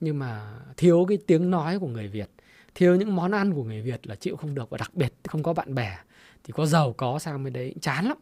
Nhưng 0.00 0.18
mà 0.18 0.58
thiếu 0.76 1.04
cái 1.08 1.18
tiếng 1.26 1.50
nói 1.50 1.78
của 1.78 1.88
người 1.88 2.08
Việt 2.08 2.30
thiếu 2.74 2.96
những 2.96 3.16
món 3.16 3.30
ăn 3.30 3.54
của 3.54 3.64
người 3.64 3.82
Việt 3.82 4.06
là 4.06 4.14
chịu 4.14 4.36
không 4.36 4.54
được. 4.54 4.70
Và 4.70 4.78
đặc 4.78 4.90
biệt 4.94 5.12
không 5.28 5.42
có 5.42 5.52
bạn 5.52 5.74
bè 5.74 5.98
thì 6.44 6.52
có 6.52 6.66
giàu 6.66 6.92
có 6.92 7.18
sang 7.18 7.44
bên 7.44 7.52
đấy 7.52 7.74
chán 7.80 8.04
lắm. 8.04 8.18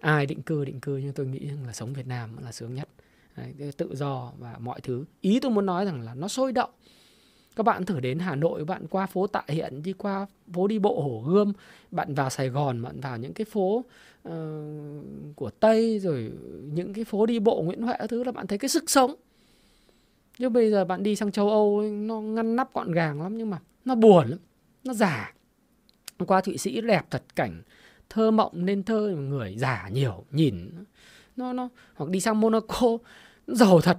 Ai 0.00 0.26
định 0.26 0.42
cư 0.42 0.64
định 0.64 0.80
cư 0.80 0.96
nhưng 0.96 1.12
tôi 1.12 1.26
nghĩ 1.26 1.50
là 1.66 1.72
sống 1.72 1.92
Việt 1.92 2.06
Nam 2.06 2.36
là 2.44 2.52
sướng 2.52 2.74
nhất. 2.74 2.88
Đấy, 3.36 3.72
tự 3.76 3.96
do 3.96 4.32
và 4.38 4.56
mọi 4.58 4.80
thứ. 4.80 5.04
Ý 5.20 5.40
tôi 5.40 5.50
muốn 5.50 5.66
nói 5.66 5.84
rằng 5.84 6.00
là 6.00 6.14
nó 6.14 6.28
sôi 6.28 6.52
động 6.52 6.70
các 7.56 7.62
bạn 7.62 7.84
thử 7.84 8.00
đến 8.00 8.18
Hà 8.18 8.34
Nội 8.34 8.64
bạn 8.64 8.86
qua 8.90 9.06
phố 9.06 9.26
Tạ 9.26 9.42
Hiện 9.48 9.82
đi 9.82 9.92
qua 9.92 10.26
phố 10.52 10.66
đi 10.66 10.78
bộ 10.78 11.02
Hồ 11.02 11.24
Gươm 11.26 11.52
bạn 11.90 12.14
vào 12.14 12.30
Sài 12.30 12.48
Gòn 12.48 12.82
bạn 12.82 13.00
vào 13.00 13.18
những 13.18 13.32
cái 13.32 13.44
phố 13.44 13.84
uh, 14.28 14.34
của 15.36 15.50
Tây 15.50 15.98
rồi 15.98 16.32
những 16.72 16.92
cái 16.92 17.04
phố 17.04 17.26
đi 17.26 17.38
bộ 17.38 17.62
Nguyễn 17.62 17.82
Huệ 17.82 17.96
thứ 18.08 18.24
là 18.24 18.32
bạn 18.32 18.46
thấy 18.46 18.58
cái 18.58 18.68
sức 18.68 18.90
sống. 18.90 19.14
Chứ 20.38 20.48
bây 20.48 20.70
giờ 20.70 20.84
bạn 20.84 21.02
đi 21.02 21.16
sang 21.16 21.32
châu 21.32 21.50
Âu 21.50 21.82
nó 21.82 22.20
ngăn 22.20 22.56
nắp 22.56 22.74
gọn 22.74 22.92
gàng 22.92 23.22
lắm 23.22 23.38
nhưng 23.38 23.50
mà 23.50 23.58
nó 23.84 23.94
buồn 23.94 24.28
lắm 24.28 24.38
nó 24.84 24.92
giả 24.94 25.34
qua 26.26 26.40
Thụy 26.40 26.58
Sĩ 26.58 26.80
đẹp 26.80 27.06
thật 27.10 27.22
cảnh 27.36 27.62
thơ 28.10 28.30
mộng 28.30 28.52
nên 28.54 28.82
thơ 28.82 29.08
người 29.08 29.56
giả 29.58 29.88
nhiều 29.92 30.24
nhìn 30.30 30.70
nó 31.36 31.52
nó 31.52 31.68
hoặc 31.94 32.10
đi 32.10 32.20
sang 32.20 32.40
Monaco 32.40 32.98
giàu 33.46 33.80
thật. 33.80 33.98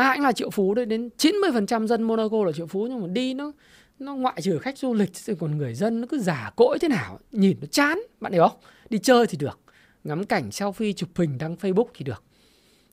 À, 0.00 0.06
ai 0.06 0.16
cũng 0.16 0.24
là 0.24 0.32
triệu 0.32 0.50
phú 0.50 0.74
đấy 0.74 0.86
đến 0.86 1.10
90% 1.18 1.86
dân 1.86 2.02
Monaco 2.02 2.44
là 2.44 2.52
triệu 2.52 2.66
phú 2.66 2.86
nhưng 2.86 3.00
mà 3.00 3.06
đi 3.06 3.34
nó 3.34 3.52
nó 3.98 4.14
ngoại 4.14 4.42
trừ 4.42 4.58
khách 4.58 4.78
du 4.78 4.94
lịch 4.94 5.10
thì 5.26 5.34
còn 5.40 5.58
người 5.58 5.74
dân 5.74 6.00
nó 6.00 6.06
cứ 6.10 6.18
giả 6.18 6.52
cỗi 6.56 6.78
thế 6.78 6.88
nào 6.88 7.18
nhìn 7.32 7.56
nó 7.60 7.66
chán 7.66 7.98
bạn 8.20 8.32
hiểu 8.32 8.48
không? 8.48 8.58
Đi 8.90 8.98
chơi 8.98 9.26
thì 9.26 9.38
được 9.38 9.60
ngắm 10.04 10.24
cảnh 10.24 10.48
selfie 10.48 10.92
chụp 10.92 11.08
hình 11.14 11.38
đăng 11.38 11.54
Facebook 11.54 11.86
thì 11.94 12.04
được. 12.04 12.22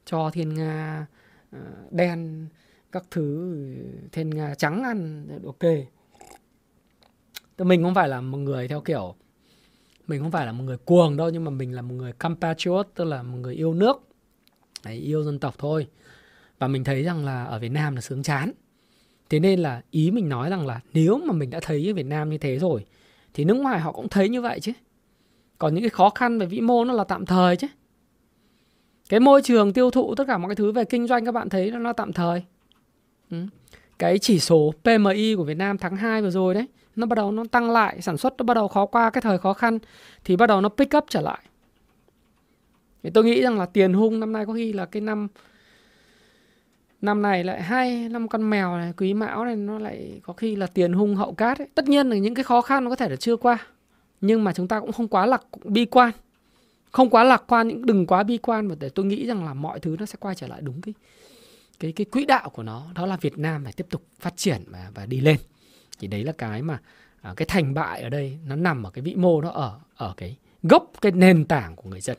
Cho 0.06 0.30
thiên 0.34 0.54
nga 0.54 1.06
ờ, 1.52 1.60
đen 1.92 2.48
các 2.92 3.04
thứ 3.12 3.56
thiên 4.12 4.30
nga 4.30 4.56
trắng 4.56 4.84
ăn 4.84 5.28
ok. 5.46 5.72
Mình 7.58 7.84
không 7.84 7.96
phải 7.96 8.10
là 8.10 8.22
một 8.22 8.38
người 8.38 8.68
theo 8.68 8.82
kiểu 8.82 9.16
mình 10.08 10.22
không 10.22 10.32
phải 10.32 10.46
là 10.46 10.52
một 10.52 10.64
người 10.64 10.78
cuồng 10.78 11.18
đâu 11.18 11.30
nhưng 11.30 11.44
mà 11.44 11.52
mình 11.52 11.76
là 11.76 11.82
một 11.82 11.96
người 11.96 12.14
compatriot 12.14 12.88
tức 12.96 13.04
là 13.04 13.24
một 13.24 13.38
người 13.38 13.56
yêu 13.56 13.74
nước. 13.74 13.98
Đấy, 14.86 14.96
yêu 14.96 15.24
dân 15.24 15.40
tộc 15.40 15.56
thôi 15.58 15.88
và 16.60 16.68
mình 16.68 16.84
thấy 16.84 17.04
rằng 17.04 17.26
là 17.26 17.44
ở 17.44 17.60
Việt 17.60 17.72
Nam 17.72 17.96
là 17.96 18.02
sướng 18.02 18.24
chán. 18.24 18.52
Thế 19.30 19.40
nên 19.40 19.60
là 19.60 19.82
ý 19.92 20.12
mình 20.12 20.30
nói 20.30 20.50
rằng 20.50 20.68
là 20.68 20.80
nếu 20.94 21.18
mà 21.26 21.34
mình 21.34 21.50
đã 21.50 21.60
thấy 21.62 21.92
ở 21.92 21.94
Việt 21.94 22.06
Nam 22.06 22.30
như 22.30 22.38
thế 22.38 22.60
rồi 22.60 22.86
thì 23.34 23.44
nước 23.44 23.54
ngoài 23.54 23.80
họ 23.80 23.92
cũng 23.92 24.10
thấy 24.10 24.30
như 24.30 24.42
vậy 24.42 24.60
chứ. 24.60 24.72
Còn 25.58 25.74
những 25.74 25.84
cái 25.84 25.90
khó 25.90 26.10
khăn 26.10 26.40
về 26.40 26.46
vĩ 26.46 26.62
mô 26.62 26.86
nó 26.86 26.94
là 26.94 27.04
tạm 27.04 27.26
thời 27.26 27.56
chứ. 27.56 27.68
Cái 29.10 29.20
môi 29.20 29.42
trường 29.42 29.74
tiêu 29.74 29.92
thụ 29.92 30.16
tất 30.16 30.24
cả 30.28 30.38
mọi 30.38 30.50
cái 30.50 30.56
thứ 30.56 30.72
về 30.72 30.86
kinh 30.86 31.08
doanh 31.08 31.26
các 31.26 31.32
bạn 31.32 31.50
thấy 31.50 31.72
nó, 31.72 31.80
nó 31.80 31.94
tạm 31.94 32.14
thời. 32.14 32.44
Ừ. 33.32 33.38
cái 34.00 34.20
chỉ 34.20 34.40
số 34.40 34.74
PMI 34.84 35.36
của 35.36 35.44
Việt 35.44 35.58
Nam 35.58 35.78
tháng 35.78 35.96
2 35.96 36.22
vừa 36.22 36.30
rồi 36.30 36.54
đấy 36.54 36.68
nó 36.98 37.06
bắt 37.06 37.16
đầu 37.16 37.32
nó 37.32 37.44
tăng 37.52 37.72
lại 37.72 38.02
sản 38.02 38.18
xuất 38.18 38.34
nó 38.38 38.44
bắt 38.44 38.54
đầu 38.54 38.68
khó 38.68 38.86
qua 38.86 39.10
cái 39.10 39.22
thời 39.22 39.38
khó 39.38 39.54
khăn 39.54 39.80
thì 40.24 40.36
bắt 40.36 40.48
đầu 40.48 40.62
nó 40.62 40.70
pick 40.70 40.98
up 40.98 41.06
trở 41.10 41.22
lại. 41.22 41.40
Thì 43.04 43.10
tôi 43.14 43.24
nghĩ 43.24 43.42
rằng 43.42 43.60
là 43.60 43.66
tiền 43.66 43.94
hung 43.94 44.20
năm 44.20 44.34
nay 44.34 44.46
có 44.46 44.54
khi 44.54 44.74
là 44.74 44.86
cái 44.86 45.02
năm 45.02 45.28
năm 47.08 47.22
này 47.22 47.44
lại 47.44 47.62
hai 47.62 48.10
năm 48.10 48.28
con 48.28 48.50
mèo 48.50 48.78
này, 48.78 48.94
quý 48.98 49.14
mão 49.14 49.46
này, 49.46 49.56
nó 49.56 49.80
lại 49.80 50.20
có 50.24 50.34
khi 50.34 50.56
là 50.56 50.68
tiền 50.68 50.94
hung 50.94 51.16
hậu 51.16 51.34
cát 51.34 51.60
ấy. 51.60 51.68
tất 51.76 51.88
nhiên 51.88 52.10
là 52.10 52.16
những 52.16 52.36
cái 52.36 52.44
khó 52.44 52.62
khăn 52.62 52.84
nó 52.84 52.90
có 52.90 52.96
thể 52.96 53.10
là 53.10 53.16
chưa 53.16 53.36
qua, 53.36 53.58
nhưng 54.22 54.44
mà 54.44 54.54
chúng 54.54 54.68
ta 54.68 54.80
cũng 54.80 54.92
không 54.92 55.08
quá 55.08 55.26
lạc 55.26 55.44
bi 55.64 55.86
quan. 55.86 56.12
Không 56.92 57.10
quá 57.10 57.24
lạc 57.24 57.44
quan, 57.48 57.68
những 57.68 57.86
đừng 57.86 58.06
quá 58.06 58.24
bi 58.24 58.38
quan 58.38 58.68
và 58.68 58.76
để 58.80 58.90
tôi 58.90 59.06
nghĩ 59.06 59.28
rằng 59.28 59.46
là 59.46 59.54
mọi 59.54 59.80
thứ 59.80 59.96
nó 60.00 60.06
sẽ 60.06 60.16
quay 60.20 60.36
trở 60.36 60.48
lại 60.48 60.62
đúng 60.62 60.82
cái 60.82 60.94
cái 61.80 61.92
cái 61.92 62.06
quỹ 62.06 62.26
đạo 62.26 62.50
của 62.50 62.64
nó. 62.64 62.86
Đó 62.96 63.06
là 63.06 63.18
Việt 63.18 63.38
Nam 63.38 63.64
phải 63.64 63.74
tiếp 63.74 63.88
tục 63.90 64.02
phát 64.20 64.34
triển 64.38 64.64
và 64.68 64.92
và 64.96 65.06
đi 65.06 65.20
lên. 65.20 65.38
Thì 66.00 66.08
đấy 66.08 66.24
là 66.24 66.32
cái 66.32 66.62
mà 66.62 66.80
à, 67.22 67.34
cái 67.38 67.46
thành 67.46 67.74
bại 67.74 68.02
ở 68.02 68.10
đây, 68.10 68.38
nó 68.48 68.56
nằm 68.56 68.84
ở 68.84 68.90
cái 68.92 69.02
vĩ 69.02 69.16
mô 69.16 69.42
nó 69.42 69.50
ở 69.50 69.80
ở 69.96 70.14
cái 70.18 70.38
gốc, 70.64 70.92
cái 71.02 71.12
nền 71.12 71.46
tảng 71.46 71.76
của 71.76 71.90
người 71.90 72.02
dân. 72.02 72.18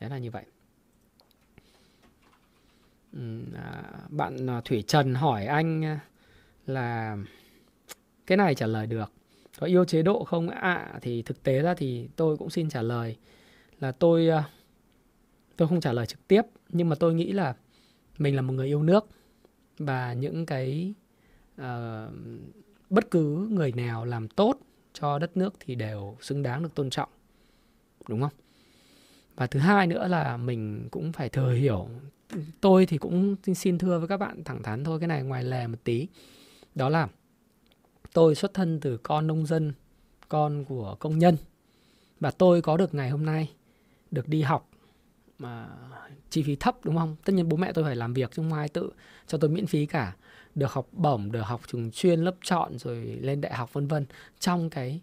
Đấy 0.00 0.10
là 0.10 0.18
như 0.18 0.30
vậy. 0.30 0.44
À, 3.54 3.82
bạn 4.08 4.50
à, 4.50 4.60
Thủy 4.64 4.84
Trần 4.86 5.14
hỏi 5.14 5.46
anh 5.46 5.84
à, 5.84 6.00
là 6.66 7.16
cái 8.26 8.38
này 8.38 8.54
trả 8.54 8.66
lời 8.66 8.86
được. 8.86 9.12
Có 9.58 9.66
yêu 9.66 9.84
chế 9.84 10.02
độ 10.02 10.24
không? 10.24 10.48
Ạ 10.48 10.74
à, 10.92 10.98
thì 11.02 11.22
thực 11.22 11.42
tế 11.42 11.62
ra 11.62 11.74
thì 11.74 12.08
tôi 12.16 12.36
cũng 12.36 12.50
xin 12.50 12.68
trả 12.68 12.82
lời 12.82 13.16
là 13.80 13.92
tôi 13.92 14.28
tôi 15.56 15.68
không 15.68 15.80
trả 15.80 15.92
lời 15.92 16.06
trực 16.06 16.28
tiếp 16.28 16.42
nhưng 16.68 16.88
mà 16.88 16.96
tôi 17.00 17.14
nghĩ 17.14 17.32
là 17.32 17.54
mình 18.18 18.36
là 18.36 18.42
một 18.42 18.52
người 18.52 18.66
yêu 18.66 18.82
nước 18.82 19.08
và 19.78 20.12
những 20.12 20.46
cái 20.46 20.94
uh, 21.60 21.64
bất 22.90 23.10
cứ 23.10 23.48
người 23.50 23.72
nào 23.72 24.04
làm 24.04 24.28
tốt 24.28 24.58
cho 24.92 25.18
đất 25.18 25.36
nước 25.36 25.54
thì 25.60 25.74
đều 25.74 26.16
xứng 26.20 26.42
đáng 26.42 26.62
được 26.62 26.74
tôn 26.74 26.90
trọng. 26.90 27.08
Đúng 28.08 28.20
không? 28.20 28.32
Và 29.36 29.46
thứ 29.46 29.60
hai 29.60 29.86
nữa 29.86 30.08
là 30.08 30.36
mình 30.36 30.88
cũng 30.90 31.12
phải 31.12 31.28
thừa 31.28 31.52
hiểu 31.52 31.88
tôi 32.60 32.86
thì 32.86 32.98
cũng 32.98 33.36
xin 33.54 33.78
thưa 33.78 33.98
với 33.98 34.08
các 34.08 34.16
bạn 34.16 34.44
thẳng 34.44 34.62
thắn 34.62 34.84
thôi, 34.84 35.00
cái 35.00 35.08
này 35.08 35.22
ngoài 35.22 35.44
lề 35.44 35.66
một 35.66 35.78
tí. 35.84 36.08
Đó 36.74 36.88
là 36.88 37.08
tôi 38.12 38.34
xuất 38.34 38.54
thân 38.54 38.80
từ 38.80 38.96
con 38.96 39.26
nông 39.26 39.46
dân, 39.46 39.72
con 40.28 40.64
của 40.64 40.96
công 40.98 41.18
nhân. 41.18 41.36
Và 42.20 42.30
tôi 42.30 42.62
có 42.62 42.76
được 42.76 42.94
ngày 42.94 43.10
hôm 43.10 43.24
nay 43.24 43.50
được 44.10 44.28
đi 44.28 44.42
học 44.42 44.70
mà 45.38 45.68
chi 46.30 46.42
phí 46.42 46.56
thấp, 46.56 46.76
đúng 46.84 46.96
không? 46.96 47.16
Tất 47.24 47.32
nhiên 47.32 47.48
bố 47.48 47.56
mẹ 47.56 47.72
tôi 47.72 47.84
phải 47.84 47.96
làm 47.96 48.14
việc 48.14 48.30
chứ 48.30 48.42
không 48.42 48.52
ai 48.52 48.68
tự 48.68 48.90
cho 49.26 49.38
tôi 49.38 49.50
miễn 49.50 49.66
phí 49.66 49.86
cả. 49.86 50.16
Được 50.54 50.72
học 50.72 50.88
bổng, 50.92 51.32
được 51.32 51.40
học 51.40 51.60
trường 51.66 51.90
chuyên, 51.90 52.20
lớp 52.20 52.34
chọn, 52.44 52.78
rồi 52.78 53.04
lên 53.04 53.40
đại 53.40 53.54
học, 53.54 53.72
vân 53.72 53.86
vân. 53.86 54.06
Trong 54.38 54.70
cái 54.70 55.00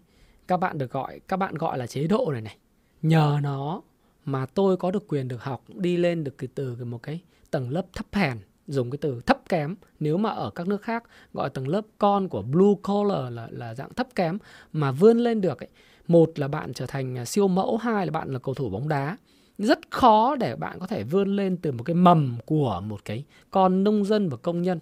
các 0.48 0.56
bạn 0.56 0.78
được 0.78 0.92
gọi, 0.92 1.20
các 1.28 1.36
bạn 1.36 1.54
gọi 1.54 1.78
là 1.78 1.86
chế 1.86 2.06
độ 2.06 2.30
này 2.32 2.40
này, 2.40 2.56
nhờ 3.02 3.38
nó 3.42 3.82
mà 4.26 4.46
tôi 4.46 4.76
có 4.76 4.90
được 4.90 5.08
quyền 5.08 5.28
được 5.28 5.42
học, 5.42 5.64
đi 5.74 5.96
lên 5.96 6.24
được 6.24 6.34
từ 6.38 6.46
từ 6.46 6.84
một 6.84 7.02
cái 7.02 7.20
tầng 7.50 7.70
lớp 7.70 7.86
thấp 7.94 8.06
hèn, 8.12 8.38
dùng 8.66 8.90
cái 8.90 8.98
từ 8.98 9.20
thấp 9.26 9.48
kém 9.48 9.76
nếu 10.00 10.16
mà 10.16 10.30
ở 10.30 10.50
các 10.50 10.68
nước 10.68 10.82
khác 10.82 11.04
gọi 11.32 11.50
tầng 11.50 11.68
lớp 11.68 11.86
con 11.98 12.28
của 12.28 12.42
blue 12.42 12.74
collar 12.82 13.32
là 13.32 13.48
là 13.50 13.74
dạng 13.74 13.94
thấp 13.94 14.08
kém 14.14 14.38
mà 14.72 14.92
vươn 14.92 15.18
lên 15.18 15.40
được 15.40 15.62
ấy. 15.62 15.68
một 16.08 16.38
là 16.38 16.48
bạn 16.48 16.72
trở 16.72 16.86
thành 16.86 17.26
siêu 17.26 17.48
mẫu, 17.48 17.76
hai 17.76 18.06
là 18.06 18.12
bạn 18.12 18.32
là 18.32 18.38
cầu 18.38 18.54
thủ 18.54 18.68
bóng 18.68 18.88
đá, 18.88 19.16
rất 19.58 19.90
khó 19.90 20.36
để 20.36 20.56
bạn 20.56 20.78
có 20.80 20.86
thể 20.86 21.02
vươn 21.02 21.36
lên 21.36 21.56
từ 21.56 21.72
một 21.72 21.82
cái 21.82 21.94
mầm 21.94 22.36
của 22.46 22.82
một 22.84 23.04
cái 23.04 23.24
con 23.50 23.84
nông 23.84 24.04
dân 24.04 24.28
và 24.28 24.36
công 24.36 24.62
nhân 24.62 24.78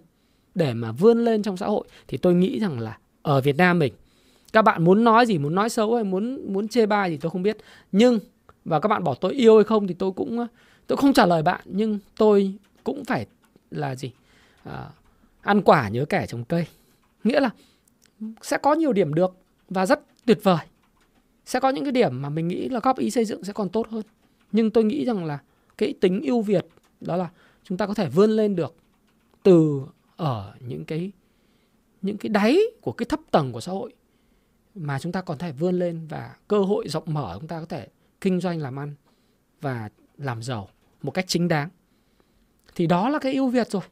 để 0.55 0.75
mà 0.75 0.93
vươn 0.93 1.25
lên 1.25 1.43
trong 1.43 1.57
xã 1.57 1.67
hội 1.67 1.89
thì 2.09 2.19
tôi 2.19 2.35
nghĩ 2.35 2.59
rằng 2.61 2.81
là 2.81 2.99
ở 3.23 3.41
Việt 3.41 3.57
Nam 3.57 3.79
mình, 3.79 3.93
các 4.53 4.63
bạn 4.63 4.85
muốn 4.85 5.05
nói 5.05 5.27
gì, 5.27 5.39
muốn 5.39 5.55
nói 5.55 5.69
xấu 5.69 5.95
hay 5.95 6.05
muốn 6.05 6.53
muốn 6.53 6.69
chê 6.69 6.87
bai 6.87 7.11
thì 7.11 7.17
tôi 7.17 7.31
không 7.31 7.43
biết 7.43 7.57
nhưng 7.93 8.19
và 8.65 8.81
các 8.81 8.89
bạn 8.89 9.05
bảo 9.05 9.15
tôi 9.15 9.33
yêu 9.33 9.57
hay 9.57 9.65
không 9.65 9.87
thì 9.87 9.95
tôi 9.95 10.13
cũng 10.13 10.39
ờ, 10.39 10.47
tôi 10.87 10.97
không 10.97 11.13
trả 11.13 11.27
lời 11.27 11.43
bạn 11.43 11.61
nhưng 11.65 11.99
tôi 12.17 12.55
cũng 12.85 13.05
phải 13.05 13.27
là 13.71 13.95
gì? 13.95 14.13
À, 14.63 14.89
ăn 15.41 15.63
quả 15.63 15.89
nhớ 15.89 16.05
kẻ 16.05 16.27
trồng 16.27 16.45
cây. 16.45 16.67
Nghĩa 17.25 17.41
là 17.41 17.51
sẽ 18.43 18.59
có 18.59 18.75
nhiều 18.75 18.93
điểm 18.93 19.15
được 19.15 19.37
và 19.69 19.87
rất 19.87 20.01
tuyệt 20.27 20.39
vời. 20.43 20.67
Sẽ 21.47 21.61
có 21.61 21.69
những 21.69 21.85
cái 21.85 21.93
điểm 21.93 22.23
mà 22.23 22.29
mình 22.29 22.49
nghĩ 22.49 22.69
là 22.69 22.81
góp 22.83 22.99
ý 22.99 23.11
xây 23.11 23.25
dựng 23.25 23.45
sẽ 23.45 23.53
còn 23.53 23.69
tốt 23.69 23.89
hơn. 23.89 24.03
Nhưng 24.53 24.71
tôi 24.71 24.85
nghĩ 24.85 25.05
rằng 25.05 25.25
là 25.25 25.39
cái 25.79 25.95
tính 26.01 26.21
ưu 26.23 26.43
việt 26.43 26.67
đó 27.01 27.17
là 27.17 27.29
chúng 27.65 27.79
ta 27.79 27.87
có 27.87 27.95
thể 27.95 28.09
vươn 28.09 28.31
lên 28.31 28.57
được 28.57 28.75
từ 29.43 29.83
ở 30.17 30.55
những 30.61 30.85
cái 30.85 31.13
những 32.03 32.17
cái 32.17 32.29
đáy 32.29 32.59
của 32.81 32.93
cái 32.93 33.07
thấp 33.07 33.21
tầng 33.31 33.53
của 33.53 33.61
xã 33.61 33.73
hội 33.73 33.93
mà 34.75 34.99
chúng 34.99 35.13
ta 35.13 35.23
còn 35.23 35.39
thể 35.39 35.53
vươn 35.53 35.79
lên 35.79 36.07
và 36.09 36.37
cơ 36.49 36.59
hội 36.59 36.89
rộng 36.89 37.05
mở 37.07 37.37
chúng 37.41 37.49
ta 37.49 37.61
có 37.61 37.67
thể 37.67 37.89
kinh 38.25 38.41
doanh, 38.41 38.59
làm 38.61 38.79
ăn 38.79 38.95
và 39.61 39.89
làm 40.19 40.43
giàu 40.43 40.69
một 41.03 41.11
cách 41.11 41.25
chính 41.29 41.49
đáng. 41.49 41.69
Thì 42.75 42.87
đó 42.87 43.09
là 43.09 43.19
cái 43.19 43.35
ưu 43.35 43.49
việt 43.49 43.71
rồi. 43.71 43.83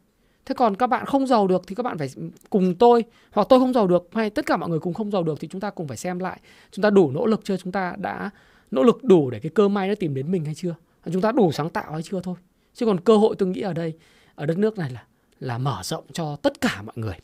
Thế 0.44 0.54
còn 0.54 0.76
các 0.76 0.86
bạn 0.86 1.06
không 1.06 1.26
giàu 1.26 1.46
được 1.46 1.62
thì 1.66 1.74
các 1.74 1.82
bạn 1.82 1.98
phải 1.98 2.08
cùng 2.50 2.74
tôi, 2.74 3.04
hoặc 3.30 3.46
tôi 3.50 3.58
không 3.60 3.72
giàu 3.72 3.86
được 3.86 4.08
hay 4.12 4.30
tất 4.30 4.46
cả 4.46 4.56
mọi 4.56 4.68
người 4.68 4.78
cùng 4.78 4.94
không 4.94 5.10
giàu 5.10 5.22
được 5.22 5.40
thì 5.40 5.48
chúng 5.48 5.60
ta 5.60 5.70
cùng 5.70 5.88
phải 5.88 5.96
xem 5.96 6.18
lại. 6.18 6.40
Chúng 6.70 6.82
ta 6.82 6.90
đủ 6.90 7.10
nỗ 7.10 7.26
lực 7.26 7.40
chưa? 7.44 7.56
Chúng 7.56 7.72
ta 7.72 7.94
đã 7.98 8.30
nỗ 8.70 8.82
lực 8.82 9.04
đủ 9.04 9.30
để 9.30 9.40
cái 9.40 9.50
cơ 9.54 9.68
may 9.68 9.88
nó 9.88 9.94
tìm 9.94 10.14
đến 10.14 10.32
mình 10.32 10.44
hay 10.44 10.54
chưa? 10.54 10.74
Chúng 11.12 11.22
ta 11.22 11.32
đủ 11.32 11.52
sáng 11.52 11.70
tạo 11.70 11.92
hay 11.92 12.02
chưa 12.02 12.20
thôi? 12.20 12.34
Chứ 12.74 12.86
còn 12.86 13.00
cơ 13.00 13.16
hội 13.16 13.34
tôi 13.38 13.48
nghĩ 13.48 13.60
ở 13.60 13.72
đây, 13.72 13.92
ở 14.34 14.46
đất 14.46 14.58
nước 14.58 14.78
này 14.78 14.90
là 14.90 15.04
là 15.40 15.58
mở 15.58 15.80
rộng 15.82 16.04
cho 16.12 16.36
tất 16.36 16.60
cả 16.60 16.82
mọi 16.82 16.94
người. 16.96 17.14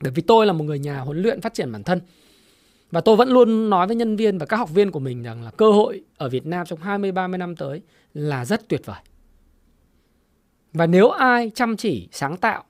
Bởi 0.00 0.12
vì 0.12 0.22
tôi 0.22 0.46
là 0.46 0.52
một 0.52 0.64
người 0.64 0.78
nhà 0.78 1.00
huấn 1.00 1.22
luyện 1.22 1.40
phát 1.40 1.54
triển 1.54 1.72
bản 1.72 1.82
thân 1.82 2.00
và 2.94 3.00
tôi 3.00 3.16
vẫn 3.16 3.28
luôn 3.28 3.70
nói 3.70 3.86
với 3.86 3.96
nhân 3.96 4.16
viên 4.16 4.38
và 4.38 4.46
các 4.46 4.56
học 4.56 4.70
viên 4.70 4.90
của 4.90 5.00
mình 5.00 5.22
rằng 5.22 5.42
là 5.42 5.50
cơ 5.50 5.72
hội 5.72 6.04
ở 6.16 6.28
Việt 6.28 6.46
Nam 6.46 6.66
trong 6.66 6.78
20 6.78 7.12
30 7.12 7.38
năm 7.38 7.56
tới 7.56 7.82
là 8.12 8.44
rất 8.44 8.68
tuyệt 8.68 8.80
vời. 8.84 9.00
Và 10.72 10.86
nếu 10.86 11.10
ai 11.10 11.50
chăm 11.54 11.76
chỉ, 11.76 12.08
sáng 12.12 12.36
tạo 12.36 12.64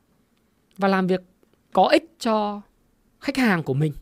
và 0.76 0.88
làm 0.88 1.06
việc 1.06 1.20
có 1.72 1.88
ích 1.88 2.14
cho 2.18 2.60
khách 3.20 3.36
hàng 3.36 3.62
của 3.62 3.74
mình, 3.74 3.92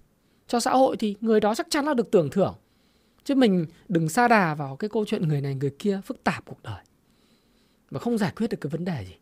cho 0.46 0.60
xã 0.60 0.70
hội 0.70 0.96
thì 0.96 1.16
người 1.20 1.40
đó 1.40 1.54
chắc 1.54 1.66
chắn 1.70 1.84
là 1.84 1.94
được 1.94 2.10
tưởng 2.10 2.30
thưởng. 2.30 2.54
Chứ 3.24 3.34
mình 3.34 3.66
đừng 3.88 4.08
xa 4.08 4.28
đà 4.28 4.54
vào 4.54 4.76
cái 4.76 4.90
câu 4.90 5.04
chuyện 5.04 5.28
người 5.28 5.40
này 5.40 5.54
người 5.54 5.74
kia 5.78 6.00
phức 6.04 6.24
tạp 6.24 6.44
cuộc 6.44 6.62
đời. 6.62 6.84
Và 7.90 8.00
không 8.00 8.18
giải 8.18 8.32
quyết 8.36 8.50
được 8.50 8.58
cái 8.60 8.70
vấn 8.70 8.84
đề 8.84 9.04
gì. 9.04 9.14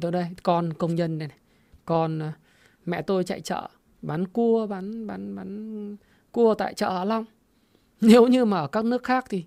Tôi 0.00 0.12
đây, 0.12 0.26
con 0.42 0.72
công 0.72 0.94
nhân 0.94 1.18
đây 1.18 1.28
này. 1.28 1.38
Con 1.84 2.18
ờ, 2.18 2.32
mẹ 2.86 3.02
tôi 3.02 3.24
chạy 3.24 3.40
chợ 3.40 3.68
bán 4.02 4.28
cua, 4.28 4.66
bán 4.66 5.06
bán 5.06 5.36
bán 5.36 5.96
cua 6.32 6.54
tại 6.54 6.74
chợ 6.74 6.98
Hạ 6.98 7.04
Long. 7.04 7.24
Nếu 8.00 8.26
như 8.26 8.44
mà 8.44 8.58
ở 8.58 8.66
các 8.66 8.84
nước 8.84 9.04
khác 9.04 9.24
thì 9.28 9.44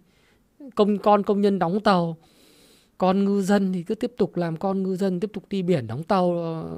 công 0.75 0.97
con 0.97 1.23
công 1.23 1.41
nhân 1.41 1.59
đóng 1.59 1.79
tàu 1.79 2.17
con 3.01 3.25
ngư 3.25 3.41
dân 3.41 3.73
thì 3.73 3.83
cứ 3.83 3.95
tiếp 3.95 4.13
tục 4.17 4.35
làm 4.35 4.57
con 4.57 4.83
ngư 4.83 4.95
dân 4.95 5.19
tiếp 5.19 5.29
tục 5.33 5.43
đi 5.49 5.61
biển 5.63 5.87
đóng 5.87 6.03
tàu 6.03 6.37
ờ, 6.37 6.77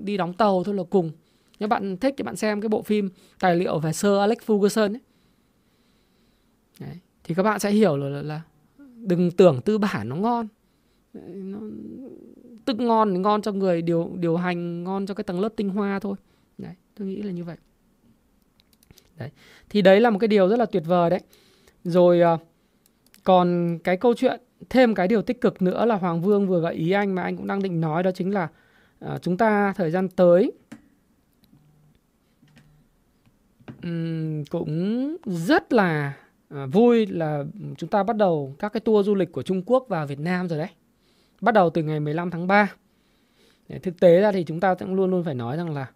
đi 0.00 0.16
đóng 0.16 0.32
tàu 0.32 0.64
thôi 0.64 0.74
là 0.74 0.82
cùng 0.90 1.10
nếu 1.60 1.68
bạn 1.68 1.96
thích 1.96 2.14
thì 2.18 2.24
bạn 2.24 2.36
xem 2.36 2.60
cái 2.60 2.68
bộ 2.68 2.82
phim 2.82 3.10
tài 3.40 3.56
liệu 3.56 3.78
về 3.78 3.92
Sir 3.92 4.12
Alex 4.18 4.38
Ferguson 4.38 4.94
ấy. 4.94 5.00
Đấy. 6.80 6.98
thì 7.24 7.34
các 7.34 7.42
bạn 7.42 7.60
sẽ 7.60 7.70
hiểu 7.70 7.96
là, 7.96 8.08
là, 8.08 8.22
là 8.22 8.42
đừng 8.96 9.30
tưởng 9.30 9.60
tư 9.64 9.78
bản 9.78 10.08
nó 10.08 10.16
ngon 10.16 10.48
nó, 11.24 11.58
tức 12.64 12.80
ngon 12.80 13.14
thì 13.14 13.18
ngon 13.18 13.42
cho 13.42 13.52
người 13.52 13.82
điều 13.82 14.10
điều 14.16 14.36
hành 14.36 14.84
ngon 14.84 15.06
cho 15.06 15.14
cái 15.14 15.24
tầng 15.24 15.40
lớp 15.40 15.48
tinh 15.56 15.68
hoa 15.68 15.98
thôi 15.98 16.16
đấy 16.58 16.74
tôi 16.94 17.08
nghĩ 17.08 17.22
là 17.22 17.32
như 17.32 17.44
vậy 17.44 17.56
đấy 19.20 19.30
thì 19.68 19.82
đấy 19.82 20.00
là 20.00 20.10
một 20.10 20.18
cái 20.18 20.28
điều 20.28 20.48
rất 20.48 20.58
là 20.58 20.66
tuyệt 20.66 20.82
vời 20.86 21.10
đấy 21.10 21.20
rồi 21.84 22.20
ờ, 22.20 22.38
còn 23.24 23.78
cái 23.84 23.96
câu 23.96 24.14
chuyện 24.14 24.40
thêm 24.70 24.94
cái 24.94 25.08
điều 25.08 25.22
tích 25.22 25.40
cực 25.40 25.62
nữa 25.62 25.84
là 25.84 25.94
Hoàng 25.94 26.20
Vương 26.20 26.48
vừa 26.48 26.60
gợi 26.60 26.74
ý 26.74 26.90
anh 26.90 27.14
mà 27.14 27.22
anh 27.22 27.36
cũng 27.36 27.46
đang 27.46 27.62
định 27.62 27.80
nói 27.80 28.02
đó 28.02 28.10
chính 28.10 28.34
là 28.34 28.48
uh, 29.04 29.22
chúng 29.22 29.36
ta 29.36 29.72
thời 29.76 29.90
gian 29.90 30.08
tới 30.08 30.52
um, 33.82 34.44
cũng 34.44 35.16
rất 35.24 35.72
là 35.72 36.12
uh, 36.54 36.72
vui 36.72 37.06
là 37.06 37.44
chúng 37.76 37.90
ta 37.90 38.02
bắt 38.02 38.16
đầu 38.16 38.54
các 38.58 38.72
cái 38.72 38.80
tour 38.80 39.06
du 39.06 39.14
lịch 39.14 39.32
của 39.32 39.42
Trung 39.42 39.62
Quốc 39.66 39.86
vào 39.88 40.06
Việt 40.06 40.18
Nam 40.18 40.48
rồi 40.48 40.58
đấy. 40.58 40.68
Bắt 41.40 41.54
đầu 41.54 41.70
từ 41.70 41.82
ngày 41.82 42.00
15 42.00 42.30
tháng 42.30 42.46
3. 42.46 42.74
Để 43.68 43.78
thực 43.78 44.00
tế 44.00 44.20
ra 44.20 44.32
thì 44.32 44.44
chúng 44.44 44.60
ta 44.60 44.74
cũng 44.74 44.94
luôn 44.94 45.10
luôn 45.10 45.24
phải 45.24 45.34
nói 45.34 45.56
rằng 45.56 45.74
là 45.74 45.86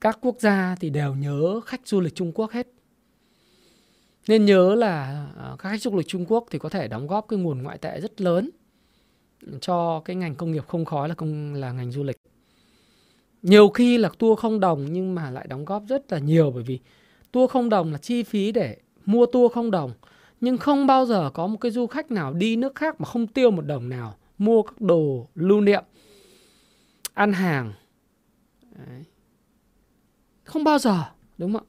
các 0.00 0.18
quốc 0.20 0.36
gia 0.40 0.76
thì 0.80 0.90
đều 0.90 1.14
nhớ 1.14 1.60
khách 1.66 1.80
du 1.86 2.00
lịch 2.00 2.14
Trung 2.14 2.32
Quốc 2.32 2.50
hết 2.50 2.68
nên 4.28 4.44
nhớ 4.44 4.74
là 4.74 5.26
à, 5.36 5.56
các 5.58 5.68
khách 5.68 5.82
du 5.82 5.96
lịch 5.96 6.08
Trung 6.08 6.24
Quốc 6.28 6.46
thì 6.50 6.58
có 6.58 6.68
thể 6.68 6.88
đóng 6.88 7.06
góp 7.06 7.28
cái 7.28 7.38
nguồn 7.38 7.62
ngoại 7.62 7.78
tệ 7.78 8.00
rất 8.00 8.20
lớn 8.20 8.50
cho 9.60 10.02
cái 10.04 10.16
ngành 10.16 10.34
công 10.34 10.52
nghiệp 10.52 10.64
không 10.68 10.84
khói 10.84 11.08
là 11.08 11.14
công, 11.14 11.54
là 11.54 11.72
ngành 11.72 11.92
du 11.92 12.02
lịch. 12.04 12.16
Nhiều 13.42 13.68
khi 13.68 13.98
là 13.98 14.10
tour 14.18 14.38
không 14.38 14.60
đồng 14.60 14.86
nhưng 14.92 15.14
mà 15.14 15.30
lại 15.30 15.46
đóng 15.48 15.64
góp 15.64 15.82
rất 15.88 16.12
là 16.12 16.18
nhiều, 16.18 16.50
bởi 16.50 16.62
vì 16.62 16.78
tour 17.32 17.50
không 17.50 17.68
đồng 17.68 17.92
là 17.92 17.98
chi 17.98 18.22
phí 18.22 18.52
để 18.52 18.76
mua 19.06 19.26
tour 19.26 19.52
không 19.52 19.70
đồng 19.70 19.92
nhưng 20.40 20.58
không 20.58 20.86
bao 20.86 21.06
giờ 21.06 21.30
có 21.34 21.46
một 21.46 21.56
cái 21.60 21.70
du 21.70 21.86
khách 21.86 22.10
nào 22.10 22.32
đi 22.32 22.56
nước 22.56 22.74
khác 22.74 23.00
mà 23.00 23.06
không 23.06 23.26
tiêu 23.26 23.50
một 23.50 23.62
đồng 23.62 23.88
nào 23.88 24.16
mua 24.38 24.62
các 24.62 24.80
đồ 24.80 25.26
lưu 25.34 25.60
niệm, 25.60 25.84
ăn 27.14 27.32
hàng 27.32 27.72
Đấy 28.86 29.04
không 30.48 30.64
bao 30.64 30.78
giờ. 30.78 31.04
Đúng 31.38 31.52
không 31.52 31.62
ạ. 31.62 31.66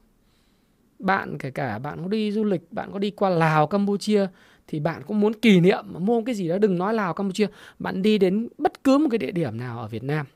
Bạn 0.98 1.38
kể 1.38 1.50
cả 1.50 1.78
bạn 1.78 2.02
có 2.02 2.08
đi 2.08 2.32
du 2.32 2.44
lịch 2.44 2.72
bạn 2.72 2.92
có 2.92 2.98
đi 2.98 3.10
qua 3.10 3.30
lào 3.30 3.66
campuchia 3.66 4.26
thì 4.66 4.80
bạn 4.80 5.02
cũng 5.06 5.20
muốn 5.20 5.32
kỷ 5.32 5.60
niệm 5.60 5.84
mà 5.92 5.98
mua 5.98 6.22
cái 6.22 6.34
gì 6.34 6.48
đó 6.48 6.58
đừng 6.58 6.78
nói 6.78 6.94
lào 6.94 7.14
campuchia. 7.14 7.46
Bạn 7.78 8.02
đi 8.02 8.18
đến 8.18 8.48
bất 8.58 8.84
cứ 8.84 8.98
một 8.98 9.08
cái 9.10 9.18
địa 9.18 9.30
điểm 9.30 9.56
nào 9.56 9.78
ở 9.78 9.88
việt 9.88 10.02
nam 10.02 10.26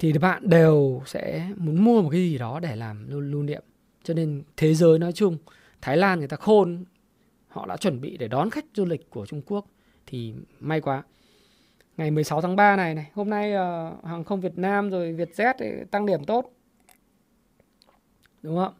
thì 0.00 0.12
bạn 0.12 0.48
đều 0.48 1.02
sẽ 1.06 1.50
muốn 1.56 1.84
mua 1.84 2.02
một 2.02 2.08
cái 2.10 2.20
gì 2.20 2.38
đó 2.38 2.60
để 2.60 2.76
làm 2.76 3.10
lưu, 3.10 3.20
lưu 3.20 3.42
niệm. 3.42 3.62
Cho 4.04 4.14
nên 4.14 4.42
thế 4.56 4.74
giới 4.74 4.98
nói 4.98 5.12
chung 5.12 5.38
thái 5.80 5.96
lan 5.96 6.18
người 6.18 6.28
ta 6.28 6.36
khôn 6.36 6.84
họ 7.48 7.66
đã 7.66 7.76
chuẩn 7.76 8.00
bị 8.00 8.16
để 8.16 8.28
đón 8.28 8.50
khách 8.50 8.64
du 8.74 8.84
lịch 8.84 9.10
của 9.10 9.26
trung 9.26 9.42
quốc 9.46 9.66
thì 10.06 10.34
may 10.60 10.80
quá 10.80 11.02
ngày 11.96 12.10
16 12.10 12.40
tháng 12.40 12.56
3 12.56 12.76
này 12.76 12.94
này 12.94 13.10
hôm 13.14 13.30
nay 13.30 13.52
uh, 13.52 14.04
hàng 14.04 14.24
không 14.24 14.40
Việt 14.40 14.58
Nam 14.58 14.90
rồi 14.90 15.12
Vietjet 15.12 15.84
tăng 15.90 16.06
điểm 16.06 16.24
tốt. 16.24 16.52
Đúng 18.42 18.56
không? 18.56 18.74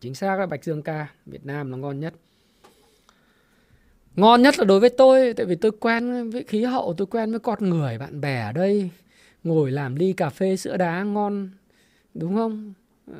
Chính 0.00 0.14
xác 0.14 0.38
là 0.38 0.46
bạch 0.46 0.64
dương 0.64 0.82
ca 0.82 1.06
việt 1.26 1.46
nam 1.46 1.70
nó 1.70 1.76
ngon 1.76 2.00
nhất. 2.00 2.14
Ngon 4.16 4.42
nhất 4.42 4.58
là 4.58 4.64
đối 4.64 4.80
với 4.80 4.90
tôi 4.90 5.34
tại 5.36 5.46
vì 5.46 5.54
tôi 5.54 5.72
quen 5.80 6.30
với 6.30 6.44
khí 6.44 6.64
hậu 6.64 6.94
tôi 6.96 7.06
quen 7.06 7.30
với 7.30 7.40
con 7.40 7.70
người 7.70 7.98
bạn 7.98 8.20
bè 8.20 8.40
ở 8.40 8.52
đây 8.52 8.90
ngồi 9.44 9.70
làm 9.70 9.94
ly 9.94 10.12
cà 10.12 10.30
phê 10.30 10.56
sữa 10.56 10.76
đá 10.76 11.02
ngon 11.02 11.50
đúng 12.14 12.34
không? 12.34 12.72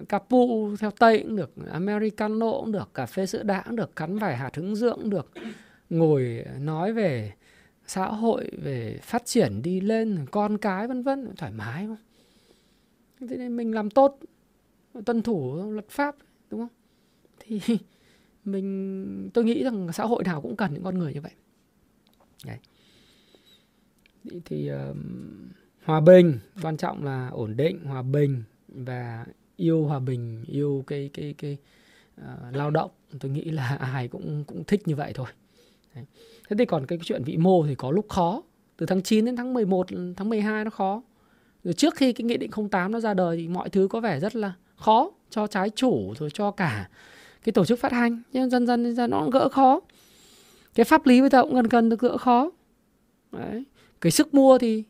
Capu 0.09 0.77
theo 0.77 0.91
tây 0.91 1.23
cũng 1.23 1.37
được 1.37 1.51
americano 1.71 2.51
cũng 2.53 2.73
được 2.73 2.95
cà 2.95 3.07
phê 3.07 3.27
sữa 3.27 3.43
đá 3.43 3.63
cũng 3.63 3.77
được 3.77 3.97
cắn 3.97 4.19
vài 4.19 4.37
hạt 4.37 4.57
hướng 4.57 4.77
dưỡng 4.77 4.97
cũng 4.97 5.11
được. 5.11 5.31
Ngồi 5.91 6.45
nói 6.59 6.93
về 6.93 7.33
xã 7.87 8.07
hội 8.07 8.51
về 8.63 8.99
phát 9.03 9.25
triển 9.25 9.63
đi 9.63 9.81
lên 9.81 10.27
con 10.31 10.59
cái 10.59 10.89
vân 10.89 11.03
vân 11.03 11.37
thoải 11.37 11.53
mái 11.53 11.87
không? 11.87 11.97
Thế 13.29 13.37
nên 13.37 13.57
mình 13.57 13.75
làm 13.75 13.91
tốt 13.91 14.19
tuân 15.05 15.23
thủ 15.23 15.71
luật 15.71 15.89
pháp 15.89 16.17
đúng 16.51 16.61
không? 16.61 16.77
Thì 17.41 17.61
mình 18.45 19.31
tôi 19.35 19.45
nghĩ 19.45 19.65
rằng 19.65 19.93
xã 19.93 20.05
hội 20.05 20.25
nào 20.25 20.41
cũng 20.41 20.57
cần 20.57 20.75
những 20.75 20.83
con 20.83 20.99
người 20.99 21.15
như 21.15 21.21
vậy. 21.21 21.33
Đấy. 22.45 22.59
thì, 24.25 24.41
thì 24.45 24.71
uh, 24.73 24.97
hòa 25.85 26.01
bình 26.01 26.39
quan 26.63 26.77
trọng 26.77 27.05
là 27.05 27.29
ổn 27.29 27.57
định 27.57 27.85
hòa 27.85 28.03
bình 28.03 28.43
và 28.69 29.27
yêu 29.57 29.85
hòa 29.85 30.01
bình 30.01 30.45
yêu 30.49 30.85
cái 30.87 31.11
cái 31.13 31.35
cái 31.39 31.57
uh, 32.21 32.55
lao 32.57 32.71
động. 32.71 32.91
Tôi 33.21 33.31
nghĩ 33.31 33.45
là 33.45 33.77
ai 33.81 34.09
cũng 34.09 34.45
cũng 34.47 34.65
thích 34.65 34.89
như 34.89 34.97
vậy 34.97 35.13
thôi. 35.15 35.27
Đấy 35.95 36.05
thế 36.55 36.59
thì 36.59 36.65
còn 36.65 36.87
cái 36.87 36.99
chuyện 37.03 37.25
vĩ 37.25 37.37
mô 37.37 37.67
thì 37.67 37.75
có 37.75 37.91
lúc 37.91 38.09
khó. 38.09 38.43
Từ 38.77 38.87
tháng 38.87 39.03
9 39.03 39.25
đến 39.25 39.37
tháng 39.37 39.55
11 39.55 39.87
tháng 40.17 40.29
12 40.29 40.65
nó 40.65 40.71
khó. 40.71 41.03
Rồi 41.65 41.75
trước 41.75 41.95
khi 41.95 42.13
cái 42.13 42.25
nghị 42.25 42.37
định 42.37 42.51
08 42.71 42.93
nó 42.93 43.01
ra 43.01 43.15
đời 43.15 43.37
thì 43.37 43.49
mọi 43.49 43.69
thứ 43.69 43.89
có 43.91 44.01
vẻ 44.01 44.21
rất 44.21 44.37
là 44.37 44.53
khó 44.77 45.11
cho 45.31 45.47
trái 45.47 45.71
chủ 45.71 46.15
rồi 46.19 46.31
cho 46.35 46.51
cả 46.51 46.89
cái 47.45 47.53
tổ 47.53 47.65
chức 47.65 47.79
phát 47.79 47.93
hành. 47.93 48.23
Nhưng 48.33 48.51
dần 48.51 48.67
dần 48.67 48.95
dần 48.95 49.11
nó 49.11 49.21
cũng 49.21 49.31
gỡ 49.31 49.49
khó. 49.49 49.81
Cái 50.75 50.85
pháp 50.85 51.07
lý 51.07 51.21
bây 51.21 51.31
giờ 51.31 51.43
cũng 51.43 51.55
gần 51.55 51.69
gần 51.69 51.89
được 51.89 52.01
gỡ 52.01 52.19
khó. 52.19 52.51
Đấy. 53.33 53.65
cái 54.01 54.13
sức 54.13 54.35
mua 54.35 54.59
thì 54.59 54.85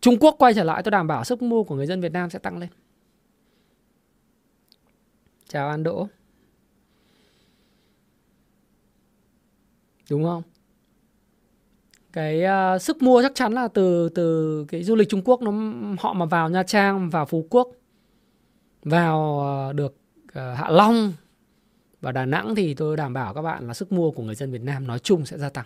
Trung 0.00 0.16
Quốc 0.20 0.34
quay 0.38 0.54
trở 0.54 0.64
lại, 0.64 0.82
tôi 0.82 0.90
đảm 0.90 1.06
bảo 1.06 1.24
sức 1.24 1.42
mua 1.42 1.64
của 1.64 1.74
người 1.74 1.86
dân 1.86 2.00
Việt 2.00 2.12
Nam 2.12 2.30
sẽ 2.30 2.38
tăng 2.38 2.58
lên. 2.58 2.68
Chào 5.48 5.68
An 5.68 5.82
Đỗ. 5.82 6.08
Đúng 10.10 10.24
không? 10.24 10.42
Cái 12.12 12.42
uh, 12.74 12.82
sức 12.82 13.02
mua 13.02 13.22
chắc 13.22 13.34
chắn 13.34 13.52
là 13.52 13.68
từ 13.68 14.08
từ 14.08 14.64
cái 14.68 14.82
du 14.82 14.94
lịch 14.94 15.08
Trung 15.08 15.22
Quốc 15.24 15.42
nó 15.42 15.52
họ 16.00 16.12
mà 16.12 16.26
vào 16.26 16.48
Nha 16.48 16.62
Trang 16.62 17.10
vào 17.10 17.26
Phú 17.26 17.46
Quốc 17.50 17.68
vào 18.82 19.44
uh, 19.70 19.74
được 19.74 19.96
uh, 20.28 20.34
Hạ 20.34 20.70
Long 20.70 21.12
và 22.00 22.12
Đà 22.12 22.24
Nẵng 22.24 22.54
thì 22.54 22.74
tôi 22.74 22.96
đảm 22.96 23.12
bảo 23.12 23.34
các 23.34 23.42
bạn 23.42 23.68
là 23.68 23.74
sức 23.74 23.92
mua 23.92 24.10
của 24.10 24.22
người 24.22 24.34
dân 24.34 24.52
Việt 24.52 24.62
Nam 24.62 24.86
nói 24.86 24.98
chung 24.98 25.26
sẽ 25.26 25.38
gia 25.38 25.48
tăng. 25.48 25.64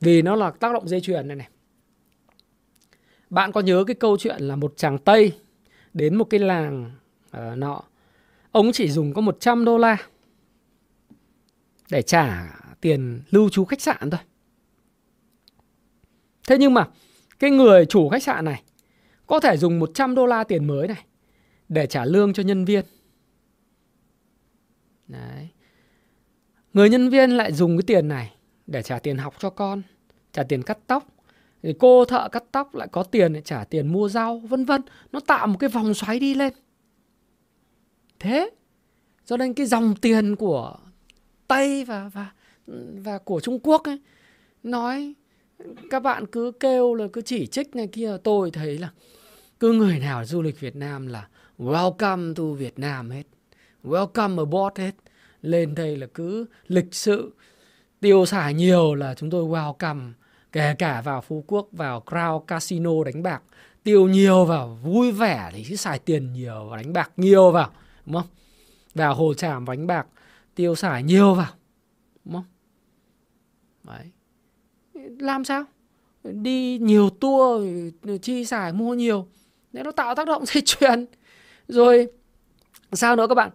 Vì 0.00 0.22
nó 0.22 0.36
là 0.36 0.50
tác 0.50 0.72
động 0.72 0.88
dây 0.88 1.00
chuyền 1.00 1.28
này 1.28 1.36
này. 1.36 1.48
Bạn 3.30 3.52
có 3.52 3.60
nhớ 3.60 3.84
cái 3.86 3.94
câu 3.94 4.16
chuyện 4.18 4.42
là 4.42 4.56
một 4.56 4.72
chàng 4.76 4.98
Tây 4.98 5.32
đến 5.94 6.14
một 6.14 6.24
cái 6.24 6.40
làng 6.40 6.90
uh, 7.36 7.58
nọ 7.58 7.82
ông 8.52 8.72
chỉ 8.72 8.90
dùng 8.90 9.14
có 9.14 9.20
100 9.20 9.64
đô 9.64 9.78
la 9.78 9.96
để 11.90 12.02
trả 12.02 12.52
tiền 12.80 13.22
lưu 13.30 13.48
trú 13.48 13.64
khách 13.64 13.80
sạn 13.80 14.10
thôi. 14.10 14.20
Thế 16.48 16.58
nhưng 16.58 16.74
mà 16.74 16.88
cái 17.38 17.50
người 17.50 17.86
chủ 17.86 18.08
khách 18.08 18.22
sạn 18.22 18.44
này 18.44 18.62
có 19.26 19.40
thể 19.40 19.56
dùng 19.56 19.78
100 19.78 20.14
đô 20.14 20.26
la 20.26 20.44
tiền 20.44 20.66
mới 20.66 20.88
này 20.88 21.04
để 21.68 21.86
trả 21.86 22.04
lương 22.04 22.32
cho 22.32 22.42
nhân 22.42 22.64
viên. 22.64 22.84
Đấy. 25.08 25.48
Người 26.72 26.90
nhân 26.90 27.10
viên 27.10 27.30
lại 27.30 27.52
dùng 27.52 27.76
cái 27.76 27.82
tiền 27.86 28.08
này 28.08 28.34
để 28.66 28.82
trả 28.82 28.98
tiền 28.98 29.18
học 29.18 29.34
cho 29.38 29.50
con, 29.50 29.82
trả 30.32 30.42
tiền 30.42 30.62
cắt 30.62 30.78
tóc. 30.86 31.06
Thì 31.62 31.74
cô 31.78 32.04
thợ 32.04 32.28
cắt 32.28 32.44
tóc 32.52 32.74
lại 32.74 32.88
có 32.92 33.02
tiền 33.02 33.32
để 33.32 33.40
trả 33.40 33.64
tiền 33.64 33.92
mua 33.92 34.08
rau, 34.08 34.38
vân 34.38 34.64
vân. 34.64 34.82
Nó 35.12 35.20
tạo 35.20 35.46
một 35.46 35.56
cái 35.58 35.70
vòng 35.70 35.94
xoáy 35.94 36.18
đi 36.18 36.34
lên. 36.34 36.52
Thế, 38.18 38.50
cho 39.24 39.36
nên 39.36 39.54
cái 39.54 39.66
dòng 39.66 39.94
tiền 39.96 40.36
của 40.36 40.76
Tây 41.48 41.84
và 41.84 42.10
và 42.14 42.32
và 43.04 43.18
của 43.18 43.40
Trung 43.40 43.58
Quốc 43.62 43.84
ấy 43.84 44.00
nói 44.62 45.14
các 45.90 46.00
bạn 46.00 46.26
cứ 46.26 46.52
kêu 46.60 46.94
là, 46.94 47.06
cứ 47.12 47.22
chỉ 47.22 47.46
trích 47.46 47.76
này 47.76 47.86
kia. 47.86 48.16
Tôi 48.24 48.50
thấy 48.50 48.78
là 48.78 48.90
cứ 49.60 49.72
người 49.72 49.98
nào 49.98 50.24
du 50.24 50.42
lịch 50.42 50.60
Việt 50.60 50.76
Nam 50.76 51.06
là 51.06 51.28
welcome 51.58 52.34
to 52.34 52.44
Việt 52.44 52.78
Nam 52.78 53.10
hết. 53.10 53.22
Welcome 53.84 54.38
aboard 54.38 54.80
hết. 54.80 54.94
Lên 55.42 55.74
đây 55.74 55.96
là 55.96 56.06
cứ 56.14 56.46
lịch 56.66 56.94
sự 56.94 57.32
tiêu 58.00 58.26
xài 58.26 58.54
nhiều 58.54 58.94
là 58.94 59.14
chúng 59.14 59.30
tôi 59.30 59.44
welcome, 59.44 60.12
kể 60.52 60.74
cả 60.78 61.00
vào 61.00 61.20
Phú 61.20 61.44
Quốc, 61.46 61.68
vào 61.72 62.02
Crown 62.06 62.40
Casino 62.40 63.04
đánh 63.04 63.22
bạc. 63.22 63.42
Tiêu 63.82 64.08
nhiều 64.08 64.44
vào 64.44 64.78
vui 64.82 65.12
vẻ 65.12 65.50
thì 65.54 65.64
cứ 65.64 65.76
xài 65.76 65.98
tiền 65.98 66.32
nhiều 66.32 66.68
và 66.70 66.76
đánh 66.76 66.92
bạc 66.92 67.12
nhiều 67.16 67.50
vào, 67.50 67.70
đúng 68.06 68.14
không? 68.14 68.28
Vào 68.94 69.14
hồ 69.14 69.34
tràm 69.34 69.64
đánh 69.64 69.86
bạc, 69.86 70.06
tiêu 70.54 70.74
xài 70.74 71.02
nhiều 71.02 71.34
vào, 71.34 71.52
đúng 72.24 72.34
không? 72.34 72.44
Đấy 73.84 74.10
làm 75.18 75.44
sao? 75.44 75.64
Đi 76.24 76.78
nhiều 76.78 77.10
tour, 77.10 77.68
chi 78.22 78.44
xài 78.44 78.72
mua 78.72 78.94
nhiều. 78.94 79.26
Để 79.72 79.82
nó 79.82 79.92
tạo 79.92 80.14
tác 80.14 80.26
động 80.26 80.46
dây 80.54 80.62
chuyền. 80.66 81.06
Rồi, 81.68 82.06
sao 82.92 83.16
nữa 83.16 83.26
các 83.28 83.34
bạn? 83.34 83.50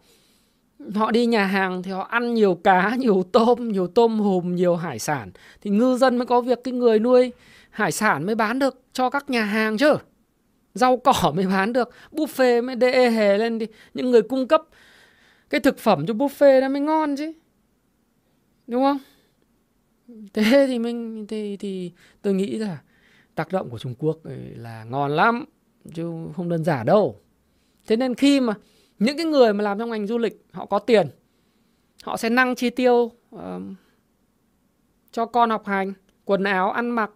Họ 0.95 1.12
đi 1.12 1.26
nhà 1.26 1.45
hàng 1.45 1.84
thì 1.84 1.91
họ 1.91 2.02
ăn 2.02 2.34
nhiều 2.34 2.60
cá, 2.64 2.95
nhiều 2.95 3.24
tôm 3.32 3.68
nhiều 3.72 3.88
tôm 3.88 4.20
hùm, 4.20 4.56
nhiều 4.56 4.76
hải 4.76 5.00
sản. 5.00 5.32
Thì 5.62 5.70
ngư 5.70 5.98
dân 5.98 6.18
mới 6.18 6.26
có 6.26 6.41
việc 6.41 6.64
cái 6.64 6.74
người 6.74 7.00
nuôi 7.00 7.32
hải 7.70 7.91
sản 7.91 8.26
mới 8.26 8.36
bán 8.36 8.60
được 8.60 8.82
cho 8.93 9.10
các 9.10 9.30
nhà 9.30 9.43
hàng 9.43 9.78
chứ. 9.78 9.95
Rau 10.74 10.98
cỏ 10.98 11.32
mới 11.36 11.48
bán 11.48 11.74
được, 11.74 11.89
buffet 12.12 12.64
mới 12.64 12.76
đê 12.76 13.10
hề 13.10 13.38
lên 13.38 13.60
thì 13.60 13.68
những 13.93 14.12
người 14.12 14.22
cung 14.22 14.48
cấp 14.48 14.64
cái 15.50 15.60
thực 15.60 15.80
phẩm 15.80 16.06
cho 16.06 16.14
buffet 16.14 16.62
nó 16.62 16.70
mới 16.70 16.82
ngon 16.82 17.16
chứ. 17.16 17.34
Đúng 18.68 18.84
không? 18.84 18.98
Thế 20.34 20.66
thì 20.68 20.80
mình 20.80 21.28
thì 21.28 21.58
thì 21.58 21.91
tôi 22.22 22.34
nghĩ 22.34 22.58
là 22.58 22.82
tác 23.36 23.51
động 23.51 23.70
của 23.70 23.80
Trung 23.80 23.95
Quốc 23.99 24.18
ừ, 24.24 24.32
là 24.55 24.84
ngon 24.84 25.12
lắm 25.12 25.45
chứ 25.93 26.12
không 26.36 26.49
đơn 26.49 26.64
giản 26.64 26.86
đâu. 26.86 27.20
Thế 27.88 27.95
nên 27.95 28.16
khi 28.16 28.39
mà 28.39 28.53
những 28.99 29.18
cái 29.18 29.26
người 29.26 29.53
mà 29.53 29.64
làm 29.64 29.80
trong 29.80 29.89
ngành 29.89 30.08
du 30.08 30.18
lịch 30.18 30.45
họ 30.51 30.66
có 30.66 30.80
tiền 30.80 31.08
họ 32.03 32.18
sẽ 32.18 32.30
năng 32.30 32.55
chi 32.55 32.70
tiêu 32.70 33.12
uh, 33.36 33.41
cho 35.12 35.26
con 35.26 35.49
học 35.49 35.66
hành 35.66 35.93
quần 36.26 36.43
áo 36.43 36.72
ăn 36.72 36.89
mặc 36.89 37.12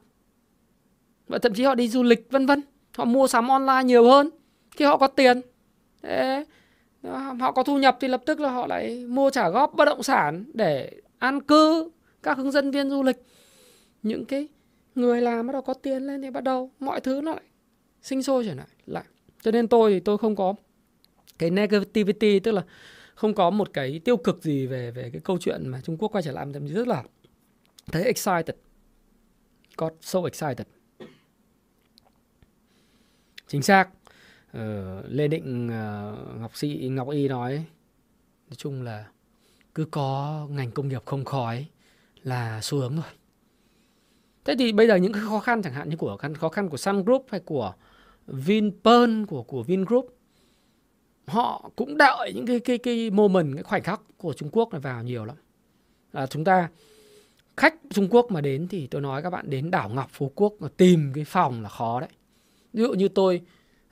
và 1.28 1.38
thậm 1.38 1.54
chí 1.54 1.64
họ 1.64 1.76
đi 1.76 1.88
du 1.88 2.04
lịch 2.04 2.32
vân 2.32 2.46
vân. 2.46 2.62
Họ 2.98 3.06
mua 3.06 3.28
sắm 3.28 3.48
online 3.48 3.84
nhiều 3.84 4.10
hơn 4.10 4.30
khi 4.72 4.86
họ 4.86 4.98
có 4.98 5.08
tiền. 5.08 5.42
Thế, 6.02 6.46
họ 7.39 7.52
có 7.52 7.64
thu 7.64 7.78
nhập 7.78 7.98
thì 8.00 8.08
lập 8.08 8.24
tức 8.26 8.39
là 8.39 8.50
họ 8.50 8.68
lại 8.68 9.06
mua 9.06 9.30
trả 9.30 9.50
góp 9.50 9.74
bất 9.74 9.86
động 9.86 10.04
sản 10.04 10.46
để 10.54 10.92
an 11.20 11.42
cư 11.42 11.89
các 12.24 12.38
hướng 12.38 12.51
dẫn 12.51 12.72
viên 12.72 12.89
du 12.89 13.03
lịch. 13.03 13.17
Những 14.03 14.26
cái 14.26 14.47
người 14.95 15.22
làm 15.22 15.47
bắt 15.47 15.53
đầu 15.53 15.61
có 15.61 15.74
tiền 15.74 16.07
lên 16.07 16.22
thì 16.22 16.30
bắt 16.30 16.43
đầu 16.43 16.72
mọi 16.80 17.01
thứ 17.01 17.22
nó 17.24 17.32
lại 17.32 17.43
sinh 18.01 18.24
sôi 18.24 18.45
trở 18.45 18.53
lại 18.53 18.67
lại. 18.86 19.03
Cho 19.41 19.51
nên 19.51 19.67
tôi 19.67 19.91
thì 19.91 19.99
tôi 19.99 20.17
không 20.17 20.36
có 20.36 20.53
cái 21.39 21.49
negativity 21.49 22.39
tức 22.39 22.51
là 22.51 22.63
không 23.15 23.34
có 23.34 23.49
một 23.49 23.74
cái 23.74 24.01
tiêu 24.05 24.17
cực 24.17 24.43
gì 24.43 24.67
về 24.67 24.91
về 24.91 25.09
cái 25.13 25.22
câu 25.24 25.38
chuyện 25.38 25.69
mà 25.69 25.82
Trung 25.82 25.97
Quốc 25.97 26.09
quay 26.09 26.22
trở 26.22 26.32
lại 26.32 26.45
thậm 26.53 26.67
chí 26.67 26.74
rất 26.74 26.88
là 26.88 27.03
thấy 27.91 28.03
excited. 28.03 28.55
Got 29.78 29.93
so 30.01 30.19
excited. 30.24 30.67
Chính 33.47 33.61
xác. 33.61 33.89
Uh, 34.57 34.57
Lê 35.07 35.28
Định 35.28 35.67
uh, 35.67 36.39
Ngọc 36.41 36.57
Sĩ 36.57 36.89
Ngọc 36.91 37.09
Y 37.09 37.28
nói 37.28 37.53
nói 38.47 38.55
chung 38.57 38.82
là 38.82 39.05
cứ 39.76 39.86
có 39.91 40.47
ngành 40.51 40.72
công 40.72 40.88
nghiệp 40.88 41.01
không 41.05 41.26
khói 41.26 41.65
là 42.24 42.59
xu 42.61 42.78
hướng 42.78 42.95
rồi. 42.95 43.05
Thế 44.45 44.55
thì 44.59 44.72
bây 44.72 44.88
giờ 44.88 44.95
những 44.95 45.13
cái 45.13 45.24
khó 45.26 45.39
khăn 45.39 45.61
chẳng 45.61 45.74
hạn 45.74 45.89
như 45.89 45.95
của 45.95 46.17
khó 46.39 46.49
khăn 46.49 46.69
của 46.69 46.78
Sun 46.78 47.03
Group 47.03 47.26
hay 47.30 47.39
của 47.39 47.74
Vinpearl, 48.28 49.24
của 49.28 49.43
của 49.43 49.63
Vingroup, 49.63 50.17
họ 51.28 51.69
cũng 51.76 51.97
đợi 51.97 52.32
những 52.36 52.45
cái 52.45 52.59
cái 52.59 52.78
cái 52.78 53.09
moment, 53.09 53.53
cái 53.55 53.63
khoảnh 53.63 53.84
khắc 53.84 54.01
của 54.17 54.34
Trung 54.34 54.49
Quốc 54.51 54.72
này 54.72 54.82
vào 54.82 55.03
nhiều 55.03 55.26
lắm. 55.26 55.36
Là 56.13 56.28
chúng 56.28 56.43
ta, 56.43 56.69
khách 57.57 57.76
Trung 57.89 58.07
Quốc 58.09 58.32
mà 58.32 58.41
đến 58.41 58.67
thì 58.67 58.88
tôi 58.88 59.01
nói 59.01 59.24
các 59.24 59.30
bạn 59.30 59.49
đến 59.49 59.72
đảo 59.72 59.89
Ngọc 59.89 60.09
Phú 60.11 60.32
Quốc 60.36 60.53
mà 60.59 60.67
tìm 60.78 61.11
cái 61.15 61.26
phòng 61.26 61.61
là 61.61 61.69
khó 61.69 61.99
đấy. 61.99 62.09
Ví 62.74 62.84
dụ 62.84 62.93
như 62.93 63.07
tôi 63.07 63.41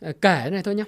à, 0.01 0.11
kể 0.21 0.49
này 0.51 0.63
thôi 0.63 0.75
nhé 0.75 0.83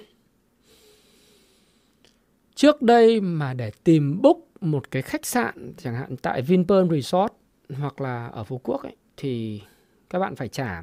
trước 2.54 2.82
đây 2.82 3.20
mà 3.20 3.54
để 3.54 3.70
tìm 3.84 4.22
book 4.22 4.38
một 4.62 4.90
cái 4.90 5.02
khách 5.02 5.26
sạn 5.26 5.72
chẳng 5.76 5.94
hạn 5.94 6.16
tại 6.16 6.42
Vinpearl 6.42 6.94
Resort 6.94 7.32
hoặc 7.78 8.00
là 8.00 8.26
ở 8.26 8.44
Phú 8.44 8.60
Quốc 8.64 8.82
ấy, 8.82 8.96
thì 9.16 9.62
các 10.10 10.18
bạn 10.18 10.36
phải 10.36 10.48
trả 10.48 10.82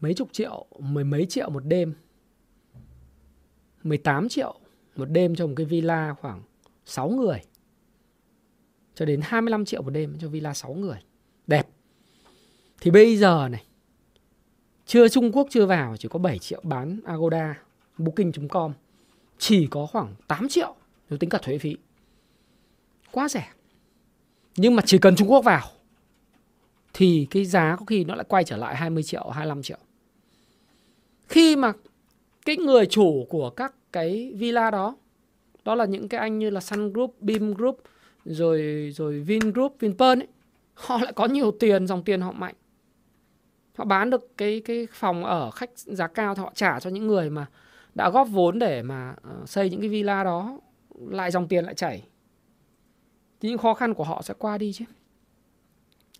mấy 0.00 0.14
chục 0.14 0.28
triệu, 0.32 0.66
mười 0.78 1.04
mấy 1.04 1.26
triệu 1.26 1.50
một 1.50 1.64
đêm. 1.66 1.94
18 3.82 4.28
triệu 4.28 4.54
một 4.96 5.04
đêm 5.04 5.34
cho 5.34 5.46
một 5.46 5.52
cái 5.56 5.66
villa 5.66 6.14
khoảng 6.14 6.42
6 6.84 7.08
người. 7.08 7.40
Cho 8.94 9.04
đến 9.04 9.20
25 9.22 9.64
triệu 9.64 9.82
một 9.82 9.90
đêm 9.90 10.18
cho 10.20 10.28
villa 10.28 10.54
6 10.54 10.74
người. 10.74 10.98
Đẹp. 11.46 11.68
Thì 12.80 12.90
bây 12.90 13.16
giờ 13.16 13.48
này, 13.48 13.64
chưa 14.86 15.08
Trung 15.08 15.32
Quốc 15.32 15.48
chưa 15.50 15.66
vào, 15.66 15.96
chỉ 15.96 16.08
có 16.08 16.18
7 16.18 16.38
triệu 16.38 16.60
bán 16.62 17.00
Agoda, 17.04 17.62
Booking.com. 17.98 18.72
Chỉ 19.38 19.66
có 19.66 19.86
khoảng 19.86 20.14
8 20.26 20.48
triệu 20.48 20.74
nếu 21.10 21.18
tính 21.18 21.30
cả 21.30 21.38
thuế 21.42 21.58
phí 21.58 21.76
quá 23.14 23.28
rẻ 23.28 23.48
nhưng 24.56 24.76
mà 24.76 24.82
chỉ 24.86 24.98
cần 24.98 25.16
Trung 25.16 25.30
Quốc 25.30 25.44
vào 25.44 25.62
thì 26.94 27.26
cái 27.30 27.44
giá 27.44 27.76
có 27.78 27.84
khi 27.84 28.04
nó 28.04 28.14
lại 28.14 28.24
quay 28.28 28.44
trở 28.44 28.56
lại 28.56 28.76
20 28.76 29.02
triệu, 29.02 29.30
25 29.30 29.62
triệu. 29.62 29.78
Khi 31.28 31.56
mà 31.56 31.72
cái 32.46 32.56
người 32.56 32.86
chủ 32.86 33.26
của 33.30 33.50
các 33.50 33.74
cái 33.92 34.32
villa 34.36 34.70
đó 34.70 34.96
đó 35.64 35.74
là 35.74 35.84
những 35.84 36.08
cái 36.08 36.20
anh 36.20 36.38
như 36.38 36.50
là 36.50 36.60
Sun 36.60 36.92
Group, 36.92 37.16
Beam 37.20 37.54
Group 37.54 37.82
rồi 38.24 38.90
rồi 38.94 39.20
Vin 39.20 39.52
Group, 39.52 39.76
Vinpearl 39.80 40.20
ấy, 40.20 40.28
họ 40.74 40.98
lại 40.98 41.12
có 41.12 41.26
nhiều 41.26 41.50
tiền, 41.50 41.86
dòng 41.86 42.04
tiền 42.04 42.20
họ 42.20 42.32
mạnh. 42.32 42.54
Họ 43.76 43.84
bán 43.84 44.10
được 44.10 44.36
cái 44.36 44.62
cái 44.64 44.86
phòng 44.92 45.24
ở 45.24 45.50
khách 45.50 45.70
giá 45.74 46.06
cao 46.06 46.34
thì 46.34 46.40
họ 46.42 46.52
trả 46.54 46.80
cho 46.80 46.90
những 46.90 47.06
người 47.06 47.30
mà 47.30 47.46
đã 47.94 48.10
góp 48.10 48.28
vốn 48.30 48.58
để 48.58 48.82
mà 48.82 49.14
ờ, 49.22 49.46
xây 49.46 49.70
những 49.70 49.80
cái 49.80 49.88
villa 49.88 50.24
đó 50.24 50.58
lại 51.10 51.30
dòng 51.30 51.48
tiền 51.48 51.64
lại 51.64 51.74
chảy. 51.74 52.02
Thì 53.40 53.48
những 53.48 53.58
khó 53.58 53.74
khăn 53.74 53.94
của 53.94 54.04
họ 54.04 54.22
sẽ 54.22 54.34
qua 54.38 54.58
đi 54.58 54.72
chứ. 54.72 54.84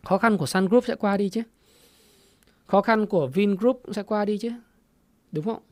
Khó 0.05 0.19
khăn 0.19 0.39
của 0.39 0.47
Sun 0.47 0.67
Group 0.69 0.85
sẽ 0.85 0.95
qua 0.95 1.17
đi 1.17 1.29
chứ. 1.29 1.43
Khó 2.67 2.81
khăn 2.81 3.07
của 3.07 3.27
Vin 3.27 3.57
Group 3.57 3.83
sẽ 3.93 4.03
qua 4.03 4.25
đi 4.25 4.39
chứ. 4.39 4.51
Đúng 5.33 5.45
không? 5.45 5.63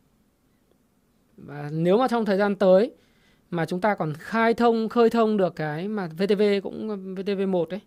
Và 1.36 1.70
nếu 1.72 1.99
mà 1.99 2.09
trong 2.09 2.24
thời 2.24 2.38
gian 2.38 2.57
tới 2.57 2.93
mà 3.51 3.66
chúng 3.66 3.80
ta 3.80 3.95
còn 3.95 4.12
khai 4.18 4.55
thông 4.55 4.88
khơi 4.88 5.11
thông 5.11 5.36
được 5.36 5.57
cái 5.57 5.88
mà 5.88 6.07
VTV 6.07 6.43
cũng 6.62 6.88
VTV1 7.14 7.66
đấy 7.66 7.80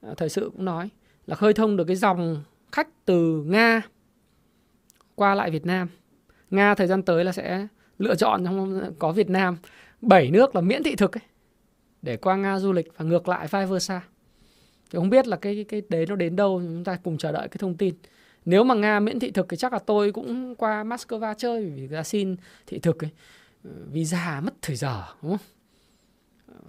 à, 0.00 0.14
thời 0.16 0.28
sự 0.28 0.50
cũng 0.52 0.64
nói 0.64 0.88
là 1.26 1.36
khơi 1.36 1.52
thông 1.52 1.76
được 1.76 1.84
cái 1.84 1.96
dòng 1.96 2.42
khách 2.72 2.88
từ 3.04 3.44
Nga 3.46 3.82
qua 5.14 5.34
lại 5.34 5.50
Việt 5.50 5.66
Nam. 5.66 5.88
Nga 6.50 6.74
thời 6.74 6.86
gian 6.86 7.02
tới 7.02 7.24
là 7.24 7.32
sẽ 7.32 7.66
lựa 7.98 8.14
chọn 8.14 8.44
trong 8.44 8.92
có 8.98 9.12
Việt 9.12 9.30
Nam 9.30 9.56
bảy 10.00 10.30
nước 10.30 10.54
là 10.54 10.60
miễn 10.60 10.82
thị 10.82 10.96
thực 10.96 11.16
ấy, 11.16 11.22
để 12.04 12.16
qua 12.16 12.36
Nga 12.36 12.58
du 12.58 12.72
lịch 12.72 12.88
và 12.96 13.04
ngược 13.04 13.28
lại 13.28 13.46
vice 13.46 13.66
versa. 13.66 14.02
Thì 14.90 14.96
không 14.96 15.10
biết 15.10 15.26
là 15.26 15.36
cái 15.36 15.64
cái 15.68 15.82
đấy 15.88 16.06
nó 16.08 16.16
đến 16.16 16.36
đâu 16.36 16.60
chúng 16.64 16.84
ta 16.84 16.98
cùng 17.02 17.18
chờ 17.18 17.32
đợi 17.32 17.48
cái 17.48 17.56
thông 17.58 17.76
tin. 17.76 17.94
Nếu 18.44 18.64
mà 18.64 18.74
Nga 18.74 19.00
miễn 19.00 19.20
thị 19.20 19.30
thực 19.30 19.46
thì 19.48 19.56
chắc 19.56 19.72
là 19.72 19.78
tôi 19.78 20.12
cũng 20.12 20.54
qua 20.54 20.84
Moscow 20.84 21.34
chơi 21.34 21.70
vì 21.70 21.86
ra 21.86 22.02
xin 22.02 22.36
thị 22.66 22.78
thực 22.78 23.04
ấy 23.04 23.10
ừ, 23.64 23.70
visa 23.92 24.40
mất 24.44 24.54
thời 24.62 24.76
giờ 24.76 25.02
đúng 25.22 25.30
không? 25.30 25.46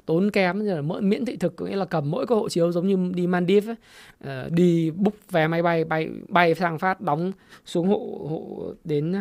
tốn 0.06 0.32
kém 0.32 0.60
là 0.60 0.82
miễn 0.82 1.26
thị 1.26 1.38
thực 1.38 1.56
có 1.56 1.66
nghĩa 1.66 1.76
là 1.76 1.86
cầm 1.86 2.12
mỗi 2.12 2.28
cái 2.28 2.36
hộ 2.36 2.50
chiếu 2.50 2.72
giống 2.72 2.88
như 2.88 3.12
đi 3.14 3.28
Maldives 3.28 3.70
ấy, 3.70 3.76
ờ, 4.20 4.50
đi 4.50 4.92
book 4.92 5.14
vé 5.32 5.48
máy 5.48 5.62
bay 5.62 5.84
bay 5.84 6.10
bay 6.28 6.56
sang 6.56 6.80
phát 6.80 7.02
đóng 7.02 7.32
xuống 7.66 7.88
hộ 7.88 8.28
hộ 8.30 8.74
đến 8.84 9.14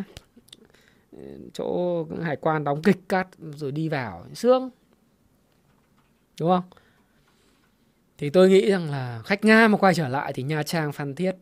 ờ, 1.13 1.19
chỗ 1.53 2.05
hải 2.23 2.37
quan 2.37 2.65
đóng 2.65 2.83
kịch 2.83 3.09
cắt 3.09 3.29
rồi 3.57 3.73
đi 3.73 3.89
vào 3.89 4.25
xương 4.35 4.71
đúng 6.41 6.51
không? 6.51 6.65
Thì 8.19 8.31
tôi 8.31 8.49
nghĩ 8.49 8.71
rằng 8.71 8.91
là 8.91 9.23
khách 9.25 9.45
nga 9.45 9.69
mà 9.69 9.79
quay 9.79 9.95
trở 9.95 10.09
lại 10.09 10.33
thì 10.33 10.43
nha 10.43 10.63
trang 10.63 10.93
phan 10.93 11.15
thiết 11.15 11.33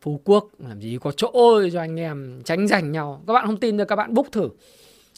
phú 0.00 0.20
quốc 0.24 0.48
làm 0.58 0.80
gì 0.80 0.98
có 1.00 1.12
chỗ 1.12 1.60
cho 1.72 1.80
anh 1.80 2.00
em 2.00 2.42
tránh 2.44 2.68
giành 2.68 2.92
nhau. 2.92 3.22
Các 3.26 3.32
bạn 3.32 3.46
không 3.46 3.60
tin 3.60 3.78
thì 3.78 3.84
các 3.88 3.96
bạn 3.96 4.14
book 4.14 4.32
thử. 4.32 4.48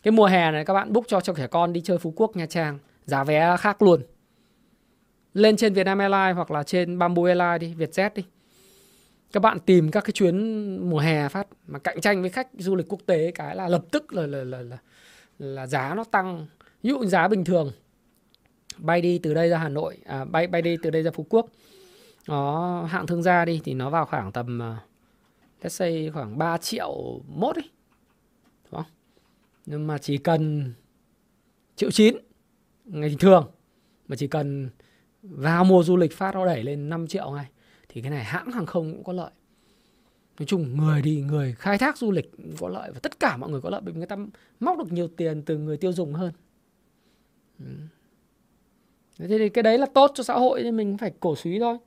Cái 0.02 0.12
mùa 0.12 0.26
hè 0.26 0.50
này 0.50 0.64
các 0.64 0.74
bạn 0.74 0.92
book 0.92 1.04
cho 1.08 1.20
cho 1.20 1.34
trẻ 1.34 1.46
con 1.46 1.72
đi 1.72 1.80
chơi 1.80 1.98
Phú 1.98 2.12
Quốc 2.16 2.36
Nha 2.36 2.46
Trang 2.46 2.78
giá 3.04 3.24
vé 3.24 3.56
khác 3.56 3.82
luôn. 3.82 4.02
Lên 5.34 5.56
trên 5.56 5.74
Vietnam 5.74 5.98
Airlines 5.98 6.36
hoặc 6.36 6.50
là 6.50 6.62
trên 6.62 6.98
Bamboo 6.98 7.24
Airlines 7.24 7.60
đi 7.60 7.86
Vietjet 7.86 8.10
đi. 8.14 8.24
Các 9.32 9.40
bạn 9.40 9.58
tìm 9.58 9.90
các 9.90 10.04
cái 10.04 10.12
chuyến 10.12 10.90
mùa 10.90 10.98
hè 10.98 11.28
phát 11.28 11.46
mà 11.66 11.78
cạnh 11.78 12.00
tranh 12.00 12.20
với 12.20 12.30
khách 12.30 12.48
du 12.58 12.76
lịch 12.76 12.88
quốc 12.88 13.00
tế 13.06 13.30
cái 13.34 13.56
là 13.56 13.68
lập 13.68 13.84
tức 13.92 14.12
là 14.12 14.26
là 14.26 14.44
là 14.44 14.62
là, 14.62 14.78
là 15.38 15.66
giá 15.66 15.94
nó 15.94 16.04
tăng. 16.04 16.46
Ví 16.82 16.90
dụ 16.90 17.04
giá 17.04 17.28
bình 17.28 17.44
thường 17.44 17.72
bay 18.78 19.00
đi 19.00 19.18
từ 19.18 19.34
đây 19.34 19.48
ra 19.48 19.58
Hà 19.58 19.68
Nội 19.68 19.98
à, 20.04 20.24
bay 20.24 20.46
bay 20.46 20.62
đi 20.62 20.76
từ 20.82 20.90
đây 20.90 21.02
ra 21.02 21.10
Phú 21.10 21.26
Quốc. 21.28 21.46
Nó 22.28 22.82
hạng 22.82 23.06
thương 23.06 23.22
gia 23.22 23.44
đi 23.44 23.60
thì 23.64 23.74
nó 23.74 23.90
vào 23.90 24.06
khoảng 24.06 24.32
tầm 24.32 24.62
à, 24.62 24.78
let's 25.62 25.68
say 25.68 26.10
khoảng 26.14 26.38
3 26.38 26.58
triệu 26.58 27.20
mốt 27.28 27.56
ấy 27.56 27.70
nhưng 29.66 29.86
mà 29.86 29.98
chỉ 29.98 30.18
cần 30.18 30.72
triệu 31.76 31.90
chín 31.90 32.16
ngày 32.84 33.16
thường 33.20 33.50
mà 34.08 34.16
chỉ 34.16 34.26
cần 34.26 34.70
vào 35.22 35.64
mùa 35.64 35.82
du 35.82 35.96
lịch 35.96 36.16
phát 36.16 36.34
nó 36.34 36.46
đẩy 36.46 36.62
lên 36.62 36.88
5 36.88 37.06
triệu 37.06 37.30
ngay 37.30 37.46
thì 37.88 38.00
cái 38.00 38.10
này 38.10 38.24
hãng 38.24 38.50
hàng 38.50 38.66
không 38.66 38.92
cũng 38.92 39.04
có 39.04 39.12
lợi. 39.12 39.30
Nói 40.38 40.46
chung 40.46 40.76
người 40.76 41.02
đi 41.02 41.20
người 41.20 41.54
khai 41.58 41.78
thác 41.78 41.98
du 41.98 42.12
lịch 42.12 42.30
cũng 42.36 42.54
có 42.60 42.68
lợi 42.68 42.90
và 42.92 43.00
tất 43.02 43.20
cả 43.20 43.36
mọi 43.36 43.50
người 43.50 43.60
có 43.60 43.70
lợi 43.70 43.80
bởi 43.84 43.92
vì 43.92 43.98
người 43.98 44.06
ta 44.06 44.16
móc 44.60 44.78
được 44.78 44.92
nhiều 44.92 45.08
tiền 45.08 45.42
từ 45.42 45.58
người 45.58 45.76
tiêu 45.76 45.92
dùng 45.92 46.14
hơn. 46.14 46.32
Ừ 47.58 47.66
thế 49.18 49.38
thì 49.38 49.48
cái 49.48 49.62
đấy 49.62 49.78
là 49.78 49.86
tốt 49.86 50.10
cho 50.14 50.24
xã 50.24 50.34
hội 50.34 50.62
nên 50.62 50.76
mình 50.76 50.98
phải 50.98 51.12
cổ 51.20 51.36
suý 51.36 51.58
thôi 51.58 51.78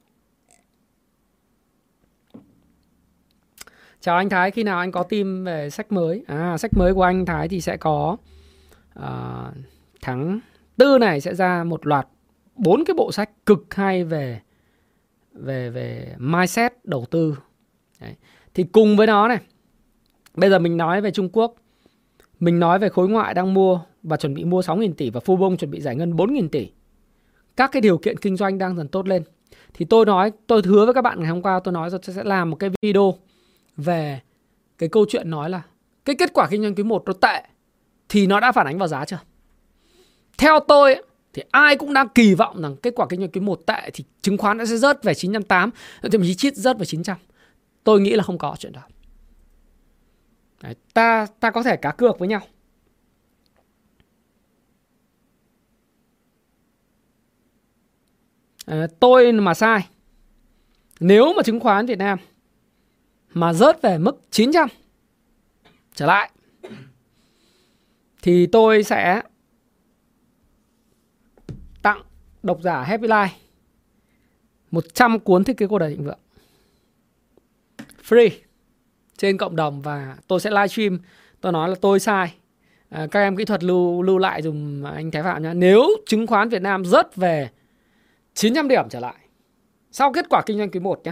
Chào 4.02 4.18
anh 4.18 4.30
Thái, 4.30 4.52
khi 4.52 4.64
nào 4.64 4.80
anh 4.80 4.92
có 4.92 5.04
team 5.04 5.44
về 5.44 5.70
sách 5.70 5.92
mới? 5.92 6.24
À, 6.28 6.58
sách 6.58 6.72
mới 6.78 6.94
của 6.94 7.04
anh 7.04 7.26
Thái 7.26 7.48
thì 7.48 7.62
sẽ 7.62 7.78
có 7.78 8.18
uh, 9.00 9.54
tháng 10.02 10.40
tư 10.78 10.98
này 10.98 11.22
sẽ 11.22 11.36
ra 11.36 11.64
một 11.64 11.88
loạt 11.88 12.08
bốn 12.56 12.86
cái 12.86 12.94
bộ 12.94 13.12
sách 13.12 13.30
cực 13.46 13.74
hay 13.74 14.04
về 14.04 14.42
về 15.34 15.70
về 15.70 16.16
mindset 16.18 16.74
đầu 16.86 17.06
tư. 17.12 17.38
Đấy. 18.02 18.16
Thì 18.54 18.64
cùng 18.64 18.98
với 18.98 19.08
nó 19.08 19.28
này, 19.28 19.40
bây 20.36 20.50
giờ 20.50 20.60
mình 20.60 20.78
nói 20.78 21.02
về 21.02 21.12
Trung 21.12 21.30
Quốc, 21.34 21.56
mình 22.40 22.60
nói 22.60 22.80
về 22.80 22.90
khối 22.90 23.10
ngoại 23.10 23.34
đang 23.34 23.54
mua 23.54 23.82
và 24.04 24.18
chuẩn 24.18 24.34
bị 24.34 24.44
mua 24.44 24.62
6.000 24.62 24.94
tỷ 24.94 25.10
và 25.10 25.20
Phu 25.20 25.36
Bông 25.36 25.58
chuẩn 25.58 25.72
bị 25.72 25.82
giải 25.82 25.96
ngân 25.96 26.16
4.000 26.16 26.50
tỷ. 26.50 26.72
Các 27.60 27.72
cái 27.72 27.82
điều 27.82 27.98
kiện 27.98 28.18
kinh 28.18 28.38
doanh 28.38 28.58
đang 28.58 28.78
dần 28.78 28.88
tốt 28.88 29.08
lên. 29.08 29.24
Thì 29.74 29.86
tôi 29.86 30.06
nói, 30.06 30.32
tôi 30.48 30.62
hứa 30.66 30.86
với 30.86 30.94
các 30.94 31.02
bạn 31.02 31.20
ngày 31.20 31.30
hôm 31.30 31.42
qua 31.42 31.60
tôi 31.64 31.74
nói 31.74 31.90
tôi 31.90 32.16
sẽ 32.16 32.24
làm 32.24 32.50
một 32.50 32.56
cái 32.56 32.70
video 32.82 33.14
về 33.78 34.22
cái 34.78 34.90
câu 34.90 35.06
chuyện 35.10 35.30
nói 35.30 35.50
là 35.50 35.62
cái 36.06 36.16
kết 36.16 36.34
quả 36.34 36.48
kinh 36.52 36.62
doanh 36.62 36.76
quý 36.76 36.84
1 36.84 37.04
nó 37.06 37.14
tệ 37.14 37.44
thì 38.10 38.28
nó 38.28 38.40
đã 38.40 38.52
phản 38.52 38.68
ánh 38.68 38.78
vào 38.78 38.88
giá 38.88 39.06
chưa? 39.06 39.20
Theo 40.38 40.60
tôi 40.68 40.96
thì 41.34 41.44
ai 41.52 41.78
cũng 41.78 41.94
đang 41.94 42.10
kỳ 42.10 42.34
vọng 42.34 42.62
rằng 42.62 42.76
kết 42.76 42.94
quả 42.96 43.06
kinh 43.10 43.20
doanh 43.20 43.32
quý 43.32 43.42
1 43.42 43.60
tệ 43.66 43.90
thì 43.94 44.04
chứng 44.22 44.38
khoán 44.38 44.58
nó 44.58 44.66
sẽ 44.66 44.78
rớt 44.78 45.04
về 45.04 45.14
980, 45.14 45.72
thậm 46.12 46.22
chí 46.22 46.36
chít 46.36 46.56
rớt 46.56 46.80
về 46.80 46.86
900. 46.86 47.18
Tôi 47.84 48.02
nghĩ 48.02 48.16
là 48.16 48.24
không 48.24 48.38
có 48.38 48.56
chuyện 48.60 48.74
đó. 48.74 48.82
Đấy, 50.64 50.76
ta 50.94 51.28
ta 51.40 51.52
có 51.52 51.64
thể 51.64 51.78
cá 51.78 51.92
cược 51.92 52.20
với 52.20 52.28
nhau. 52.28 52.42
Ờ, 58.70 58.88
tôi 59.00 59.32
mà 59.32 59.54
sai. 59.54 59.88
Nếu 61.00 61.34
mà 61.34 61.44
chứng 61.44 61.60
khoán 61.60 61.86
Việt 61.86 61.98
Nam 61.98 62.20
mà 63.34 63.54
rớt 63.54 63.82
về 63.82 63.98
mức 63.98 64.22
900 64.32 64.70
trở 65.96 66.06
lại 66.06 66.32
thì 68.22 68.46
tôi 68.46 68.84
sẽ 68.84 69.22
tặng 71.82 72.02
độc 72.44 72.62
giả 72.62 72.84
Happy 72.84 73.08
Life 73.08 73.28
100 74.72 75.20
cuốn 75.20 75.44
thiết 75.44 75.58
kế 75.58 75.68
cuộc 75.68 75.78
đời 75.78 75.90
thịnh 75.90 76.04
vượng. 76.04 76.20
Free 78.08 78.30
trên 79.18 79.38
cộng 79.38 79.56
đồng 79.56 79.82
và 79.82 80.18
tôi 80.28 80.40
sẽ 80.40 80.50
live 80.50 80.68
stream 80.68 81.00
tôi 81.42 81.52
nói 81.52 81.70
là 81.70 81.76
tôi 81.82 82.00
sai. 82.00 82.34
À, 82.90 83.08
các 83.12 83.20
em 83.20 83.36
kỹ 83.36 83.46
thuật 83.46 83.64
lưu 83.64 84.02
lưu 84.02 84.18
lại 84.18 84.42
dùng 84.42 84.86
anh 84.86 85.12
Thái 85.12 85.24
Phạm 85.24 85.44
nhé 85.44 85.54
nếu 85.54 85.88
chứng 86.06 86.28
khoán 86.28 86.50
Việt 86.50 86.62
Nam 86.62 86.86
rớt 86.86 87.16
về 87.16 87.50
900 88.40 88.68
điểm 88.68 88.90
trở 88.90 89.00
lại 89.00 89.16
sau 89.92 90.14
kết 90.14 90.26
quả 90.30 90.42
kinh 90.46 90.58
doanh 90.58 90.72
quý 90.72 90.80
1 90.80 91.02
nhé 91.04 91.12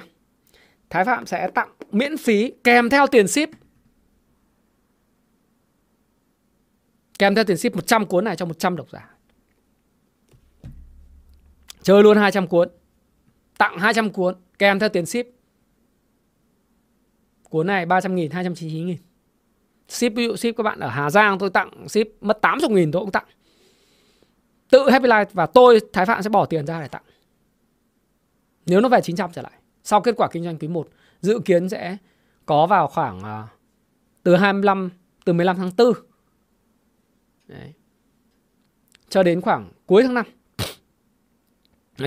Thái 0.90 1.06
Phạm 1.06 1.26
sẽ 1.26 1.48
tặng 1.48 1.70
miễn 1.92 2.18
phí 2.18 2.52
kèm 2.64 2.90
theo 2.90 3.08
tiền 3.08 3.28
ship. 3.28 3.50
Kèm 7.20 7.36
theo 7.36 7.44
tiền 7.44 7.58
ship 7.58 7.76
100 7.76 8.06
cuốn 8.06 8.24
này 8.24 8.36
cho 8.36 8.46
100 8.46 8.76
độc 8.76 8.90
giả. 8.92 9.16
Chơi 11.82 12.04
luôn 12.04 12.18
200 12.18 12.48
cuốn. 12.48 12.70
Tặng 13.58 13.80
200 13.80 14.12
cuốn 14.12 14.36
kèm 14.60 14.80
theo 14.80 14.90
tiền 14.90 15.06
ship. 15.06 15.26
Cuốn 17.44 17.68
này 17.68 17.86
300 17.86 18.16
nghìn, 18.16 18.32
299 18.32 18.86
nghìn. 18.86 18.98
Ship 19.88 20.14
ví 20.16 20.26
dụ 20.26 20.36
ship 20.36 20.58
các 20.58 20.64
bạn 20.64 20.80
ở 20.80 20.88
Hà 20.88 21.10
Giang 21.10 21.40
tôi 21.40 21.50
tặng 21.50 21.90
ship 21.90 22.08
mất 22.22 22.42
80 22.42 22.70
nghìn 22.70 22.92
tôi 22.92 23.02
cũng 23.02 23.12
tặng. 23.12 23.26
Tự 24.70 24.90
Happy 24.90 25.08
Life 25.08 25.26
và 25.34 25.46
tôi 25.46 25.80
Thái 25.94 26.06
Phạm 26.06 26.24
sẽ 26.24 26.30
bỏ 26.30 26.46
tiền 26.46 26.66
ra 26.66 26.82
để 26.82 26.88
tặng. 26.88 27.04
Nếu 28.68 28.82
nó 28.82 28.90
về 28.90 29.02
900 29.04 29.30
trở 29.34 29.42
lại 29.42 29.52
sau 29.84 30.02
kết 30.02 30.16
quả 30.18 30.28
kinh 30.32 30.44
doanh 30.44 30.58
quý 30.58 30.68
1 30.68 30.90
dự 31.22 31.40
kiến 31.46 31.70
sẽ 31.70 31.98
có 32.46 32.68
vào 32.68 32.88
khoảng 32.88 33.18
uh, 33.18 33.50
từ 34.24 34.36
25 34.36 34.90
từ 35.26 35.34
15 35.34 35.58
tháng 35.58 35.72
4 35.78 35.94
Đấy. 37.48 37.74
cho 39.10 39.24
đến 39.24 39.42
khoảng 39.42 39.70
cuối 39.86 40.04
tháng 40.04 40.14
5 40.14 40.26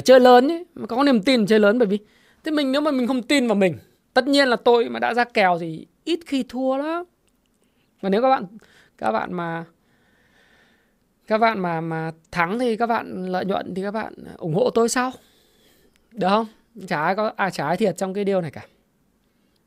chơi 0.04 0.20
lớn 0.20 0.48
ấy, 0.48 0.66
có 0.88 1.02
niềm 1.02 1.22
tin 1.22 1.46
chơi 1.46 1.60
lớn 1.60 1.78
bởi 1.78 1.86
vì 1.86 1.98
thế 2.44 2.50
mình 2.50 2.72
nếu 2.72 2.80
mà 2.80 2.90
mình 2.90 3.06
không 3.06 3.22
tin 3.22 3.46
vào 3.46 3.54
mình 3.54 3.78
tất 4.14 4.26
nhiên 4.26 4.48
là 4.48 4.56
tôi 4.56 4.88
mà 4.88 4.98
đã 4.98 5.14
ra 5.14 5.24
kèo 5.24 5.58
thì 5.58 5.86
ít 6.04 6.20
khi 6.26 6.44
thua 6.48 6.76
lắm. 6.76 7.04
Và 8.00 8.08
nếu 8.08 8.22
các 8.22 8.30
bạn 8.30 8.44
các 8.98 9.12
bạn 9.12 9.32
mà 9.32 9.64
các 11.26 11.38
bạn 11.38 11.60
mà 11.60 11.80
mà 11.80 12.12
thắng 12.30 12.58
thì 12.58 12.76
các 12.76 12.86
bạn 12.86 13.26
lợi 13.26 13.44
nhuận 13.44 13.74
thì 13.74 13.82
các 13.82 13.90
bạn 13.90 14.14
ủng 14.38 14.54
hộ 14.54 14.70
tôi 14.70 14.88
sau 14.88 15.12
được 16.12 16.28
không? 16.28 16.46
Chả 16.86 17.02
ai 17.02 17.16
có 17.16 17.32
à 17.36 17.50
chả 17.50 17.66
ai 17.66 17.76
thiệt 17.76 17.96
trong 17.96 18.14
cái 18.14 18.24
điều 18.24 18.40
này 18.40 18.50
cả. 18.50 18.66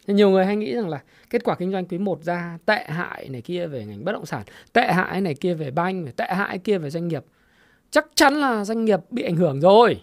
Nhiều 0.07 0.29
người 0.29 0.45
hay 0.45 0.55
nghĩ 0.55 0.75
rằng 0.75 0.89
là 0.89 1.03
kết 1.29 1.43
quả 1.43 1.55
kinh 1.55 1.71
doanh 1.71 1.85
quý 1.85 1.97
1 1.97 2.23
ra 2.23 2.57
tệ 2.65 2.85
hại 2.87 3.29
này 3.29 3.41
kia 3.41 3.67
về 3.67 3.85
ngành 3.85 4.05
bất 4.05 4.11
động 4.11 4.25
sản 4.25 4.43
tệ 4.73 4.87
hại 4.87 5.21
này 5.21 5.33
kia 5.33 5.53
về 5.53 5.71
banh 5.71 6.07
tệ 6.15 6.25
hại 6.25 6.57
kia 6.57 6.77
về 6.77 6.89
doanh 6.89 7.07
nghiệp. 7.07 7.23
Chắc 7.91 8.07
chắn 8.15 8.33
là 8.33 8.65
doanh 8.65 8.85
nghiệp 8.85 8.99
bị 9.09 9.23
ảnh 9.23 9.35
hưởng 9.35 9.61
rồi. 9.61 10.01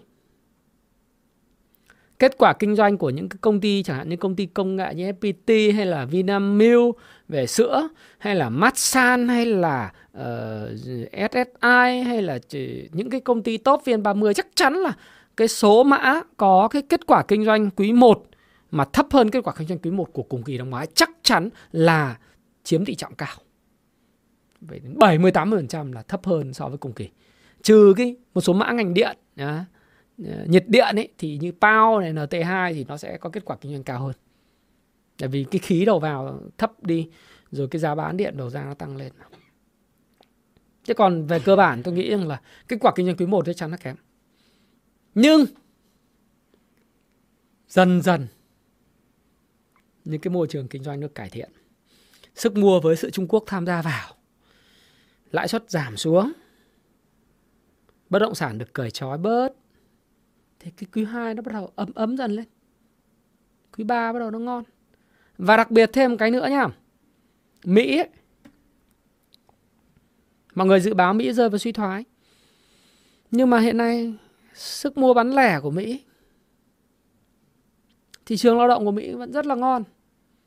Kết 2.18 2.38
quả 2.38 2.52
kinh 2.52 2.76
doanh 2.76 2.98
của 2.98 3.10
những 3.10 3.28
cái 3.28 3.38
công 3.40 3.60
ty 3.60 3.82
chẳng 3.82 3.96
hạn 3.96 4.08
như 4.08 4.16
công 4.16 4.36
ty 4.36 4.46
công 4.46 4.76
nghệ 4.76 4.94
như 4.94 5.12
FPT 5.12 5.74
hay 5.74 5.86
là 5.86 6.04
Vinamilk 6.04 6.96
về 7.28 7.46
sữa 7.46 7.88
hay 8.18 8.34
là 8.34 8.48
Masan 8.48 9.28
hay 9.28 9.46
là 9.46 9.92
ờ, 10.12 10.70
uh, 10.72 11.30
SSI 11.32 12.02
hay 12.06 12.22
là 12.22 12.38
những 12.92 13.10
cái 13.10 13.20
công 13.20 13.42
ty 13.42 13.56
top 13.56 13.82
VN30 13.84 14.32
chắc 14.32 14.46
chắn 14.54 14.74
là 14.74 14.92
cái 15.36 15.48
số 15.48 15.82
mã 15.82 16.20
có 16.36 16.68
cái 16.68 16.82
kết 16.82 17.06
quả 17.06 17.22
kinh 17.28 17.44
doanh 17.44 17.70
quý 17.70 17.92
1 17.92 18.26
mà 18.70 18.84
thấp 18.84 19.06
hơn 19.10 19.30
kết 19.30 19.40
quả 19.44 19.54
kinh 19.58 19.68
doanh 19.68 19.78
quý 19.78 19.90
1 19.90 20.12
của 20.12 20.22
cùng 20.22 20.42
kỳ 20.42 20.58
năm 20.58 20.70
ngoái 20.70 20.86
chắc 20.94 21.10
chắn 21.22 21.48
là 21.72 22.18
chiếm 22.64 22.84
tỷ 22.84 22.94
trọng 22.94 23.14
cao. 23.14 23.36
Vậy 24.60 24.78
đến 24.78 24.98
70 24.98 25.30
80% 25.30 25.92
là 25.92 26.02
thấp 26.02 26.26
hơn 26.26 26.52
so 26.52 26.68
với 26.68 26.78
cùng 26.78 26.92
kỳ. 26.92 27.08
Trừ 27.62 27.94
cái 27.96 28.16
một 28.34 28.40
số 28.40 28.52
mã 28.52 28.72
ngành 28.72 28.94
điện 28.94 29.16
nhá, 29.36 29.64
nhiệt 30.46 30.64
điện 30.68 30.96
ấy 30.96 31.08
thì 31.18 31.38
như 31.38 31.52
PAO 31.60 32.00
này 32.00 32.12
NT2 32.12 32.74
thì 32.74 32.84
nó 32.88 32.96
sẽ 32.96 33.18
có 33.18 33.30
kết 33.30 33.44
quả 33.44 33.56
kinh 33.60 33.72
doanh 33.72 33.84
cao 33.84 34.02
hơn. 34.02 34.12
Tại 35.18 35.28
vì 35.28 35.44
cái 35.50 35.58
khí 35.58 35.84
đầu 35.84 35.98
vào 35.98 36.40
thấp 36.58 36.82
đi 36.82 37.08
rồi 37.50 37.68
cái 37.68 37.80
giá 37.80 37.94
bán 37.94 38.16
điện 38.16 38.36
đầu 38.36 38.50
ra 38.50 38.64
nó 38.64 38.74
tăng 38.74 38.96
lên. 38.96 39.12
Thế 40.86 40.94
còn 40.94 41.26
về 41.26 41.38
cơ 41.44 41.56
bản 41.56 41.82
tôi 41.82 41.94
nghĩ 41.94 42.10
rằng 42.10 42.28
là 42.28 42.40
kết 42.68 42.76
quả 42.80 42.92
kinh 42.94 43.06
doanh 43.06 43.16
quý 43.16 43.26
1 43.26 43.46
chắc 43.46 43.56
chắn 43.56 43.70
là 43.70 43.76
kém. 43.76 43.96
Nhưng 45.14 45.46
dần 47.68 48.02
dần 48.02 48.26
những 50.04 50.20
cái 50.20 50.30
môi 50.32 50.46
trường 50.46 50.68
kinh 50.68 50.82
doanh 50.82 51.00
được 51.00 51.14
cải 51.14 51.30
thiện. 51.30 51.50
Sức 52.34 52.56
mua 52.56 52.80
với 52.80 52.96
sự 52.96 53.10
Trung 53.10 53.28
Quốc 53.28 53.44
tham 53.46 53.66
gia 53.66 53.82
vào. 53.82 54.14
Lãi 55.30 55.48
suất 55.48 55.70
giảm 55.70 55.96
xuống. 55.96 56.32
Bất 58.10 58.18
động 58.18 58.34
sản 58.34 58.58
được 58.58 58.72
cởi 58.72 58.90
trói 58.90 59.18
bớt. 59.18 59.48
Thì 60.60 60.70
cái 60.70 60.88
quý 60.92 61.04
2 61.04 61.34
nó 61.34 61.42
bắt 61.42 61.52
đầu 61.52 61.72
ấm 61.76 61.92
ấm 61.94 62.16
dần 62.16 62.32
lên. 62.32 62.46
Quý 63.76 63.84
3 63.84 64.12
bắt 64.12 64.18
đầu 64.18 64.30
nó 64.30 64.38
ngon. 64.38 64.64
Và 65.38 65.56
đặc 65.56 65.70
biệt 65.70 65.90
thêm 65.92 66.16
cái 66.16 66.30
nữa 66.30 66.48
nha. 66.50 66.66
Mỹ 67.64 67.98
ấy, 67.98 68.08
Mọi 70.54 70.66
người 70.66 70.80
dự 70.80 70.94
báo 70.94 71.14
Mỹ 71.14 71.32
rơi 71.32 71.48
vào 71.48 71.58
suy 71.58 71.72
thoái. 71.72 72.04
Nhưng 73.30 73.50
mà 73.50 73.60
hiện 73.60 73.76
nay 73.76 74.14
sức 74.54 74.98
mua 74.98 75.14
bán 75.14 75.30
lẻ 75.34 75.60
của 75.60 75.70
Mỹ 75.70 76.00
thị 78.30 78.36
trường 78.36 78.58
lao 78.58 78.68
động 78.68 78.84
của 78.84 78.90
Mỹ 78.90 79.12
vẫn 79.12 79.32
rất 79.32 79.46
là 79.46 79.54
ngon. 79.54 79.84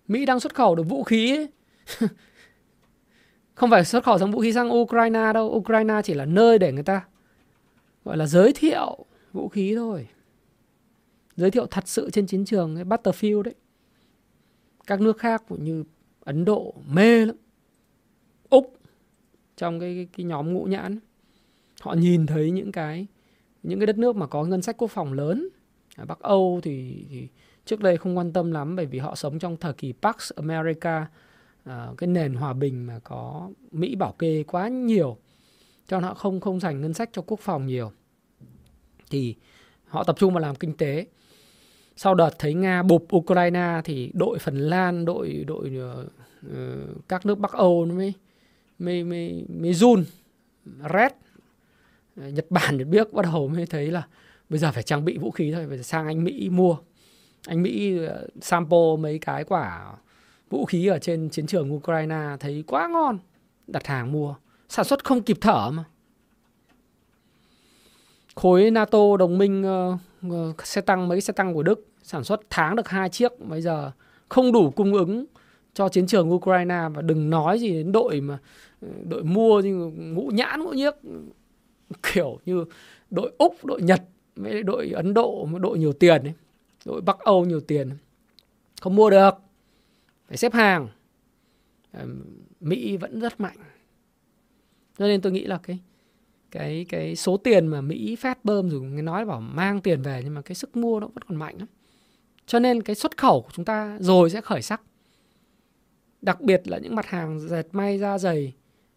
Mỹ 0.08 0.26
đang 0.26 0.40
xuất 0.40 0.56
khẩu 0.56 0.76
được 0.76 0.84
vũ 0.84 1.04
khí 1.04 1.36
ấy. 1.36 1.50
Không 3.56 3.70
phải 3.70 3.86
xuất 3.86 4.04
khẩu 4.04 4.20
sang 4.20 4.32
vũ 4.32 4.42
khí 4.42 4.54
sang 4.54 4.74
Ukraine 4.74 5.34
đâu. 5.34 5.46
Ukraine 5.50 6.02
chỉ 6.04 6.14
là 6.14 6.26
nơi 6.26 6.60
để 6.60 6.72
người 6.72 6.84
ta 6.84 7.06
gọi 8.06 8.18
là 8.18 8.26
giới 8.26 8.54
thiệu 8.54 9.06
vũ 9.34 9.50
khí 9.50 9.74
thôi. 9.76 10.08
Giới 11.36 11.52
thiệu 11.52 11.66
thật 11.66 11.88
sự 11.88 12.10
trên 12.10 12.28
chiến 12.28 12.46
trường 12.46 12.76
cái 12.76 12.84
battlefield 12.84 13.42
đấy. 13.42 13.56
Các 14.88 15.02
nước 15.02 15.18
khác 15.18 15.44
cũng 15.48 15.64
như 15.64 15.84
Ấn 16.20 16.46
Độ 16.46 16.74
mê 16.90 17.26
lắm. 17.26 17.36
Úc 18.50 18.78
trong 19.58 19.80
cái, 19.80 19.96
cái, 19.96 20.08
cái 20.18 20.24
nhóm 20.24 20.54
ngũ 20.54 20.64
nhãn 20.66 21.00
họ 21.82 21.94
nhìn 21.94 22.26
thấy 22.26 22.52
những 22.52 22.72
cái 22.72 23.08
những 23.64 23.80
cái 23.80 23.88
đất 23.88 23.98
nước 23.98 24.16
mà 24.16 24.28
có 24.28 24.44
ngân 24.44 24.62
sách 24.62 24.78
quốc 24.78 24.92
phòng 24.92 25.14
lớn 25.14 25.50
ở 25.98 26.06
Bắc 26.06 26.20
Âu 26.20 26.60
thì, 26.64 27.06
thì 27.10 27.28
trước 27.66 27.80
đây 27.80 27.98
không 27.98 28.18
quan 28.18 28.34
tâm 28.34 28.52
lắm 28.52 28.76
bởi 28.76 28.86
vì 28.86 29.00
họ 29.00 29.16
sống 29.16 29.40
trong 29.40 29.58
thời 29.58 29.74
kỳ 29.74 29.94
Pax 30.02 30.32
America 30.36 31.08
uh, 31.70 31.98
cái 31.98 32.08
nền 32.08 32.34
hòa 32.34 32.54
bình 32.54 32.86
mà 32.86 33.00
có 33.04 33.50
Mỹ 33.72 33.96
bảo 33.96 34.12
kê 34.12 34.44
quá 34.44 34.68
nhiều 34.68 35.18
cho 35.88 35.98
nên 35.98 36.04
họ 36.04 36.14
không 36.14 36.40
không 36.40 36.60
dành 36.60 36.82
ngân 36.82 36.94
sách 36.94 37.10
cho 37.14 37.22
quốc 37.22 37.40
phòng 37.40 37.66
nhiều. 37.66 37.92
Thì 39.10 39.36
họ 39.86 40.04
tập 40.04 40.16
trung 40.20 40.34
vào 40.34 40.42
làm 40.42 40.56
kinh 40.56 40.78
tế. 40.78 41.06
Sau 41.96 42.16
đợt 42.16 42.30
thấy 42.40 42.54
Nga 42.54 42.84
bụp 42.84 43.08
Ukraine 43.16 43.82
thì 43.84 44.12
đội 44.14 44.40
Phần 44.40 44.58
Lan 44.58 45.06
đội 45.06 45.44
đội 45.48 45.72
uh, 45.78 47.08
các 47.08 47.26
nước 47.26 47.40
Bắc 47.40 47.52
Âu 47.52 47.86
nó 47.86 47.96
mới 47.96 48.14
mới 48.80 49.04
mới 49.04 49.46
mới 49.50 49.74
run 49.74 50.04
red. 50.94 51.12
Nhật 52.16 52.46
Bản 52.50 52.78
được 52.78 52.86
biết 52.86 53.14
bắt 53.14 53.26
đầu 53.26 53.48
mới 53.48 53.66
thấy 53.66 53.92
là 53.92 54.08
bây 54.50 54.60
giờ 54.60 54.72
phải 54.72 54.84
trang 54.84 55.06
bị 55.06 55.18
vũ 55.18 55.32
khí 55.32 55.52
thôi 55.52 55.66
phải 55.70 55.84
sang 55.84 56.08
anh 56.08 56.24
Mỹ 56.24 56.50
mua. 56.50 56.78
Anh 57.48 57.64
Mỹ 57.64 57.98
ờ, 58.06 58.28
sample 58.42 58.96
mấy 59.00 59.20
cái 59.20 59.44
quả 59.44 59.94
vũ 60.50 60.66
khí 60.66 60.88
ở 60.88 61.00
trên 61.00 61.30
chiến 61.30 61.48
trường 61.48 61.74
Ukraine 61.74 62.38
thấy 62.40 62.64
quá 62.68 62.88
ngon 62.88 63.20
đặt 63.68 63.88
hàng 63.88 64.12
mua. 64.12 64.36
Sản 64.70 64.86
xuất 64.86 65.04
không 65.04 65.22
kịp 65.22 65.38
thở 65.42 65.72
mà. 65.72 65.84
Khối 68.36 68.72
NATO 68.72 69.18
đồng 69.20 69.38
minh 69.38 69.66
uh, 70.28 70.66
xe 70.66 70.82
tăng 70.82 71.08
mấy 71.08 71.22
xe 71.22 71.34
tăng 71.34 71.54
của 71.54 71.64
Đức 71.64 71.88
sản 72.04 72.24
xuất 72.24 72.42
tháng 72.50 72.76
được 72.76 72.90
hai 72.90 73.10
chiếc 73.10 73.40
bây 73.40 73.62
giờ 73.62 73.92
không 74.30 74.52
đủ 74.52 74.72
cung 74.72 74.94
ứng 74.94 75.26
cho 75.74 75.90
chiến 75.90 76.08
trường 76.08 76.34
Ukraine. 76.34 76.80
Và 76.94 77.02
đừng 77.02 77.30
nói 77.30 77.60
gì 77.60 77.70
đến 77.70 77.92
đội 77.92 78.22
mà 78.22 78.38
đội 79.10 79.24
mua 79.24 79.60
như 79.60 79.76
ngũ 79.96 80.28
nhãn 80.28 80.64
ngũ 80.64 80.72
nhiếc 80.72 80.94
kiểu 82.14 82.40
như 82.46 82.66
đội 83.10 83.32
Úc, 83.38 83.66
đội 83.66 83.82
Nhật 83.82 84.02
với 84.36 84.64
đội 84.64 84.90
Ấn 84.90 85.14
Độ 85.14 85.50
đội 85.62 85.80
nhiều 85.80 85.94
tiền 85.94 86.24
ấy, 86.24 86.34
đội 86.86 87.02
Bắc 87.02 87.20
Âu 87.20 87.46
nhiều 87.46 87.60
tiền 87.60 87.90
không 88.82 88.96
mua 88.96 89.10
được 89.10 89.32
phải 90.28 90.38
xếp 90.38 90.54
hàng. 90.54 90.88
Mỹ 92.60 92.98
vẫn 92.98 93.20
rất 93.20 93.40
mạnh. 93.40 93.58
Cho 94.98 95.08
nên 95.08 95.22
tôi 95.22 95.32
nghĩ 95.32 95.46
là 95.46 95.60
cái 95.64 95.80
cái 96.52 96.86
cái 96.90 97.16
số 97.16 97.38
tiền 97.38 97.68
mà 97.68 97.82
Mỹ 97.82 98.16
phát 98.16 98.46
bơm 98.46 98.70
rồi 98.70 98.82
nghe 98.82 99.02
nói 99.02 99.26
bảo 99.26 99.42
mang 99.42 99.82
tiền 99.82 100.02
về 100.02 100.22
nhưng 100.24 100.34
mà 100.34 100.42
cái 100.42 100.56
sức 100.56 100.78
mua 100.78 101.00
nó 101.00 101.08
vẫn 101.08 101.24
còn 101.28 101.38
mạnh 101.38 101.56
lắm. 101.58 101.68
Cho 102.46 102.60
nên 102.60 102.84
cái 102.84 102.96
xuất 102.96 103.18
khẩu 103.18 103.42
của 103.42 103.50
chúng 103.54 103.66
ta 103.66 103.98
rồi 104.02 104.30
sẽ 104.30 104.42
khởi 104.42 104.62
sắc. 104.62 104.82
Đặc 106.22 106.42
biệt 106.42 106.68
là 106.68 106.78
những 106.78 106.96
mặt 106.96 107.06
hàng 107.06 107.40
dệt 107.40 107.68
may 107.72 108.00
da 108.00 108.18
dày 108.18 108.54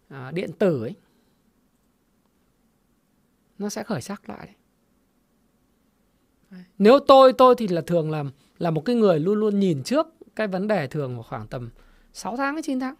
à, 0.07 0.31
điện 0.31 0.51
tử 0.59 0.81
ấy 0.81 0.93
nó 3.57 3.69
sẽ 3.69 3.83
khởi 3.83 4.01
sắc 4.01 4.29
lại 4.29 4.45
đấy. 4.45 4.55
Nếu 6.77 6.99
tôi 6.99 7.33
tôi 7.33 7.55
thì 7.57 7.67
là 7.67 7.81
thường 7.81 8.11
là 8.11 8.23
là 8.57 8.71
một 8.71 8.81
cái 8.81 8.95
người 8.95 9.19
luôn 9.19 9.39
luôn 9.39 9.59
nhìn 9.59 9.83
trước 9.83 10.07
cái 10.35 10.47
vấn 10.47 10.67
đề 10.67 10.87
thường 10.87 11.13
vào 11.13 11.23
khoảng 11.23 11.47
tầm 11.47 11.69
6 12.13 12.37
tháng 12.37 12.55
đến 12.55 12.63
9 12.63 12.79
tháng. 12.79 12.95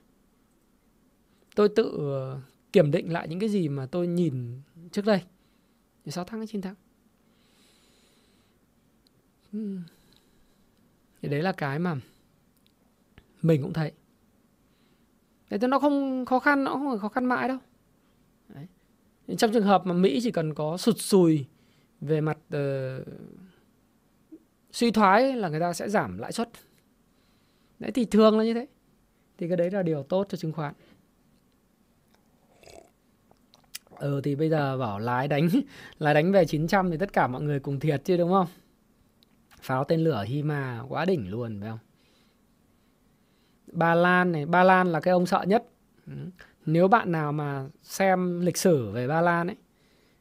Tôi 1.56 1.70
tự 1.70 1.98
ờ, 1.98 2.42
kiểm 2.74 2.92
định 2.92 3.14
lại 3.14 3.28
những 3.28 3.40
cái 3.40 3.50
gì 3.50 3.70
mà 3.70 3.86
tôi 3.86 4.08
nhìn 4.08 4.62
trước 4.92 5.06
đây. 5.06 5.22
6 6.06 6.24
tháng 6.24 6.40
đến 6.40 6.48
9 6.48 6.62
tháng. 6.62 6.76
Thì 11.22 11.30
đấy 11.30 11.42
là 11.42 11.52
cái 11.52 11.80
mà 11.80 11.96
mình 13.42 13.62
cũng 13.62 13.74
thấy. 13.74 13.92
Thế 15.50 15.68
nó 15.68 15.80
không 15.80 16.26
khó 16.26 16.40
khăn, 16.40 16.64
nó 16.64 16.72
không 16.74 16.90
phải 16.90 17.00
khó 17.00 17.10
khăn 17.10 17.26
mãi 17.26 17.48
đâu. 17.48 17.58
Trong 19.36 19.54
trường 19.54 19.64
hợp 19.64 19.86
mà 19.86 19.94
Mỹ 19.94 20.20
chỉ 20.24 20.32
cần 20.32 20.54
có 20.54 20.78
sụt 20.78 20.98
sùi 20.98 21.46
về 22.02 22.22
mặt 22.22 22.38
uh, 22.56 23.08
suy 24.72 24.92
thoái 24.92 25.36
là 25.36 25.50
người 25.50 25.60
ta 25.60 25.74
sẽ 25.74 25.90
giảm 25.90 26.18
lãi 26.18 26.32
suất. 26.32 26.50
Đấy 27.80 27.92
thì 27.92 28.06
thường 28.06 28.38
là 28.38 28.44
như 28.44 28.54
thế. 28.54 28.68
Thì 29.38 29.48
cái 29.48 29.58
đấy 29.58 29.72
là 29.72 29.84
điều 29.84 30.04
tốt 30.04 30.26
cho 30.30 30.38
chứng 30.38 30.54
khoán. 30.54 30.74
Ừ 34.00 34.22
thì 34.24 34.36
bây 34.36 34.50
giờ 34.50 34.78
bảo 34.78 35.00
lái 35.00 35.28
đánh 35.28 35.50
lái 36.00 36.14
đánh 36.14 36.32
về 36.32 36.46
900 36.46 36.92
thì 36.92 36.98
tất 36.98 37.14
cả 37.14 37.28
mọi 37.28 37.42
người 37.42 37.60
cùng 37.60 37.80
thiệt 37.80 38.02
chứ 38.06 38.18
đúng 38.18 38.32
không? 38.32 38.48
Pháo 39.62 39.84
tên 39.84 40.00
lửa 40.00 40.24
Hima 40.28 40.84
quá 40.90 41.06
đỉnh 41.06 41.30
luôn 41.30 41.60
phải 41.62 41.70
không? 41.70 41.80
Ba 43.72 43.96
Lan 43.96 44.32
này, 44.32 44.46
Ba 44.46 44.64
Lan 44.64 44.88
là 44.88 45.00
cái 45.00 45.12
ông 45.12 45.26
sợ 45.26 45.44
nhất. 45.48 45.66
Ừ. 46.08 46.14
Nếu 46.68 46.88
bạn 46.88 47.12
nào 47.12 47.32
mà 47.32 47.70
xem 47.84 48.42
lịch 48.42 48.58
sử 48.58 48.92
về 48.92 49.08
Ba 49.08 49.22
Lan 49.22 49.48
ấy, 49.48 49.56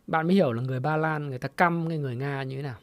bạn 0.07 0.27
mới 0.27 0.35
hiểu 0.35 0.53
là 0.53 0.63
người 0.63 0.81
Ba 0.81 0.97
Lan 0.97 1.29
người 1.29 1.39
ta 1.39 1.49
căm 1.49 1.89
cái 1.89 1.99
người 1.99 2.17
Nga 2.17 2.43
như 2.43 2.57
thế 2.57 2.63
nào. 2.63 2.79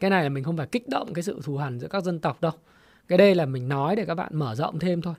Cái 0.00 0.10
này 0.10 0.22
là 0.22 0.28
mình 0.28 0.44
không 0.44 0.56
phải 0.56 0.66
kích 0.66 0.88
động 0.88 1.14
cái 1.14 1.22
sự 1.22 1.40
thù 1.44 1.56
hằn 1.56 1.80
giữa 1.80 1.88
các 1.88 2.04
dân 2.04 2.18
tộc 2.18 2.40
đâu. 2.40 2.52
Cái 3.08 3.18
đây 3.18 3.34
là 3.34 3.46
mình 3.46 3.68
nói 3.68 3.96
để 3.96 4.04
các 4.04 4.14
bạn 4.14 4.38
mở 4.38 4.54
rộng 4.54 4.78
thêm 4.78 5.02
thôi. 5.02 5.14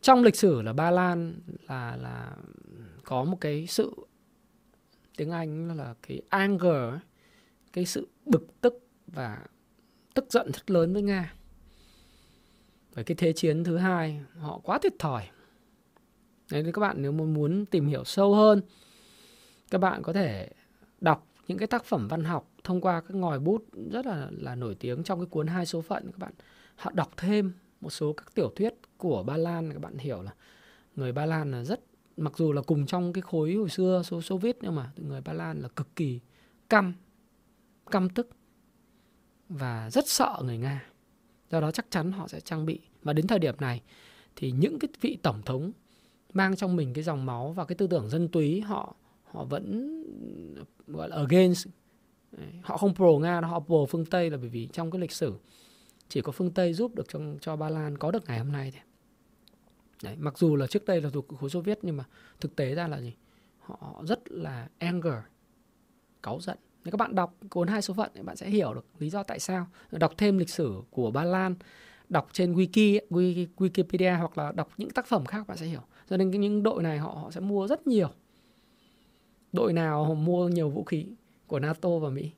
Trong 0.00 0.22
lịch 0.22 0.36
sử 0.36 0.62
là 0.62 0.72
Ba 0.72 0.90
Lan 0.90 1.34
là 1.68 1.96
là 1.96 2.32
có 3.04 3.24
một 3.24 3.36
cái 3.40 3.66
sự 3.66 3.94
tiếng 5.16 5.30
Anh 5.30 5.76
là 5.76 5.94
cái 6.08 6.22
anger, 6.28 6.94
cái 7.72 7.84
sự 7.84 8.08
bực 8.26 8.60
tức 8.60 8.88
và 9.06 9.38
tức 10.14 10.24
giận 10.30 10.50
rất 10.52 10.70
lớn 10.70 10.92
với 10.92 11.02
Nga. 11.02 11.34
Với 12.94 13.04
cái 13.04 13.14
thế 13.14 13.32
chiến 13.32 13.64
thứ 13.64 13.76
hai 13.76 14.20
họ 14.38 14.60
quá 14.64 14.78
thiệt 14.82 14.92
thòi. 14.98 15.28
Đấy, 16.52 16.62
thì 16.62 16.72
các 16.72 16.80
bạn 16.80 16.96
nếu 16.98 17.12
muốn 17.12 17.66
tìm 17.66 17.86
hiểu 17.86 18.04
sâu 18.04 18.34
hơn, 18.34 18.62
các 19.70 19.78
bạn 19.78 20.02
có 20.02 20.12
thể 20.12 20.48
đọc 21.00 21.26
những 21.48 21.58
cái 21.58 21.66
tác 21.66 21.84
phẩm 21.84 22.08
văn 22.08 22.24
học 22.24 22.50
thông 22.64 22.80
qua 22.80 23.00
các 23.00 23.14
ngòi 23.14 23.38
bút 23.38 23.64
rất 23.90 24.06
là 24.06 24.28
là 24.30 24.54
nổi 24.54 24.74
tiếng 24.74 25.02
trong 25.02 25.20
cái 25.20 25.26
cuốn 25.26 25.46
hai 25.46 25.66
số 25.66 25.80
phận. 25.80 26.06
Các 26.06 26.18
bạn, 26.18 26.32
họ 26.76 26.90
đọc 26.94 27.10
thêm 27.16 27.52
một 27.80 27.90
số 27.90 28.12
các 28.12 28.34
tiểu 28.34 28.52
thuyết 28.56 28.74
của 28.96 29.22
Ba 29.22 29.36
Lan. 29.36 29.72
Các 29.72 29.82
bạn 29.82 29.98
hiểu 29.98 30.22
là 30.22 30.34
người 30.96 31.12
Ba 31.12 31.26
Lan 31.26 31.50
là 31.50 31.64
rất, 31.64 31.80
mặc 32.16 32.32
dù 32.36 32.52
là 32.52 32.62
cùng 32.62 32.86
trong 32.86 33.12
cái 33.12 33.22
khối 33.22 33.54
hồi 33.54 33.68
xưa 33.68 34.02
số 34.04 34.22
Xô 34.22 34.38
Viết, 34.38 34.58
nhưng 34.60 34.74
mà 34.74 34.90
người 34.96 35.20
Ba 35.20 35.32
Lan 35.32 35.60
là 35.60 35.68
cực 35.68 35.96
kỳ 35.96 36.20
căm 36.68 36.94
căm 37.90 38.08
tức 38.08 38.28
và 39.48 39.90
rất 39.90 40.08
sợ 40.08 40.40
người 40.44 40.58
Nga. 40.58 40.86
Do 41.50 41.60
đó 41.60 41.70
chắc 41.70 41.86
chắn 41.90 42.12
họ 42.12 42.28
sẽ 42.28 42.40
trang 42.40 42.66
bị. 42.66 42.80
Và 43.02 43.12
đến 43.12 43.26
thời 43.26 43.38
điểm 43.38 43.54
này 43.58 43.82
thì 44.36 44.50
những 44.50 44.78
cái 44.78 44.88
vị 45.00 45.18
tổng 45.22 45.42
thống 45.42 45.72
mang 46.32 46.56
trong 46.56 46.76
mình 46.76 46.94
cái 46.94 47.04
dòng 47.04 47.26
máu 47.26 47.52
và 47.52 47.64
cái 47.64 47.76
tư 47.76 47.86
tưởng 47.86 48.08
dân 48.08 48.28
túy 48.28 48.60
họ 48.60 48.94
họ 49.24 49.44
vẫn 49.44 49.92
gọi 50.86 51.08
là 51.08 51.16
against 51.16 51.68
họ 52.62 52.76
không 52.76 52.94
pro 52.94 53.12
nga 53.20 53.40
họ 53.40 53.60
pro 53.60 53.76
phương 53.88 54.04
tây 54.04 54.30
là 54.30 54.36
bởi 54.36 54.48
vì 54.48 54.68
trong 54.72 54.90
cái 54.90 55.00
lịch 55.00 55.12
sử 55.12 55.34
chỉ 56.08 56.20
có 56.20 56.32
phương 56.32 56.50
tây 56.50 56.72
giúp 56.74 56.94
được 56.94 57.08
cho 57.08 57.20
cho 57.40 57.56
ba 57.56 57.68
lan 57.68 57.98
có 57.98 58.10
được 58.10 58.24
ngày 58.26 58.38
hôm 58.38 58.52
nay 58.52 58.72
thôi 58.74 58.82
Đấy, 60.02 60.16
mặc 60.18 60.38
dù 60.38 60.56
là 60.56 60.66
trước 60.66 60.84
đây 60.84 61.00
là 61.00 61.10
thuộc 61.10 61.26
khối 61.40 61.50
Xô 61.50 61.60
Viết 61.60 61.78
nhưng 61.82 61.96
mà 61.96 62.04
thực 62.40 62.56
tế 62.56 62.74
ra 62.74 62.88
là 62.88 63.00
gì? 63.00 63.14
Họ 63.58 64.02
rất 64.06 64.32
là 64.32 64.68
anger, 64.78 65.14
cáu 66.22 66.40
giận. 66.40 66.58
Nếu 66.84 66.92
các 66.92 66.96
bạn 66.96 67.14
đọc 67.14 67.36
cuốn 67.50 67.68
hai 67.68 67.82
số 67.82 67.94
phận 67.94 68.10
thì 68.14 68.22
bạn 68.22 68.36
sẽ 68.36 68.50
hiểu 68.50 68.74
được 68.74 68.86
lý 68.98 69.10
do 69.10 69.22
tại 69.22 69.38
sao. 69.38 69.66
Đọc 69.90 70.12
thêm 70.16 70.38
lịch 70.38 70.50
sử 70.50 70.82
của 70.90 71.10
Ba 71.10 71.24
Lan, 71.24 71.54
đọc 72.08 72.28
trên 72.32 72.54
wiki, 72.54 73.00
Wikipedia 73.56 74.18
hoặc 74.18 74.38
là 74.38 74.52
đọc 74.52 74.68
những 74.76 74.90
tác 74.90 75.06
phẩm 75.06 75.26
khác 75.26 75.46
bạn 75.46 75.56
sẽ 75.56 75.66
hiểu. 75.66 75.82
Cho 76.10 76.16
nên 76.16 76.30
những 76.30 76.62
đội 76.62 76.82
này 76.82 76.98
họ 76.98 77.08
họ 77.08 77.30
sẽ 77.30 77.40
mua 77.40 77.68
rất 77.68 77.86
nhiều. 77.86 78.08
Đội 79.52 79.72
nào 79.72 80.04
họ 80.04 80.14
mua 80.14 80.48
nhiều 80.48 80.70
vũ 80.70 80.84
khí 80.84 81.06
của 81.46 81.58
NATO 81.58 81.98
và 81.98 82.10
Mỹ. 82.10 82.30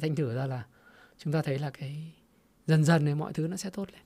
Thành 0.00 0.16
thử 0.16 0.34
ra 0.34 0.46
là 0.46 0.66
chúng 1.18 1.32
ta 1.32 1.42
thấy 1.42 1.58
là 1.58 1.70
cái 1.70 2.12
dần 2.66 2.84
dần 2.84 3.04
này 3.04 3.14
mọi 3.14 3.32
thứ 3.32 3.48
nó 3.48 3.56
sẽ 3.56 3.70
tốt 3.70 3.88
lên. 3.92 4.02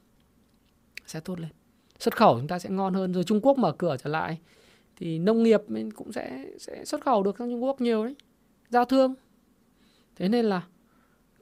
Sẽ 1.06 1.20
tốt 1.20 1.40
lên 1.40 1.50
xuất 1.98 2.16
khẩu 2.16 2.38
chúng 2.38 2.48
ta 2.48 2.58
sẽ 2.58 2.70
ngon 2.70 2.94
hơn 2.94 3.14
rồi 3.14 3.24
Trung 3.24 3.40
Quốc 3.40 3.58
mở 3.58 3.72
cửa 3.72 3.96
trở 4.02 4.10
lại, 4.10 4.38
thì 4.96 5.18
nông 5.18 5.42
nghiệp 5.42 5.60
cũng 5.94 6.12
sẽ 6.12 6.46
sẽ 6.58 6.84
xuất 6.84 7.00
khẩu 7.00 7.22
được 7.22 7.36
sang 7.38 7.50
Trung 7.50 7.64
Quốc 7.64 7.80
nhiều 7.80 8.04
đấy 8.04 8.16
giao 8.68 8.84
thương 8.84 9.14
thế 10.16 10.28
nên 10.28 10.44
là 10.44 10.62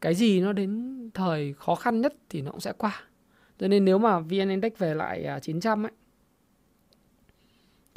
cái 0.01 0.15
gì 0.15 0.41
nó 0.41 0.53
đến 0.53 0.99
thời 1.15 1.55
khó 1.59 1.75
khăn 1.75 2.01
nhất 2.01 2.15
thì 2.29 2.43
nó 2.43 2.51
cũng 2.51 2.61
sẽ 2.61 2.73
qua 2.79 3.03
cho 3.59 3.69
nên 3.69 3.85
nếu 3.85 3.99
mà 3.99 4.19
VN 4.21 4.49
Index 4.49 4.73
về 4.79 4.95
lại 4.95 5.25
à, 5.25 5.41
900 5.41 5.87
ấy 5.87 5.93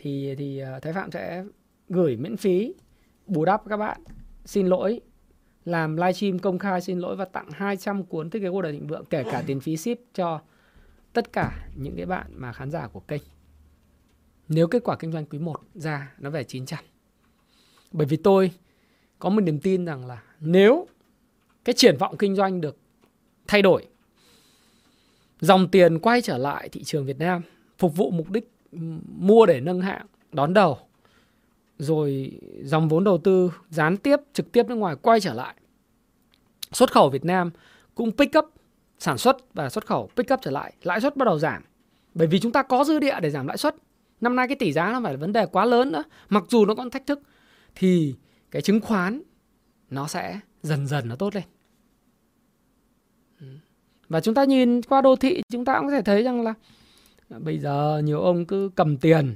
thì 0.01 0.35
thì 0.35 0.59
à, 0.59 0.79
Thái 0.79 0.93
Phạm 0.93 1.11
sẽ 1.11 1.43
gửi 1.89 2.15
miễn 2.15 2.37
phí, 2.37 2.73
bù 3.27 3.45
đắp 3.45 3.61
các 3.69 3.77
bạn. 3.77 4.01
Xin 4.45 4.67
lỗi. 4.67 5.01
Làm 5.65 5.97
livestream 5.97 6.39
công 6.39 6.59
khai 6.59 6.81
xin 6.81 6.99
lỗi 6.99 7.15
và 7.15 7.25
tặng 7.25 7.49
200 7.51 8.03
cuốn 8.03 8.29
thiết 8.29 8.39
kế 8.39 8.49
cuộc 8.49 8.61
đời 8.61 8.71
thịnh 8.71 8.87
vượng, 8.87 9.05
kể 9.05 9.23
cả 9.31 9.43
tiền 9.47 9.59
phí 9.59 9.77
ship 9.77 9.99
cho 10.13 10.41
tất 11.13 11.33
cả 11.33 11.67
những 11.75 11.95
cái 11.95 12.05
bạn 12.05 12.27
mà 12.35 12.53
khán 12.53 12.71
giả 12.71 12.87
của 12.87 12.99
kênh. 12.99 13.21
Nếu 14.47 14.67
kết 14.67 14.83
quả 14.83 14.95
kinh 14.95 15.11
doanh 15.11 15.25
quý 15.25 15.39
1 15.39 15.61
ra, 15.73 16.15
nó 16.19 16.29
về 16.29 16.43
900 16.43 16.79
bởi 17.91 18.07
vì 18.07 18.17
tôi 18.17 18.51
có 19.19 19.29
một 19.29 19.41
niềm 19.41 19.59
tin 19.59 19.85
rằng 19.85 20.05
là 20.05 20.23
nếu 20.39 20.87
cái 21.65 21.75
triển 21.77 21.97
vọng 21.97 22.17
kinh 22.17 22.35
doanh 22.35 22.61
được 22.61 22.77
thay 23.47 23.61
đổi, 23.61 23.85
dòng 25.41 25.67
tiền 25.67 25.99
quay 25.99 26.21
trở 26.21 26.37
lại 26.37 26.69
thị 26.69 26.83
trường 26.83 27.05
Việt 27.05 27.19
Nam, 27.19 27.41
phục 27.77 27.95
vụ 27.95 28.11
mục 28.11 28.29
đích 28.29 28.51
mua 29.17 29.45
để 29.45 29.59
nâng 29.59 29.81
hạng 29.81 30.05
đón 30.31 30.53
đầu 30.53 30.77
rồi 31.77 32.39
dòng 32.63 32.87
vốn 32.89 33.03
đầu 33.03 33.17
tư 33.17 33.51
gián 33.69 33.97
tiếp 33.97 34.19
trực 34.33 34.51
tiếp 34.51 34.65
nước 34.67 34.75
ngoài 34.75 34.95
quay 35.01 35.19
trở 35.19 35.33
lại 35.33 35.55
xuất 36.71 36.91
khẩu 36.91 37.09
Việt 37.09 37.25
Nam 37.25 37.51
cũng 37.95 38.11
pick 38.11 38.37
up 38.37 38.45
sản 38.99 39.17
xuất 39.17 39.53
và 39.53 39.69
xuất 39.69 39.85
khẩu 39.85 40.09
pick 40.15 40.33
up 40.33 40.39
trở 40.41 40.51
lại, 40.51 40.73
lãi 40.83 41.01
suất 41.01 41.17
bắt 41.17 41.25
đầu 41.25 41.39
giảm. 41.39 41.63
Bởi 42.13 42.27
vì 42.27 42.39
chúng 42.39 42.51
ta 42.51 42.63
có 42.63 42.83
dư 42.83 42.99
địa 42.99 43.19
để 43.21 43.29
giảm 43.29 43.47
lãi 43.47 43.57
suất. 43.57 43.75
Năm 44.21 44.35
nay 44.35 44.47
cái 44.47 44.55
tỷ 44.55 44.71
giá 44.71 44.91
nó 44.91 45.01
phải 45.03 45.13
là 45.13 45.17
vấn 45.17 45.33
đề 45.33 45.45
quá 45.45 45.65
lớn 45.65 45.91
nữa. 45.91 46.03
Mặc 46.29 46.43
dù 46.49 46.65
nó 46.65 46.75
còn 46.75 46.89
thách 46.89 47.07
thức 47.07 47.21
thì 47.75 48.15
cái 48.51 48.61
chứng 48.61 48.81
khoán 48.81 49.21
nó 49.89 50.07
sẽ 50.07 50.39
dần 50.63 50.87
dần 50.87 51.07
nó 51.07 51.15
tốt 51.15 51.35
lên. 51.35 51.43
Và 54.09 54.21
chúng 54.21 54.33
ta 54.33 54.43
nhìn 54.43 54.81
qua 54.81 55.01
đô 55.01 55.15
thị 55.15 55.41
chúng 55.49 55.65
ta 55.65 55.77
cũng 55.77 55.87
có 55.87 55.91
thể 55.91 56.01
thấy 56.01 56.23
rằng 56.23 56.41
là 56.41 56.53
Ờ, 57.31 57.39
bây 57.39 57.59
giờ 57.59 58.01
nhiều 58.03 58.21
ông 58.21 58.45
cứ 58.45 58.69
cầm 58.75 58.97
tiền, 58.97 59.35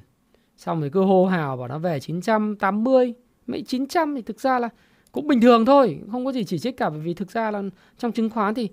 xong 0.58 0.80
rồi 0.82 0.90
cứ 0.90 1.04
hô 1.04 1.26
hào 1.26 1.58
bảo 1.58 1.68
nó 1.68 1.80
về 1.80 2.00
980 2.00 3.14
mấy 3.48 3.62
900 3.62 4.16
thì 4.16 4.22
thực 4.22 4.40
ra 4.40 4.60
là 4.60 4.70
cũng 5.12 5.28
bình 5.28 5.42
thường 5.42 5.66
thôi, 5.66 6.00
không 6.12 6.26
có 6.26 6.32
gì 6.32 6.44
chỉ 6.44 6.60
trích 6.60 6.78
cả, 6.78 6.90
bởi 6.90 7.00
vì 7.00 7.14
thực 7.14 7.32
ra 7.32 7.52
là 7.52 7.64
trong 7.98 8.12
chứng 8.12 8.30
khoán 8.30 8.54
thì 8.54 8.70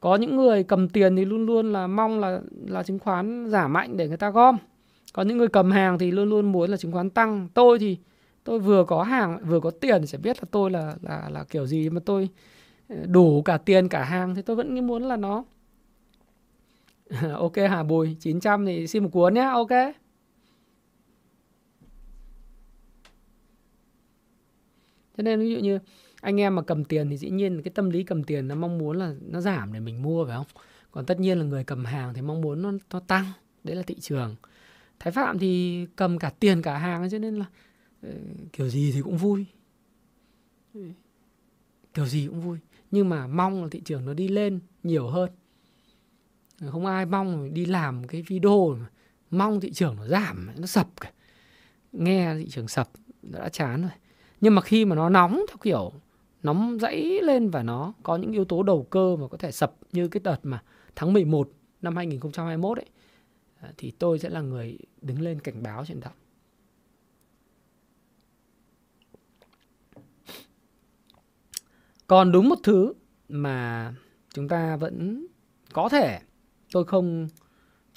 có 0.00 0.16
những 0.16 0.36
người 0.36 0.62
cầm 0.62 0.88
tiền 0.88 1.16
thì 1.16 1.24
luôn 1.24 1.46
luôn 1.46 1.72
là 1.72 1.86
mong 1.86 2.20
là 2.20 2.40
là 2.66 2.82
chứng 2.82 2.98
khoán 2.98 3.48
giảm 3.48 3.72
mạnh 3.72 3.96
để 3.96 4.08
người 4.08 4.16
ta 4.16 4.30
gom. 4.30 4.56
Có 5.12 5.22
những 5.22 5.38
người 5.38 5.48
cầm 5.48 5.70
hàng 5.70 5.98
thì 5.98 6.10
luôn 6.10 6.28
luôn 6.28 6.52
muốn 6.52 6.70
là 6.70 6.76
chứng 6.76 6.92
khoán 6.92 7.10
tăng. 7.10 7.48
Tôi 7.54 7.78
thì, 7.78 7.98
tôi 8.44 8.58
vừa 8.58 8.84
có 8.84 9.02
hàng, 9.02 9.38
vừa 9.46 9.60
có 9.60 9.70
tiền 9.70 10.00
thì 10.00 10.06
sẽ 10.06 10.18
biết 10.18 10.36
là 10.42 10.44
tôi 10.50 10.70
là 10.70 10.94
là 11.02 11.28
là 11.32 11.44
kiểu 11.44 11.66
gì 11.66 11.90
mà 11.90 12.00
tôi 12.06 12.28
ờ, 12.88 12.96
đủ 13.06 13.42
cả 13.42 13.58
tiền 13.58 13.88
cả 13.88 14.04
hàng 14.04 14.34
thì 14.34 14.42
tôi 14.42 14.56
vẫn 14.56 14.86
muốn 14.86 15.02
là 15.02 15.16
nó 15.16 15.44
ok 17.34 17.56
Hà 17.56 17.82
Bùi 17.82 18.16
900 18.20 18.66
thì 18.66 18.86
xin 18.86 19.02
một 19.02 19.08
cuốn 19.12 19.34
nhé 19.34 19.42
ok. 19.42 19.70
Cho 25.16 25.22
nên 25.22 25.40
ví 25.40 25.50
dụ 25.50 25.58
như 25.58 25.78
anh 26.20 26.40
em 26.40 26.54
mà 26.54 26.62
cầm 26.62 26.84
tiền 26.84 27.10
thì 27.10 27.16
dĩ 27.16 27.30
nhiên 27.30 27.62
cái 27.62 27.72
tâm 27.74 27.90
lý 27.90 28.02
cầm 28.02 28.24
tiền 28.24 28.48
nó 28.48 28.54
mong 28.54 28.78
muốn 28.78 28.98
là 28.98 29.14
nó 29.20 29.40
giảm 29.40 29.72
để 29.72 29.80
mình 29.80 30.02
mua 30.02 30.26
phải 30.26 30.36
không? 30.36 30.46
Còn 30.90 31.06
tất 31.06 31.20
nhiên 31.20 31.38
là 31.38 31.44
người 31.44 31.64
cầm 31.64 31.84
hàng 31.84 32.14
thì 32.14 32.22
mong 32.22 32.40
muốn 32.40 32.62
nó, 32.62 32.72
nó 32.92 33.00
tăng 33.00 33.24
đấy 33.64 33.76
là 33.76 33.82
thị 33.82 33.96
trường. 34.00 34.36
Thái 34.98 35.12
phạm 35.12 35.38
thì 35.38 35.86
cầm 35.96 36.18
cả 36.18 36.32
tiền 36.40 36.62
cả 36.62 36.78
hàng 36.78 37.10
cho 37.10 37.18
nên 37.18 37.36
là 37.36 37.44
uh, 38.06 38.12
kiểu 38.52 38.68
gì 38.68 38.92
thì 38.92 39.00
cũng 39.00 39.16
vui. 39.16 39.46
Kiểu 41.94 42.06
gì 42.06 42.26
cũng 42.26 42.40
vui. 42.40 42.58
Nhưng 42.90 43.08
mà 43.08 43.26
mong 43.26 43.62
là 43.62 43.68
thị 43.70 43.80
trường 43.84 44.06
nó 44.06 44.14
đi 44.14 44.28
lên 44.28 44.60
nhiều 44.82 45.08
hơn 45.08 45.30
không 46.66 46.86
ai 46.86 47.06
mong 47.06 47.54
đi 47.54 47.64
làm 47.66 48.06
cái 48.06 48.22
video 48.22 48.76
mà 48.80 48.86
mong 49.30 49.60
thị 49.60 49.72
trường 49.72 49.96
nó 49.96 50.06
giảm, 50.06 50.50
nó 50.56 50.66
sập 50.66 51.00
cả 51.00 51.12
nghe 51.92 52.34
thị 52.34 52.48
trường 52.50 52.68
sập 52.68 52.88
đã 53.22 53.48
chán 53.48 53.82
rồi 53.82 53.90
nhưng 54.40 54.54
mà 54.54 54.62
khi 54.62 54.84
mà 54.84 54.96
nó 54.96 55.08
nóng 55.08 55.44
theo 55.48 55.56
kiểu 55.62 55.92
nóng 56.42 56.78
dãy 56.80 57.20
lên 57.22 57.50
và 57.50 57.62
nó 57.62 57.92
có 58.02 58.16
những 58.16 58.32
yếu 58.32 58.44
tố 58.44 58.62
đầu 58.62 58.86
cơ 58.90 59.16
mà 59.16 59.28
có 59.28 59.36
thể 59.36 59.52
sập 59.52 59.74
như 59.92 60.08
cái 60.08 60.20
đợt 60.24 60.38
mà 60.42 60.62
tháng 60.96 61.12
11 61.12 61.50
năm 61.82 61.96
2021 61.96 62.78
ấy 62.78 62.86
à, 63.60 63.72
thì 63.76 63.90
tôi 63.90 64.18
sẽ 64.18 64.28
là 64.28 64.40
người 64.40 64.78
đứng 65.02 65.20
lên 65.20 65.40
cảnh 65.40 65.62
báo 65.62 65.84
trên 65.86 66.00
đó. 66.00 66.10
Còn 72.06 72.32
đúng 72.32 72.48
một 72.48 72.58
thứ 72.62 72.92
mà 73.28 73.94
chúng 74.34 74.48
ta 74.48 74.76
vẫn 74.76 75.26
có 75.72 75.88
thể 75.88 76.20
tôi 76.72 76.84
không, 76.84 77.28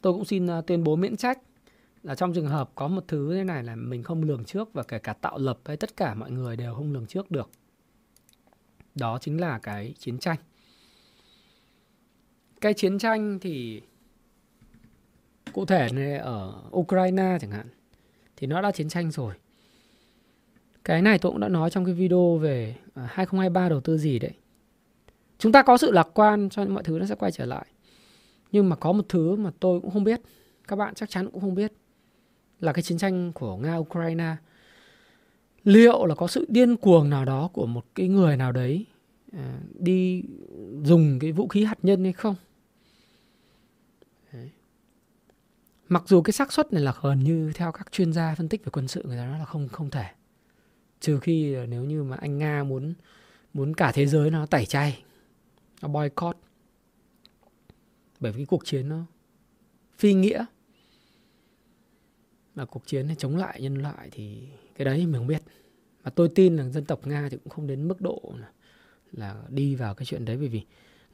tôi 0.02 0.14
cũng 0.14 0.26
xin 0.26 0.48
à, 0.48 0.62
tuyên 0.62 0.84
bố 0.84 0.96
miễn 0.96 1.18
trách 1.18 1.40
là 2.04 2.16
trong 2.16 2.34
trường 2.34 2.48
hợp 2.48 2.72
có 2.76 2.88
một 2.88 3.04
thứ 3.08 3.34
thế 3.34 3.44
này 3.44 3.64
là 3.64 3.76
mình 3.76 4.04
không 4.04 4.24
lường 4.24 4.46
trước 4.46 4.74
và 4.74 4.84
kể 4.84 5.00
cả 5.00 5.14
tạo 5.14 5.38
lập 5.38 5.60
hay 5.66 5.78
tất 5.78 5.98
cả 5.98 6.14
mọi 6.14 6.32
người 6.32 6.56
đều 6.56 6.74
không 6.74 6.94
lường 6.94 7.08
trước 7.08 7.32
được. 7.32 7.50
Đó 8.96 9.18
chính 9.22 9.42
là 9.42 9.60
cái 9.60 9.94
chiến 10.00 10.20
tranh. 10.20 10.38
Cái 12.62 12.74
chiến 12.74 13.00
tranh 13.00 13.40
thì 13.42 13.82
cụ 15.54 15.66
thể 15.66 15.88
này 15.94 16.18
ở 16.18 16.54
Ukraine 16.78 17.38
chẳng 17.42 17.52
hạn, 17.52 17.68
thì 18.36 18.48
nó 18.48 18.62
đã 18.62 18.72
chiến 18.72 18.90
tranh 18.90 19.12
rồi. 19.12 19.34
Cái 20.84 21.02
này 21.02 21.20
tôi 21.20 21.32
cũng 21.32 21.42
đã 21.42 21.48
nói 21.48 21.70
trong 21.70 21.86
cái 21.86 21.94
video 21.94 22.38
về 22.38 22.76
à, 22.94 23.10
2023 23.12 23.70
đầu 23.70 23.82
tư 23.82 23.98
gì 23.98 24.20
đấy. 24.20 24.32
Chúng 25.38 25.52
ta 25.52 25.64
có 25.64 25.78
sự 25.78 25.92
lạc 25.92 26.08
quan 26.14 26.50
cho 26.50 26.66
mọi 26.66 26.84
thứ 26.84 27.00
nó 27.00 27.06
sẽ 27.06 27.16
quay 27.16 27.32
trở 27.32 27.46
lại 27.46 27.66
nhưng 28.52 28.70
mà 28.70 28.76
có 28.76 28.92
một 28.92 29.06
thứ 29.10 29.36
mà 29.36 29.52
tôi 29.60 29.82
cũng 29.82 29.92
không 29.92 30.04
biết, 30.04 30.22
các 30.68 30.76
bạn 30.76 30.94
chắc 30.96 31.10
chắn 31.10 31.30
cũng 31.32 31.42
không 31.42 31.56
biết, 31.56 31.74
là 32.60 32.74
cái 32.74 32.84
chiến 32.84 32.98
tranh 32.98 33.32
của 33.34 33.58
nga, 33.58 33.76
ukraine. 33.76 34.36
Liệu 35.64 36.06
là 36.06 36.16
có 36.16 36.28
sự 36.28 36.46
điên 36.50 36.78
cuồng 36.78 37.10
nào 37.10 37.26
đó 37.26 37.50
của 37.54 37.66
một 37.66 37.86
cái 37.96 38.08
người 38.08 38.38
nào 38.38 38.52
đấy 38.52 38.86
à, 39.32 39.60
đi 39.80 40.24
dùng 40.84 41.20
cái 41.20 41.32
vũ 41.32 41.48
khí 41.48 41.64
hạt 41.64 41.78
nhân 41.84 42.04
hay 42.04 42.14
không? 42.14 42.36
Đấy. 44.34 44.50
mặc 45.90 46.04
dù 46.08 46.22
cái 46.22 46.34
xác 46.34 46.54
suất 46.54 46.74
này 46.74 46.84
là 46.84 46.94
gần 47.02 47.24
như 47.24 47.52
theo 47.56 47.72
các 47.72 47.92
chuyên 47.92 48.14
gia 48.14 48.36
phân 48.36 48.50
tích 48.50 48.66
về 48.66 48.70
quân 48.74 48.88
sự, 48.88 49.04
người 49.08 49.18
ta 49.18 49.26
nói 49.26 49.40
là 49.40 49.46
không 49.46 49.68
không 49.68 49.90
thể. 49.90 50.06
Trừ 51.00 51.20
khi 51.20 51.56
nếu 51.70 51.84
như 51.84 52.04
mà 52.04 52.18
anh 52.22 52.38
nga 52.38 52.64
muốn 52.64 52.94
muốn 53.54 53.74
cả 53.74 53.92
thế 53.92 54.06
giới 54.06 54.32
nó 54.32 54.46
tẩy 54.46 54.66
chay, 54.66 55.04
nó 55.82 55.88
boycott 55.88 56.38
bởi 58.22 58.32
vì 58.32 58.38
cái 58.38 58.46
cuộc 58.46 58.66
chiến 58.66 58.90
nó 58.90 59.06
phi 59.98 60.14
nghĩa. 60.14 60.46
Mà 62.56 62.66
cuộc 62.66 62.88
chiến 62.88 63.08
này 63.08 63.16
chống 63.20 63.38
lại 63.38 63.62
nhân 63.62 63.76
loại 63.76 64.10
thì 64.12 64.38
cái 64.76 64.86
đấy 64.86 65.06
mình 65.06 65.14
không 65.14 65.28
biết. 65.28 65.42
Mà 66.04 66.10
tôi 66.10 66.30
tin 66.36 66.56
là 66.56 66.70
dân 66.70 66.86
tộc 66.86 67.08
nga 67.08 67.28
thì 67.32 67.38
cũng 67.38 67.50
không 67.50 67.68
đến 67.68 67.88
mức 67.88 68.02
độ 68.02 68.34
là 69.12 69.42
đi 69.50 69.76
vào 69.76 69.96
cái 69.96 70.06
chuyện 70.06 70.26
đấy. 70.26 70.38
Bởi 70.38 70.48
vì 70.48 70.62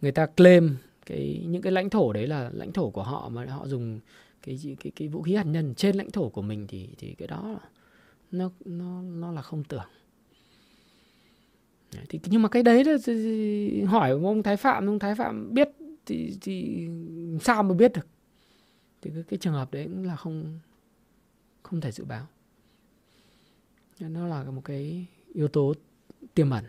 người 0.02 0.12
ta 0.12 0.26
claim 0.26 0.76
cái, 1.06 1.46
những 1.48 1.62
cái 1.62 1.72
lãnh 1.72 1.90
thổ 1.90 2.14
đấy 2.14 2.28
là 2.28 2.50
lãnh 2.54 2.72
thổ 2.72 2.90
của 2.90 3.04
họ, 3.04 3.30
mà 3.30 3.46
họ 3.46 3.68
dùng 3.68 4.00
cái 4.42 4.60
cái 4.80 4.92
cái 4.96 5.08
vũ 5.08 5.22
khí 5.22 5.36
hạt 5.36 5.44
nhân 5.44 5.76
trên 5.76 5.96
lãnh 5.96 6.12
thổ 6.12 6.30
của 6.30 6.42
mình 6.42 6.68
thì 6.68 6.90
thì 6.98 7.16
cái 7.18 7.28
đó 7.28 7.60
nó 8.32 8.52
nó 8.66 9.02
nó 9.02 9.32
là 9.32 9.42
không 9.42 9.64
tưởng. 9.64 9.86
Thì, 12.10 12.20
nhưng 12.26 12.42
mà 12.42 12.50
cái 12.50 12.64
đấy 12.64 12.84
là 12.84 12.98
hỏi 13.88 14.12
ông 14.12 14.44
thái 14.44 14.58
phạm, 14.58 14.88
ông 14.88 15.00
thái 15.00 15.16
phạm 15.16 15.54
biết 15.54 15.70
thì 16.08 16.38
thì 16.42 16.88
sao 17.42 17.64
mà 17.64 17.74
biết 17.74 17.92
được? 17.94 18.08
Thì 19.02 19.12
cái, 19.14 19.24
cái 19.30 19.38
trường 19.38 19.54
hợp 19.54 19.72
đấy 19.72 19.84
cũng 19.84 20.06
là 20.06 20.16
không 20.16 20.60
không 21.64 21.82
thể 21.82 21.92
dự 21.92 22.06
báo. 22.06 22.28
Nó 24.00 24.28
là 24.28 24.44
một 24.44 24.62
cái 24.66 25.06
yếu 25.34 25.48
tố 25.48 25.74
tiềm 26.34 26.50
ẩn 26.50 26.66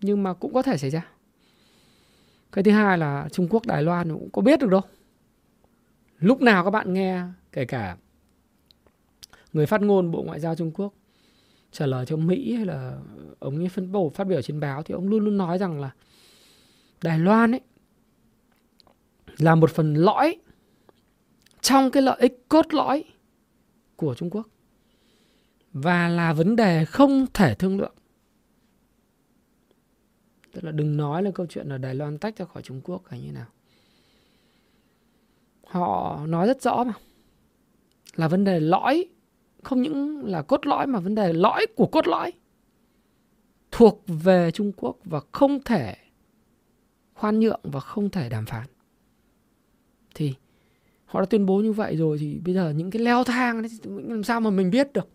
nhưng 0.00 0.22
mà 0.22 0.32
cũng 0.34 0.54
có 0.54 0.62
thể 0.62 0.76
xảy 0.76 0.90
ra. 0.90 1.08
Cái 2.52 2.64
thứ 2.64 2.70
hai 2.70 2.98
là 2.98 3.28
Trung 3.32 3.48
Quốc 3.50 3.66
Đài 3.66 3.82
Loan 3.82 4.08
cũng 4.08 4.30
có 4.32 4.42
biết 4.42 4.60
được 4.60 4.70
đâu. 4.70 4.80
Lúc 6.18 6.40
nào 6.42 6.64
các 6.64 6.70
bạn 6.70 6.94
nghe 6.94 7.22
kể 7.52 7.64
cả 7.64 7.96
người 9.52 9.66
phát 9.66 9.82
ngôn 9.82 10.10
Bộ 10.10 10.22
Ngoại 10.22 10.40
giao 10.40 10.54
Trung 10.54 10.70
Quốc 10.74 10.94
trả 11.72 11.86
lời 11.86 12.06
cho 12.06 12.16
Mỹ 12.16 12.54
hay 12.54 12.66
là 12.66 12.98
ông 13.38 13.56
ấy 13.56 13.68
phân 13.68 13.92
bổ 13.92 14.10
phát 14.10 14.24
biểu 14.24 14.42
trên 14.42 14.60
báo 14.60 14.82
thì 14.82 14.94
ông 14.94 15.08
luôn 15.08 15.24
luôn 15.24 15.36
nói 15.36 15.58
rằng 15.58 15.80
là 15.80 15.90
Đài 17.02 17.18
Loan 17.18 17.54
ấy 17.54 17.60
là 19.38 19.54
một 19.54 19.70
phần 19.70 19.94
lõi 19.94 20.36
trong 21.60 21.90
cái 21.90 22.02
lợi 22.02 22.16
ích 22.20 22.44
cốt 22.48 22.74
lõi 22.74 23.04
của 23.96 24.14
Trung 24.14 24.30
Quốc 24.30 24.48
và 25.72 26.08
là 26.08 26.32
vấn 26.32 26.56
đề 26.56 26.84
không 26.84 27.26
thể 27.34 27.54
thương 27.54 27.78
lượng. 27.78 27.94
Tức 30.52 30.64
là 30.64 30.72
đừng 30.72 30.96
nói 30.96 31.22
là 31.22 31.30
câu 31.34 31.46
chuyện 31.46 31.68
là 31.68 31.78
Đài 31.78 31.94
Loan 31.94 32.18
tách 32.18 32.36
ra 32.36 32.44
khỏi 32.44 32.62
Trung 32.62 32.80
Quốc 32.84 33.02
hay 33.08 33.20
như 33.20 33.32
nào. 33.32 33.46
Họ 35.66 36.20
nói 36.26 36.46
rất 36.46 36.62
rõ 36.62 36.84
mà. 36.84 36.92
Là 38.16 38.28
vấn 38.28 38.44
đề 38.44 38.60
lõi, 38.60 39.08
không 39.62 39.82
những 39.82 40.24
là 40.24 40.42
cốt 40.42 40.66
lõi 40.66 40.86
mà 40.86 41.00
vấn 41.00 41.14
đề 41.14 41.32
lõi 41.32 41.66
của 41.76 41.86
cốt 41.86 42.06
lõi 42.06 42.32
thuộc 43.70 44.02
về 44.06 44.50
Trung 44.50 44.72
Quốc 44.76 44.96
và 45.04 45.20
không 45.32 45.62
thể 45.62 45.96
khoan 47.14 47.40
nhượng 47.40 47.60
và 47.62 47.80
không 47.80 48.10
thể 48.10 48.28
đàm 48.28 48.46
phán. 48.46 48.66
Thì 50.14 50.34
họ 51.04 51.20
đã 51.20 51.26
tuyên 51.26 51.46
bố 51.46 51.58
như 51.58 51.72
vậy 51.72 51.96
rồi 51.96 52.18
thì 52.18 52.40
bây 52.44 52.54
giờ 52.54 52.70
những 52.70 52.90
cái 52.90 53.02
leo 53.02 53.24
thang 53.24 53.62
đấy, 53.62 53.70
làm 53.84 54.24
sao 54.24 54.40
mà 54.40 54.50
mình 54.50 54.70
biết 54.70 54.92
được? 54.92 55.08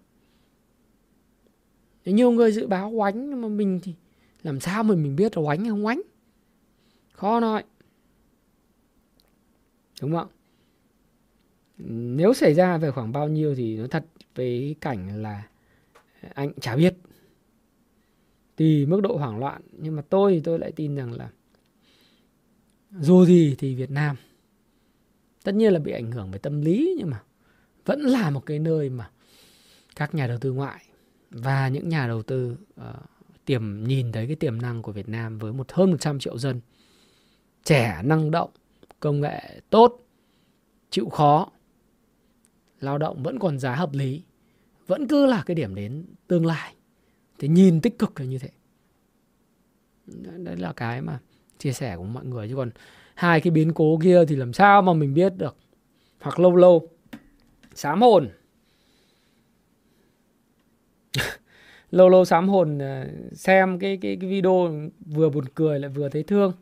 Nhiều 2.06 2.32
người 2.32 2.52
dự 2.52 2.68
báo 2.68 2.90
oánh, 2.90 3.30
nhưng 3.30 3.42
mà 3.42 3.48
mình 3.48 3.80
thì 3.84 3.94
làm 4.44 4.60
sao 4.60 4.84
mà 4.84 4.96
mình 4.96 5.16
biết 5.16 5.38
là 5.38 5.44
oánh 5.44 5.60
hay 5.60 5.70
không 5.70 5.86
oánh? 5.86 6.02
Khó 7.12 7.40
nói. 7.40 7.64
Đúng 10.02 10.12
không? 10.12 10.28
Nếu 12.18 12.34
xảy 12.34 12.54
ra 12.54 12.78
về 12.78 12.92
khoảng 12.92 13.12
bao 13.12 13.28
nhiêu 13.28 13.56
thì 13.56 13.78
nó 13.78 13.88
thật 13.88 14.06
với 14.36 14.76
cảnh 14.82 15.22
là 15.22 15.48
à, 16.22 16.30
anh 16.34 16.52
chả 16.62 16.76
biết. 16.76 16.96
Tùy 18.56 18.86
mức 18.86 19.02
độ 19.02 19.18
hoảng 19.18 19.40
loạn, 19.40 19.62
nhưng 19.72 19.96
mà 19.96 20.02
tôi 20.10 20.34
thì 20.34 20.42
tôi 20.44 20.60
lại 20.60 20.72
tin 20.72 20.96
rằng 20.96 21.14
là 21.14 21.30
dù 23.00 23.26
gì 23.26 23.56
thì 23.58 23.76
Việt 23.76 23.92
Nam 23.92 24.16
tất 25.44 25.56
nhiên 25.56 25.74
là 25.74 25.80
bị 25.80 25.92
ảnh 25.92 26.12
hưởng 26.12 26.32
về 26.32 26.40
tâm 26.40 26.62
lý 26.62 26.96
nhưng 26.98 27.10
mà 27.10 27.24
vẫn 27.86 28.02
là 28.02 28.30
một 28.30 28.46
cái 28.46 28.60
nơi 28.60 28.90
mà 28.90 29.10
các 29.96 30.16
nhà 30.16 30.28
đầu 30.28 30.38
tư 30.38 30.52
ngoại 30.52 30.86
và 31.30 31.68
những 31.68 31.90
nhà 31.90 32.08
đầu 32.08 32.24
tư 32.24 32.58
uh, 32.82 32.86
tiềm 33.46 33.84
nhìn 33.84 34.12
thấy 34.12 34.28
cái 34.28 34.36
tiềm 34.36 34.62
năng 34.62 34.82
của 34.82 34.92
Việt 34.92 35.10
Nam 35.10 35.38
với 35.38 35.54
một 35.54 35.72
hơn 35.72 35.92
100 35.92 36.20
triệu 36.20 36.38
dân 36.38 36.62
trẻ 37.64 38.02
năng 38.04 38.32
động 38.32 38.50
công 39.00 39.22
nghệ 39.22 39.62
tốt 39.70 40.06
chịu 40.90 41.10
khó 41.10 41.52
lao 42.80 42.98
động 42.98 43.24
vẫn 43.24 43.40
còn 43.40 43.60
giá 43.60 43.76
hợp 43.76 43.94
lý 43.94 44.24
vẫn 44.90 45.08
cứ 45.08 45.26
là 45.26 45.44
cái 45.46 45.56
điểm 45.56 45.76
đến 45.76 46.06
tương 46.28 46.46
lai. 46.46 46.76
Thì 47.40 47.48
nhìn 47.48 47.82
tích 47.82 48.00
cực 48.00 48.20
là 48.20 48.26
như 48.26 48.38
thế. 48.38 48.50
Đấy 50.38 50.58
là 50.58 50.74
cái 50.74 51.02
mà 51.02 51.20
chia 51.58 51.74
sẻ 51.74 51.98
của 51.98 52.04
mọi 52.04 52.26
người 52.26 52.50
chứ 52.50 52.56
còn 52.56 52.70
hai 53.20 53.42
cái 53.42 53.52
biến 53.52 53.74
cố 53.74 54.00
kia 54.04 54.26
thì 54.28 54.36
làm 54.36 54.54
sao 54.54 54.82
mà 54.82 54.94
mình 54.94 55.14
biết 55.14 55.34
được? 55.38 55.56
Hoặc 56.22 56.40
lâu 56.40 56.56
lâu. 56.56 56.90
Sám 57.76 58.02
hồn. 58.02 58.30
Lâu 61.92 62.10
lâu 62.10 62.26
sám 62.26 62.50
hồn 62.50 62.80
ờ, 62.80 63.06
xem 63.34 63.80
cái 63.80 63.98
cái 64.02 64.18
cái 64.22 64.30
video 64.30 64.72
vừa 65.06 65.30
buồn 65.30 65.46
cười 65.56 65.80
lại 65.80 65.90
vừa 65.90 66.10
thấy 66.10 66.24
thương. 66.24 66.54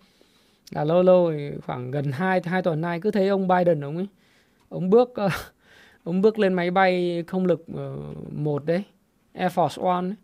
Là 0.72 0.84
lâu 0.84 1.04
lâu 1.04 1.32
khoảng 1.66 1.92
gần 1.92 2.12
hai 2.12 2.42
hai 2.46 2.62
tuần 2.62 2.82
nay 2.82 3.00
cứ 3.02 3.12
thấy 3.12 3.28
ông 3.28 3.48
Biden 3.48 3.82
ông 3.82 3.98
ấy 3.98 4.08
ông 4.70 4.90
bước 4.90 5.16
ờ, 5.16 5.30
ông 6.04 6.22
bước 6.22 6.40
lên 6.40 6.54
máy 6.54 6.72
bay 6.72 7.24
không 7.28 7.46
lực 7.46 7.66
ờ, 7.76 7.96
một 8.32 8.66
đấy 8.66 8.84
Air 9.34 9.52
Force 9.52 9.84
One 9.84 10.08
ấy. 10.08 10.16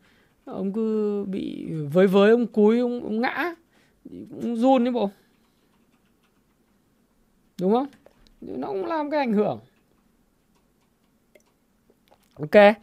ông 0.45 0.73
cứ 0.73 1.23
bị 1.27 1.71
với 1.91 2.07
với 2.07 2.31
ông 2.31 2.47
cúi 2.47 2.79
ông, 2.79 3.03
ông 3.03 3.21
ngã 3.21 3.55
cũng 4.03 4.55
run 4.55 4.84
đấy 4.84 4.91
bộ 4.93 5.09
đúng 7.60 7.74
không? 7.74 7.88
Nó 8.41 8.68
cũng 8.68 8.86
làm 8.86 9.12
cái 9.12 9.20
ảnh 9.20 9.34
hưởng. 9.34 9.60
Ok. 12.39 12.76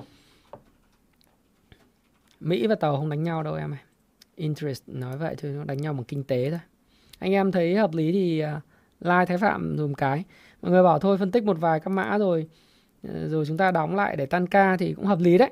Mỹ 2.41 2.67
và 2.67 2.75
tàu 2.75 2.97
không 2.97 3.11
đánh 3.11 3.23
nhau 3.23 3.43
đâu 3.43 3.55
em 3.55 3.71
ơi. 3.71 3.79
Interest 4.37 4.83
nói 4.87 5.19
vậy 5.19 5.35
thôi, 5.39 5.53
nó 5.53 5.65
đánh 5.65 5.77
nhau 5.77 5.93
bằng 5.93 6.05
kinh 6.05 6.25
tế 6.25 6.51
thôi. 6.51 6.61
Anh 7.19 7.33
em 7.33 7.53
thấy 7.53 7.77
hợp 7.77 7.95
lý 7.95 8.13
thì 8.13 8.41
à, 8.41 8.61
like 9.01 9.27
thái 9.27 9.39
phạm 9.39 9.77
dùm 9.79 9.95
cái. 9.95 10.25
Mọi 10.63 10.73
người 10.73 10.83
bảo 10.83 10.99
thôi, 10.99 11.19
phân 11.19 11.31
tích 11.31 11.45
một 11.45 11.57
vài 11.61 11.81
các 11.81 11.91
mã 11.91 12.19
rồi 12.19 12.49
ờ, 13.09 13.29
rồi 13.29 13.45
chúng 13.47 13.57
ta 13.57 13.71
đóng 13.71 13.97
lại 13.97 14.17
để 14.17 14.27
tan 14.27 14.47
ca 14.47 14.77
thì 14.77 14.95
cũng 14.95 15.07
hợp 15.07 15.19
lý 15.21 15.39
đấy. 15.39 15.51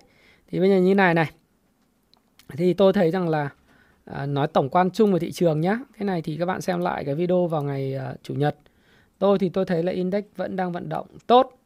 Thì 0.49 0.61
bây 0.61 0.69
giờ 0.69 0.77
như 0.77 0.95
này 0.95 1.15
này. 1.15 1.31
Thì 2.49 2.75
tôi 2.75 2.93
thấy 2.93 3.11
rằng 3.11 3.29
là 3.29 3.49
à, 4.05 4.27
nói 4.27 4.49
tổng 4.49 4.69
quan 4.69 4.91
chung 4.91 5.13
về 5.13 5.19
thị 5.19 5.33
trường 5.33 5.61
nhé 5.61 5.79
cái 5.99 6.05
này 6.05 6.23
thì 6.23 6.37
các 6.37 6.47
bạn 6.47 6.61
xem 6.61 6.81
lại 6.81 7.05
cái 7.05 7.15
video 7.15 7.47
vào 7.47 7.63
ngày 7.63 7.95
à, 7.95 8.15
chủ 8.23 8.35
nhật. 8.35 8.57
Tôi 9.19 9.39
thì 9.39 9.49
tôi 9.49 9.65
thấy 9.65 9.83
là 9.83 9.93
index 9.93 10.25
vẫn 10.37 10.57
đang 10.57 10.73
vận 10.73 10.89
động 10.89 11.07
tốt 11.27 11.59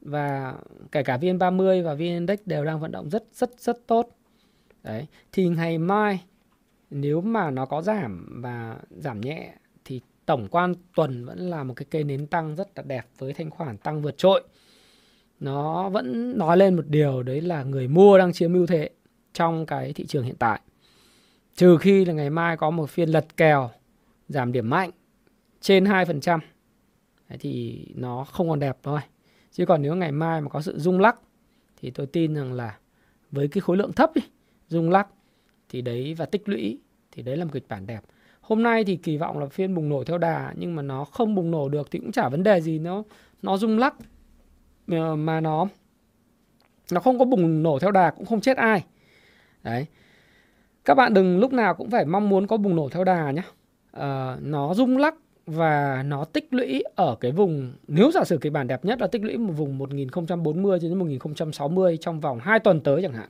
và 0.00 0.54
kể 0.92 1.02
cả 1.02 1.16
VN30 1.16 1.84
và 1.84 1.94
VN 1.94 2.00
Index 2.00 2.38
đều 2.46 2.64
đang 2.64 2.80
vận 2.80 2.92
động 2.92 3.10
rất 3.10 3.24
rất 3.32 3.60
rất 3.60 3.86
tốt. 3.86 4.08
Đấy, 4.82 5.06
thì 5.32 5.48
ngày 5.48 5.78
mai 5.78 6.24
nếu 6.90 7.20
mà 7.20 7.50
nó 7.50 7.66
có 7.66 7.82
giảm 7.82 8.40
và 8.42 8.76
giảm 8.90 9.20
nhẹ 9.20 9.54
thì 9.84 10.00
tổng 10.26 10.48
quan 10.50 10.74
tuần 10.94 11.24
vẫn 11.24 11.38
là 11.38 11.64
một 11.64 11.74
cái 11.74 11.86
cây 11.90 12.04
nến 12.04 12.26
tăng 12.26 12.56
rất 12.56 12.68
là 12.76 12.82
đẹp 12.82 13.06
với 13.18 13.32
thanh 13.32 13.50
khoản 13.50 13.76
tăng 13.76 14.02
vượt 14.02 14.18
trội. 14.18 14.42
Nó 15.40 15.88
vẫn 15.88 16.38
nói 16.38 16.56
lên 16.56 16.76
một 16.76 16.86
điều 16.88 17.22
đấy 17.22 17.40
là 17.40 17.62
người 17.62 17.88
mua 17.88 18.18
đang 18.18 18.32
chiếm 18.32 18.54
ưu 18.54 18.66
thế 18.66 18.90
trong 19.32 19.66
cái 19.66 19.92
thị 19.92 20.06
trường 20.06 20.24
hiện 20.24 20.36
tại. 20.38 20.60
Trừ 21.54 21.78
khi 21.78 22.04
là 22.04 22.12
ngày 22.12 22.30
mai 22.30 22.56
có 22.56 22.70
một 22.70 22.90
phiên 22.90 23.08
lật 23.08 23.36
kèo 23.36 23.70
giảm 24.28 24.52
điểm 24.52 24.70
mạnh 24.70 24.90
trên 25.60 25.84
2% 25.84 26.38
Đấy 27.28 27.38
thì 27.38 27.84
nó 27.94 28.24
không 28.24 28.48
còn 28.48 28.58
đẹp 28.58 28.76
thôi. 28.82 29.00
Chứ 29.50 29.66
còn 29.66 29.82
nếu 29.82 29.94
ngày 29.94 30.12
mai 30.12 30.40
mà 30.40 30.48
có 30.48 30.60
sự 30.60 30.78
rung 30.78 31.00
lắc 31.00 31.20
thì 31.76 31.90
tôi 31.90 32.06
tin 32.06 32.34
rằng 32.34 32.52
là 32.52 32.78
với 33.30 33.48
cái 33.48 33.60
khối 33.60 33.76
lượng 33.76 33.92
thấp 33.92 34.10
ý, 34.14 34.22
rung 34.68 34.90
lắc 34.90 35.08
thì 35.68 35.82
đấy 35.82 36.14
và 36.14 36.26
tích 36.26 36.48
lũy 36.48 36.78
thì 37.12 37.22
đấy 37.22 37.36
là 37.36 37.44
một 37.44 37.50
kịch 37.54 37.68
bản 37.68 37.86
đẹp. 37.86 38.00
Hôm 38.40 38.62
nay 38.62 38.84
thì 38.84 38.96
kỳ 38.96 39.16
vọng 39.16 39.38
là 39.38 39.46
phiên 39.46 39.74
bùng 39.74 39.88
nổ 39.88 40.04
theo 40.04 40.18
đà 40.18 40.52
nhưng 40.56 40.76
mà 40.76 40.82
nó 40.82 41.04
không 41.04 41.34
bùng 41.34 41.50
nổ 41.50 41.68
được 41.68 41.90
thì 41.90 41.98
cũng 41.98 42.12
chả 42.12 42.28
vấn 42.28 42.42
đề 42.42 42.60
gì 42.60 42.78
nó 42.78 43.02
nó 43.42 43.56
rung 43.56 43.78
lắc 43.78 43.94
ờ, 44.88 45.16
mà 45.16 45.40
nó 45.40 45.68
nó 46.92 47.00
không 47.00 47.18
có 47.18 47.24
bùng 47.24 47.62
nổ 47.62 47.78
theo 47.78 47.90
đà 47.90 48.10
cũng 48.10 48.26
không 48.26 48.40
chết 48.40 48.56
ai. 48.56 48.84
Đấy. 49.62 49.86
Các 50.84 50.94
bạn 50.94 51.14
đừng 51.14 51.38
lúc 51.38 51.52
nào 51.52 51.74
cũng 51.74 51.90
phải 51.90 52.04
mong 52.04 52.28
muốn 52.28 52.46
có 52.46 52.56
bùng 52.56 52.76
nổ 52.76 52.88
theo 52.88 53.04
đà 53.04 53.30
nhé 53.30 53.42
à, 53.92 54.00
ờ, 54.00 54.38
nó 54.42 54.74
rung 54.74 54.98
lắc 54.98 55.14
và 55.46 56.02
nó 56.02 56.24
tích 56.24 56.48
lũy 56.50 56.82
ở 56.94 57.16
cái 57.20 57.32
vùng, 57.32 57.72
nếu 57.88 58.10
giả 58.10 58.24
sử 58.24 58.38
cái 58.38 58.50
bản 58.50 58.66
đẹp 58.66 58.84
nhất 58.84 59.00
là 59.00 59.06
tích 59.06 59.24
lũy 59.24 59.36
một 59.36 59.52
vùng 59.52 59.78
1040 59.78 60.78
cho 60.80 60.88
đến 60.88 60.98
1060 60.98 61.98
trong 62.00 62.20
vòng 62.20 62.38
2 62.42 62.58
tuần 62.58 62.80
tới 62.80 63.02
chẳng 63.02 63.12
hạn. 63.12 63.28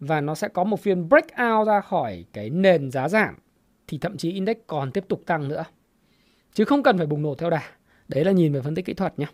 Và 0.00 0.20
nó 0.20 0.34
sẽ 0.34 0.48
có 0.48 0.64
một 0.64 0.80
phiên 0.80 1.08
breakout 1.08 1.66
ra 1.66 1.80
khỏi 1.80 2.24
cái 2.32 2.50
nền 2.50 2.90
giá 2.90 3.08
giảm, 3.08 3.34
thì 3.86 3.98
thậm 3.98 4.16
chí 4.16 4.32
index 4.32 4.56
còn 4.66 4.90
tiếp 4.90 5.04
tục 5.08 5.22
tăng 5.26 5.48
nữa. 5.48 5.64
Chứ 6.52 6.64
không 6.64 6.82
cần 6.82 6.98
phải 6.98 7.06
bùng 7.06 7.22
nổ 7.22 7.34
theo 7.34 7.50
đà. 7.50 7.62
Đấy 8.08 8.24
là 8.24 8.32
nhìn 8.32 8.52
về 8.52 8.60
phân 8.62 8.74
tích 8.74 8.84
kỹ 8.84 8.94
thuật 8.94 9.18
nhé 9.18 9.26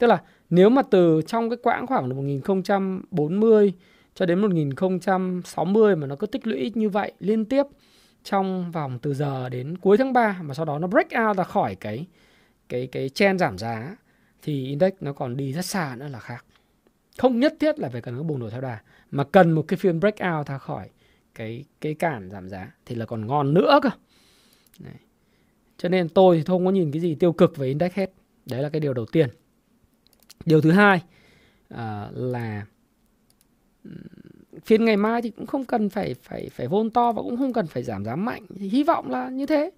tức 0.00 0.06
là 0.06 0.22
nếu 0.50 0.68
mà 0.68 0.82
từ 0.82 1.22
trong 1.26 1.50
cái 1.50 1.56
quãng 1.62 1.86
khoảng 1.86 2.08
là 2.08 2.14
1040 2.14 3.72
cho 4.14 4.26
đến 4.26 4.38
1060 4.38 5.96
mà 5.96 6.06
nó 6.06 6.16
cứ 6.16 6.26
tích 6.26 6.46
lũy 6.46 6.72
như 6.74 6.88
vậy 6.88 7.12
liên 7.18 7.44
tiếp 7.44 7.62
trong 8.24 8.70
vòng 8.70 8.98
từ 9.02 9.14
giờ 9.14 9.48
đến 9.48 9.78
cuối 9.78 9.96
tháng 9.96 10.12
3 10.12 10.38
mà 10.42 10.54
sau 10.54 10.64
đó 10.64 10.78
nó 10.78 10.86
break 10.86 11.08
out 11.26 11.36
ra 11.36 11.44
khỏi 11.44 11.74
cái 11.74 12.06
cái 12.68 12.86
cái 12.86 13.08
trend 13.08 13.40
giảm 13.40 13.58
giá 13.58 13.96
thì 14.42 14.66
index 14.66 14.92
nó 15.00 15.12
còn 15.12 15.36
đi 15.36 15.52
rất 15.52 15.64
xa 15.64 15.96
nữa 15.98 16.08
là 16.08 16.18
khác. 16.18 16.44
Không 17.18 17.40
nhất 17.40 17.54
thiết 17.60 17.78
là 17.78 17.88
phải 17.88 18.00
cần 18.00 18.16
nó 18.16 18.22
bùng 18.22 18.38
nổ 18.38 18.50
theo 18.50 18.60
đà 18.60 18.80
mà 19.10 19.24
cần 19.24 19.52
một 19.52 19.64
cái 19.68 19.76
phiên 19.76 20.00
break 20.00 20.14
out 20.36 20.46
ra 20.46 20.58
khỏi 20.58 20.90
cái 21.34 21.64
cái 21.80 21.94
cản 21.94 22.30
giảm 22.30 22.48
giá 22.48 22.74
thì 22.86 22.94
là 22.94 23.06
còn 23.06 23.26
ngon 23.26 23.54
nữa 23.54 23.80
cơ 23.82 23.90
Đấy. 24.78 24.94
cho 25.78 25.88
nên 25.88 26.08
tôi 26.08 26.36
thì 26.36 26.44
không 26.44 26.64
có 26.64 26.70
nhìn 26.70 26.92
cái 26.92 27.00
gì 27.00 27.14
tiêu 27.14 27.32
cực 27.32 27.56
về 27.56 27.66
index 27.66 27.92
hết 27.92 28.12
đấy 28.46 28.62
là 28.62 28.68
cái 28.68 28.80
điều 28.80 28.94
đầu 28.94 29.06
tiên 29.06 29.28
điều 30.44 30.60
thứ 30.60 30.70
hai 30.70 31.02
uh, 31.74 31.78
là 32.12 32.66
phiên 34.64 34.84
ngày 34.84 34.96
mai 34.96 35.22
thì 35.22 35.30
cũng 35.30 35.46
không 35.46 35.64
cần 35.64 35.88
phải 35.88 36.14
phải 36.22 36.48
phải 36.48 36.68
vôn 36.68 36.90
to 36.90 37.12
và 37.12 37.22
cũng 37.22 37.36
không 37.36 37.52
cần 37.52 37.66
phải 37.66 37.82
giảm 37.82 38.04
giá 38.04 38.16
mạnh. 38.16 38.42
Thì 38.58 38.68
hy 38.68 38.82
vọng 38.82 39.10
là 39.10 39.28
như 39.28 39.46
thế. 39.46 39.70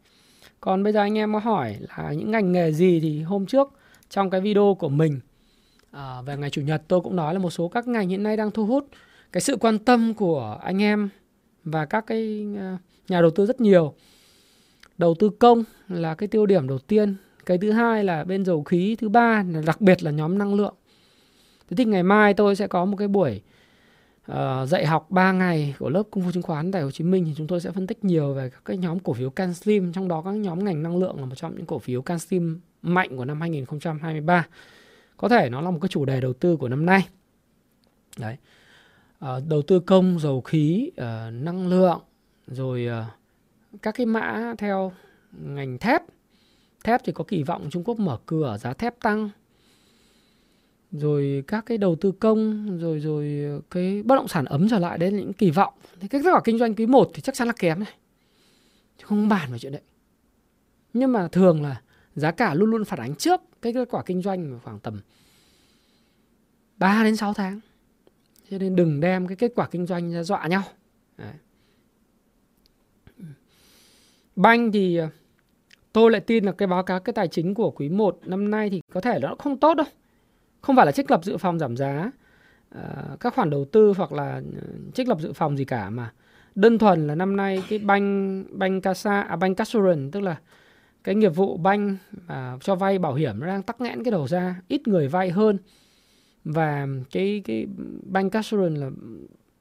Còn 0.61 0.83
bây 0.83 0.93
giờ 0.93 1.01
anh 1.01 1.18
em 1.18 1.33
có 1.33 1.39
hỏi 1.39 1.76
là 1.99 2.12
những 2.12 2.30
ngành 2.30 2.53
nghề 2.53 2.72
gì 2.72 3.01
thì 3.01 3.22
hôm 3.22 3.47
trước 3.47 3.72
trong 4.09 4.30
cái 4.30 4.41
video 4.41 4.76
của 4.78 4.89
mình 4.89 5.20
à, 5.91 6.22
về 6.22 6.37
ngày 6.37 6.51
chủ 6.51 6.62
nhật 6.62 6.83
tôi 6.89 7.01
cũng 7.01 7.16
nói 7.16 7.35
là 7.35 7.41
một 7.41 7.51
số 7.51 7.68
các 7.68 7.89
ngành 7.89 8.09
hiện 8.09 8.22
nay 8.22 8.37
đang 8.37 8.51
thu 8.51 8.66
hút 8.66 8.87
cái 9.33 9.41
sự 9.41 9.57
quan 9.57 9.78
tâm 9.78 10.14
của 10.14 10.59
anh 10.62 10.83
em 10.83 11.09
và 11.64 11.87
các 11.87 12.07
cái 12.07 12.47
à, 12.59 12.78
nhà 13.09 13.20
đầu 13.20 13.30
tư 13.30 13.47
rất 13.47 13.61
nhiều. 13.61 13.95
Đầu 14.99 15.14
tư 15.14 15.30
công 15.39 15.64
là 15.89 16.14
cái 16.14 16.28
tiêu 16.28 16.47
điểm 16.47 16.68
đầu 16.68 16.78
tiên. 16.78 17.16
Cái 17.47 17.59
thứ 17.59 17.72
hai 17.72 18.05
là 18.05 18.24
bên 18.24 18.45
dầu 18.45 18.62
khí 18.62 18.97
thứ 18.97 19.09
ba 19.09 19.45
là 19.53 19.62
đặc 19.66 19.80
biệt 19.80 20.03
là 20.03 20.11
nhóm 20.11 20.39
năng 20.39 20.55
lượng. 20.55 20.74
Thế 21.70 21.76
thì 21.76 21.85
ngày 21.85 22.03
mai 22.03 22.35
tôi 22.35 22.57
sẽ 22.57 22.66
có 22.66 22.85
một 22.85 22.97
cái 22.97 23.09
buổi 23.09 23.43
uh, 24.31 24.68
dạy 24.68 24.87
học 24.87 25.11
3 25.11 25.33
ngày 25.33 25.75
của 25.79 25.91
lớp 25.91 26.03
công 26.11 26.25
phu 26.25 26.33
chứng 26.33 26.43
khoán 26.43 26.73
tại 26.73 26.83
Hồ 26.83 26.91
Chí 26.91 27.05
Minh 27.05 27.25
thì 27.25 27.35
chúng 27.37 27.47
tôi 27.47 27.61
sẽ 27.61 27.70
phân 27.70 27.87
tích 27.87 28.05
nhiều 28.05 28.35
về 28.35 28.51
các 28.51 28.62
cái 28.64 28.77
nhóm 28.77 28.99
cổ 28.99 29.12
phiếu 29.12 29.31
CanSlim 29.31 29.93
trong 29.93 30.09
đó 30.09 30.23
các 30.25 30.31
nhóm 30.31 30.64
ngành 30.64 30.83
năng 30.83 30.97
lượng 30.97 31.18
là 31.18 31.25
một 31.25 31.35
trong 31.35 31.57
những 31.57 31.66
cổ 31.66 31.79
phiếu 31.79 32.03
CanSlim 32.03 32.61
mạnh 32.83 33.16
của 33.16 33.25
năm 33.25 33.41
2023 33.41 34.47
có 35.16 35.29
thể 35.29 35.49
nó 35.51 35.61
là 35.61 35.70
một 35.70 35.79
cái 35.83 35.89
chủ 35.89 36.05
đề 36.05 36.20
đầu 36.20 36.33
tư 36.33 36.57
của 36.57 36.68
năm 36.68 36.87
nay. 36.87 37.09
Đấy. 38.18 38.37
Uh, 39.25 39.29
đầu 39.49 39.62
tư 39.62 39.81
công 39.81 40.18
dầu 40.18 40.41
khí 40.41 40.91
uh, 40.91 41.05
năng 41.33 41.68
lượng 41.68 42.01
rồi 42.47 42.89
uh, 43.01 43.83
các 43.83 43.95
cái 43.95 44.07
mã 44.07 44.55
theo 44.59 44.93
ngành 45.33 45.79
thép. 45.79 46.03
Thép 46.85 47.01
thì 47.05 47.12
có 47.12 47.25
kỳ 47.25 47.43
vọng 47.43 47.68
Trung 47.70 47.85
Quốc 47.85 47.99
mở 47.99 48.18
cửa 48.27 48.57
giá 48.61 48.73
thép 48.73 49.01
tăng 49.01 49.31
rồi 50.93 51.45
các 51.47 51.66
cái 51.66 51.78
đầu 51.78 51.97
tư 51.97 52.12
công, 52.12 52.66
rồi 52.78 52.99
rồi 52.99 53.45
cái 53.70 54.03
bất 54.03 54.16
động 54.16 54.28
sản 54.28 54.45
ấm 54.45 54.68
trở 54.70 54.78
lại 54.78 54.99
đấy 54.99 55.11
là 55.11 55.18
những 55.18 55.32
kỳ 55.32 55.51
vọng. 55.51 55.74
Thì 56.01 56.09
cái 56.09 56.22
kết 56.24 56.30
quả 56.32 56.40
kinh 56.45 56.59
doanh 56.59 56.74
quý 56.74 56.86
1 56.86 57.11
thì 57.14 57.22
chắc 57.22 57.34
chắn 57.34 57.49
là 57.49 57.55
kém 57.59 57.80
này. 57.80 57.95
Chứ 58.99 59.05
không 59.07 59.28
bàn 59.28 59.53
về 59.53 59.59
chuyện 59.59 59.72
đấy. 59.72 59.82
Nhưng 60.93 61.12
mà 61.12 61.28
thường 61.28 61.62
là 61.62 61.80
giá 62.14 62.30
cả 62.30 62.55
luôn 62.55 62.70
luôn 62.70 62.84
phản 62.84 62.99
ánh 62.99 63.14
trước 63.14 63.40
cái 63.62 63.72
kết 63.72 63.88
quả 63.90 64.03
kinh 64.07 64.22
doanh 64.22 64.61
khoảng 64.64 64.80
tầm 64.80 65.01
3 66.76 67.05
đến 67.05 67.16
6 67.16 67.34
tháng. 67.34 67.61
Cho 68.51 68.59
nên 68.59 68.76
đừng 68.76 69.01
đem 69.01 69.26
cái 69.26 69.36
kết 69.36 69.53
quả 69.55 69.68
kinh 69.70 69.86
doanh 69.86 70.12
ra 70.12 70.22
dọa 70.22 70.47
nhau. 70.47 70.62
Đấy. 71.16 71.32
banh 74.36 74.72
thì 74.72 74.97
ờ, 74.97 75.09
tôi 75.93 76.11
lại 76.11 76.20
tin 76.20 76.45
là 76.45 76.53
cái 76.53 76.68
báo 76.68 76.82
cáo, 76.82 77.01
cái 77.01 77.12
tài 77.12 77.28
chính 77.28 77.55
của 77.55 77.70
quý 77.70 77.88
1 77.88 78.18
năm 78.24 78.51
nay 78.51 78.70
thì 78.70 78.80
có 78.93 79.01
thể 79.01 79.18
nó 79.22 79.34
không 79.38 79.57
tốt 79.57 79.74
đâu 79.74 79.86
không 80.63 80.77
phải 80.77 80.87
là 80.87 80.93
trích 80.93 81.11
lập 81.11 81.25
dự 81.25 81.37
phòng 81.37 81.59
giảm 81.59 81.77
giá. 81.77 82.11
Uh, 82.79 83.21
các 83.21 83.35
khoản 83.35 83.51
đầu 83.51 83.65
tư 83.65 83.93
hoặc 83.97 84.13
là 84.13 84.35
ờ, 84.35 84.69
trích 84.95 85.09
lập 85.09 85.19
dự 85.21 85.33
phòng 85.33 85.57
gì 85.59 85.65
cả 85.65 85.91
mà. 85.91 86.13
Đơn 86.55 86.79
thuần 86.79 87.07
là 87.07 87.15
năm 87.15 87.37
nay 87.37 87.63
cái 87.69 87.79
banh 87.79 88.45
banh 88.51 88.81
casa 88.81 89.21
à 89.21 89.37
banh 89.37 89.55
Casuran 89.55 90.11
tức 90.11 90.21
là 90.21 90.37
cái 91.05 91.15
nghiệp 91.15 91.29
vụ 91.29 91.57
banh 91.57 91.97
à, 92.27 92.57
cho 92.61 92.75
vay 92.75 92.99
bảo 92.99 93.15
hiểm 93.15 93.41
nó 93.41 93.47
đang 93.47 93.63
tắc 93.63 93.81
nghẽn 93.81 94.05
cái 94.05 94.11
đầu 94.11 94.29
ra 94.29 94.61
ít 94.69 94.89
người 94.89 95.09
vay 95.09 95.31
hơn. 95.31 95.59
Và 96.45 96.87
cái 97.11 97.43
cái 97.45 97.67
banh 98.03 98.31
Casuran 98.31 98.75
là 98.75 98.91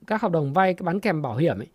các 0.08 0.22
hợp 0.22 0.32
đồng 0.32 0.54
vay 0.54 0.76
bán 0.80 1.00
kèm 1.00 1.22
bảo 1.22 1.36
hiểm 1.36 1.60
ấy 1.60 1.68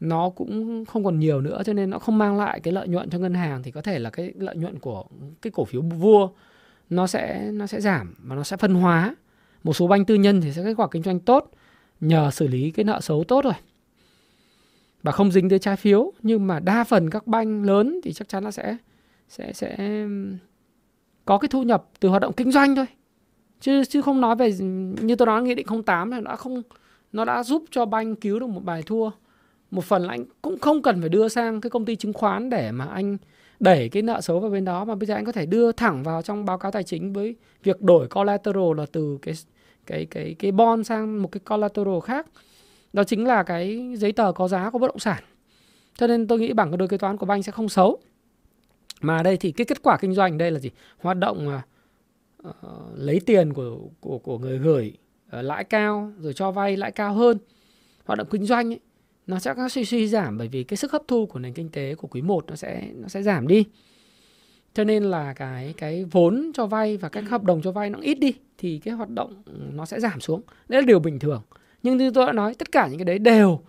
nó 0.00 0.30
cũng 0.30 0.84
không 0.84 1.04
còn 1.04 1.18
nhiều 1.18 1.40
nữa 1.40 1.62
cho 1.64 1.72
nên 1.72 1.90
nó 1.90 1.98
không 1.98 2.18
mang 2.18 2.38
lại 2.38 2.60
cái 2.60 2.72
lợi 2.72 2.88
nhuận 2.88 3.10
cho 3.10 3.18
ngân 3.18 3.34
hàng. 3.34 3.62
Thì 3.62 3.70
có 3.70 3.82
thể 3.82 3.98
là 3.98 4.10
cái 4.10 4.32
lợi 4.38 4.56
nhuận 4.56 4.78
của 4.78 5.04
cái 5.42 5.50
cổ 5.50 5.64
phiếu 5.64 5.82
vua 5.82 6.28
nó 6.92 7.06
sẽ 7.06 7.50
nó 7.52 7.66
sẽ 7.66 7.80
giảm 7.80 8.14
và 8.18 8.36
nó 8.36 8.42
sẽ 8.42 8.56
phân 8.56 8.74
hóa. 8.74 9.16
Một 9.64 9.72
số 9.72 9.86
banh 9.86 10.04
tư 10.04 10.14
nhân 10.14 10.40
thì 10.40 10.52
sẽ 10.52 10.62
kết 10.64 10.74
quả 10.76 10.88
kinh 10.90 11.02
doanh 11.02 11.20
tốt 11.20 11.50
nhờ 12.00 12.30
xử 12.30 12.48
lý 12.48 12.70
cái 12.70 12.84
nợ 12.84 13.00
xấu 13.00 13.24
tốt 13.24 13.44
rồi 13.44 13.54
và 15.02 15.12
không 15.12 15.32
dính 15.32 15.48
tới 15.48 15.58
trái 15.58 15.76
phiếu, 15.76 16.12
nhưng 16.22 16.46
mà 16.46 16.60
đa 16.60 16.84
phần 16.84 17.10
các 17.10 17.26
banh 17.26 17.62
lớn 17.64 18.00
thì 18.04 18.12
chắc 18.12 18.28
chắn 18.28 18.44
nó 18.44 18.50
sẽ 18.50 18.76
sẽ 19.28 19.52
sẽ 19.52 19.76
có 21.24 21.38
cái 21.38 21.48
thu 21.48 21.62
nhập 21.62 21.84
từ 22.00 22.08
hoạt 22.08 22.22
động 22.22 22.32
kinh 22.36 22.52
doanh 22.52 22.76
thôi. 22.76 22.86
Chứ 23.60 23.84
chứ 23.84 24.02
không 24.02 24.20
nói 24.20 24.36
về, 24.36 24.52
như 25.00 25.16
tôi 25.16 25.26
nói, 25.26 25.42
nghị 25.42 25.54
định 25.54 25.66
08 25.86 26.10
này 26.10 26.20
đã 26.24 26.36
không, 26.36 26.62
nó 27.12 27.24
đã 27.24 27.42
giúp 27.42 27.64
cho 27.70 27.86
banh 27.86 28.16
cứu 28.16 28.38
được 28.38 28.46
một 28.46 28.64
bài 28.64 28.82
thua. 28.86 29.10
Một 29.70 29.84
phần 29.84 30.02
là 30.02 30.08
anh 30.08 30.24
cũng 30.42 30.58
không 30.58 30.82
cần 30.82 31.00
phải 31.00 31.08
đưa 31.08 31.28
sang 31.28 31.60
cái 31.60 31.70
công 31.70 31.84
ty 31.84 31.96
chứng 31.96 32.12
khoán 32.12 32.50
để 32.50 32.72
mà 32.72 32.84
anh 32.84 33.16
đẩy 33.62 33.88
cái 33.88 34.02
nợ 34.02 34.20
xấu 34.20 34.40
vào 34.40 34.50
bên 34.50 34.64
đó 34.64 34.84
mà 34.84 34.94
bây 34.94 35.06
giờ 35.06 35.14
anh 35.14 35.24
có 35.24 35.32
thể 35.32 35.46
đưa 35.46 35.72
thẳng 35.72 36.02
vào 36.02 36.22
trong 36.22 36.44
báo 36.44 36.58
cáo 36.58 36.72
tài 36.72 36.82
chính 36.82 37.12
với 37.12 37.36
việc 37.62 37.82
đổi 37.82 38.08
collateral 38.08 38.76
là 38.76 38.86
từ 38.92 39.18
cái 39.22 39.34
cái 39.86 40.06
cái 40.06 40.34
cái 40.38 40.52
bond 40.52 40.86
sang 40.86 41.22
một 41.22 41.28
cái 41.32 41.40
collateral 41.40 42.00
khác. 42.04 42.26
Đó 42.92 43.04
chính 43.04 43.26
là 43.26 43.42
cái 43.42 43.94
giấy 43.96 44.12
tờ 44.12 44.32
có 44.32 44.48
giá 44.48 44.70
của 44.70 44.78
bất 44.78 44.86
động 44.86 44.98
sản. 44.98 45.22
Cho 45.96 46.06
nên 46.06 46.26
tôi 46.26 46.38
nghĩ 46.38 46.52
bảng 46.52 46.70
cân 46.70 46.78
đối 46.78 46.88
kế 46.88 46.98
toán 46.98 47.16
của 47.16 47.26
banh 47.26 47.42
sẽ 47.42 47.52
không 47.52 47.68
xấu. 47.68 47.98
Mà 49.00 49.22
đây 49.22 49.36
thì 49.36 49.52
cái 49.52 49.64
kết 49.64 49.82
quả 49.82 49.96
kinh 49.96 50.14
doanh 50.14 50.38
đây 50.38 50.50
là 50.50 50.58
gì? 50.58 50.70
Hoạt 50.98 51.18
động 51.18 51.60
uh, 52.48 52.54
lấy 52.96 53.20
tiền 53.26 53.52
của 53.52 53.78
của 54.00 54.18
của 54.18 54.38
người 54.38 54.58
gửi 54.58 54.92
uh, 55.38 55.44
lãi 55.44 55.64
cao 55.64 56.12
rồi 56.18 56.32
cho 56.32 56.50
vay 56.50 56.76
lãi 56.76 56.92
cao 56.92 57.14
hơn. 57.14 57.38
Hoạt 58.04 58.18
động 58.18 58.28
kinh 58.30 58.46
doanh 58.46 58.72
ấy, 58.72 58.80
nó 59.32 59.38
sẽ 59.38 59.54
có 59.54 59.68
suy 59.68 59.84
suy 59.84 60.08
giảm 60.08 60.38
bởi 60.38 60.48
vì 60.48 60.64
cái 60.64 60.76
sức 60.76 60.92
hấp 60.92 61.02
thu 61.08 61.26
của 61.26 61.38
nền 61.38 61.52
kinh 61.52 61.68
tế 61.68 61.94
của 61.94 62.08
quý 62.08 62.22
1 62.22 62.44
nó 62.48 62.56
sẽ 62.56 62.88
nó 62.94 63.08
sẽ 63.08 63.22
giảm 63.22 63.48
đi. 63.48 63.64
Cho 64.74 64.84
nên 64.84 65.02
là 65.02 65.34
cái 65.34 65.74
cái 65.76 66.04
vốn 66.04 66.50
cho 66.54 66.66
vay 66.66 66.96
và 66.96 67.08
các 67.08 67.24
hợp 67.30 67.42
đồng 67.42 67.62
cho 67.62 67.72
vay 67.72 67.90
nó 67.90 67.98
ít 67.98 68.14
đi 68.14 68.34
thì 68.58 68.80
cái 68.84 68.94
hoạt 68.94 69.08
động 69.08 69.42
nó 69.72 69.84
sẽ 69.84 70.00
giảm 70.00 70.20
xuống. 70.20 70.42
Đấy 70.68 70.82
là 70.82 70.86
điều 70.86 70.98
bình 70.98 71.18
thường. 71.18 71.42
Nhưng 71.82 71.96
như 71.96 72.10
tôi 72.10 72.26
đã 72.26 72.32
nói 72.32 72.54
tất 72.54 72.72
cả 72.72 72.88
những 72.88 72.98
cái 72.98 73.04
đấy 73.04 73.18
đều 73.18 73.60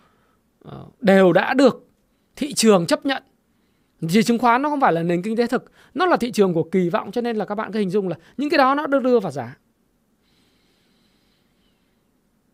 ờ, 0.64 0.86
đều 1.02 1.34
đã 1.34 1.54
được 1.54 1.88
thị 2.36 2.54
trường 2.54 2.86
chấp 2.86 3.06
nhận. 3.06 3.24
Thì 4.10 4.24
chứng 4.24 4.40
khoán 4.40 4.62
nó 4.62 4.70
không 4.70 4.82
phải 4.82 4.94
là 4.94 5.04
nền 5.04 5.22
kinh 5.22 5.38
tế 5.38 5.48
thực, 5.48 5.72
nó 5.94 6.06
là 6.06 6.18
thị 6.18 6.32
trường 6.32 6.54
của 6.54 6.64
kỳ 6.64 6.90
vọng 6.90 7.12
cho 7.12 7.22
nên 7.22 7.36
là 7.36 7.46
các 7.46 7.56
bạn 7.56 7.72
cứ 7.72 7.80
hình 7.80 7.90
dung 7.90 8.08
là 8.08 8.16
những 8.38 8.50
cái 8.50 8.58
đó 8.58 8.76
nó 8.76 8.88
đưa 8.88 9.00
đưa 9.00 9.20
vào 9.20 9.32
giá. 9.32 9.58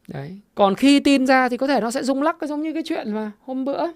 Đấy. 0.09 0.39
Còn 0.55 0.75
khi 0.75 0.99
tin 0.99 1.25
ra 1.25 1.49
thì 1.49 1.57
có 1.57 1.67
thể 1.67 1.81
nó 1.81 1.91
sẽ 1.91 2.03
rung 2.03 2.21
lắc, 2.21 2.37
giống 2.41 2.61
như 2.61 2.73
cái 2.73 2.83
chuyện 2.85 3.11
mà 3.11 3.31
hôm 3.41 3.65
bữa. 3.65 3.87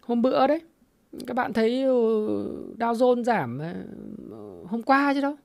Hôm 0.00 0.22
bữa 0.22 0.46
đấy, 0.46 0.60
các 1.26 1.34
bạn 1.34 1.52
thấy 1.52 1.82
ừ, 1.82 2.74
Dow 2.78 2.92
Jones 2.92 3.24
giảm 3.24 3.58
ờ, 3.58 3.74
hôm 4.66 4.82
qua 4.82 5.14
chứ 5.14 5.20
đâu. 5.20 5.36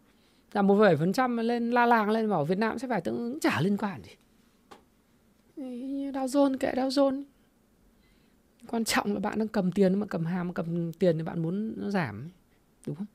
Giảm 0.54 0.68
một 0.68 0.76
vài 0.76 0.96
phần 0.96 1.14
trăm 1.14 1.38
lên, 1.38 1.72
la 1.72 1.86
làng 1.86 2.10
lên, 2.10 2.30
bảo 2.30 2.46
Việt 2.46 2.58
Nam 2.58 2.80
sẽ 2.80 2.88
phải 2.88 3.02
tương 3.02 3.18
ứng 3.18 3.40
chả 3.40 3.62
liên 3.62 3.78
quan 3.78 4.02
gì 4.04 4.12
Dow 6.12 6.26
Jones, 6.26 6.58
kệ 6.58 6.72
Dow 6.76 6.90
Jones. 6.90 7.24
Quan 8.68 8.84
trọng 8.86 9.14
là 9.14 9.20
bạn 9.20 9.40
đang 9.40 9.48
cầm 9.48 9.72
tiền, 9.72 10.00
mà 10.00 10.06
cầm 10.06 10.26
hàm, 10.26 10.54
cầm 10.54 10.94
tiền 10.94 11.18
thì 11.18 11.24
bạn 11.24 11.42
muốn 11.42 11.74
nó 11.78 11.90
giảm, 11.90 12.30
đúng 12.88 12.96
không? 12.96 13.06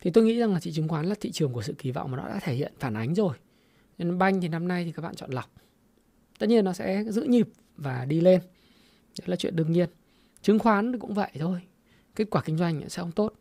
Thì 0.00 0.10
tôi 0.10 0.24
nghĩ 0.24 0.38
rằng 0.38 0.52
là 0.52 0.60
thị 0.60 0.72
trường 0.72 0.88
khoán 0.88 1.06
là 1.06 1.14
thị 1.20 1.30
trường 1.32 1.52
của 1.52 1.62
sự 1.62 1.74
kỳ 1.78 1.90
vọng 1.90 2.10
mà 2.10 2.16
nó 2.16 2.28
đã 2.28 2.40
thể 2.42 2.54
hiện 2.54 2.72
phản 2.78 2.94
ánh 2.94 3.14
rồi. 3.14 3.36
Nên 3.98 4.18
banh 4.18 4.40
thì 4.40 4.48
năm 4.48 4.68
nay 4.68 4.84
thì 4.84 4.92
các 4.92 5.02
bạn 5.02 5.14
chọn 5.14 5.30
lọc. 5.30 5.50
Tất 6.38 6.46
nhiên 6.46 6.64
nó 6.64 6.72
sẽ 6.72 7.04
giữ 7.04 7.22
nhịp 7.22 7.48
và 7.76 8.04
đi 8.04 8.20
lên. 8.20 8.40
Đấy 9.18 9.28
là 9.28 9.36
chuyện 9.36 9.56
đương 9.56 9.72
nhiên. 9.72 9.88
Chứng 10.42 10.58
khoán 10.58 10.98
cũng 10.98 11.14
vậy 11.14 11.30
thôi. 11.38 11.60
Kết 12.14 12.30
quả 12.30 12.42
kinh 12.44 12.56
doanh 12.56 12.88
sẽ 12.88 13.02
không 13.02 13.12
tốt. 13.12 13.34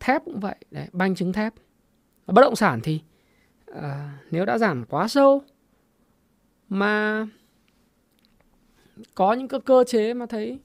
Thép 0.00 0.24
cũng 0.24 0.40
vậy. 0.40 0.56
Đấy 0.70 0.88
banh 0.92 1.14
chứng 1.14 1.32
thép. 1.32 1.54
Và 2.26 2.32
bất 2.32 2.42
động 2.42 2.56
sản 2.56 2.80
thì 2.82 3.00
à, 3.66 4.18
nếu 4.30 4.44
đã 4.44 4.58
giảm 4.58 4.84
quá 4.84 5.08
sâu 5.08 5.42
mà 6.68 7.26
có 9.14 9.32
những 9.32 9.48
cái 9.48 9.60
cơ 9.60 9.84
chế 9.86 10.14
mà 10.14 10.26
thấy 10.26 10.58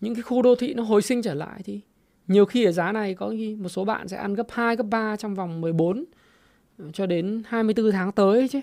những 0.00 0.14
cái 0.14 0.22
khu 0.22 0.42
đô 0.42 0.54
thị 0.54 0.74
nó 0.74 0.82
hồi 0.82 1.02
sinh 1.02 1.22
trở 1.22 1.34
lại 1.34 1.62
thì 1.64 1.80
nhiều 2.30 2.46
khi 2.46 2.64
ở 2.64 2.72
giá 2.72 2.92
này 2.92 3.14
có 3.14 3.30
khi 3.30 3.56
một 3.56 3.68
số 3.68 3.84
bạn 3.84 4.08
sẽ 4.08 4.16
ăn 4.16 4.34
gấp 4.34 4.46
2, 4.50 4.76
gấp 4.76 4.86
3 4.90 5.16
trong 5.16 5.34
vòng 5.34 5.60
14 5.60 6.04
ờ, 6.78 6.84
cho 6.92 7.06
đến 7.06 7.42
24 7.46 7.90
tháng 7.90 8.12
tới 8.12 8.48
chứ. 8.48 8.60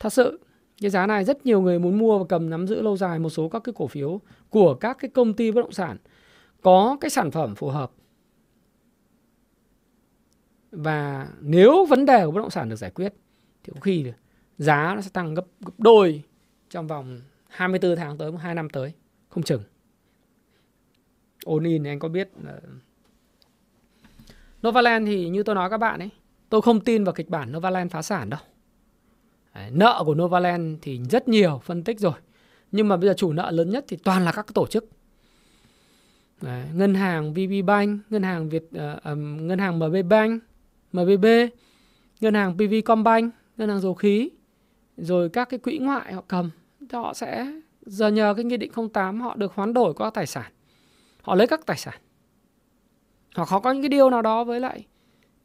Thật 0.00 0.12
sự, 0.12 0.40
cái 0.80 0.90
giá 0.90 1.06
này 1.06 1.24
rất 1.24 1.46
nhiều 1.46 1.60
người 1.60 1.78
muốn 1.78 1.98
mua 1.98 2.18
và 2.18 2.24
cầm 2.28 2.50
nắm 2.50 2.66
giữ 2.66 2.82
lâu 2.82 2.96
dài 2.96 3.18
một 3.18 3.30
số 3.30 3.48
các 3.48 3.64
cái 3.64 3.72
cổ 3.76 3.86
phiếu 3.86 4.20
của 4.50 4.74
các 4.74 4.96
cái 5.00 5.10
công 5.10 5.34
ty 5.34 5.50
bất 5.50 5.60
động 5.62 5.72
sản 5.72 5.96
có 6.62 6.96
cái 7.00 7.10
sản 7.10 7.30
phẩm 7.30 7.54
phù 7.54 7.68
hợp. 7.68 7.92
Và 10.70 11.28
nếu 11.40 11.84
vấn 11.84 12.06
đề 12.06 12.24
của 12.24 12.30
bất 12.30 12.40
động 12.40 12.50
sản 12.50 12.68
được 12.68 12.76
giải 12.76 12.90
quyết 12.90 13.14
thì 13.64 13.72
có 13.74 13.80
khi 13.80 14.04
giá 14.58 14.92
nó 14.94 15.00
sẽ 15.00 15.10
tăng 15.12 15.34
gấp, 15.34 15.44
gấp 15.60 15.72
đôi 15.78 16.22
trong 16.70 16.86
vòng 16.86 17.20
24 17.48 17.96
tháng 17.96 18.18
tới, 18.18 18.32
2 18.38 18.54
năm 18.54 18.70
tới, 18.70 18.92
không 19.28 19.42
chừng 19.42 19.62
all 21.46 21.66
in 21.66 21.84
anh 21.84 21.98
có 21.98 22.08
biết 22.08 22.30
là 22.44 22.60
Novaland 24.66 25.06
thì 25.06 25.28
như 25.28 25.42
tôi 25.42 25.54
nói 25.54 25.70
các 25.70 25.78
bạn 25.78 26.00
ấy 26.00 26.10
tôi 26.48 26.62
không 26.62 26.80
tin 26.80 27.04
vào 27.04 27.12
kịch 27.12 27.28
bản 27.28 27.52
Novaland 27.52 27.92
phá 27.92 28.02
sản 28.02 28.30
đâu. 28.30 28.40
Đấy, 29.54 29.70
nợ 29.70 30.02
của 30.06 30.14
Novaland 30.14 30.78
thì 30.82 31.00
rất 31.10 31.28
nhiều 31.28 31.60
phân 31.64 31.84
tích 31.84 32.00
rồi 32.00 32.14
nhưng 32.72 32.88
mà 32.88 32.96
bây 32.96 33.08
giờ 33.08 33.14
chủ 33.16 33.32
nợ 33.32 33.50
lớn 33.50 33.70
nhất 33.70 33.84
thì 33.88 33.96
toàn 33.96 34.24
là 34.24 34.32
các 34.32 34.46
tổ 34.54 34.66
chức. 34.66 34.88
Đấy, 36.40 36.64
ngân 36.74 36.94
hàng 36.94 37.32
VB 37.32 37.66
Bank 37.66 38.00
ngân 38.10 38.22
hàng 38.22 38.48
Việt 38.48 38.64
uh, 38.64 39.04
um, 39.04 39.46
ngân 39.46 39.58
hàng 39.58 39.78
MB 39.78 39.96
Bank 40.08 40.42
MBB 40.92 41.26
ngân 42.20 42.34
hàng 42.34 42.54
PV 42.54 42.74
Combank 42.84 43.34
ngân 43.56 43.68
hàng 43.68 43.80
dầu 43.80 43.94
khí 43.94 44.30
rồi 44.96 45.28
các 45.28 45.48
cái 45.48 45.58
quỹ 45.58 45.78
ngoại 45.78 46.12
họ 46.12 46.24
cầm 46.28 46.50
họ 46.92 47.14
sẽ 47.14 47.46
giờ 47.86 48.08
nhờ 48.08 48.34
cái 48.34 48.44
nghị 48.44 48.56
định 48.56 48.72
08 48.92 49.20
họ 49.20 49.34
được 49.34 49.52
hoán 49.54 49.74
đổi 49.74 49.94
qua 49.94 50.10
tài 50.10 50.26
sản 50.26 50.52
họ 51.24 51.34
lấy 51.34 51.46
các 51.46 51.66
tài 51.66 51.76
sản. 51.76 51.94
Hoặc 53.34 53.48
họ 53.48 53.60
có 53.60 53.72
những 53.72 53.82
cái 53.82 53.88
điều 53.88 54.10
nào 54.10 54.22
đó 54.22 54.44
với 54.44 54.60
lại 54.60 54.86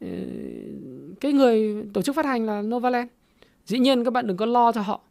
ờ, 0.02 0.08
cái 1.20 1.34
người 1.34 1.86
tổ 1.94 2.02
chức 2.02 2.16
phát 2.16 2.26
hành 2.26 2.46
là 2.46 2.62
Novaland. 2.62 3.10
Dĩ 3.66 3.80
nhiên 3.80 4.04
các 4.04 4.14
bạn 4.14 4.28
đừng 4.28 4.38
có 4.38 4.46
lo 4.46 4.72
cho 4.72 4.82
họ. 4.82 5.02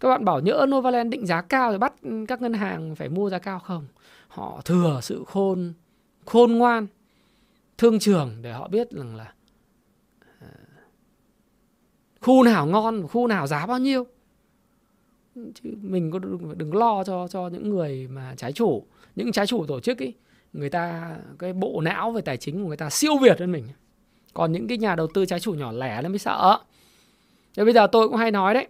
Các 0.00 0.08
bạn 0.08 0.24
bảo 0.24 0.40
nhỡ 0.40 0.66
Novaland 0.68 1.12
định 1.12 1.26
giá 1.26 1.42
cao 1.42 1.70
rồi 1.70 1.78
bắt 1.78 1.92
các 2.28 2.42
ngân 2.42 2.52
hàng 2.52 2.94
phải 2.94 3.08
mua 3.08 3.30
giá 3.30 3.38
cao 3.38 3.58
không? 3.58 3.86
Họ 4.28 4.60
thừa 4.64 5.00
sự 5.02 5.24
khôn 5.26 5.72
khôn 6.24 6.52
ngoan, 6.52 6.86
thương 7.78 7.98
trường 7.98 8.42
để 8.42 8.52
họ 8.52 8.68
biết 8.68 8.90
rằng 8.90 9.16
là 9.16 9.32
ờ, 10.40 10.46
khu 12.20 12.42
nào 12.42 12.66
ngon 12.66 13.08
khu 13.08 13.26
nào 13.26 13.46
giá 13.46 13.66
bao 13.66 13.78
nhiêu 13.78 14.06
chứ 15.54 15.70
mình 15.82 16.10
có 16.10 16.18
đừng, 16.18 16.58
đừng 16.58 16.74
lo 16.74 17.04
cho 17.04 17.28
cho 17.28 17.48
những 17.48 17.70
người 17.70 18.08
mà 18.10 18.34
trái 18.36 18.52
chủ. 18.52 18.84
Những 19.16 19.32
trái 19.32 19.46
chủ 19.46 19.66
tổ 19.66 19.80
chức 19.80 20.02
ấy 20.02 20.14
người 20.52 20.70
ta 20.70 21.16
cái 21.38 21.52
bộ 21.52 21.80
não 21.80 22.12
về 22.12 22.20
tài 22.20 22.36
chính 22.36 22.62
của 22.62 22.68
người 22.68 22.76
ta 22.76 22.90
siêu 22.90 23.18
việt 23.22 23.40
hơn 23.40 23.52
mình. 23.52 23.64
Còn 24.34 24.52
những 24.52 24.68
cái 24.68 24.78
nhà 24.78 24.94
đầu 24.94 25.06
tư 25.14 25.26
trái 25.26 25.40
chủ 25.40 25.54
nhỏ 25.54 25.72
lẻ 25.72 26.02
nó 26.02 26.08
mới 26.08 26.18
sợ. 26.18 26.58
Thế 27.56 27.64
bây 27.64 27.72
giờ 27.74 27.86
tôi 27.86 28.08
cũng 28.08 28.16
hay 28.16 28.30
nói 28.30 28.54
đấy 28.54 28.66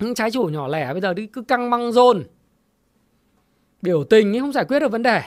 những 0.00 0.14
trái 0.14 0.30
chủ 0.30 0.44
nhỏ 0.44 0.68
lẻ 0.68 0.92
bây 0.92 1.00
giờ 1.00 1.14
đi 1.14 1.26
cứ 1.26 1.42
căng 1.42 1.70
băng 1.70 1.92
rôn. 1.92 2.24
Biểu 3.82 4.04
tình 4.04 4.32
ấy 4.32 4.40
không 4.40 4.52
giải 4.52 4.64
quyết 4.64 4.80
được 4.80 4.92
vấn 4.92 5.02
đề. 5.02 5.22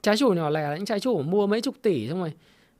Trái 0.00 0.16
chủ 0.16 0.32
nhỏ 0.32 0.50
lẻ 0.50 0.62
là 0.62 0.76
những 0.76 0.84
trái 0.84 1.00
chủ 1.00 1.22
mua 1.22 1.46
mấy 1.46 1.60
chục 1.60 1.74
tỷ 1.82 2.08
xong 2.08 2.20
rồi 2.20 2.32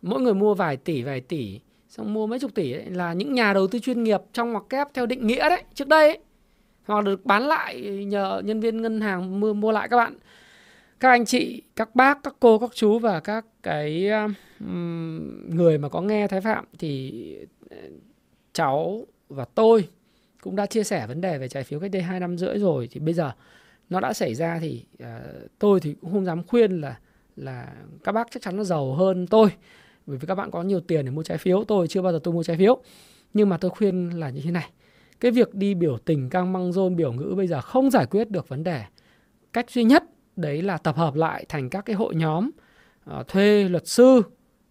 mỗi 0.02 0.20
người 0.20 0.34
mua 0.34 0.54
vài 0.54 0.76
tỷ 0.76 1.02
vài 1.02 1.20
tỷ 1.20 1.60
xong 1.96 2.14
mua 2.14 2.26
mấy 2.26 2.38
chục 2.38 2.54
tỷ 2.54 2.72
ấy, 2.72 2.90
là 2.90 3.12
những 3.12 3.32
nhà 3.32 3.52
đầu 3.52 3.66
tư 3.66 3.78
chuyên 3.78 4.02
nghiệp 4.02 4.20
trong 4.32 4.52
ngoặc 4.52 4.64
kép 4.70 4.88
theo 4.94 5.06
định 5.06 5.26
nghĩa 5.26 5.48
đấy 5.48 5.62
trước 5.74 5.88
đây 5.88 6.08
ấy, 6.08 6.18
hoặc 6.84 7.04
được 7.04 7.24
bán 7.24 7.42
lại 7.42 7.80
nhờ 8.06 8.42
nhân 8.44 8.60
viên 8.60 8.82
ngân 8.82 9.00
hàng 9.00 9.40
mua 9.40 9.54
mua 9.54 9.72
lại 9.72 9.88
các 9.88 9.96
bạn. 9.96 10.14
Các 11.00 11.10
anh 11.10 11.24
chị 11.24 11.62
các 11.76 11.94
bác 11.94 12.22
các 12.22 12.36
cô 12.40 12.58
các 12.58 12.70
chú 12.74 12.98
và 12.98 13.20
các 13.20 13.46
cái 13.62 14.08
um, 14.08 14.34
người 15.56 15.78
mà 15.78 15.88
có 15.88 16.00
nghe 16.00 16.28
thái 16.28 16.40
phạm 16.40 16.64
thì 16.78 17.36
ờ, 17.70 17.76
cháu 18.52 19.06
và 19.28 19.44
tôi 19.44 19.88
cũng 20.40 20.56
đã 20.56 20.66
chia 20.66 20.84
sẻ 20.84 21.06
vấn 21.06 21.20
đề 21.20 21.38
về 21.38 21.48
trái 21.48 21.64
phiếu 21.64 21.80
cách 21.80 21.90
đây 21.90 22.02
hai 22.02 22.20
năm 22.20 22.38
rưỡi 22.38 22.58
rồi. 22.58 22.88
Thì 22.90 23.00
bây 23.00 23.14
giờ 23.14 23.32
nó 23.90 24.00
đã 24.00 24.12
xảy 24.12 24.34
ra 24.34 24.58
thì 24.60 24.84
uh, 25.02 25.06
tôi 25.58 25.80
thì 25.80 25.94
cũng 26.00 26.12
không 26.12 26.24
dám 26.24 26.42
khuyên 26.46 26.80
là 26.80 26.98
là 27.36 27.72
các 28.04 28.12
bác 28.12 28.30
chắc 28.30 28.42
chắn 28.42 28.56
nó 28.56 28.64
giàu 28.64 28.94
hơn 28.94 29.26
tôi 29.26 29.48
bởi 30.06 30.18
vì 30.18 30.26
các 30.26 30.34
bạn 30.34 30.50
có 30.50 30.62
nhiều 30.62 30.80
tiền 30.80 31.04
để 31.04 31.10
mua 31.10 31.22
trái 31.22 31.38
phiếu 31.38 31.64
tôi 31.64 31.88
chưa 31.88 32.02
bao 32.02 32.12
giờ 32.12 32.20
tôi 32.22 32.34
mua 32.34 32.42
trái 32.42 32.56
phiếu. 32.56 32.82
Nhưng 33.34 33.48
mà 33.48 33.56
tôi 33.56 33.70
khuyên 33.70 34.10
là 34.10 34.30
như 34.30 34.40
thế 34.44 34.50
này 34.50 34.70
cái 35.20 35.30
việc 35.30 35.54
đi 35.54 35.74
biểu 35.74 35.98
tình 35.98 36.30
căng 36.30 36.52
băng 36.52 36.72
rôn 36.72 36.96
biểu 36.96 37.12
ngữ 37.12 37.34
bây 37.36 37.46
giờ 37.46 37.60
không 37.60 37.90
giải 37.90 38.06
quyết 38.06 38.30
được 38.30 38.48
vấn 38.48 38.64
đề. 38.64 38.82
Cách 39.52 39.70
duy 39.70 39.84
nhất 39.84 40.04
đấy 40.36 40.62
là 40.62 40.78
tập 40.78 40.96
hợp 40.96 41.14
lại 41.14 41.44
thành 41.48 41.70
các 41.70 41.84
cái 41.84 41.96
hội 41.96 42.14
nhóm 42.14 42.50
uh, 43.10 43.28
thuê 43.28 43.68
luật 43.68 43.86
sư 43.86 44.22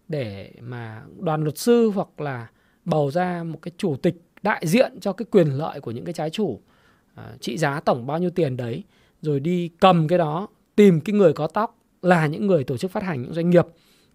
để 0.08 0.52
mà 0.60 1.02
đoàn 1.18 1.42
luật 1.42 1.58
sư 1.58 1.90
hoặc 1.94 2.20
là 2.20 2.48
bầu 2.84 3.10
ra 3.10 3.42
một 3.42 3.58
cái 3.62 3.72
chủ 3.76 3.96
tịch 3.96 4.14
đại 4.42 4.66
diện 4.66 5.00
cho 5.00 5.12
cái 5.12 5.26
quyền 5.30 5.48
lợi 5.48 5.80
của 5.80 5.90
những 5.90 6.04
cái 6.04 6.12
trái 6.12 6.30
chủ. 6.30 6.44
Uh, 6.44 7.40
trị 7.40 7.58
giá 7.58 7.80
tổng 7.80 8.06
bao 8.06 8.18
nhiêu 8.18 8.30
tiền 8.30 8.56
đấy 8.56 8.84
rồi 9.22 9.40
đi 9.40 9.70
cầm 9.80 10.08
cái 10.08 10.18
đó 10.18 10.48
tìm 10.76 11.00
cái 11.00 11.14
người 11.14 11.32
có 11.32 11.46
tóc 11.46 11.78
là 12.02 12.26
những 12.26 12.46
người 12.46 12.64
tổ 12.64 12.76
chức 12.76 12.90
phát 12.90 13.02
hành 13.02 13.22
những 13.22 13.34
doanh 13.34 13.50
nghiệp 13.50 13.66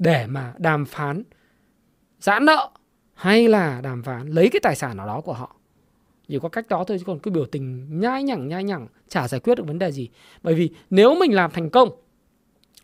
để 0.01 0.27
mà 0.27 0.53
đàm 0.57 0.85
phán 0.85 1.23
giãn 2.19 2.45
nợ 2.45 2.69
hay 3.13 3.47
là 3.47 3.81
đàm 3.81 4.03
phán 4.03 4.27
lấy 4.27 4.49
cái 4.49 4.59
tài 4.59 4.75
sản 4.75 4.97
nào 4.97 5.07
đó 5.07 5.21
của 5.21 5.33
họ. 5.33 5.55
Chỉ 6.27 6.39
có 6.39 6.49
cách 6.49 6.67
đó 6.69 6.83
thôi 6.87 6.97
chứ 6.99 7.03
còn 7.07 7.19
cứ 7.19 7.31
biểu 7.31 7.45
tình 7.45 7.99
nhai 7.99 8.23
nhẳng 8.23 8.47
nhai 8.47 8.63
nhẳng, 8.63 8.87
chả 9.07 9.27
giải 9.27 9.39
quyết 9.39 9.55
được 9.55 9.67
vấn 9.67 9.79
đề 9.79 9.91
gì. 9.91 10.09
Bởi 10.43 10.53
vì 10.53 10.69
nếu 10.89 11.15
mình 11.15 11.35
làm 11.35 11.51
thành 11.51 11.69
công, 11.69 11.89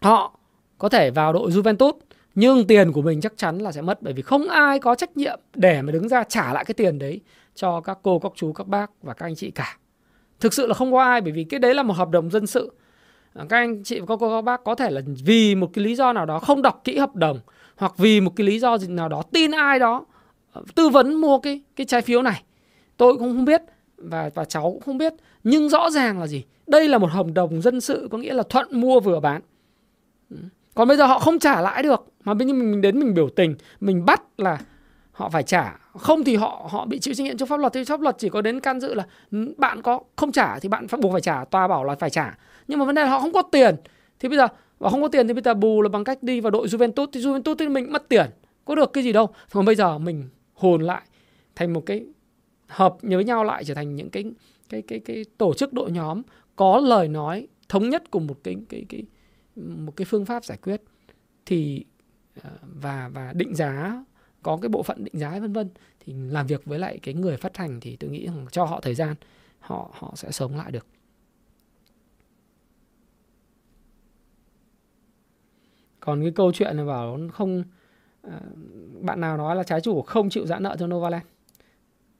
họ 0.01 0.39
có 0.77 0.89
thể 0.89 1.11
vào 1.11 1.33
đội 1.33 1.51
Juventus, 1.51 1.93
nhưng 2.35 2.67
tiền 2.67 2.91
của 2.91 3.01
mình 3.01 3.21
chắc 3.21 3.33
chắn 3.37 3.57
là 3.57 3.71
sẽ 3.71 3.81
mất 3.81 4.01
bởi 4.01 4.13
vì 4.13 4.21
không 4.21 4.49
ai 4.49 4.79
có 4.79 4.95
trách 4.95 5.17
nhiệm 5.17 5.39
để 5.55 5.81
mà 5.81 5.91
đứng 5.91 6.07
ra 6.09 6.23
trả 6.23 6.53
lại 6.53 6.65
cái 6.65 6.73
tiền 6.73 6.99
đấy 6.99 7.21
cho 7.55 7.81
các 7.81 7.99
cô, 8.01 8.19
các 8.19 8.31
chú, 8.35 8.53
các 8.53 8.67
bác 8.67 8.91
và 9.01 9.13
các 9.13 9.25
anh 9.25 9.35
chị 9.35 9.51
cả. 9.51 9.77
Thực 10.39 10.53
sự 10.53 10.67
là 10.67 10.73
không 10.73 10.91
có 10.91 11.03
ai, 11.03 11.21
bởi 11.21 11.31
vì 11.31 11.43
cái 11.43 11.59
đấy 11.59 11.73
là 11.73 11.83
một 11.83 11.93
hợp 11.93 12.09
đồng 12.09 12.29
dân 12.29 12.47
sự. 12.47 12.71
Ờ, 13.33 13.45
các 13.49 13.57
anh 13.57 13.83
chị 13.83 13.99
và 13.99 14.05
các 14.05 14.15
cô, 14.19 14.37
các 14.37 14.41
bác 14.41 14.63
có 14.63 14.75
thể 14.75 14.89
là 14.89 15.01
vì 15.25 15.55
một 15.55 15.69
cái 15.73 15.85
lý 15.85 15.95
do 15.95 16.13
nào 16.13 16.25
đó 16.25 16.39
không 16.39 16.61
đọc 16.61 16.81
kỹ 16.83 16.97
hợp 16.97 17.15
đồng 17.15 17.39
hoặc 17.77 17.93
vì 17.97 18.21
một 18.21 18.31
cái 18.35 18.47
lý 18.47 18.59
do 18.59 18.77
gì 18.77 18.87
nào 18.87 19.09
đó 19.09 19.21
tin 19.31 19.51
ai 19.51 19.79
đó 19.79 20.05
ờ, 20.51 20.61
tư 20.75 20.89
vấn 20.89 21.13
mua 21.13 21.39
cái 21.39 21.61
cái 21.75 21.85
trái 21.85 22.01
phiếu 22.01 22.21
này, 22.21 22.43
tôi 22.97 23.13
cũng 23.13 23.35
không 23.35 23.45
biết 23.45 23.61
và 23.97 24.29
và 24.33 24.45
cháu 24.45 24.63
cũng 24.63 24.81
không 24.81 24.97
biết. 24.97 25.13
Nhưng 25.43 25.69
rõ 25.69 25.89
ràng 25.89 26.19
là 26.19 26.27
gì? 26.27 26.43
Đây 26.67 26.87
là 26.87 26.97
một 26.97 27.11
hợp 27.11 27.25
đồng 27.33 27.61
dân 27.61 27.81
sự, 27.81 28.07
có 28.11 28.17
nghĩa 28.17 28.33
là 28.33 28.43
thuận 28.49 28.67
mua 28.71 28.99
vừa 28.99 29.19
bán. 29.19 29.41
Ừ. 30.29 30.37
Còn 30.73 30.87
bây 30.87 30.97
giờ 30.97 31.05
họ 31.05 31.19
không 31.19 31.39
trả 31.39 31.61
lãi 31.61 31.83
được, 31.83 32.05
mà 32.23 32.33
bây 32.33 32.47
giờ 32.47 32.53
mình 32.53 32.81
đến 32.81 32.99
mình 32.99 33.13
biểu 33.13 33.29
tình, 33.29 33.55
mình 33.79 34.05
bắt 34.05 34.21
là 34.37 34.59
họ 35.11 35.29
phải 35.29 35.43
trả. 35.43 35.79
Không 35.97 36.23
thì 36.23 36.35
họ 36.35 36.67
họ 36.71 36.85
bị 36.85 36.99
chịu 36.99 37.13
trách 37.13 37.23
nhiệm 37.23 37.37
trước 37.37 37.49
pháp 37.49 37.59
luật. 37.59 37.73
Thì 37.73 37.83
pháp 37.83 38.01
luật 38.01 38.15
chỉ 38.19 38.29
có 38.29 38.41
đến 38.41 38.59
can 38.59 38.79
dự 38.79 38.93
là 38.93 39.05
ừ, 39.31 39.53
bạn 39.57 39.81
có 39.81 39.99
không 40.15 40.31
trả 40.31 40.59
thì 40.59 40.69
bạn 40.69 40.87
phải 40.87 40.99
buộc 41.01 41.11
phải 41.11 41.21
trả, 41.21 41.45
tòa 41.45 41.67
bảo 41.67 41.83
là 41.83 41.95
phải 41.95 42.09
trả 42.09 42.37
nhưng 42.67 42.79
mà 42.79 42.85
vấn 42.85 42.95
đề 42.95 43.03
là 43.03 43.09
họ 43.09 43.19
không 43.19 43.33
có 43.33 43.41
tiền. 43.41 43.75
Thì 44.19 44.29
bây 44.29 44.37
giờ, 44.37 44.47
và 44.79 44.89
không 44.89 45.01
có 45.01 45.07
tiền 45.07 45.27
thì 45.27 45.33
bây 45.33 45.43
giờ 45.43 45.53
bù 45.53 45.81
là 45.81 45.89
bằng 45.89 46.03
cách 46.03 46.23
đi 46.23 46.41
vào 46.41 46.51
đội 46.51 46.67
Juventus. 46.67 47.07
Thì 47.13 47.19
Juventus 47.19 47.55
thì 47.55 47.67
mình 47.67 47.91
mất 47.91 48.09
tiền. 48.09 48.29
Có 48.65 48.75
được 48.75 48.93
cái 48.93 49.03
gì 49.03 49.11
đâu. 49.13 49.29
Còn 49.51 49.65
bây 49.65 49.75
giờ 49.75 49.97
mình 49.97 50.23
hồn 50.53 50.81
lại 50.81 51.01
thành 51.55 51.73
một 51.73 51.85
cái 51.85 52.05
hợp 52.67 52.97
với 53.01 53.23
nhau 53.23 53.43
lại 53.43 53.63
trở 53.63 53.73
thành 53.73 53.95
những 53.95 54.09
cái 54.09 54.23
cái 54.69 54.81
cái 54.81 54.99
cái 54.99 55.25
tổ 55.37 55.53
chức 55.53 55.73
đội 55.73 55.91
nhóm 55.91 56.21
có 56.55 56.79
lời 56.79 57.07
nói 57.07 57.47
thống 57.69 57.89
nhất 57.89 58.03
cùng 58.11 58.27
một 58.27 58.37
cái 58.43 58.55
cái 58.69 58.85
cái, 58.89 59.03
một 59.55 59.95
cái 59.95 60.05
phương 60.05 60.25
pháp 60.25 60.45
giải 60.45 60.57
quyết. 60.57 60.81
Thì 61.45 61.85
ờ, 62.43 62.49
và 62.61 63.09
và 63.13 63.33
định 63.33 63.55
giá, 63.55 64.03
có 64.43 64.57
cái 64.61 64.69
bộ 64.69 64.83
phận 64.83 65.03
định 65.03 65.19
giá 65.19 65.39
vân 65.39 65.53
vân. 65.53 65.69
Thì 65.99 66.13
làm 66.13 66.47
việc 66.47 66.65
với 66.65 66.79
lại 66.79 66.99
cái 67.03 67.13
người 67.13 67.37
phát 67.37 67.57
hành 67.57 67.79
thì 67.79 67.95
tôi 67.95 68.09
nghĩ 68.09 68.25
rằng 68.25 68.45
cho 68.51 68.65
họ 68.65 68.79
thời 68.81 68.95
gian, 68.95 69.15
họ 69.59 69.89
họ 69.93 70.13
sẽ 70.15 70.31
sống 70.31 70.57
lại 70.57 70.71
được. 70.71 70.87
Còn 76.07 76.21
cái 76.21 76.31
câu 76.31 76.51
chuyện 76.51 76.77
này 76.77 76.85
bảo 76.85 77.19
không 77.33 77.63
ờ, 78.21 78.39
bạn 79.01 79.21
nào 79.21 79.37
nói 79.37 79.55
là 79.55 79.63
trái 79.63 79.81
chủ 79.81 80.01
không 80.01 80.29
chịu 80.29 80.45
giãn 80.45 80.63
nợ 80.63 80.75
cho 80.79 80.87
Novaland. 80.87 81.23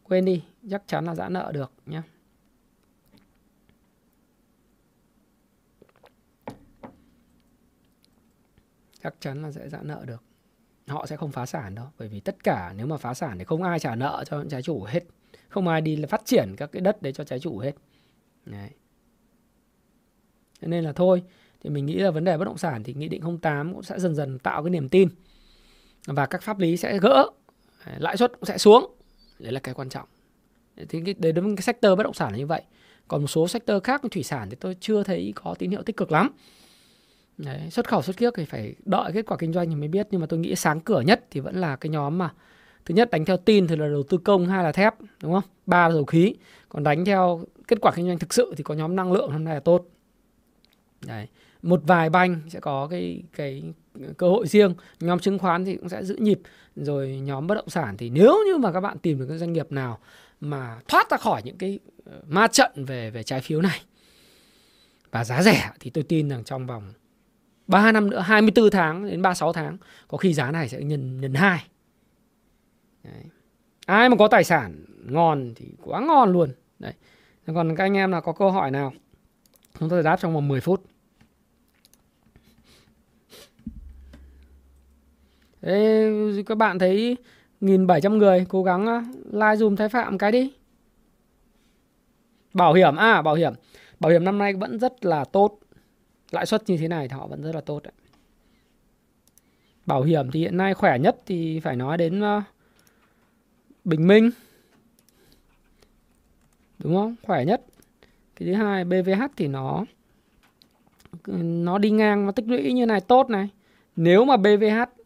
Quên 0.03 0.25
đi, 0.25 0.43
chắc 0.69 0.83
chắn 0.87 1.05
là 1.05 1.15
giãn 1.15 1.33
nợ 1.33 1.51
được 1.53 1.71
nhé 1.85 2.01
chắc 9.03 9.15
chắn 9.19 9.41
là 9.41 9.51
sẽ 9.51 9.69
giãn 9.69 9.87
nợ 9.87 10.03
được. 10.05 10.23
Họ 10.87 11.05
sẽ 11.05 11.17
không 11.17 11.31
phá 11.31 11.45
sản 11.45 11.75
đâu, 11.75 11.87
bởi 11.97 12.07
vì 12.07 12.19
tất 12.19 12.43
cả 12.43 12.73
nếu 12.77 12.87
mà 12.87 12.97
phá 12.97 13.13
sản 13.13 13.37
thì 13.37 13.43
không 13.43 13.63
ai 13.63 13.79
trả 13.79 13.95
nợ 13.95 14.23
cho 14.27 14.43
trái 14.49 14.61
chủ 14.61 14.83
hết. 14.83 15.03
Không 15.49 15.67
ai 15.67 15.81
đi 15.81 16.03
phát 16.09 16.21
triển 16.25 16.55
các 16.57 16.71
cái 16.71 16.81
đất 16.81 17.01
đấy 17.01 17.13
cho 17.13 17.23
trái 17.23 17.39
chủ 17.39 17.59
hết. 17.59 17.73
Đấy. 18.45 18.69
nên 20.61 20.83
là 20.83 20.93
thôi 20.93 21.23
thì 21.63 21.69
mình 21.69 21.85
nghĩ 21.85 21.95
là 21.95 22.11
vấn 22.11 22.23
đề 22.23 22.37
bất 22.37 22.45
động 22.45 22.57
sản 22.57 22.83
thì 22.83 22.93
nghị 22.93 23.07
định 23.07 23.39
08 23.41 23.73
cũng 23.73 23.83
sẽ 23.83 23.99
dần 23.99 24.15
dần 24.15 24.39
tạo 24.39 24.63
cái 24.63 24.69
niềm 24.69 24.89
tin. 24.89 25.09
Và 26.05 26.25
các 26.25 26.43
pháp 26.43 26.59
lý 26.59 26.77
sẽ 26.77 26.99
gỡ 26.99 27.29
lãi 27.97 28.17
suất 28.17 28.31
cũng 28.31 28.45
sẽ 28.45 28.57
xuống. 28.57 28.95
Đấy 29.39 29.51
là 29.51 29.59
cái 29.59 29.73
quan 29.73 29.89
trọng. 29.89 30.07
Thì 30.89 31.01
cái, 31.05 31.13
đấy 31.17 31.31
với 31.31 31.55
cái 31.55 31.61
sector 31.61 31.97
bất 31.97 32.03
động 32.03 32.13
sản 32.13 32.31
là 32.31 32.37
như 32.37 32.47
vậy. 32.47 32.61
Còn 33.07 33.21
một 33.21 33.27
số 33.27 33.47
sector 33.47 33.83
khác 33.83 34.03
như 34.03 34.09
thủy 34.09 34.23
sản 34.23 34.49
thì 34.49 34.55
tôi 34.59 34.75
chưa 34.79 35.03
thấy 35.03 35.33
có 35.35 35.55
tín 35.59 35.71
hiệu 35.71 35.83
tích 35.83 35.97
cực 35.97 36.11
lắm. 36.11 36.29
Đấy, 37.37 37.69
xuất 37.71 37.87
khẩu 37.87 38.01
xuất 38.01 38.17
kiếp 38.17 38.33
thì 38.35 38.45
phải 38.45 38.75
đợi 38.85 39.11
kết 39.13 39.25
quả 39.25 39.37
kinh 39.37 39.53
doanh 39.53 39.69
thì 39.69 39.75
mới 39.75 39.87
biết. 39.87 40.07
Nhưng 40.11 40.21
mà 40.21 40.27
tôi 40.27 40.39
nghĩ 40.39 40.55
sáng 40.55 40.79
cửa 40.79 41.01
nhất 41.01 41.25
thì 41.31 41.39
vẫn 41.39 41.55
là 41.55 41.75
cái 41.75 41.89
nhóm 41.89 42.17
mà 42.17 42.33
thứ 42.85 42.95
nhất 42.95 43.09
đánh 43.11 43.25
theo 43.25 43.37
tin 43.37 43.67
thì 43.67 43.75
là 43.75 43.87
đầu 43.87 44.03
tư 44.03 44.17
công 44.17 44.47
hai 44.47 44.63
là 44.63 44.71
thép 44.71 44.93
đúng 45.21 45.33
không? 45.33 45.43
Ba 45.65 45.87
là 45.87 45.93
dầu 45.93 46.05
khí. 46.05 46.35
Còn 46.69 46.83
đánh 46.83 47.05
theo 47.05 47.41
kết 47.67 47.77
quả 47.81 47.91
kinh 47.95 48.07
doanh 48.07 48.19
thực 48.19 48.33
sự 48.33 48.53
thì 48.57 48.63
có 48.63 48.73
nhóm 48.73 48.95
năng 48.95 49.11
lượng 49.11 49.31
hôm 49.31 49.43
nay 49.43 49.53
là 49.53 49.59
tốt. 49.59 49.85
Đấy 51.05 51.27
một 51.67 51.81
vài 51.83 52.09
banh 52.09 52.41
sẽ 52.49 52.59
có 52.59 52.87
cái 52.91 53.23
cái 53.35 53.63
cơ 54.17 54.29
hội 54.29 54.47
riêng. 54.47 54.73
Nhóm 54.99 55.19
chứng 55.19 55.39
khoán 55.39 55.65
thì 55.65 55.75
cũng 55.75 55.89
sẽ 55.89 56.03
giữ 56.03 56.15
nhịp. 56.15 56.39
Rồi 56.75 57.19
nhóm 57.23 57.47
bất 57.47 57.55
động 57.55 57.69
sản 57.69 57.97
thì 57.97 58.09
nếu 58.09 58.37
như 58.45 58.57
mà 58.57 58.71
các 58.71 58.79
bạn 58.79 58.97
tìm 58.97 59.19
được 59.19 59.25
cái 59.29 59.37
doanh 59.37 59.53
nghiệp 59.53 59.71
nào 59.71 59.99
mà 60.41 60.79
thoát 60.87 61.11
ra 61.11 61.17
khỏi 61.17 61.41
những 61.45 61.57
cái 61.57 61.79
ờ, 62.05 62.21
ma 62.27 62.47
trận 62.47 62.85
về 62.85 63.11
về 63.11 63.23
trái 63.23 63.41
phiếu 63.41 63.61
này 63.61 63.81
và 65.11 65.23
giá 65.23 65.43
rẻ 65.43 65.71
thì 65.79 65.89
tôi 65.89 66.03
tin 66.03 66.29
rằng 66.29 66.43
trong 66.43 66.67
vòng 66.67 66.93
3 67.67 67.91
năm 67.91 68.09
nữa 68.09 68.19
24 68.19 68.69
tháng 68.69 69.09
đến 69.09 69.21
36 69.21 69.53
tháng, 69.53 69.77
có 70.07 70.17
khi 70.17 70.33
giá 70.33 70.51
này 70.51 70.69
sẽ 70.69 70.81
nhân 70.81 71.21
nhân 71.21 71.33
2 71.33 71.67
Đấy. 73.03 73.23
ai 73.85 74.09
mà 74.09 74.15
có 74.15 74.27
tài 74.27 74.43
sản 74.43 74.85
ngon 75.05 75.53
thì 75.55 75.65
quá 75.81 75.99
ngon 75.99 76.31
luôn. 76.31 76.53
Đấy. 76.79 76.93
còn 77.45 77.75
các 77.75 77.83
anh 77.83 77.97
em 77.97 78.11
nào 78.11 78.21
có 78.21 78.31
câu 78.31 78.51
hỏi 78.51 78.71
nào, 78.71 78.93
chúng 79.79 79.89
tôi 79.89 80.03
đáp 80.03 80.17
trong 80.19 80.33
vòng 80.33 80.47
10 80.47 80.61
phút. 80.61 80.83
Thế 85.61 86.11
các 86.45 86.57
bạn 86.57 86.79
thấy 86.79 87.17
1.700 87.61 88.17
người 88.17 88.45
cố 88.49 88.63
gắng 88.63 89.11
like 89.31 89.55
dùm 89.55 89.75
Thái 89.75 89.89
Phạm 89.89 90.17
cái 90.17 90.31
đi. 90.31 90.53
Bảo 92.53 92.73
hiểm, 92.73 92.95
à 92.95 93.21
bảo 93.21 93.35
hiểm. 93.35 93.53
Bảo 93.99 94.11
hiểm 94.11 94.23
năm 94.23 94.37
nay 94.37 94.53
vẫn 94.53 94.79
rất 94.79 95.05
là 95.05 95.25
tốt. 95.25 95.59
Lãi 96.31 96.45
suất 96.45 96.69
như 96.69 96.77
thế 96.77 96.87
này 96.87 97.07
thì 97.07 97.15
họ 97.15 97.27
vẫn 97.27 97.43
rất 97.43 97.55
là 97.55 97.61
tốt 97.61 97.83
đấy. 97.83 97.93
Bảo 99.85 100.03
hiểm 100.03 100.31
thì 100.31 100.39
hiện 100.39 100.57
nay 100.57 100.73
khỏe 100.73 100.99
nhất 100.99 101.17
thì 101.25 101.59
phải 101.59 101.75
nói 101.75 101.97
đến 101.97 102.19
uh, 102.19 102.43
Bình 103.83 104.07
Minh. 104.07 104.29
Đúng 106.79 106.95
không? 106.95 107.15
Khỏe 107.23 107.45
nhất. 107.45 107.61
Cái 108.35 108.47
thứ 108.47 108.53
hai 108.53 108.83
BVH 108.83 109.23
thì 109.37 109.47
nó 109.47 109.85
nó 111.33 111.77
đi 111.77 111.89
ngang 111.89 112.25
nó 112.25 112.31
tích 112.31 112.47
lũy 112.47 112.73
như 112.73 112.85
này 112.85 113.01
tốt 113.01 113.29
này. 113.29 113.49
Nếu 113.95 114.25
mà 114.25 114.37
BVH 114.37 114.96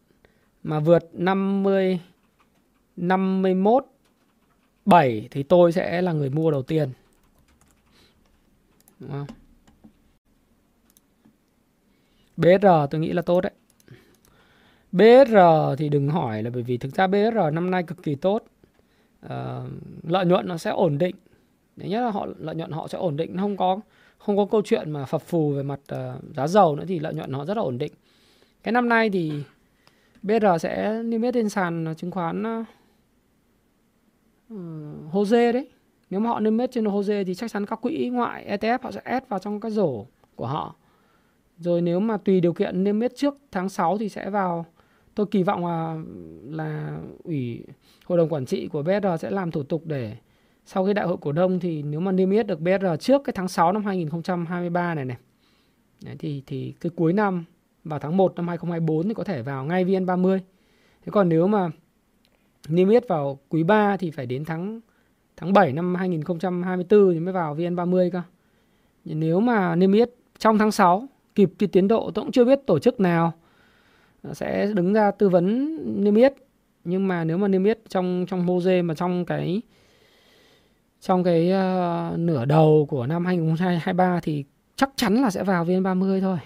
mà 0.63 0.79
vượt 0.79 1.09
50 1.13 1.99
51 2.97 3.85
7 4.85 5.27
thì 5.31 5.43
tôi 5.43 5.71
sẽ 5.71 6.01
là 6.01 6.13
người 6.13 6.29
mua 6.29 6.51
đầu 6.51 6.63
tiên. 6.63 6.89
Đúng 8.99 9.11
không? 9.11 9.27
BR 12.38 12.65
tôi 12.91 13.01
nghĩ 13.01 13.13
là 13.13 13.21
tốt 13.21 13.41
đấy. 13.41 13.51
BR 14.91 15.38
thì 15.77 15.89
đừng 15.89 16.09
hỏi 16.09 16.43
là 16.43 16.49
bởi 16.49 16.63
vì 16.63 16.77
thực 16.77 16.95
ra 16.95 17.07
BR 17.07 17.38
năm 17.53 17.71
nay 17.71 17.83
cực 17.83 18.03
kỳ 18.03 18.15
tốt. 18.15 18.43
À, 19.21 19.61
lợi 20.03 20.25
nhuận 20.25 20.47
nó 20.47 20.57
sẽ 20.57 20.71
ổn 20.71 20.97
định. 20.97 21.15
Đấy 21.75 21.89
nhất 21.89 22.01
là 22.01 22.11
họ 22.11 22.27
lợi 22.38 22.55
nhuận 22.55 22.71
họ 22.71 22.88
sẽ 22.88 22.97
ổn 22.97 23.17
định, 23.17 23.38
không 23.38 23.57
có 23.57 23.79
không 24.17 24.38
có 24.38 24.45
câu 24.45 24.61
chuyện 24.65 24.91
mà 24.91 25.05
phập 25.05 25.21
phù 25.21 25.51
về 25.51 25.63
mặt 25.63 25.79
uh, 25.93 26.35
giá 26.35 26.47
dầu 26.47 26.75
nữa 26.75 26.83
thì 26.88 26.99
lợi 26.99 27.13
nhuận 27.13 27.31
họ 27.31 27.45
rất 27.45 27.57
là 27.57 27.63
ổn 27.63 27.77
định. 27.77 27.91
Cái 28.63 28.71
năm 28.71 28.89
nay 28.89 29.09
thì 29.09 29.31
BR 30.23 30.45
sẽ 30.60 31.03
niêm 31.03 31.22
yết 31.22 31.34
trên 31.34 31.49
sàn 31.49 31.85
ờ, 31.85 31.93
chứng 31.93 32.11
khoán 32.11 32.43
ờ, 32.43 32.64
ờ, 34.49 34.56
uh, 34.56 35.11
Hose 35.14 35.52
đấy. 35.52 35.69
Nếu 36.10 36.19
mà 36.19 36.30
họ 36.30 36.39
niêm 36.39 36.57
yết 36.57 36.72
trên 36.72 36.85
Hose 36.85 37.23
thì 37.23 37.35
chắc 37.35 37.52
chắn 37.52 37.65
các 37.65 37.81
quỹ 37.81 38.10
ngoại 38.10 38.57
ETF 38.57 38.77
họ 38.81 38.91
sẽ 38.91 39.02
ép 39.03 39.30
vào 39.30 39.39
trong 39.39 39.60
cái 39.60 39.72
rổ 39.72 40.06
của 40.35 40.48
họ. 40.48 40.76
Rồi 41.57 41.81
nếu 41.81 41.99
mà 41.99 42.18
tùy 42.18 42.41
điều 42.41 42.53
kiện 42.53 42.84
niêm 42.84 42.99
yết 42.99 43.15
trước 43.15 43.38
tháng 43.52 43.69
6 43.69 43.98
thì 43.98 44.10
sẽ 44.10 44.30
vào 44.30 44.65
tôi 45.15 45.26
kỳ 45.31 45.43
vọng 45.43 45.65
là 45.65 45.98
là 46.45 46.99
ủy 47.23 47.64
hội 48.06 48.18
đồng 48.18 48.30
quản 48.30 48.45
trị 48.45 48.68
của 48.68 48.84
BR 48.84 49.07
sẽ 49.19 49.31
làm 49.31 49.52
thủ 49.52 49.64
tục 49.64 49.81
để 49.85 50.18
sau 50.65 50.85
cái 50.85 50.93
đại 50.93 51.06
hội 51.06 51.18
cổ 51.22 51.31
đông 51.31 51.60
thì 51.60 51.84
nếu 51.84 51.99
mà 51.99 52.11
niêm 52.11 52.31
yết 52.31 52.48
được 52.48 52.60
BR 52.60 52.85
trước 52.99 53.22
cái 53.23 53.34
tháng 53.34 53.48
6 53.48 53.72
năm 53.72 53.85
2023 53.85 54.95
này 54.95 55.06
này 55.06 55.18
Đấy, 56.06 56.15
thì 56.19 56.43
thì 56.45 56.73
cái 56.81 56.89
cuối 56.95 57.14
năm 57.14 57.45
vào 57.83 57.99
tháng 57.99 58.17
1 58.17 58.35
năm 58.35 58.47
2024 58.47 59.07
thì 59.07 59.13
có 59.13 59.23
thể 59.23 59.41
vào 59.41 59.65
ngay 59.65 59.85
VN30. 59.85 60.39
Thế 61.05 61.09
còn 61.11 61.29
nếu 61.29 61.47
mà 61.47 61.69
niêm 62.67 62.89
yết 62.89 63.07
vào 63.07 63.39
quý 63.49 63.63
3 63.63 63.97
thì 63.97 64.11
phải 64.11 64.25
đến 64.25 64.45
tháng 64.45 64.81
tháng 65.37 65.53
7 65.53 65.73
năm 65.73 65.95
2024 65.95 67.13
thì 67.13 67.19
mới 67.19 67.33
vào 67.33 67.55
VN30 67.55 68.09
cơ. 68.11 68.21
Nếu 69.05 69.39
mà 69.39 69.75
niêm 69.75 69.91
yết 69.91 70.09
trong 70.39 70.57
tháng 70.57 70.71
6 70.71 71.07
kịp 71.35 71.51
thì 71.59 71.67
tiến 71.67 71.87
độ 71.87 72.11
tôi 72.15 72.25
cũng 72.25 72.31
chưa 72.31 72.45
biết 72.45 72.59
tổ 72.65 72.79
chức 72.79 72.99
nào 72.99 73.33
à, 74.23 74.33
sẽ 74.33 74.71
đứng 74.73 74.93
ra 74.93 75.11
tư 75.11 75.29
vấn 75.29 75.77
niêm 76.03 76.15
yết 76.15 76.33
nhưng 76.83 77.07
mà 77.07 77.23
nếu 77.23 77.37
mà 77.37 77.47
niêm 77.47 77.63
yết 77.63 77.79
trong 77.89 78.25
trong 78.29 78.45
Jose 78.45 78.85
mà 78.85 78.93
trong 78.93 79.25
cái 79.25 79.61
trong 81.01 81.23
cái 81.23 81.51
uh, 81.51 82.19
nửa 82.19 82.45
đầu 82.45 82.85
của 82.89 83.07
năm 83.07 83.25
2023 83.25 84.19
thì 84.23 84.43
chắc 84.75 84.89
chắn 84.95 85.21
là 85.21 85.29
sẽ 85.29 85.43
vào 85.43 85.65
VN30 85.65 86.21
thôi 86.21 86.37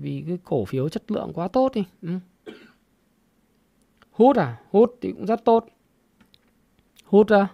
vì 0.00 0.24
cái 0.26 0.38
cổ 0.44 0.64
phiếu 0.64 0.88
chất 0.88 1.10
lượng 1.10 1.32
quá 1.34 1.48
tốt 1.48 1.72
đi. 1.74 1.84
Ừ. 2.02 2.08
hút 4.10 4.36
à? 4.36 4.56
Hút 4.70 4.98
thì 5.00 5.12
cũng 5.12 5.26
rất 5.26 5.44
tốt. 5.44 5.66
Hút 7.04 7.28
ra 7.28 7.48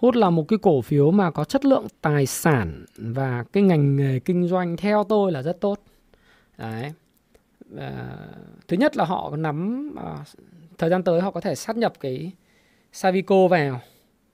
hút 0.00 0.16
là 0.16 0.30
một 0.30 0.48
cái 0.48 0.58
cổ 0.62 0.80
phiếu 0.80 1.10
mà 1.10 1.30
có 1.30 1.44
chất 1.44 1.64
lượng 1.64 1.86
tài 2.00 2.26
sản 2.26 2.84
và 2.96 3.44
cái 3.52 3.62
ngành 3.62 3.96
nghề 3.96 4.18
kinh 4.18 4.48
doanh 4.48 4.76
theo 4.76 5.04
tôi 5.04 5.32
là 5.32 5.42
rất 5.42 5.60
tốt. 5.60 5.82
Đấy. 6.58 6.92
À, 7.76 8.16
thứ 8.68 8.76
nhất 8.76 8.96
là 8.96 9.04
họ 9.04 9.36
nắm 9.36 9.90
à, 9.96 10.24
thời 10.78 10.90
gian 10.90 11.02
tới 11.02 11.20
họ 11.20 11.30
có 11.30 11.40
thể 11.40 11.54
sát 11.54 11.76
nhập 11.76 11.92
cái 12.00 12.32
Savico 12.92 13.48
vào. 13.48 13.80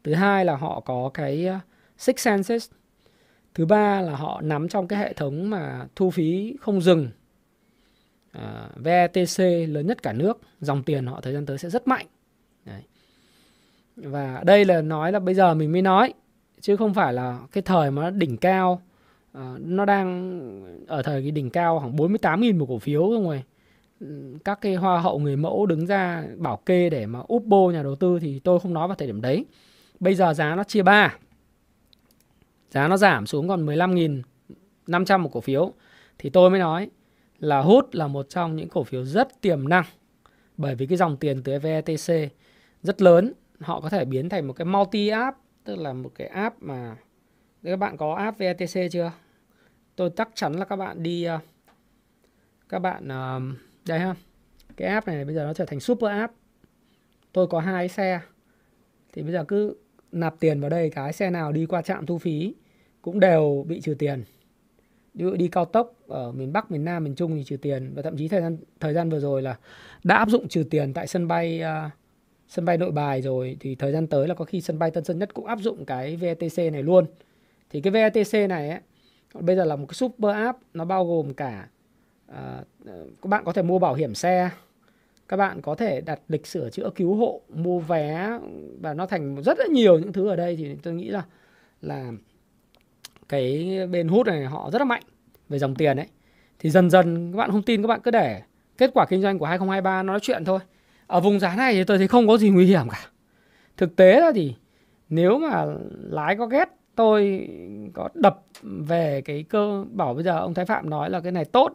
Thứ 0.05 0.15
hai 0.15 0.45
là 0.45 0.57
họ 0.57 0.81
có 0.81 1.11
cái 1.15 1.47
à, 1.47 1.57
uh, 1.57 1.63
Six 1.99 2.15
Senses 2.19 2.71
thứ 3.55 3.67
ba 3.67 4.01
là 4.01 4.17
họ 4.17 4.41
nắm 4.41 4.69
trong 4.69 4.89
cái 4.89 4.99
hệ 4.99 5.13
thống 5.13 5.51
mà 5.51 5.87
thu 5.97 6.11
phí 6.11 6.57
không 6.61 6.81
dừng. 6.81 7.09
À, 8.33 8.69
VETC 8.77 9.39
lớn 9.69 9.87
nhất 9.87 10.03
cả 10.03 10.13
nước 10.13 10.41
dòng 10.61 10.83
tiền 10.83 11.07
họ 11.07 11.21
thời 11.21 11.33
gian 11.33 11.47
tới 11.47 11.59
sẽ 11.59 11.71
rất 11.71 11.89
mạnh. 11.89 12.07
Đấy. 12.65 12.83
và 13.97 14.43
đây 14.45 14.65
là 14.65 14.83
nói 14.83 15.13
là 15.13 15.19
bây 15.19 15.35
giờ 15.35 15.55
mình 15.55 15.73
mới 15.73 15.83
nói 15.83 16.15
chứ 16.61 16.77
không 16.77 16.95
phải 16.95 17.13
là 17.13 17.39
cái 17.53 17.63
thời 17.63 17.91
mà 17.91 18.03
nó 18.03 18.11
đỉnh 18.11 18.37
cao. 18.37 18.83
Uh, 19.39 19.61
nó 19.61 19.85
đang 19.85 20.87
ở 20.87 21.03
thời 21.03 21.23
cái 21.23 21.31
đỉnh 21.31 21.51
cao 21.51 21.79
khoảng 21.81 21.97
48.000 21.97 22.59
một 22.59 22.67
cổ 22.69 22.79
phiếu 22.79 23.11
rồi 23.11 23.43
các 24.45 24.61
cái 24.61 24.75
hoa 24.75 25.01
hậu 25.01 25.19
người 25.19 25.37
mẫu 25.37 25.67
đứng 25.67 25.87
ra 25.87 26.25
bảo 26.37 26.57
kê 26.57 26.91
để 26.91 27.07
mà 27.07 27.21
úp 27.29 27.45
bô 27.45 27.71
nhà 27.71 27.83
đầu 27.83 27.97
tư 27.97 28.19
thì 28.21 28.39
tôi 28.39 28.61
không 28.61 28.75
nói 28.75 28.89
vào 28.89 28.95
thời 28.95 29.07
điểm 29.07 29.21
đấy. 29.21 29.45
Bây 30.01 30.15
giờ 30.15 30.35
giá 30.35 30.55
nó 30.55 30.65
chia 30.65 30.83
ba 30.83 31.17
giá 32.75 32.89
nó 32.89 32.97
giảm 32.97 33.27
xuống 33.27 33.49
còn 33.49 33.67
15.500 33.67 35.19
một 35.19 35.31
cổ 35.33 35.41
phiếu. 35.41 35.73
Thì 36.19 36.31
tôi 36.31 36.51
mới 36.51 36.61
nói 36.61 36.91
là 37.39 37.61
hút 37.61 37.95
là 37.95 38.07
một 38.07 38.27
trong 38.29 38.57
những 38.57 38.69
cổ 38.69 38.85
phiếu 38.85 39.05
rất 39.05 39.41
tiềm 39.41 39.69
năng, 39.69 39.85
bởi 40.57 40.75
vì 40.75 40.87
cái 40.87 40.97
dòng 40.97 41.17
tiền 41.17 41.43
từ 41.43 41.59
VETC 41.59 42.33
rất 42.83 43.03
lớn, 43.03 43.33
họ 43.61 43.81
có 43.81 43.89
thể 43.89 44.05
biến 44.05 44.29
thành 44.29 44.47
một 44.47 44.53
cái 44.53 44.65
multi 44.65 45.09
app, 45.09 45.39
tức 45.65 45.77
là 45.77 45.93
một 45.93 46.13
cái 46.15 46.27
app 46.27 46.63
mà 46.63 46.97
các 47.63 47.77
bạn 47.77 47.97
có 47.97 48.15
app 48.15 48.39
VETC 48.39 48.93
chưa? 48.93 49.13
Tôi 49.97 50.11
chắc 50.17 50.29
chắn 50.35 50.53
là 50.53 50.65
các 50.65 50.77
bạn 50.77 51.03
đi 51.03 51.25
ờ, 51.25 51.39
các 52.69 52.79
bạn 52.79 53.09
ờ, 53.09 53.41
đây 53.87 53.99
ha. 53.99 54.15
Cái 54.77 54.89
app 54.89 55.07
này 55.07 55.25
bây 55.25 55.35
giờ 55.35 55.45
nó 55.45 55.55
trở 55.55 55.65
thành 55.65 55.81
super 55.81 56.11
app. 56.11 56.35
Tôi 57.33 57.47
có 57.47 57.61
hai 57.61 57.89
xe. 57.89 58.21
Thì 59.13 59.23
bây 59.23 59.33
giờ 59.33 59.45
cứ 59.49 59.77
nạp 60.13 60.35
tiền 60.41 60.61
vào 60.61 60.71
đây, 60.71 60.91
cái 60.91 61.13
xe 61.13 61.31
nào 61.31 61.53
đi 61.53 61.67
qua 61.67 61.83
trạm 61.83 62.07
thu 62.07 62.19
phí 62.19 62.55
cũng 63.05 63.21
đều 63.21 63.65
bị 63.69 63.81
trừ 63.81 63.95
tiền. 63.95 64.25
Ví 65.15 65.25
dụ 65.25 65.31
đi 65.37 65.49
cao 65.49 65.65
tốc 65.65 65.95
ở 66.09 66.33
miền 66.33 66.53
Bắc, 66.53 66.71
miền 66.71 66.85
Nam, 66.85 67.05
miền 67.05 67.15
Trung 67.15 67.37
thì 67.37 67.45
trừ 67.45 67.57
tiền. 67.57 67.93
Và 67.95 68.03
thậm 68.03 68.17
chí 68.17 68.29
thời 68.29 68.41
gian 68.41 68.57
thời 68.81 68.95
gian 68.95 69.11
vừa 69.11 69.21
rồi 69.21 69.43
là 69.43 69.57
đã 70.05 70.17
áp 70.17 70.29
dụng 70.29 70.49
trừ 70.49 70.65
tiền 70.71 70.93
tại 70.93 71.07
sân 71.07 71.29
bay 71.29 71.63
uh, 71.63 71.93
sân 72.49 72.65
bay 72.65 72.79
Nội 72.79 72.91
Bài 72.91 73.23
rồi. 73.23 73.57
Thì 73.61 73.75
thời 73.75 73.93
gian 73.93 74.07
tới 74.07 74.29
là 74.29 74.35
có 74.35 74.45
khi 74.45 74.61
sân 74.61 74.79
bay 74.79 74.91
Tân 74.91 75.05
Sơn 75.05 75.19
Nhất 75.19 75.35
cũng 75.35 75.47
áp 75.47 75.59
dụng 75.61 75.85
cái 75.85 76.17
VTC 76.17 76.59
này 76.59 76.83
luôn. 76.83 77.07
Thì 77.71 77.81
cái 77.81 78.11
VTC 78.11 78.49
này 78.49 78.71
ấy, 78.71 78.81
bây 79.35 79.57
giờ 79.57 79.65
là 79.65 79.77
một 79.77 79.87
cái 79.89 79.95
super 79.95 80.35
app 80.35 80.59
nó 80.75 80.85
bao 80.85 81.07
gồm 81.07 81.35
cả 81.35 81.69
uh, 82.31 82.37
các 83.23 83.29
bạn 83.29 83.45
có 83.45 83.53
thể 83.53 83.63
mua 83.63 83.79
bảo 83.79 83.95
hiểm 83.95 84.15
xe, 84.15 84.51
các 85.29 85.37
bạn 85.37 85.63
có 85.63 85.75
thể 85.75 86.01
đặt 86.01 86.21
lịch 86.29 86.47
sửa 86.47 86.71
chữa 86.71 86.91
cứu 86.95 87.15
hộ, 87.15 87.41
mua 87.49 87.79
vé 87.79 88.39
và 88.81 88.95
nó 88.95 89.07
thành 89.07 89.43
rất 89.43 89.59
là 89.59 89.67
nhiều 89.67 89.99
những 89.99 90.13
thứ 90.13 90.29
ở 90.29 90.37
đây. 90.37 90.57
Thì 90.57 90.77
tôi 90.83 90.95
nghĩ 90.95 91.09
là 91.09 91.25
là 91.83 92.13
cái 93.29 93.79
bên 93.91 94.09
hút 94.09 94.27
này 94.27 94.45
họ 94.45 94.71
rất 94.73 94.79
là 94.79 94.85
mạnh 94.85 95.03
về 95.49 95.59
dòng 95.59 95.75
tiền 95.75 95.97
ấy. 95.97 96.07
Thì 96.59 96.71
dần 96.71 96.91
dần 96.91 97.33
các 97.33 97.37
bạn 97.37 97.51
không 97.51 97.63
tin, 97.63 97.83
các 97.83 97.89
bạn 97.89 98.01
cứ 98.05 98.11
để 98.11 98.43
kết 98.79 98.91
quả 98.95 99.07
kinh 99.07 99.23
doanh 99.23 99.39
của 99.39 99.47
2023 99.47 100.03
nó 100.03 100.13
nói 100.13 100.21
chuyện 100.23 100.45
thôi. 100.45 100.59
Ở 101.07 101.21
vùng 101.21 101.41
giá 101.41 101.57
này 101.57 101.75
thì 101.75 101.85
tôi 101.85 101.99
thấy 101.99 102.09
không 102.09 102.27
có 102.27 102.37
gì 102.37 102.51
nguy 102.51 102.67
hiểm 102.67 102.89
cả. 102.91 103.01
Thực 103.77 103.97
tế 103.97 104.21
là 104.21 104.33
thì 104.35 104.55
nếu 105.09 105.39
mà 105.39 105.65
lái 106.11 106.37
có 106.37 106.47
ghét 106.47 106.69
tôi, 106.95 107.49
có 107.95 108.09
đập 108.15 108.43
về 108.63 109.23
cái 109.25 109.43
cơ, 109.43 109.85
bảo 109.91 110.15
bây 110.15 110.25
giờ 110.25 110.39
ông 110.39 110.55
Thái 110.55 110.65
Phạm 110.65 110.91
nói 110.91 111.11
là 111.11 111.21
cái 111.21 111.33
này 111.33 111.45
tốt 111.45 111.73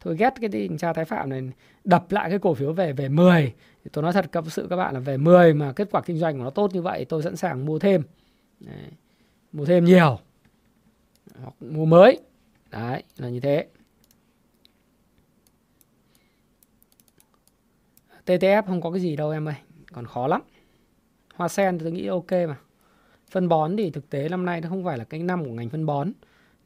thôi 0.00 0.16
ghét 0.18 0.34
cái 0.40 0.50
tình 0.52 0.78
cha 0.78 0.92
Thái 0.92 1.04
Phạm 1.04 1.30
này, 1.30 1.42
đập 1.84 2.12
lại 2.12 2.30
cái 2.30 2.38
cổ 2.38 2.54
phiếu 2.54 2.72
về 2.72 2.92
về 2.92 3.08
10 3.08 3.52
thì 3.84 3.90
tôi 3.92 4.02
nói 4.02 4.12
thật 4.12 4.26
các 4.32 4.44
sự 4.46 4.66
các 4.70 4.76
bạn 4.76 4.94
là 4.94 5.00
về 5.00 5.16
10 5.16 5.54
mà 5.54 5.72
kết 5.72 5.88
quả 5.90 6.00
kinh 6.00 6.18
doanh 6.18 6.38
của 6.38 6.44
nó 6.44 6.50
tốt 6.50 6.74
như 6.74 6.82
vậy, 6.82 7.04
tôi 7.04 7.22
sẵn 7.22 7.36
sàng 7.36 7.66
mua 7.66 7.78
thêm. 7.78 8.02
Đấy. 8.60 8.76
mua 9.52 9.64
thêm 9.64 9.84
nhiều 9.84 10.18
hoặc 11.40 11.54
mua 11.60 11.84
mới. 11.84 12.20
Đấy 12.70 13.02
là 13.16 13.28
như 13.28 13.40
thế. 13.40 13.66
TTF 18.26 18.62
không 18.62 18.80
có 18.80 18.90
cái 18.90 19.00
gì 19.00 19.16
đâu 19.16 19.30
em 19.30 19.48
ơi 19.48 19.54
còn 19.92 20.06
khó 20.06 20.26
lắm. 20.26 20.42
Hoa 21.34 21.48
sen 21.48 21.78
tôi 21.78 21.92
nghĩ 21.92 22.06
ok 22.06 22.32
mà. 22.32 22.56
Phân 23.30 23.48
bón 23.48 23.76
thì 23.76 23.90
thực 23.90 24.10
tế 24.10 24.28
năm 24.28 24.46
nay 24.46 24.60
nó 24.60 24.68
không 24.68 24.84
phải 24.84 24.98
là 24.98 25.04
cái 25.04 25.22
năm 25.22 25.44
của 25.44 25.50
ngành 25.50 25.70
phân 25.70 25.86
bón 25.86 26.12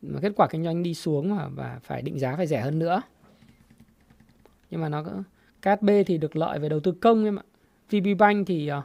mà 0.02 0.20
kết 0.22 0.32
quả 0.36 0.48
kinh 0.50 0.64
doanh 0.64 0.82
đi 0.82 0.94
xuống 0.94 1.36
mà 1.36 1.48
và 1.48 1.80
phải 1.82 2.02
định 2.02 2.18
giá 2.18 2.36
phải 2.36 2.46
rẻ 2.46 2.60
hơn 2.60 2.78
nữa. 2.78 3.02
Nhưng 4.70 4.80
mà 4.80 4.88
nó 4.88 5.04
KSB 5.62 5.90
thì 6.06 6.18
được 6.18 6.36
lợi 6.36 6.58
về 6.58 6.68
đầu 6.68 6.80
tư 6.80 6.92
công 6.92 7.24
em 7.24 7.38
ạ. 7.38 7.42
VB 7.90 8.06
Bank 8.18 8.46
thì 8.46 8.70
uh, 8.78 8.84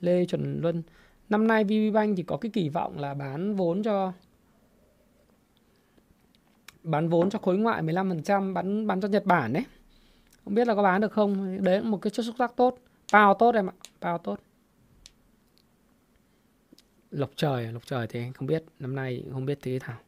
Lê 0.00 0.24
Chuẩn 0.24 0.60
Luân 0.60 0.82
năm 1.28 1.46
nay 1.46 1.64
VB 1.64 1.94
Bank 1.94 2.16
thì 2.16 2.22
có 2.22 2.36
cái 2.36 2.50
kỳ 2.50 2.68
vọng 2.68 2.98
là 2.98 3.14
bán 3.14 3.54
vốn 3.54 3.82
cho 3.82 4.12
bán 6.88 7.08
vốn 7.08 7.30
cho 7.30 7.38
khối 7.38 7.58
ngoại 7.58 7.82
15% 7.82 8.52
bán 8.52 8.86
bán 8.86 9.00
cho 9.00 9.08
Nhật 9.08 9.26
Bản 9.26 9.52
đấy. 9.52 9.64
Không 10.44 10.54
biết 10.54 10.66
là 10.66 10.74
có 10.74 10.82
bán 10.82 11.00
được 11.00 11.12
không? 11.12 11.62
Đấy 11.64 11.80
là 11.80 11.88
một 11.88 11.98
cái 12.02 12.10
chất 12.10 12.22
xúc 12.22 12.34
tác 12.38 12.56
tốt. 12.56 12.78
Bao 13.12 13.34
tốt 13.34 13.54
em 13.54 13.70
ạ 13.70 13.72
bao 14.00 14.18
tốt. 14.18 14.40
Lộc 17.10 17.30
trời 17.36 17.72
lộc 17.72 17.86
trời 17.86 18.06
thì 18.06 18.20
không 18.34 18.46
biết, 18.46 18.64
năm 18.78 18.96
nay 18.96 19.24
không 19.32 19.46
biết 19.46 19.58
thế 19.62 19.78
nào. 19.86 19.98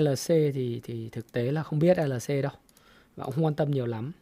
LC 0.00 0.28
thì 0.28 0.80
thì 0.84 1.08
thực 1.12 1.32
tế 1.32 1.52
là 1.52 1.62
không 1.62 1.78
biết 1.78 1.98
LC 1.98 2.42
đâu, 2.42 2.52
và 3.16 3.24
cũng 3.24 3.34
không 3.34 3.44
quan 3.44 3.54
tâm 3.54 3.70
nhiều 3.70 3.86
lắm. 3.86 4.12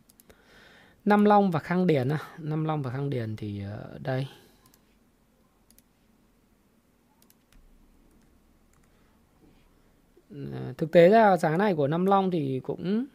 Nam 1.04 1.24
Long 1.24 1.50
và 1.50 1.60
Khang 1.60 1.86
Điền 1.86 2.08
à. 2.08 2.18
Nam 2.38 2.64
Long 2.64 2.82
và 2.82 2.90
Khang 2.90 3.10
Điền 3.10 3.36
thì 3.36 3.62
ờ, 3.62 3.98
đây 3.98 4.26
Ờ, 10.30 10.72
thực 10.78 10.92
tế 10.92 11.08
ra 11.08 11.36
giá 11.36 11.56
này 11.56 11.74
của 11.74 11.88
Nam 11.88 12.06
Long 12.06 12.30
thì 12.30 12.60
cũng 12.62 13.06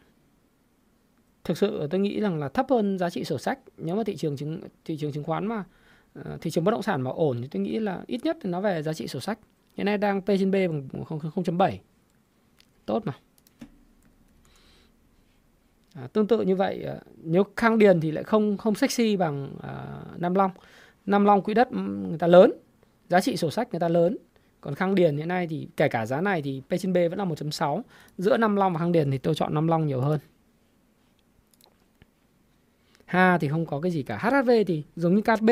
thực 1.44 1.58
sự 1.58 1.86
tôi 1.90 2.00
nghĩ 2.00 2.20
rằng 2.20 2.38
là 2.38 2.48
thấp 2.48 2.66
hơn 2.70 2.98
giá 2.98 3.10
trị 3.10 3.24
sổ 3.24 3.38
sách. 3.38 3.58
Nếu 3.76 3.96
mà 3.96 4.04
thị 4.04 4.16
trường 4.16 4.36
chứng 4.36 4.60
thị 4.84 4.96
trường 4.96 5.12
chứng 5.12 5.24
khoán 5.24 5.46
mà 5.46 5.64
ờ, 6.14 6.38
thị 6.40 6.50
trường 6.50 6.64
bất 6.64 6.70
động 6.70 6.82
sản 6.82 7.02
mà 7.02 7.10
ổn 7.10 7.38
thì 7.42 7.48
tôi 7.48 7.62
nghĩ 7.62 7.78
là 7.78 8.04
ít 8.06 8.24
nhất 8.24 8.36
thì 8.40 8.50
nó 8.50 8.60
về 8.60 8.82
giá 8.82 8.92
trị 8.92 9.08
sổ 9.08 9.20
sách. 9.20 9.38
Hiện 9.74 9.84
nay 9.84 9.98
đang 9.98 10.22
P 10.22 10.26
trên 10.26 10.50
B 10.50 10.54
bằng 10.54 10.88
0.7 11.04 11.78
tốt 12.86 13.02
mà. 13.06 13.12
À, 15.94 16.06
tương 16.12 16.26
tự 16.26 16.40
như 16.42 16.56
vậy 16.56 16.86
nếu 17.16 17.44
khang 17.56 17.78
điền 17.78 18.00
thì 18.00 18.10
lại 18.10 18.24
không 18.24 18.56
không 18.56 18.74
sexy 18.74 19.16
bằng 19.16 19.56
à, 19.62 20.02
nam 20.16 20.34
long. 20.34 20.50
Nam 21.06 21.24
long 21.24 21.42
quỹ 21.42 21.54
đất 21.54 21.72
người 21.72 22.18
ta 22.18 22.26
lớn 22.26 22.52
giá 23.08 23.20
trị 23.20 23.36
sổ 23.36 23.50
sách 23.50 23.68
người 23.70 23.80
ta 23.80 23.88
lớn 23.88 24.16
còn 24.62 24.74
khang 24.74 24.94
điền 24.94 25.16
hiện 25.16 25.28
nay 25.28 25.46
thì 25.46 25.68
kể 25.76 25.88
cả 25.88 26.06
giá 26.06 26.20
này 26.20 26.42
thì 26.42 26.62
p 26.68 26.72
trên 26.80 26.92
b 26.92 26.96
vẫn 27.10 27.18
là 27.18 27.24
1.6 27.24 27.82
giữa 28.18 28.36
nam 28.36 28.56
long 28.56 28.72
và 28.72 28.78
khang 28.78 28.92
điền 28.92 29.10
thì 29.10 29.18
tôi 29.18 29.34
chọn 29.34 29.54
nam 29.54 29.68
long 29.68 29.86
nhiều 29.86 30.00
hơn. 30.00 30.20
Ha 33.04 33.38
thì 33.38 33.48
không 33.48 33.66
có 33.66 33.80
cái 33.80 33.90
gì 33.90 34.02
cả. 34.02 34.18
Hhv 34.18 34.50
thì 34.66 34.82
giống 34.96 35.14
như 35.14 35.22
KSB 35.22 35.50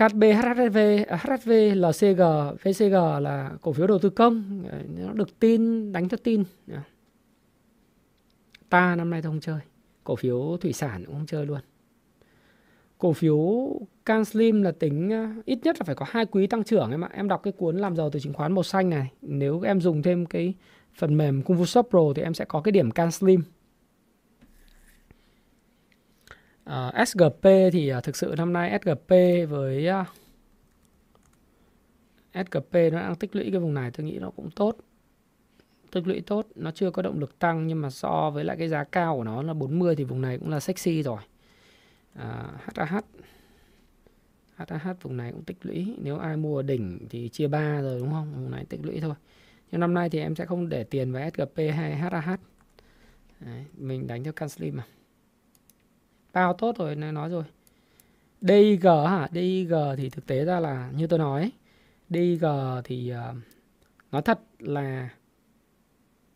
KSB, 0.00 0.22
HHV, 0.22 0.78
à, 1.08 1.16
HHV, 1.16 1.50
LCG, 1.74 2.22
VCG 2.62 2.94
là 3.20 3.50
cổ 3.60 3.72
phiếu 3.72 3.86
đầu 3.86 3.98
tư 3.98 4.10
công, 4.10 4.62
nó 4.98 5.12
được 5.12 5.38
tin, 5.38 5.92
đánh 5.92 6.08
cho 6.08 6.16
tin. 6.16 6.44
Ta 8.68 8.96
năm 8.96 9.10
nay 9.10 9.22
tôi 9.22 9.30
không 9.32 9.40
chơi, 9.40 9.60
cổ 10.04 10.16
phiếu 10.16 10.56
thủy 10.60 10.72
sản 10.72 11.04
cũng 11.04 11.14
không 11.14 11.26
chơi 11.26 11.46
luôn. 11.46 11.60
Cổ 13.00 13.12
phiếu 13.12 13.70
CanSlim 14.04 14.62
là 14.62 14.72
tính 14.72 15.12
à, 15.12 15.34
ít 15.44 15.58
nhất 15.62 15.76
là 15.80 15.84
phải 15.84 15.94
có 15.94 16.06
hai 16.08 16.26
quý 16.26 16.46
tăng 16.46 16.64
trưởng 16.64 16.90
em 16.90 17.04
ạ. 17.04 17.10
Em 17.12 17.28
đọc 17.28 17.40
cái 17.42 17.52
cuốn 17.52 17.76
làm 17.76 17.96
giàu 17.96 18.10
từ 18.10 18.20
chứng 18.20 18.32
khoán 18.32 18.52
màu 18.52 18.62
xanh 18.62 18.90
này, 18.90 19.12
nếu 19.22 19.60
em 19.60 19.80
dùng 19.80 20.02
thêm 20.02 20.26
cái 20.26 20.54
phần 20.94 21.16
mềm 21.16 21.42
Kung 21.42 21.56
Fu 21.56 21.64
Shop 21.64 21.86
Pro 21.90 22.00
thì 22.16 22.22
em 22.22 22.34
sẽ 22.34 22.44
có 22.44 22.60
cái 22.60 22.72
điểm 22.72 22.90
CanSlim. 22.90 23.40
Slim 23.40 23.52
à, 26.64 27.04
SGP 27.06 27.72
thì 27.72 27.88
à, 27.88 28.00
thực 28.00 28.16
sự 28.16 28.34
năm 28.38 28.52
nay 28.52 28.78
SGP 28.82 29.08
với 29.48 29.88
SGP 32.34 32.74
nó 32.92 33.00
đang 33.00 33.14
tích 33.14 33.36
lũy 33.36 33.50
cái 33.50 33.60
vùng 33.60 33.74
này 33.74 33.90
tôi 33.90 34.06
nghĩ 34.06 34.18
nó 34.18 34.30
cũng 34.30 34.50
tốt 34.50 34.76
tích 35.90 36.06
lũy 36.06 36.20
tốt 36.20 36.46
nó 36.54 36.70
chưa 36.70 36.90
có 36.90 37.02
động 37.02 37.18
lực 37.18 37.38
tăng 37.38 37.66
nhưng 37.66 37.80
mà 37.80 37.90
so 37.90 38.30
với 38.30 38.44
lại 38.44 38.56
cái 38.56 38.68
giá 38.68 38.84
cao 38.84 39.16
của 39.16 39.24
nó 39.24 39.42
là 39.42 39.54
40 39.54 39.96
thì 39.96 40.04
vùng 40.04 40.20
này 40.20 40.38
cũng 40.38 40.50
là 40.50 40.60
sexy 40.60 41.02
rồi 41.02 41.18
à, 42.14 42.52
HAH 42.76 43.04
HAH 44.54 45.02
vùng 45.02 45.16
này 45.16 45.32
cũng 45.32 45.44
tích 45.44 45.58
lũy. 45.62 45.94
Nếu 45.98 46.18
ai 46.18 46.36
mua 46.36 46.62
đỉnh 46.62 47.06
thì 47.10 47.28
chia 47.28 47.48
3 47.48 47.80
rồi 47.80 47.98
đúng 47.98 48.10
không? 48.10 48.34
Vùng 48.34 48.50
này 48.50 48.64
tích 48.64 48.80
lũy 48.82 49.00
thôi. 49.00 49.14
Nhưng 49.70 49.80
năm 49.80 49.94
nay 49.94 50.10
thì 50.10 50.18
em 50.18 50.34
sẽ 50.34 50.46
không 50.46 50.68
để 50.68 50.84
tiền 50.84 51.12
vào 51.12 51.30
SGP 51.30 51.56
hay 51.56 51.96
HAH 51.96 52.40
Đấy, 53.40 53.64
mình 53.76 54.06
đánh 54.06 54.24
theo 54.24 54.32
Canslim 54.32 54.76
mà. 54.76 54.86
Bao 56.32 56.52
tốt 56.52 56.78
rồi 56.78 56.94
nói 56.94 57.28
rồi. 57.28 57.44
DIG 58.40 58.84
hả? 58.84 59.28
DIG 59.32 59.72
thì 59.96 60.10
thực 60.10 60.26
tế 60.26 60.44
ra 60.44 60.60
là 60.60 60.90
như 60.96 61.06
tôi 61.06 61.18
nói 61.18 61.52
DIG 62.10 62.44
thì 62.84 63.10
ờ, 63.10 63.30
uh, 63.30 63.36
nói 64.12 64.22
thật 64.22 64.40
là 64.58 65.10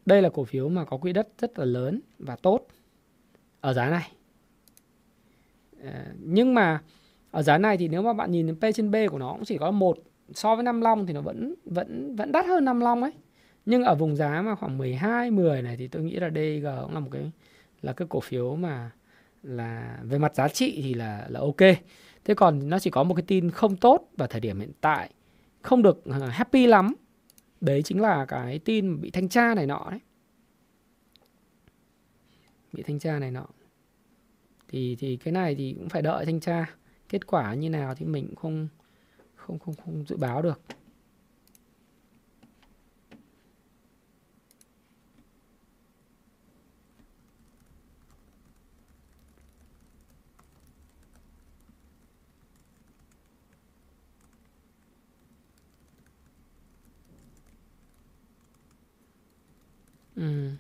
đây 0.07 0.23
là 0.23 0.29
cổ 0.29 0.45
phiếu 0.45 0.69
mà 0.69 0.85
có 0.85 0.97
quỹ 0.97 1.13
đất 1.13 1.29
rất 1.39 1.59
là 1.59 1.65
lớn 1.65 2.01
và 2.19 2.37
tốt 2.37 2.67
ở 3.61 3.73
giá 3.73 3.91
này. 3.91 4.11
Ờ, 5.85 6.05
nhưng 6.21 6.55
mà 6.55 6.83
ở 7.31 7.43
giá 7.43 7.59
này 7.59 7.77
thì 7.77 7.89
nếu 7.89 8.03
mà 8.03 8.13
bạn 8.13 8.31
nhìn 8.31 8.47
đến 8.47 8.57
P 8.57 8.75
trên 8.75 8.91
B 8.91 8.97
của 9.11 9.19
nó 9.19 9.33
cũng 9.33 9.45
chỉ 9.45 9.59
có 9.59 9.71
một, 9.71 9.99
so 10.35 10.55
với 10.57 10.65
Nam 10.65 10.81
Long 10.81 11.07
thì 11.07 11.13
nó 11.13 11.21
vẫn 11.21 11.55
vẫn 11.65 12.17
vẫn 12.17 12.33
đắt 12.33 12.47
hơn 12.47 12.65
Nam 12.65 12.81
Long 12.81 13.03
ấy. 13.03 13.13
Nhưng 13.67 13.83
ở 13.85 13.95
vùng 13.95 14.17
giá 14.17 14.43
mà 14.43 14.55
khoảng 14.55 14.79
12 14.79 15.31
10 15.31 15.63
này 15.63 15.77
thì 15.77 15.89
tôi 15.89 16.03
nghĩ 16.03 16.17
là 16.17 16.31
Dg 16.31 16.67
cũng 16.83 16.95
là 16.95 17.01
một 17.01 17.09
cái, 17.13 17.31
là 17.83 17.93
cái 17.93 18.09
cổ 18.11 18.21
phiếu 18.21 18.57
mà 18.57 18.91
là 19.43 19.99
về 20.03 20.19
mặt 20.19 20.35
giá 20.35 20.49
trị 20.49 20.81
thì 20.83 20.95
là 20.95 21.27
là 21.29 21.41
ok. 21.41 21.77
Thế 22.25 22.35
còn 22.35 22.69
nó 22.69 22.79
chỉ 22.79 22.91
có 22.91 23.03
một 23.03 23.15
cái 23.15 23.25
tin 23.27 23.51
không 23.51 23.77
tốt 23.77 24.09
vào 24.17 24.29
thời 24.29 24.41
điểm 24.41 24.61
hiện 24.61 24.73
tại, 24.81 25.11
không 25.63 25.83
được 25.83 26.05
à, 26.05 26.19
happy 26.19 26.67
lắm. 26.67 26.95
Đấy 27.61 27.83
chính 27.83 28.01
là 28.01 28.25
cái 28.25 28.59
tin 28.59 29.01
bị 29.01 29.11
thanh 29.11 29.29
tra 29.29 29.55
này 29.55 29.67
nọ 29.67 29.87
đấy. 29.91 30.01
Bị 32.73 32.83
thanh 32.83 32.99
tra 32.99 33.19
này 33.19 33.31
nọ 33.31 33.47
thì 34.75 34.97
thì 35.01 35.17
cái 35.17 35.33
này 35.33 35.55
thì 35.55 35.75
cũng 35.79 35.89
phải 35.89 36.03
đợi 36.03 36.25
thanh 36.27 36.41
tra 36.41 36.77
kết 37.09 37.27
quả 37.27 37.55
như 37.55 37.71
nào 37.71 37.95
thì 37.95 38.07
mình 38.07 38.27
cũng 38.29 38.37
không 38.37 38.69
không 39.35 39.61
không 39.61 39.77
không 39.77 40.07
dự 40.07 40.19
báo 40.19 40.43
được 40.43 40.63
Ừ. 60.15 60.57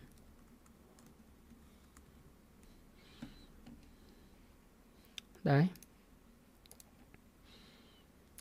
Đấy. 5.44 5.66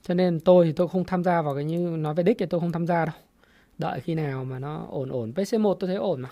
Cho 0.01 0.13
nên 0.13 0.39
tôi 0.39 0.65
thì 0.65 0.71
tôi 0.71 0.87
không 0.87 1.05
tham 1.05 1.23
gia 1.23 1.41
vào 1.41 1.55
cái 1.55 1.63
như 1.63 1.97
nói 1.97 2.13
về 2.13 2.23
đích 2.23 2.37
thì 2.39 2.45
tôi 2.45 2.59
không 2.59 2.71
tham 2.71 2.87
gia 2.87 3.05
đâu. 3.05 3.15
Đợi 3.77 3.99
khi 3.99 4.15
nào 4.15 4.45
mà 4.45 4.59
nó 4.59 4.85
ổn 4.89 5.09
ổn. 5.09 5.31
PC1 5.35 5.73
tôi 5.73 5.87
thấy 5.87 5.95
ổn 5.95 6.21
mà. 6.21 6.29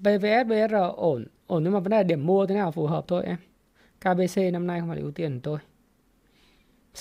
PVS, 0.00 0.48
BR 0.48 0.74
ổn. 0.96 1.26
Ổn 1.46 1.64
nhưng 1.64 1.72
mà 1.72 1.80
vấn 1.80 1.90
đề 1.90 1.96
là 1.96 2.02
điểm 2.02 2.26
mua 2.26 2.46
thế 2.46 2.54
nào 2.54 2.72
phù 2.72 2.86
hợp 2.86 3.04
thôi 3.08 3.24
em. 3.24 3.36
KBC 4.00 4.40
năm 4.52 4.66
nay 4.66 4.80
không 4.80 4.88
phải 4.88 4.96
là 4.96 5.02
ưu 5.02 5.12
tiên 5.12 5.34
của 5.34 5.40
tôi. 5.42 5.58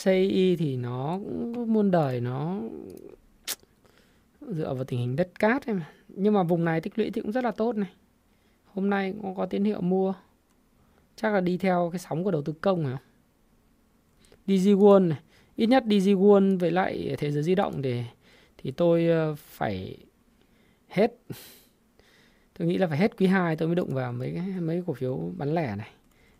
CI 0.03 0.55
thì 0.55 0.77
nó 0.77 1.19
muôn 1.67 1.91
đời 1.91 2.21
nó 2.21 2.59
dựa 4.41 4.73
vào 4.73 4.83
tình 4.83 4.99
hình 4.99 5.15
đất 5.15 5.39
cát 5.39 5.65
em 5.65 5.81
nhưng 6.07 6.33
mà 6.33 6.43
vùng 6.43 6.65
này 6.65 6.81
tích 6.81 6.99
lũy 6.99 7.11
thì 7.11 7.21
cũng 7.21 7.31
rất 7.31 7.43
là 7.43 7.51
tốt 7.51 7.75
này 7.75 7.89
hôm 8.65 8.89
nay 8.89 9.13
cũng 9.21 9.35
có 9.35 9.45
tín 9.45 9.63
hiệu 9.63 9.81
mua 9.81 10.13
chắc 11.15 11.33
là 11.33 11.41
đi 11.41 11.57
theo 11.57 11.89
cái 11.91 11.99
sóng 11.99 12.23
của 12.23 12.31
đầu 12.31 12.41
tư 12.41 12.53
công 12.61 12.83
này 12.83 12.91
không? 12.91 13.05
DigiWorld 14.47 15.07
này. 15.07 15.19
Ít 15.55 15.67
nhất 15.67 15.83
DigiWorld 15.87 16.59
với 16.59 16.71
lại 16.71 17.15
thế 17.17 17.31
giới 17.31 17.43
di 17.43 17.55
động 17.55 17.81
để, 17.81 18.05
thì 18.57 18.71
tôi 18.71 19.07
ờ, 19.07 19.35
phải 19.35 19.97
hết. 20.87 21.11
Tôi 22.57 22.67
nghĩ 22.67 22.77
là 22.77 22.87
phải 22.87 22.97
hết 22.97 23.17
quý 23.17 23.27
2 23.27 23.55
tôi 23.55 23.67
mới 23.67 23.75
đụng 23.75 23.93
vào 23.93 24.13
mấy 24.13 24.31
cái, 24.35 24.47
mấy 24.61 24.83
cổ 24.87 24.93
phiếu 24.93 25.31
bán 25.37 25.53
lẻ 25.53 25.75
này. 25.75 25.89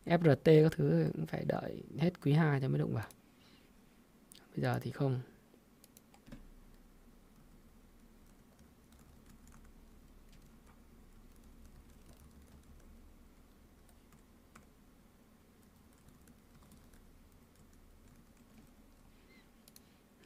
FRT 0.06 0.64
các 0.64 0.72
thứ 0.76 1.10
cũng 1.14 1.26
phải 1.26 1.46
đợi 1.46 1.84
hết 1.98 2.22
quý 2.24 2.34
2 2.34 2.60
tôi 2.60 2.70
mới 2.70 2.80
đụng 2.80 2.94
vào. 2.94 3.08
Bây 4.56 4.62
giờ 4.62 4.80
thì 4.82 4.92
không. 4.92 5.20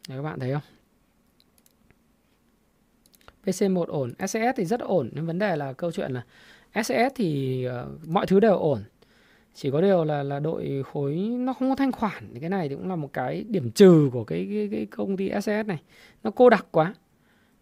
Đấy, 0.10 0.18
các 0.18 0.22
bạn 0.22 0.40
thấy 0.40 0.54
không? 0.54 0.62
PC1 3.46 3.86
ổn, 3.86 4.14
SCS 4.28 4.56
thì 4.56 4.66
rất 4.66 4.80
ổn 4.80 5.10
nhưng 5.14 5.26
vấn 5.26 5.40
đề 5.40 5.56
là 5.56 5.74
câu 5.74 5.92
chuyện 5.92 6.12
là 6.12 6.24
SCS 6.84 7.16
thì 7.16 7.66
uh, 7.68 8.08
mọi 8.08 8.26
thứ 8.26 8.40
đều 8.40 8.58
ổn. 8.58 8.84
Chỉ 9.54 9.72
có 9.72 9.82
điều 9.82 10.04
là 10.04 10.24
là 10.24 10.40
đội 10.40 10.84
khối 10.94 11.16
nó 11.16 11.54
không 11.54 11.70
có 11.70 11.76
thanh 11.76 11.92
khoản 11.92 12.40
cái 12.40 12.50
này 12.50 12.70
thì 12.70 12.76
cũng 12.76 12.90
là 12.90 12.96
một 12.96 13.14
cái 13.14 13.46
điểm 13.50 13.72
trừ 13.72 14.10
của 14.14 14.24
cái 14.24 14.48
cái, 14.52 14.70
cái 14.72 14.86
công 14.86 15.18
ty 15.18 15.30
SCS 15.42 15.68
này. 15.68 15.82
Nó 16.24 16.32
cô 16.32 16.50
đặc 16.50 16.68
quá. 16.72 16.94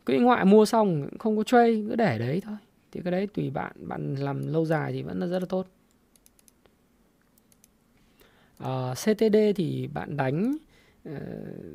quỹ 0.06 0.18
ngoại 0.18 0.46
mua 0.46 0.66
xong 0.66 1.08
không 1.20 1.38
có 1.38 1.44
trade 1.44 1.76
cứ 1.90 1.96
để 1.96 2.20
đấy 2.20 2.42
thôi 2.46 2.56
thì 2.92 3.02
cái 3.04 3.12
đấy 3.12 3.28
tùy 3.28 3.50
bạn 3.50 3.72
bạn 3.76 4.16
làm 4.16 4.54
lâu 4.54 4.66
dài 4.66 4.92
thì 4.92 5.04
vẫn 5.04 5.20
là 5.20 5.28
rất 5.28 5.40
là 5.40 5.46
tốt 5.50 5.68
ờ, 8.58 8.92
uh, 8.92 8.98
CTD 8.98 9.38
thì 9.56 9.88
bạn 9.94 10.18
đánh 10.18 10.58
Ờ, 11.08 11.20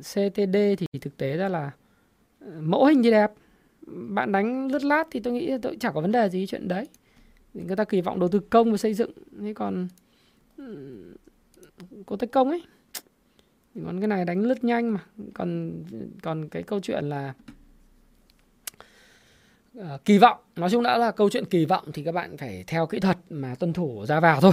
CTD 0.00 0.56
thì 0.78 0.86
thực 1.00 1.16
tế 1.16 1.36
ra 1.36 1.48
là 1.48 1.70
ờ, 2.40 2.60
mẫu 2.60 2.84
hình 2.84 3.02
thì 3.02 3.10
đẹp. 3.10 3.32
Bạn 3.86 4.32
đánh 4.32 4.72
lướt 4.72 4.84
lát 4.84 5.04
thì 5.10 5.20
tôi 5.20 5.32
nghĩ 5.32 5.58
tôi 5.62 5.76
chẳng 5.80 5.94
có 5.94 6.00
vấn 6.00 6.12
đề 6.12 6.28
gì 6.28 6.46
chuyện 6.46 6.68
đấy. 6.68 6.88
Người 7.54 7.76
ta 7.76 7.84
kỳ 7.84 8.00
vọng 8.00 8.20
đầu 8.20 8.28
tư 8.28 8.40
công 8.50 8.70
và 8.70 8.76
xây 8.76 8.94
dựng. 8.94 9.10
Thế 9.40 9.52
còn 9.54 9.88
ừ, 10.56 11.14
cô 12.06 12.16
tới 12.16 12.28
công 12.28 12.50
ấy 12.50 12.62
còn 13.86 14.00
cái 14.00 14.08
này 14.08 14.24
đánh 14.24 14.40
lướt 14.42 14.64
nhanh 14.64 14.92
mà. 14.92 15.00
Còn 15.34 15.72
còn 16.22 16.48
cái 16.48 16.62
câu 16.62 16.80
chuyện 16.80 17.04
là 17.04 17.34
uh, 19.78 20.04
kỳ 20.04 20.18
vọng 20.18 20.38
nói 20.56 20.70
chung 20.70 20.82
đã 20.82 20.98
là 20.98 21.10
câu 21.10 21.30
chuyện 21.30 21.44
kỳ 21.44 21.64
vọng 21.64 21.84
thì 21.92 22.04
các 22.04 22.12
bạn 22.12 22.36
phải 22.36 22.64
theo 22.66 22.86
kỹ 22.86 23.00
thuật 23.00 23.18
mà 23.30 23.54
tuân 23.54 23.72
thủ 23.72 24.06
ra 24.06 24.20
vào 24.20 24.40
thôi. 24.40 24.52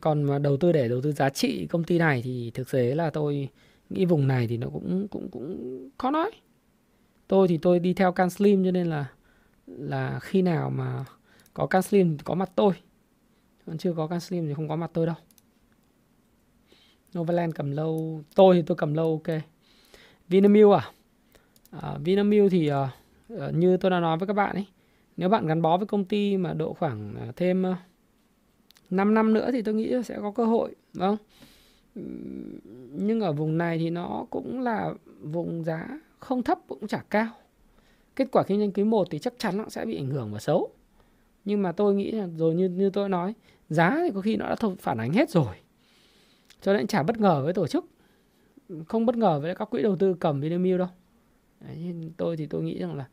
Còn 0.00 0.22
mà 0.22 0.38
đầu 0.38 0.56
tư 0.56 0.72
để 0.72 0.88
đầu 0.88 1.00
tư 1.00 1.12
giá 1.12 1.30
trị 1.30 1.66
công 1.66 1.84
ty 1.84 1.98
này 1.98 2.22
thì 2.24 2.50
thực 2.54 2.70
tế 2.70 2.94
là 2.94 3.10
tôi 3.10 3.48
cái 3.94 4.06
vùng 4.06 4.28
này 4.28 4.46
thì 4.46 4.56
nó 4.56 4.68
cũng 4.72 5.08
cũng 5.08 5.28
cũng 5.30 5.88
khó 5.98 6.10
nói. 6.10 6.30
Tôi 7.28 7.48
thì 7.48 7.58
tôi 7.58 7.78
đi 7.78 7.94
theo 7.94 8.12
can 8.12 8.30
slim 8.30 8.64
cho 8.64 8.70
nên 8.70 8.86
là 8.86 9.06
là 9.66 10.18
khi 10.22 10.42
nào 10.42 10.70
mà 10.70 11.04
có 11.54 11.66
can 11.66 11.82
slim 11.82 12.18
thì 12.18 12.22
có 12.24 12.34
mặt 12.34 12.50
tôi. 12.54 12.74
Còn 13.66 13.78
chưa 13.78 13.92
có 13.96 14.06
can 14.06 14.20
slim 14.20 14.48
thì 14.48 14.54
không 14.54 14.68
có 14.68 14.76
mặt 14.76 14.90
tôi 14.94 15.06
đâu. 15.06 15.16
Novaland 17.18 17.54
cầm 17.54 17.70
lâu 17.70 18.22
tôi 18.34 18.56
thì 18.56 18.62
tôi 18.62 18.76
cầm 18.76 18.94
lâu 18.94 19.22
ok. 19.24 19.40
Vinamilk 20.28 20.72
à, 20.72 20.92
à 21.70 21.98
Vinamilk 22.04 22.50
thì 22.50 22.68
à, 22.68 22.90
như 23.52 23.76
tôi 23.76 23.90
đã 23.90 24.00
nói 24.00 24.18
với 24.18 24.26
các 24.26 24.32
bạn 24.32 24.54
ấy 24.54 24.66
nếu 25.16 25.28
bạn 25.28 25.46
gắn 25.46 25.62
bó 25.62 25.76
với 25.76 25.86
công 25.86 26.04
ty 26.04 26.36
mà 26.36 26.54
độ 26.54 26.72
khoảng 26.74 27.14
ờ, 27.20 27.32
thêm 27.36 27.64
5 28.90 29.14
năm 29.14 29.32
nữa 29.34 29.50
thì 29.52 29.62
tôi 29.62 29.74
nghĩ 29.74 30.02
sẽ 30.04 30.18
có 30.20 30.30
cơ 30.30 30.44
hội 30.44 30.74
đúng 30.94 31.02
không? 31.02 31.16
Nhưng 32.92 33.20
ở 33.20 33.32
vùng 33.32 33.58
này 33.58 33.78
thì 33.78 33.90
nó 33.90 34.26
cũng 34.30 34.60
là 34.60 34.94
vùng 35.20 35.64
giá 35.64 36.00
không 36.18 36.42
thấp 36.42 36.58
cũng 36.68 36.86
chả 36.86 37.04
cao. 37.10 37.28
Kết 38.16 38.28
quả 38.32 38.42
kinh 38.42 38.58
doanh 38.58 38.72
quý 38.72 38.84
1 38.84 39.06
thì 39.10 39.18
chắc 39.18 39.34
chắn 39.38 39.56
nó 39.56 39.64
sẽ 39.68 39.84
bị 39.84 39.96
ảnh 39.96 40.10
hưởng 40.10 40.32
và 40.32 40.40
xấu. 40.40 40.70
Nhưng 41.44 41.62
mà 41.62 41.72
tôi 41.72 41.94
nghĩ 41.94 42.10
là 42.10 42.28
rồi 42.36 42.54
như 42.54 42.68
như 42.68 42.90
tôi 42.90 43.08
nói 43.08 43.34
giá 43.68 43.96
thì 44.02 44.10
có 44.14 44.20
khi 44.20 44.36
nó 44.36 44.48
đã 44.48 44.56
phản 44.78 44.98
ánh 44.98 45.12
hết 45.12 45.30
rồi. 45.30 45.56
Cho 46.60 46.72
nên 46.72 46.86
chả 46.86 47.02
bất 47.02 47.20
ngờ 47.20 47.42
với 47.44 47.52
tổ 47.52 47.66
chức. 47.66 47.86
Không 48.88 49.06
bất 49.06 49.16
ngờ 49.16 49.40
với 49.40 49.54
các 49.54 49.70
quỹ 49.70 49.82
đầu 49.82 49.96
tư 49.96 50.14
cầm 50.20 50.40
Vinamilk 50.40 50.78
đâu. 50.78 50.88
Đấy, 51.60 51.94
tôi 52.16 52.36
thì 52.36 52.46
tôi 52.46 52.62
nghĩ 52.62 52.78
rằng 52.78 52.94
là 52.96 53.08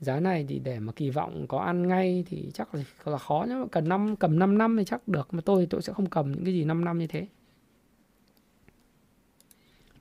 giá 0.00 0.20
này 0.20 0.46
thì 0.48 0.58
để 0.58 0.78
mà 0.78 0.92
kỳ 0.92 1.10
vọng 1.10 1.46
có 1.48 1.58
ăn 1.58 1.88
ngay 1.88 2.24
thì 2.26 2.50
chắc 2.54 2.74
là, 2.74 2.82
là 3.04 3.18
khó. 3.18 3.44
Nhưng 3.48 3.60
mà 3.60 3.66
cần 3.72 3.88
năm 3.88 4.16
cầm 4.16 4.38
5 4.38 4.58
năm 4.58 4.76
thì 4.78 4.84
chắc 4.84 5.08
được. 5.08 5.34
Mà 5.34 5.40
tôi 5.40 5.62
thì 5.62 5.66
tôi 5.66 5.82
sẽ 5.82 5.92
không 5.92 6.06
cầm 6.06 6.32
những 6.32 6.44
cái 6.44 6.54
gì 6.54 6.64
5 6.64 6.84
năm 6.84 6.98
như 6.98 7.06
thế. 7.06 7.26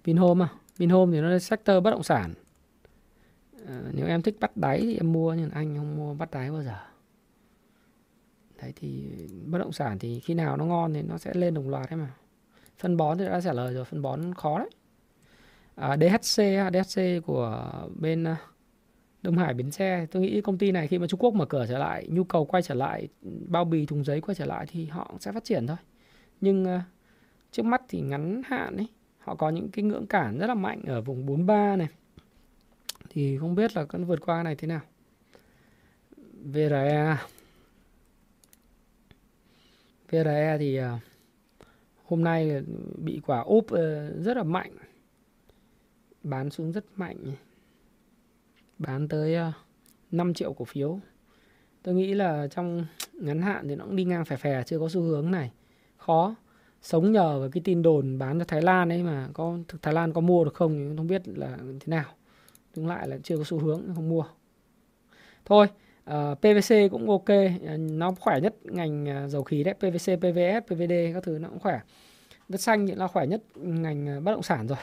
Vinhome 0.03 0.45
à? 0.45 0.49
Vinhome 0.78 1.11
thì 1.11 1.22
nó 1.22 1.30
là 1.30 1.40
sector 1.40 1.84
bất 1.84 1.91
động 1.91 2.03
sản. 2.03 2.34
À, 3.68 3.82
nếu 3.94 4.07
em 4.07 4.22
thích 4.22 4.38
bắt 4.40 4.57
đáy 4.57 4.80
thì 4.80 4.98
em 4.98 5.11
mua 5.14 5.34
nhưng 5.34 5.49
anh 5.49 5.78
không 5.78 5.98
mua 5.98 6.14
bắt 6.14 6.32
đáy 6.32 6.52
bao 6.52 6.64
giờ. 6.64 6.76
Đấy 8.61 8.73
thì 8.76 9.03
bất 9.45 9.57
động 9.57 9.72
sản 9.72 9.99
thì 9.99 10.19
khi 10.19 10.34
nào 10.34 10.57
nó 10.57 10.65
ngon 10.65 10.94
thì 10.94 11.02
nó 11.02 11.18
sẽ 11.18 11.32
lên 11.34 11.53
đồng 11.53 11.69
loạt 11.69 11.90
thế 11.90 11.95
mà. 11.95 12.14
Phân 12.78 12.98
bón 12.98 13.18
thì 13.18 13.26
đã 13.26 13.41
trả 13.41 13.53
lời 13.53 13.73
rồi 13.73 13.86
phân 13.86 14.02
bón 14.02 14.34
khó 14.34 14.60
đấy. 14.60 14.69
À, 15.76 15.98
DHC 15.98 16.44
DHC 16.73 17.02
của 17.26 17.72
bên 17.99 18.23
ờ, 18.23 18.36
Đông 19.22 19.38
Hải 19.38 19.53
Bến 19.53 19.72
Xe 19.72 20.06
tôi 20.11 20.22
nghĩ 20.22 20.41
công 20.41 20.57
ty 20.57 20.72
này 20.72 20.88
khi 20.88 20.99
mà 20.99 21.07
Trung 21.07 21.19
Quốc 21.19 21.34
mở 21.34 21.45
cửa 21.45 21.65
trở 21.69 21.78
lại 21.78 22.07
nhu 22.10 22.23
cầu 22.23 22.45
quay 22.45 22.64
trở 22.64 22.76
lại 22.76 23.07
bao 23.48 23.65
bì 23.65 23.86
thùng 23.86 24.03
giấy 24.03 24.22
quay 24.22 24.36
trở 24.36 24.45
lại 24.45 24.65
thì 24.69 24.86
họ 24.86 25.15
sẽ 25.19 25.32
phát 25.32 25.44
triển 25.44 25.68
thôi. 25.68 25.78
Nhưng 26.41 26.64
uh, 26.64 26.82
trước 27.52 27.65
mắt 27.65 27.82
thì 27.90 28.02
ngắn 28.02 28.41
hạn 28.45 28.78
ấy 28.78 28.88
họ 29.22 29.35
có 29.35 29.49
những 29.49 29.69
cái 29.69 29.84
ngưỡng 29.84 30.07
cản 30.07 30.38
rất 30.38 30.48
là 30.48 30.53
mạnh 30.53 30.81
ở 30.88 31.02
vùng 31.02 31.26
43 31.26 31.76
này. 31.76 31.88
Thì 33.10 33.38
không 33.38 33.56
biết 33.56 33.76
là 33.76 33.85
cần 33.85 34.06
vượt 34.06 34.22
qua 34.26 34.43
này 34.43 34.56
thế 34.56 34.68
nào. 34.68 34.81
VRE 36.43 37.18
VRE 40.11 40.57
thì 40.60 40.76
à, 40.76 40.99
hôm 42.06 42.23
nay 42.23 42.64
bị 42.98 43.22
quả 43.26 43.39
úp 43.39 43.72
ờ, 43.72 44.14
rất 44.22 44.38
là 44.38 44.43
mạnh. 44.43 44.72
Bán 46.23 46.49
xuống 46.49 46.72
rất 46.72 46.85
mạnh. 46.95 47.18
Bán 48.77 49.07
tới 49.07 49.35
ờ, 49.35 49.52
5 50.11 50.34
triệu 50.34 50.53
cổ 50.53 50.65
phiếu. 50.65 50.99
Tôi 51.84 51.95
nghĩ 51.95 52.14
là 52.14 52.48
trong 52.48 52.85
ngắn 53.14 53.41
hạn 53.41 53.68
thì 53.68 53.76
nó 53.76 53.85
cũng 53.85 53.95
đi 53.95 54.03
ngang 54.03 54.26
phè 54.26 54.35
phè, 54.35 54.64
chưa 54.64 54.80
có 54.80 54.89
xu 54.89 55.02
hướng 55.02 55.31
này. 55.31 55.52
Khó 55.98 56.35
sống 56.82 57.12
nhờ 57.12 57.40
vào 57.40 57.49
cái 57.49 57.62
tin 57.64 57.82
đồn 57.82 58.18
bán 58.18 58.40
cho 58.40 58.45
Thái 58.45 58.62
Lan 58.62 58.90
ấy 58.90 59.03
mà 59.03 59.28
có 59.34 59.58
thực 59.68 59.82
Thái 59.82 59.94
Lan 59.94 60.14
có 60.14 60.22
mua 60.22 60.44
được 60.44 60.53
không 60.53 60.90
thì 60.90 60.95
không 60.98 61.08
biết 61.08 61.22
là 61.28 61.58
thế 61.58 61.88
nào. 61.88 62.06
Tương 62.74 62.88
lại 62.88 63.08
là 63.08 63.18
chưa 63.24 63.38
có 63.38 63.44
xu 63.44 63.60
hướng 63.60 63.82
không 63.95 64.10
mua. 64.10 64.24
Thôi 65.45 65.68
ờ, 66.03 66.32
uh, 66.32 66.38
PVC 66.38 66.91
cũng 66.91 67.10
ok. 67.10 67.30
Ờ, 67.68 67.78
nó 67.78 68.12
khỏe 68.20 68.40
nhất 68.40 68.56
ngành 68.64 69.06
ờ, 69.06 69.28
dầu 69.28 69.44
khí 69.44 69.64
đấy. 69.64 69.74
PVC 69.74 70.20
PVS 70.20 70.74
PVD 70.74 70.94
các 71.14 71.24
thứ 71.24 71.38
nó 71.40 71.49
cũng 71.49 71.60
khỏe. 71.60 71.80
Đất 72.49 72.62
xanh 72.62 72.88
thì 72.88 72.95
là 72.95 73.08
khỏe 73.08 73.28
nhất 73.28 73.41
ngành 73.56 74.24
bất 74.24 74.32
động 74.32 74.44
sản 74.44 74.68
rồi. 74.68 74.78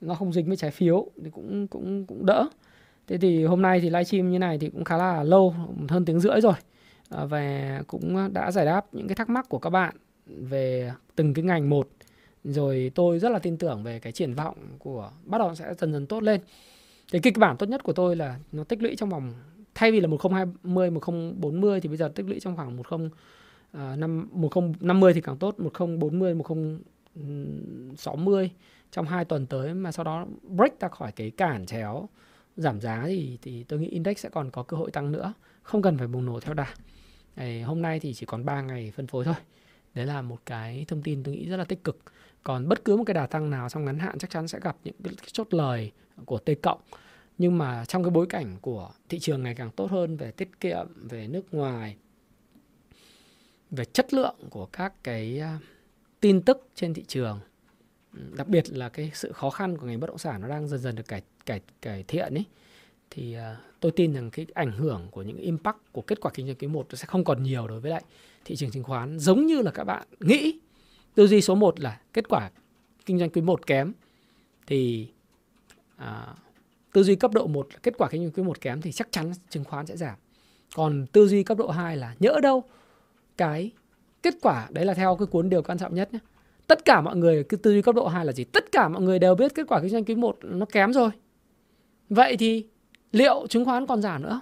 Nó 0.00 0.14
không 0.14 0.32
dính 0.32 0.46
với 0.46 0.56
trái 0.56 0.70
phiếu 0.70 1.10
thì 1.24 1.30
cũng 1.30 1.66
cũng 1.68 2.06
cũng 2.06 2.26
đỡ. 2.26 2.48
Thế 3.06 3.18
thì 3.18 3.44
hôm 3.44 3.62
nay 3.62 3.80
thì 3.80 3.90
livestream 3.90 4.30
như 4.30 4.38
này 4.38 4.58
thì 4.58 4.70
cũng 4.70 4.84
khá 4.84 4.96
là 4.96 5.22
lâu 5.22 5.54
hơn 5.88 6.04
tiếng 6.04 6.20
rưỡi 6.20 6.40
rồi. 6.40 6.54
Uh, 7.22 7.30
và 7.30 7.82
cũng 7.86 8.32
đã 8.32 8.50
giải 8.50 8.66
đáp 8.66 8.86
những 8.92 9.08
cái 9.08 9.14
thắc 9.14 9.28
mắc 9.28 9.46
của 9.48 9.58
các 9.58 9.70
bạn 9.70 9.96
về 10.26 10.92
từng 11.16 11.34
cái 11.34 11.44
ngành 11.44 11.70
một. 11.70 11.88
Rồi 12.44 12.92
tôi 12.94 13.18
rất 13.18 13.28
là 13.28 13.38
tin 13.38 13.56
tưởng 13.56 13.82
về 13.82 13.98
cái 13.98 14.12
triển 14.12 14.34
vọng 14.34 14.56
của 14.78 15.10
bắt 15.24 15.38
đầu 15.38 15.54
sẽ 15.54 15.74
dần 15.78 15.92
dần 15.92 16.06
tốt 16.06 16.22
lên. 16.22 16.40
Cái 17.12 17.20
kịch 17.20 17.38
bản 17.38 17.56
tốt 17.56 17.68
nhất 17.68 17.82
của 17.82 17.92
tôi 17.92 18.16
là 18.16 18.38
nó 18.52 18.64
tích 18.64 18.82
lũy 18.82 18.96
trong 18.96 19.08
vòng 19.08 19.32
thay 19.74 19.92
vì 19.92 20.00
là 20.00 20.08
1020 20.08 20.90
1040 20.90 21.80
thì 21.80 21.88
bây 21.88 21.96
giờ 21.96 22.08
tích 22.14 22.26
lũy 22.26 22.40
trong 22.40 22.56
khoảng 22.56 22.76
10 22.76 22.84
uh, 23.06 23.12
à, 23.72 23.96
năm 23.96 24.28
1050 24.32 25.14
thì 25.14 25.20
càng 25.20 25.36
tốt 25.36 25.54
1040 25.58 26.34
1060 26.34 28.50
trong 28.90 29.06
hai 29.06 29.24
tuần 29.24 29.46
tới. 29.46 29.74
Mà 29.74 29.92
sau 29.92 30.04
đó 30.04 30.26
break 30.56 30.80
ra 30.80 30.88
khỏi 30.88 31.12
cái 31.12 31.30
cản 31.30 31.66
chéo 31.66 32.08
giảm 32.56 32.80
giá 32.80 33.04
thì 33.06 33.38
thì 33.42 33.64
tôi 33.64 33.80
nghĩ 33.80 33.88
index 33.88 34.18
sẽ 34.18 34.28
còn 34.28 34.50
có 34.50 34.62
cơ 34.62 34.76
hội 34.76 34.90
tăng 34.90 35.12
nữa. 35.12 35.32
Không 35.62 35.82
cần 35.82 35.98
phải 35.98 36.06
bùng 36.06 36.26
nổ 36.26 36.40
theo 36.40 36.54
đà. 36.54 36.66
Đấy, 37.36 37.62
hôm 37.62 37.82
nay 37.82 38.00
thì 38.00 38.14
chỉ 38.14 38.26
còn 38.26 38.44
3 38.44 38.62
ngày 38.62 38.92
phân 38.96 39.06
phối 39.06 39.24
thôi 39.24 39.34
đấy 39.96 40.06
là 40.06 40.22
một 40.22 40.38
cái 40.46 40.84
thông 40.88 41.02
tin 41.02 41.22
tôi 41.22 41.34
nghĩ 41.34 41.48
rất 41.48 41.56
là 41.56 41.64
tích 41.64 41.84
cực. 41.84 41.98
Còn 42.42 42.68
bất 42.68 42.84
cứ 42.84 42.96
một 42.96 43.04
cái 43.06 43.14
đà 43.14 43.26
tăng 43.26 43.50
nào 43.50 43.68
trong 43.68 43.84
ngắn 43.84 43.98
hạn 43.98 44.18
chắc 44.18 44.30
chắn 44.30 44.48
sẽ 44.48 44.60
gặp 44.62 44.76
những 44.84 44.94
cái 45.04 45.14
chốt 45.32 45.54
lời 45.54 45.92
của 46.24 46.38
T 46.38 46.50
cộng. 46.62 46.80
Nhưng 47.38 47.58
mà 47.58 47.84
trong 47.84 48.04
cái 48.04 48.10
bối 48.10 48.26
cảnh 48.26 48.56
của 48.60 48.90
thị 49.08 49.18
trường 49.18 49.42
ngày 49.42 49.54
càng 49.54 49.70
tốt 49.70 49.90
hơn 49.90 50.16
về 50.16 50.30
tiết 50.30 50.60
kiệm, 50.60 51.08
về 51.08 51.28
nước 51.28 51.54
ngoài, 51.54 51.96
về 53.70 53.84
chất 53.84 54.14
lượng 54.14 54.36
của 54.50 54.66
các 54.66 55.04
cái 55.04 55.40
à, 55.40 55.58
tin 56.20 56.42
tức 56.42 56.68
trên 56.74 56.94
thị 56.94 57.04
trường, 57.08 57.40
đặc 58.12 58.48
biệt 58.48 58.64
là 58.72 58.88
cái 58.88 59.10
sự 59.14 59.32
khó 59.32 59.50
khăn 59.50 59.78
của 59.78 59.86
ngành 59.86 60.00
bất 60.00 60.06
động 60.06 60.18
sản 60.18 60.40
nó 60.40 60.48
đang 60.48 60.68
dần 60.68 60.80
dần 60.80 60.94
được 60.94 61.08
cải 61.08 61.22
cải 61.46 61.60
cải 61.82 62.02
thiện 62.02 62.34
ấy 62.34 62.44
thì 63.16 63.34
à, 63.34 63.56
tôi 63.80 63.92
tin 63.92 64.12
rằng 64.12 64.30
cái 64.30 64.46
ảnh 64.54 64.72
hưởng 64.72 65.08
của 65.10 65.22
những 65.22 65.36
impact 65.36 65.76
của 65.92 66.02
kết 66.02 66.20
quả 66.20 66.30
kinh 66.34 66.46
doanh 66.46 66.56
quý 66.56 66.68
1 66.68 66.86
sẽ 66.92 67.06
không 67.06 67.24
còn 67.24 67.42
nhiều 67.42 67.68
đối 67.68 67.80
với 67.80 67.90
lại 67.90 68.02
thị 68.44 68.56
trường 68.56 68.70
chứng 68.70 68.82
khoán. 68.82 69.18
Giống 69.18 69.46
như 69.46 69.62
là 69.62 69.70
các 69.70 69.84
bạn 69.84 70.06
nghĩ 70.20 70.58
tư 71.14 71.26
duy 71.26 71.40
số 71.40 71.54
1 71.54 71.80
là 71.80 72.00
kết 72.12 72.28
quả 72.28 72.50
kinh 73.06 73.18
doanh 73.18 73.30
quý 73.30 73.40
1 73.40 73.66
kém 73.66 73.92
thì 74.66 75.08
à, 75.96 76.34
tư 76.92 77.02
duy 77.02 77.16
cấp 77.16 77.30
độ 77.34 77.46
1 77.46 77.68
là 77.72 77.78
kết 77.82 77.94
quả 77.98 78.08
kinh 78.08 78.22
doanh 78.22 78.32
quý 78.32 78.42
1 78.42 78.60
kém 78.60 78.80
thì 78.80 78.92
chắc 78.92 79.08
chắn 79.10 79.32
chứng 79.50 79.64
khoán 79.64 79.86
sẽ 79.86 79.96
giảm. 79.96 80.14
Còn 80.74 81.06
tư 81.12 81.28
duy 81.28 81.42
cấp 81.42 81.58
độ 81.58 81.70
2 81.70 81.96
là 81.96 82.14
nhỡ 82.20 82.40
đâu 82.42 82.64
cái 83.36 83.70
kết 84.22 84.34
quả 84.42 84.68
đấy 84.70 84.84
là 84.84 84.94
theo 84.94 85.16
cái 85.16 85.26
cuốn 85.26 85.48
điều 85.48 85.62
quan 85.62 85.78
trọng 85.78 85.94
nhất 85.94 86.12
nhé 86.12 86.18
tất 86.66 86.84
cả 86.84 87.00
mọi 87.00 87.16
người 87.16 87.44
cái 87.44 87.58
tư 87.62 87.72
duy 87.72 87.82
cấp 87.82 87.94
độ 87.94 88.06
2 88.08 88.24
là 88.24 88.32
gì? 88.32 88.44
Tất 88.44 88.72
cả 88.72 88.88
mọi 88.88 89.02
người 89.02 89.18
đều 89.18 89.34
biết 89.34 89.54
kết 89.54 89.66
quả 89.68 89.80
kinh 89.80 89.90
doanh 89.90 90.04
quý 90.04 90.14
1 90.14 90.38
nó 90.42 90.66
kém 90.66 90.92
rồi. 90.92 91.10
Vậy 92.08 92.36
thì 92.36 92.66
liệu 93.16 93.46
chứng 93.46 93.64
khoán 93.64 93.86
còn 93.86 94.02
giảm 94.02 94.22
nữa? 94.22 94.40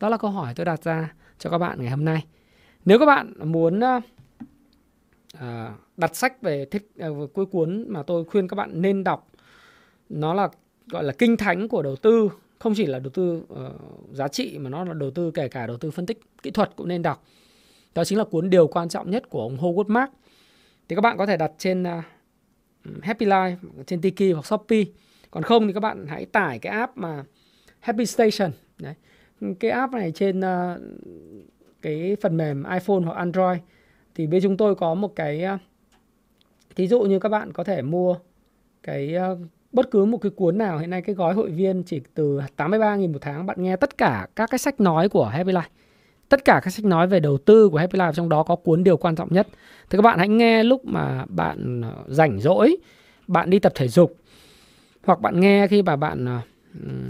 Đó 0.00 0.08
là 0.08 0.16
câu 0.16 0.30
hỏi 0.30 0.52
tôi 0.56 0.66
đặt 0.66 0.82
ra 0.82 1.12
cho 1.38 1.50
các 1.50 1.58
bạn 1.58 1.80
ngày 1.80 1.90
hôm 1.90 2.04
nay. 2.04 2.24
Nếu 2.84 2.98
các 2.98 3.06
bạn 3.06 3.52
muốn 3.52 3.80
ờ, 3.80 4.00
ờ, 5.38 5.72
đặt 5.96 6.16
sách 6.16 6.42
về 6.42 6.64
thích 6.64 6.90
ờ, 6.98 7.26
cuối 7.32 7.46
cuốn 7.46 7.84
mà 7.88 8.02
tôi 8.02 8.24
khuyên 8.24 8.48
các 8.48 8.54
bạn 8.54 8.82
nên 8.82 9.04
đọc 9.04 9.28
nó 10.08 10.34
là 10.34 10.48
gọi 10.86 11.04
là 11.04 11.12
kinh 11.18 11.36
thánh 11.36 11.68
của 11.68 11.82
đầu 11.82 11.96
tư 11.96 12.30
không 12.58 12.74
chỉ 12.76 12.86
là 12.86 12.98
đầu 12.98 13.10
tư 13.10 13.42
uh, 13.52 14.14
giá 14.14 14.28
trị 14.28 14.58
mà 14.58 14.70
nó 14.70 14.84
là 14.84 14.94
đầu 14.94 15.10
tư 15.10 15.30
kể 15.30 15.48
cả 15.48 15.66
đầu 15.66 15.76
tư 15.76 15.90
phân 15.90 16.06
tích 16.06 16.20
kỹ 16.42 16.50
thuật 16.50 16.70
cũng 16.76 16.88
nên 16.88 17.02
đọc. 17.02 17.24
Đó 17.94 18.04
chính 18.04 18.18
là 18.18 18.24
cuốn 18.24 18.50
điều 18.50 18.66
quan 18.66 18.88
trọng 18.88 19.10
nhất 19.10 19.30
của 19.30 19.40
ông 19.42 19.56
Howard 19.56 19.88
Mark 19.88 20.12
thì 20.88 20.96
các 20.96 21.00
bạn 21.00 21.16
có 21.18 21.26
thể 21.26 21.36
đặt 21.36 21.52
trên 21.58 21.82
uh, 21.82 22.04
Happy 23.02 23.26
Life 23.26 23.56
trên 23.86 24.00
Tiki 24.00 24.34
hoặc 24.34 24.46
Shopee 24.46 24.84
còn 25.32 25.42
không 25.42 25.66
thì 25.66 25.72
các 25.72 25.80
bạn 25.80 26.06
hãy 26.08 26.26
tải 26.26 26.58
cái 26.58 26.72
app 26.72 26.96
mà 26.96 27.24
Happy 27.80 28.06
Station. 28.06 28.50
Đấy. 28.78 28.94
Cái 29.60 29.70
app 29.70 29.92
này 29.92 30.12
trên 30.14 30.40
uh, 30.40 30.80
cái 31.82 32.16
phần 32.20 32.36
mềm 32.36 32.64
iPhone 32.64 33.00
hoặc 33.04 33.16
Android 33.16 33.58
thì 34.14 34.26
bên 34.26 34.42
chúng 34.42 34.56
tôi 34.56 34.74
có 34.74 34.94
một 34.94 35.16
cái 35.16 35.44
uh, 35.54 35.60
thí 36.76 36.88
dụ 36.88 37.00
như 37.00 37.18
các 37.18 37.28
bạn 37.28 37.52
có 37.52 37.64
thể 37.64 37.82
mua 37.82 38.16
cái 38.82 39.14
uh, 39.32 39.38
bất 39.72 39.90
cứ 39.90 40.04
một 40.04 40.18
cái 40.18 40.30
cuốn 40.36 40.58
nào. 40.58 40.78
Hiện 40.78 40.90
nay 40.90 41.02
cái 41.02 41.14
gói 41.14 41.34
hội 41.34 41.50
viên 41.50 41.82
chỉ 41.82 42.00
từ 42.14 42.40
83.000 42.56 43.12
một 43.12 43.18
tháng 43.20 43.46
bạn 43.46 43.62
nghe 43.62 43.76
tất 43.76 43.98
cả 43.98 44.26
các 44.36 44.50
cái 44.50 44.58
sách 44.58 44.80
nói 44.80 45.08
của 45.08 45.24
Happy 45.24 45.52
Life. 45.52 45.70
Tất 46.28 46.44
cả 46.44 46.60
các 46.64 46.70
sách 46.70 46.84
nói 46.84 47.06
về 47.06 47.20
đầu 47.20 47.38
tư 47.38 47.68
của 47.68 47.78
Happy 47.78 47.98
Life 47.98 48.12
trong 48.12 48.28
đó 48.28 48.42
có 48.42 48.56
cuốn 48.56 48.84
điều 48.84 48.96
quan 48.96 49.16
trọng 49.16 49.32
nhất. 49.32 49.48
Thì 49.90 49.98
các 49.98 50.02
bạn 50.02 50.18
hãy 50.18 50.28
nghe 50.28 50.64
lúc 50.64 50.84
mà 50.84 51.24
bạn 51.28 51.82
rảnh 52.08 52.40
rỗi 52.40 52.76
bạn 53.26 53.50
đi 53.50 53.58
tập 53.58 53.72
thể 53.74 53.88
dục 53.88 54.21
hoặc 55.04 55.20
bạn 55.20 55.40
nghe 55.40 55.68
khi 55.68 55.82
mà 55.82 55.96
bạn 55.96 56.24
ờ, 56.24 56.40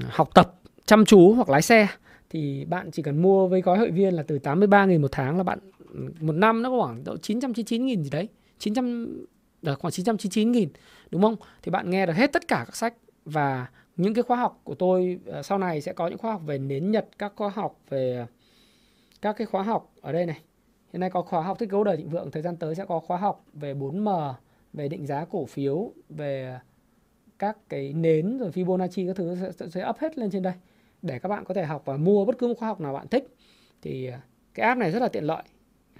học 0.08 0.28
tập 0.34 0.54
chăm 0.86 1.04
chú 1.04 1.32
hoặc 1.32 1.48
lái 1.48 1.62
xe 1.62 1.88
thì 2.30 2.64
bạn 2.64 2.90
chỉ 2.90 3.02
cần 3.02 3.22
mua 3.22 3.48
với 3.48 3.60
gói 3.60 3.78
hội 3.78 3.90
viên 3.90 4.14
là 4.14 4.22
từ 4.22 4.38
83.000 4.38 5.00
một 5.00 5.08
tháng 5.12 5.36
là 5.36 5.42
bạn 5.42 5.58
một 6.20 6.32
năm 6.32 6.62
nó 6.62 6.70
khoảng 6.70 7.04
độ 7.04 7.14
999.000 7.14 8.02
gì 8.02 8.10
đấy 8.10 8.28
900 8.58 9.24
là 9.62 9.72
ờ, 9.72 9.76
khoảng 9.76 9.92
999.000 9.92 10.66
đúng 11.10 11.22
không? 11.22 11.36
Thì 11.62 11.70
bạn 11.70 11.90
nghe 11.90 12.06
được 12.06 12.12
hết 12.12 12.32
tất 12.32 12.48
cả 12.48 12.64
các 12.66 12.76
sách 12.76 12.94
và 13.24 13.66
những 13.96 14.14
cái 14.14 14.22
khóa 14.22 14.36
học 14.36 14.60
của 14.64 14.74
tôi 14.74 15.18
ờ, 15.26 15.42
sau 15.42 15.58
này 15.58 15.80
sẽ 15.80 15.92
có 15.92 16.08
những 16.08 16.18
khóa 16.18 16.32
học 16.32 16.42
về 16.46 16.58
nến 16.58 16.90
nhật, 16.90 17.08
các 17.18 17.32
khóa 17.36 17.48
học 17.48 17.78
về 17.88 18.26
các 19.22 19.36
cái 19.36 19.46
khóa 19.46 19.62
học 19.62 19.92
ở 20.00 20.12
đây 20.12 20.26
này. 20.26 20.40
Hiện 20.92 21.00
nay 21.00 21.10
có 21.10 21.22
khóa 21.22 21.42
học 21.42 21.58
thiết 21.58 21.70
cấu 21.70 21.84
đời 21.84 21.96
thịnh 21.96 22.10
vượng, 22.10 22.30
thời 22.30 22.42
gian 22.42 22.56
tới 22.56 22.74
sẽ 22.74 22.84
có 22.84 23.00
khóa 23.00 23.16
học 23.16 23.44
về 23.52 23.74
4M, 23.74 24.34
về 24.72 24.88
định 24.88 25.06
giá 25.06 25.24
cổ 25.24 25.46
phiếu, 25.46 25.92
về 26.08 26.58
các 27.42 27.56
cái 27.68 27.92
nến 27.92 28.38
rồi 28.38 28.50
Fibonacci 28.50 29.06
các 29.06 29.16
thứ 29.16 29.36
sẽ, 29.56 29.68
sẽ 29.68 29.88
up 29.88 29.98
hết 29.98 30.18
lên 30.18 30.30
trên 30.30 30.42
đây. 30.42 30.52
Để 31.02 31.18
các 31.18 31.28
bạn 31.28 31.44
có 31.44 31.54
thể 31.54 31.64
học 31.64 31.82
và 31.84 31.96
mua 31.96 32.24
bất 32.24 32.38
cứ 32.38 32.48
một 32.48 32.54
khóa 32.58 32.68
học 32.68 32.80
nào 32.80 32.92
bạn 32.92 33.08
thích. 33.08 33.34
Thì 33.82 34.06
à, 34.06 34.20
cái 34.54 34.66
app 34.66 34.78
này 34.78 34.90
rất 34.90 35.02
là 35.02 35.08
tiện 35.08 35.24
lợi. 35.24 35.42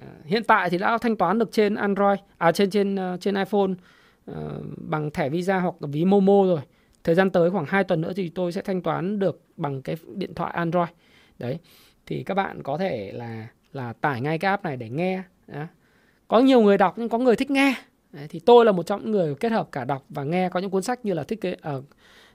À, 0.01 0.09
hiện 0.25 0.45
tại 0.45 0.71
thì 0.71 0.79
đã 0.79 0.99
thanh 0.99 1.17
toán 1.17 1.39
được 1.39 1.53
trên 1.53 1.75
Android 1.75 2.19
à 2.39 2.53
trên 2.53 2.71
trên 2.71 2.97
à, 2.97 3.17
trên 3.21 3.35
iPhone 3.35 3.71
uh, 4.31 4.37
bằng 4.77 5.11
thẻ 5.11 5.29
Visa 5.29 5.61
hoặc 5.61 5.75
ví 5.81 6.05
Momo 6.05 6.45
rồi. 6.47 6.61
Thời 7.05 7.15
gian 7.15 7.31
tới 7.31 7.51
khoảng 7.51 7.67
2 7.69 7.85
tuần 7.85 8.01
nữa 8.01 8.13
thì 8.17 8.29
tôi 8.29 8.53
sẽ 8.53 8.63
thanh 8.63 8.83
toán 8.83 9.19
được 9.19 9.43
bằng 9.57 9.83
cái 9.83 9.97
điện 10.15 10.35
thoại 10.35 10.53
Android. 10.55 10.89
Đấy 11.39 11.59
thì 12.07 12.23
các 12.23 12.35
bạn 12.35 12.63
có 12.63 12.79
thể 12.79 13.13
là 13.13 13.47
là 13.73 13.93
tải 13.93 14.21
ngay 14.21 14.39
cái 14.39 14.49
app 14.49 14.65
này 14.65 14.77
để 14.77 14.89
nghe 14.89 15.23
đó. 15.47 15.67
có 16.29 16.41
nhiều 16.41 16.61
người 16.61 16.79
đọc 16.79 16.95
nhưng 16.97 17.09
có 17.09 17.19
người 17.19 17.37
thích 17.37 17.51
nghe 17.51 17.75
đấy, 18.13 18.27
thì 18.29 18.41
tôi 18.41 18.65
là 18.65 18.73
một 18.73 18.87
trong 18.87 19.03
những 19.03 19.11
người 19.11 19.35
kết 19.35 19.53
hợp 19.53 19.69
cả 19.73 19.85
đọc 19.85 20.05
và 20.09 20.25
nghe 20.25 20.49
có 20.49 20.61
những 20.61 20.71
cuốn 20.71 20.83
sách 20.83 21.05
như 21.05 21.15
là 21.15 21.25
thiết 21.25 21.41
kế 21.41 21.57
uh, 21.77 21.85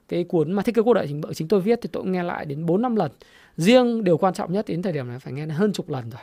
cái 0.08 0.24
cuốn 0.24 0.52
mà 0.52 0.64
thích 0.64 0.76
kế 0.76 0.82
quốc 0.82 0.94
đại 0.94 1.08
chính 1.08 1.22
chính 1.36 1.48
tôi 1.48 1.62
viết 1.62 1.80
thì 1.82 1.90
tôi 1.92 2.04
cũng 2.04 2.12
nghe 2.12 2.24
lại 2.24 2.46
đến 2.46 2.66
4 2.66 2.82
năm 2.82 2.96
lần. 2.96 3.12
Riêng 3.58 4.04
điều 4.04 4.18
quan 4.18 4.34
trọng 4.34 4.54
nhất 4.54 4.66
đến 4.68 4.82
thời 4.82 4.94
điểm 4.94 5.08
này 5.08 5.20
phải 5.20 5.34
nghe 5.34 5.46
hơn 5.46 5.74
chục 5.74 5.90
lần 5.90 6.10
rồi. 6.10 6.22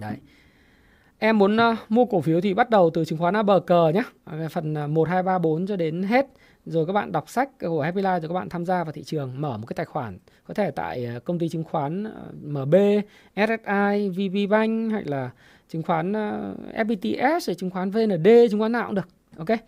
Đấy. 0.00 0.16
Em 1.18 1.38
muốn 1.38 1.56
uh, 1.56 1.78
mua 1.88 2.04
cổ 2.04 2.20
phiếu 2.20 2.40
thì 2.40 2.54
bắt 2.54 2.70
đầu 2.70 2.90
từ 2.94 3.04
chứng 3.04 3.18
khoán 3.18 3.34
ABG 3.34 3.72
nhé. 3.94 4.02
Về 4.26 4.48
phần 4.48 4.84
uh, 4.84 4.90
1 4.90 5.08
2 5.08 5.22
3 5.22 5.38
4 5.38 5.66
cho 5.66 5.76
đến 5.76 6.02
hết. 6.02 6.26
Rồi 6.66 6.86
các 6.86 6.92
bạn 6.92 7.12
đọc 7.12 7.28
sách 7.28 7.48
của 7.60 7.82
Happy 7.82 8.02
Life 8.02 8.20
rồi 8.20 8.28
các 8.28 8.34
bạn 8.34 8.48
tham 8.48 8.66
gia 8.66 8.84
vào 8.84 8.92
thị 8.92 9.02
trường, 9.02 9.40
mở 9.40 9.58
một 9.58 9.66
cái 9.66 9.74
tài 9.74 9.86
khoản 9.86 10.18
có 10.44 10.54
thể 10.54 10.70
tại 10.70 11.04
ờ, 11.04 11.20
công 11.20 11.38
ty 11.38 11.48
chứng 11.48 11.64
khoán 11.64 12.04
MB, 12.42 12.74
SSI, 13.36 14.08
VPBank 14.08 14.92
hay 14.92 15.04
là 15.04 15.30
chứng 15.72 15.82
khoán 15.82 16.12
ờ, 16.12 16.54
FPTS 16.74 17.40
rồi 17.40 17.54
chứng 17.54 17.70
khoán 17.70 17.90
VND, 17.90 18.28
chứng 18.50 18.60
khoán 18.60 18.72
nào 18.72 18.86
cũng 18.86 18.94
được. 18.94 19.08
Ok. 19.36 19.58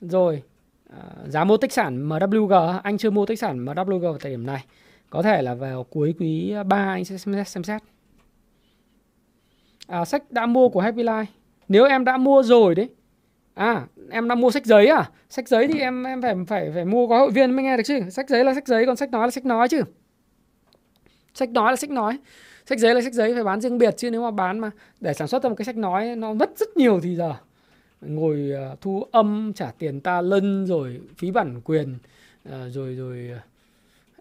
Rồi, 0.00 0.42
ờ, 0.90 0.98
giá 1.28 1.44
mua 1.44 1.56
tích 1.56 1.72
sản 1.72 2.08
MWG 2.08 2.80
anh 2.82 2.98
chưa 2.98 3.10
mua 3.10 3.26
tích 3.26 3.38
sản 3.38 3.64
MWG 3.64 3.98
vào 3.98 4.18
thời 4.18 4.30
điểm 4.30 4.46
này 4.46 4.64
có 5.10 5.22
thể 5.22 5.42
là 5.42 5.54
vào 5.54 5.84
cuối 5.84 6.14
quý 6.18 6.54
3 6.66 6.76
anh 6.76 7.04
sẽ 7.04 7.18
xem 7.18 7.34
xét, 7.34 7.48
xem 7.48 7.64
xét. 7.64 7.82
À, 9.86 10.04
sách 10.04 10.30
đã 10.30 10.46
mua 10.46 10.68
của 10.68 10.80
Happy 10.80 11.02
Life 11.02 11.24
nếu 11.68 11.84
em 11.84 12.04
đã 12.04 12.16
mua 12.16 12.42
rồi 12.42 12.74
đấy 12.74 12.88
à 13.54 13.86
em 14.10 14.28
đã 14.28 14.34
mua 14.34 14.50
sách 14.50 14.66
giấy 14.66 14.86
à 14.86 15.10
sách 15.30 15.48
giấy 15.48 15.68
thì 15.68 15.80
em 15.80 16.04
em 16.04 16.22
phải 16.22 16.34
phải 16.46 16.70
phải 16.74 16.84
mua 16.84 17.08
có 17.08 17.18
hội 17.18 17.30
viên 17.30 17.50
mới 17.50 17.64
nghe 17.64 17.76
được 17.76 17.82
chứ 17.86 18.00
sách 18.10 18.28
giấy 18.28 18.44
là 18.44 18.54
sách 18.54 18.66
giấy 18.66 18.86
còn 18.86 18.96
sách 18.96 19.10
nói 19.10 19.26
là 19.26 19.30
sách 19.30 19.44
nói 19.44 19.68
chứ 19.68 19.82
sách 21.34 21.50
nói 21.50 21.72
là 21.72 21.76
sách 21.76 21.90
nói 21.90 22.18
sách 22.68 22.78
giấy 22.78 22.94
là 22.94 23.00
sách 23.02 23.12
giấy 23.12 23.34
phải 23.34 23.44
bán 23.44 23.60
riêng 23.60 23.78
biệt 23.78 23.94
chứ 23.96 24.10
nếu 24.10 24.22
mà 24.22 24.30
bán 24.30 24.58
mà 24.58 24.70
để 25.00 25.14
sản 25.14 25.28
xuất 25.28 25.42
ra 25.42 25.48
một 25.48 25.54
cái 25.54 25.64
sách 25.64 25.76
nói 25.76 26.16
nó 26.16 26.32
mất 26.32 26.50
rất 26.58 26.76
nhiều 26.76 27.00
thì 27.02 27.16
giờ 27.16 27.34
ngồi 28.00 28.52
thu 28.80 29.04
âm 29.10 29.52
trả 29.54 29.70
tiền 29.78 30.00
ta 30.00 30.20
lân 30.20 30.66
rồi 30.66 31.00
phí 31.18 31.30
bản 31.30 31.60
quyền 31.64 31.98
rồi 32.68 32.94
rồi 32.94 33.30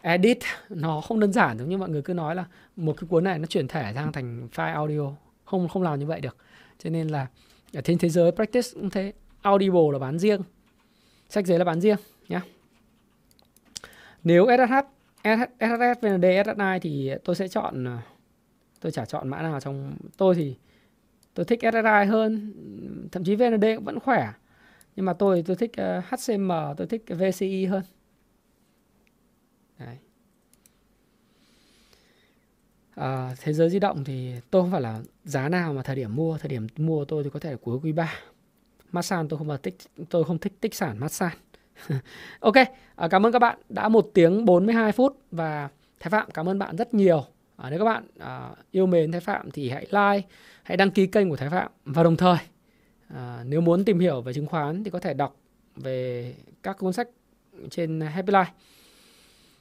edit 0.02 0.38
nó 0.70 1.02
không 1.02 1.20
đơn 1.20 1.34
giản 1.34 1.58
giống 1.58 1.70
như 1.70 1.78
mọi 1.78 1.90
người 1.90 2.02
cứ 2.02 2.14
nói 2.14 2.36
là 2.36 2.46
một 2.76 2.94
cái 2.98 3.08
cuốn 3.10 3.24
này 3.24 3.40
nó 3.40 3.46
chuyển 3.46 3.68
thể 3.68 3.92
sang 3.96 4.12
thành 4.12 4.48
file 4.56 4.74
audio 4.74 5.12
không 5.46 5.68
không 5.68 5.84
làm 5.84 6.00
như 6.00 6.06
vậy 6.06 6.22
được 6.22 6.38
cho 6.80 6.90
nên 6.90 7.08
là 7.08 7.28
ở 7.74 7.82
trên 7.82 7.98
thế 7.98 8.10
giới 8.10 8.32
practice 8.32 8.70
cũng 8.74 8.90
thế 8.90 9.14
audible 9.42 9.92
là 9.94 10.00
bán 10.00 10.20
riêng 10.20 10.42
sách 11.30 11.46
giấy 11.46 11.60
là 11.60 11.66
bán 11.66 11.82
riêng 11.82 11.98
nhé 12.30 12.40
nếu 14.24 14.48
SSH 14.58 14.74
SSS, 15.24 16.02
VND, 16.02 16.26
SSI 16.46 16.80
thì 16.82 17.12
tôi 17.24 17.36
sẽ 17.36 17.48
chọn 17.48 17.86
tôi 18.82 18.92
chả 18.92 19.06
chọn 19.06 19.28
mã 19.28 19.42
nào 19.42 19.60
trong 19.60 19.96
tôi 20.18 20.36
thì 20.36 20.56
tôi 21.34 21.46
thích 21.46 21.60
SSI 21.62 22.10
hơn 22.10 22.54
thậm 23.12 23.24
chí 23.24 23.36
VND 23.36 23.66
cũng 23.76 23.86
vẫn 23.86 24.00
khỏe. 24.00 24.34
Nhưng 24.96 25.06
mà 25.06 25.14
tôi 25.14 25.44
tôi 25.48 25.56
thích 25.56 25.72
ờ, 25.78 26.02
HCM 26.10 26.52
tôi 26.78 26.88
thích 26.88 27.04
VCI 27.08 27.66
hơn. 27.66 27.84
Đấy. 29.80 29.98
À, 32.96 33.36
thế 33.42 33.54
giới 33.54 33.70
di 33.70 33.80
động 33.80 34.04
thì 34.04 34.34
tôi 34.52 34.62
không 34.62 34.72
phải 34.72 34.82
là 34.82 35.00
giá 35.24 35.50
nào 35.50 35.74
mà 35.74 35.82
thời 35.84 35.96
điểm 35.96 36.16
mua 36.16 36.38
thời 36.38 36.50
điểm 36.50 36.68
mua 36.78 37.06
tôi 37.06 37.24
thì 37.24 37.30
có 37.30 37.40
thể 37.40 37.52
là 37.52 37.58
cuối 37.62 37.80
quý 37.84 37.92
3 37.92 38.14
Masan 38.92 39.28
tôi 39.28 39.38
không 39.38 39.48
mà 39.48 39.58
thích 39.58 39.78
tôi 40.10 40.24
không 40.24 40.40
thích 40.40 40.54
tích 40.62 40.76
sản 40.76 41.00
Masan 41.00 41.32
ok 42.40 42.56
à, 42.96 43.08
cảm 43.08 43.26
ơn 43.26 43.32
các 43.32 43.40
bạn 43.40 43.60
đã 43.70 43.88
một 43.90 44.10
tiếng 44.14 44.46
42 44.46 44.92
phút 44.92 45.18
và 45.32 45.70
Thái 46.00 46.10
Phạm 46.10 46.32
cảm 46.32 46.50
ơn 46.50 46.60
bạn 46.60 46.76
rất 46.76 46.94
nhiều 46.94 47.26
à, 47.58 47.70
nếu 47.70 47.80
các 47.80 47.86
bạn 47.86 48.08
à, 48.20 48.52
yêu 48.72 48.86
mến 48.86 49.12
Thái 49.12 49.22
Phạm 49.22 49.52
thì 49.52 49.70
hãy 49.70 49.82
like 49.82 50.28
hãy 50.64 50.78
đăng 50.78 50.92
ký 50.92 51.08
kênh 51.08 51.30
của 51.30 51.36
Thái 51.36 51.50
Phạm 51.50 51.72
và 51.86 52.04
đồng 52.04 52.18
thời 52.18 52.38
à, 53.08 53.44
nếu 53.46 53.62
muốn 53.62 53.86
tìm 53.86 54.00
hiểu 54.00 54.22
về 54.22 54.34
chứng 54.34 54.46
khoán 54.46 54.84
thì 54.84 54.90
có 54.90 55.00
thể 55.00 55.14
đọc 55.14 55.38
về 55.76 56.34
các 56.64 56.78
cuốn 56.78 56.94
sách 56.94 57.08
trên 57.70 58.02
Happy 58.02 58.34
Life. 58.34 58.46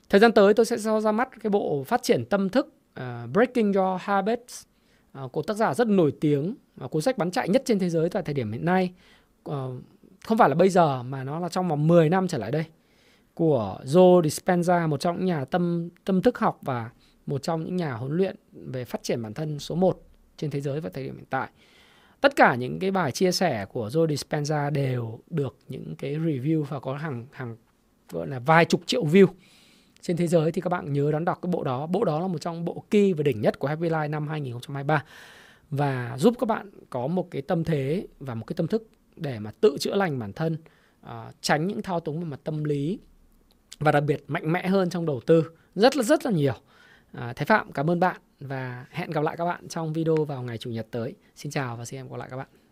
Thời 0.08 0.20
gian 0.20 0.32
tới 0.32 0.54
tôi 0.54 0.66
sẽ 0.66 0.76
cho 0.84 1.00
ra 1.00 1.12
mắt 1.12 1.28
cái 1.42 1.50
bộ 1.50 1.84
phát 1.84 2.02
triển 2.02 2.24
tâm 2.24 2.48
thức 2.48 2.66
uh, 3.00 3.30
Breaking 3.32 3.72
Your 3.72 4.00
Habits 4.00 4.64
uh, 5.24 5.32
của 5.32 5.42
tác 5.42 5.54
giả 5.54 5.74
rất 5.74 5.88
nổi 5.88 6.12
tiếng 6.20 6.54
uh, 6.84 6.90
cuốn 6.90 7.02
sách 7.02 7.18
bán 7.18 7.30
chạy 7.30 7.48
nhất 7.48 7.62
trên 7.64 7.78
thế 7.78 7.90
giới 7.90 8.08
tại 8.08 8.22
thời 8.22 8.34
điểm 8.34 8.52
hiện 8.52 8.64
nay 8.64 8.92
uh, 9.50 9.54
không 10.26 10.38
phải 10.38 10.48
là 10.48 10.54
bây 10.54 10.68
giờ 10.68 11.02
mà 11.02 11.24
nó 11.24 11.40
là 11.40 11.48
trong 11.48 11.68
vòng 11.68 11.86
10 11.86 12.08
năm 12.08 12.28
trở 12.28 12.38
lại 12.38 12.50
đây 12.50 12.64
của 13.34 13.78
Joe 13.84 14.20
Dispenza 14.20 14.88
một 14.88 15.00
trong 15.00 15.16
những 15.16 15.26
nhà 15.26 15.44
tâm 15.44 15.88
tâm 16.04 16.22
thức 16.22 16.38
học 16.38 16.58
và 16.62 16.90
một 17.26 17.42
trong 17.42 17.64
những 17.64 17.76
nhà 17.76 17.92
huấn 17.92 18.12
luyện 18.12 18.36
về 18.52 18.84
phát 18.84 19.02
triển 19.02 19.22
bản 19.22 19.34
thân 19.34 19.58
số 19.58 19.74
1 19.74 20.02
trên 20.36 20.50
thế 20.50 20.60
giới 20.60 20.80
vào 20.80 20.90
thời 20.94 21.04
điểm 21.04 21.16
hiện 21.16 21.26
tại. 21.30 21.48
Tất 22.20 22.36
cả 22.36 22.54
những 22.54 22.78
cái 22.78 22.90
bài 22.90 23.12
chia 23.12 23.32
sẻ 23.32 23.66
của 23.72 23.88
Joe 23.88 24.06
Dispenza 24.06 24.70
đều 24.70 25.20
được 25.30 25.56
những 25.68 25.94
cái 25.98 26.14
review 26.14 26.62
và 26.62 26.80
có 26.80 26.94
hàng 26.94 27.26
hàng 27.32 27.56
gọi 28.10 28.26
là 28.26 28.38
vài 28.38 28.64
chục 28.64 28.82
triệu 28.86 29.04
view 29.04 29.26
trên 30.00 30.16
thế 30.16 30.26
giới 30.26 30.52
thì 30.52 30.60
các 30.60 30.70
bạn 30.70 30.92
nhớ 30.92 31.10
đón 31.12 31.24
đọc 31.24 31.38
cái 31.42 31.50
bộ 31.52 31.64
đó. 31.64 31.86
Bộ 31.86 32.04
đó 32.04 32.20
là 32.20 32.26
một 32.26 32.40
trong 32.40 32.64
bộ 32.64 32.84
kỳ 32.90 33.12
và 33.12 33.22
đỉnh 33.22 33.40
nhất 33.40 33.58
của 33.58 33.68
Happy 33.68 33.88
Life 33.88 34.10
năm 34.10 34.28
2023 34.28 35.04
và 35.70 36.16
giúp 36.18 36.34
các 36.38 36.46
bạn 36.46 36.70
có 36.90 37.06
một 37.06 37.30
cái 37.30 37.42
tâm 37.42 37.64
thế 37.64 38.06
và 38.18 38.34
một 38.34 38.44
cái 38.46 38.54
tâm 38.54 38.66
thức 38.66 38.88
để 39.16 39.38
mà 39.38 39.50
tự 39.60 39.76
chữa 39.80 39.94
lành 39.94 40.18
bản 40.18 40.32
thân, 40.32 40.56
uh, 41.06 41.10
tránh 41.40 41.66
những 41.66 41.82
thao 41.82 42.00
túng 42.00 42.20
về 42.20 42.26
mặt 42.26 42.40
tâm 42.44 42.64
lý 42.64 42.98
và 43.78 43.92
đặc 43.92 44.04
biệt 44.04 44.24
mạnh 44.28 44.52
mẽ 44.52 44.68
hơn 44.68 44.90
trong 44.90 45.06
đầu 45.06 45.20
tư 45.26 45.44
rất 45.74 45.96
là 45.96 46.02
rất 46.02 46.24
là 46.24 46.30
nhiều. 46.30 46.54
À, 47.16 47.32
Thái 47.36 47.46
Phạm 47.46 47.72
cảm 47.72 47.90
ơn 47.90 48.00
bạn 48.00 48.20
và 48.40 48.86
hẹn 48.90 49.10
gặp 49.10 49.24
lại 49.24 49.36
các 49.36 49.44
bạn 49.44 49.68
trong 49.68 49.92
video 49.92 50.24
vào 50.24 50.42
ngày 50.42 50.58
Chủ 50.58 50.70
nhật 50.70 50.86
tới. 50.90 51.14
Xin 51.36 51.52
chào 51.52 51.76
và 51.76 51.84
xin 51.84 51.98
hẹn 51.98 52.08
gặp 52.10 52.16
lại 52.16 52.28
các 52.30 52.36
bạn. 52.36 52.65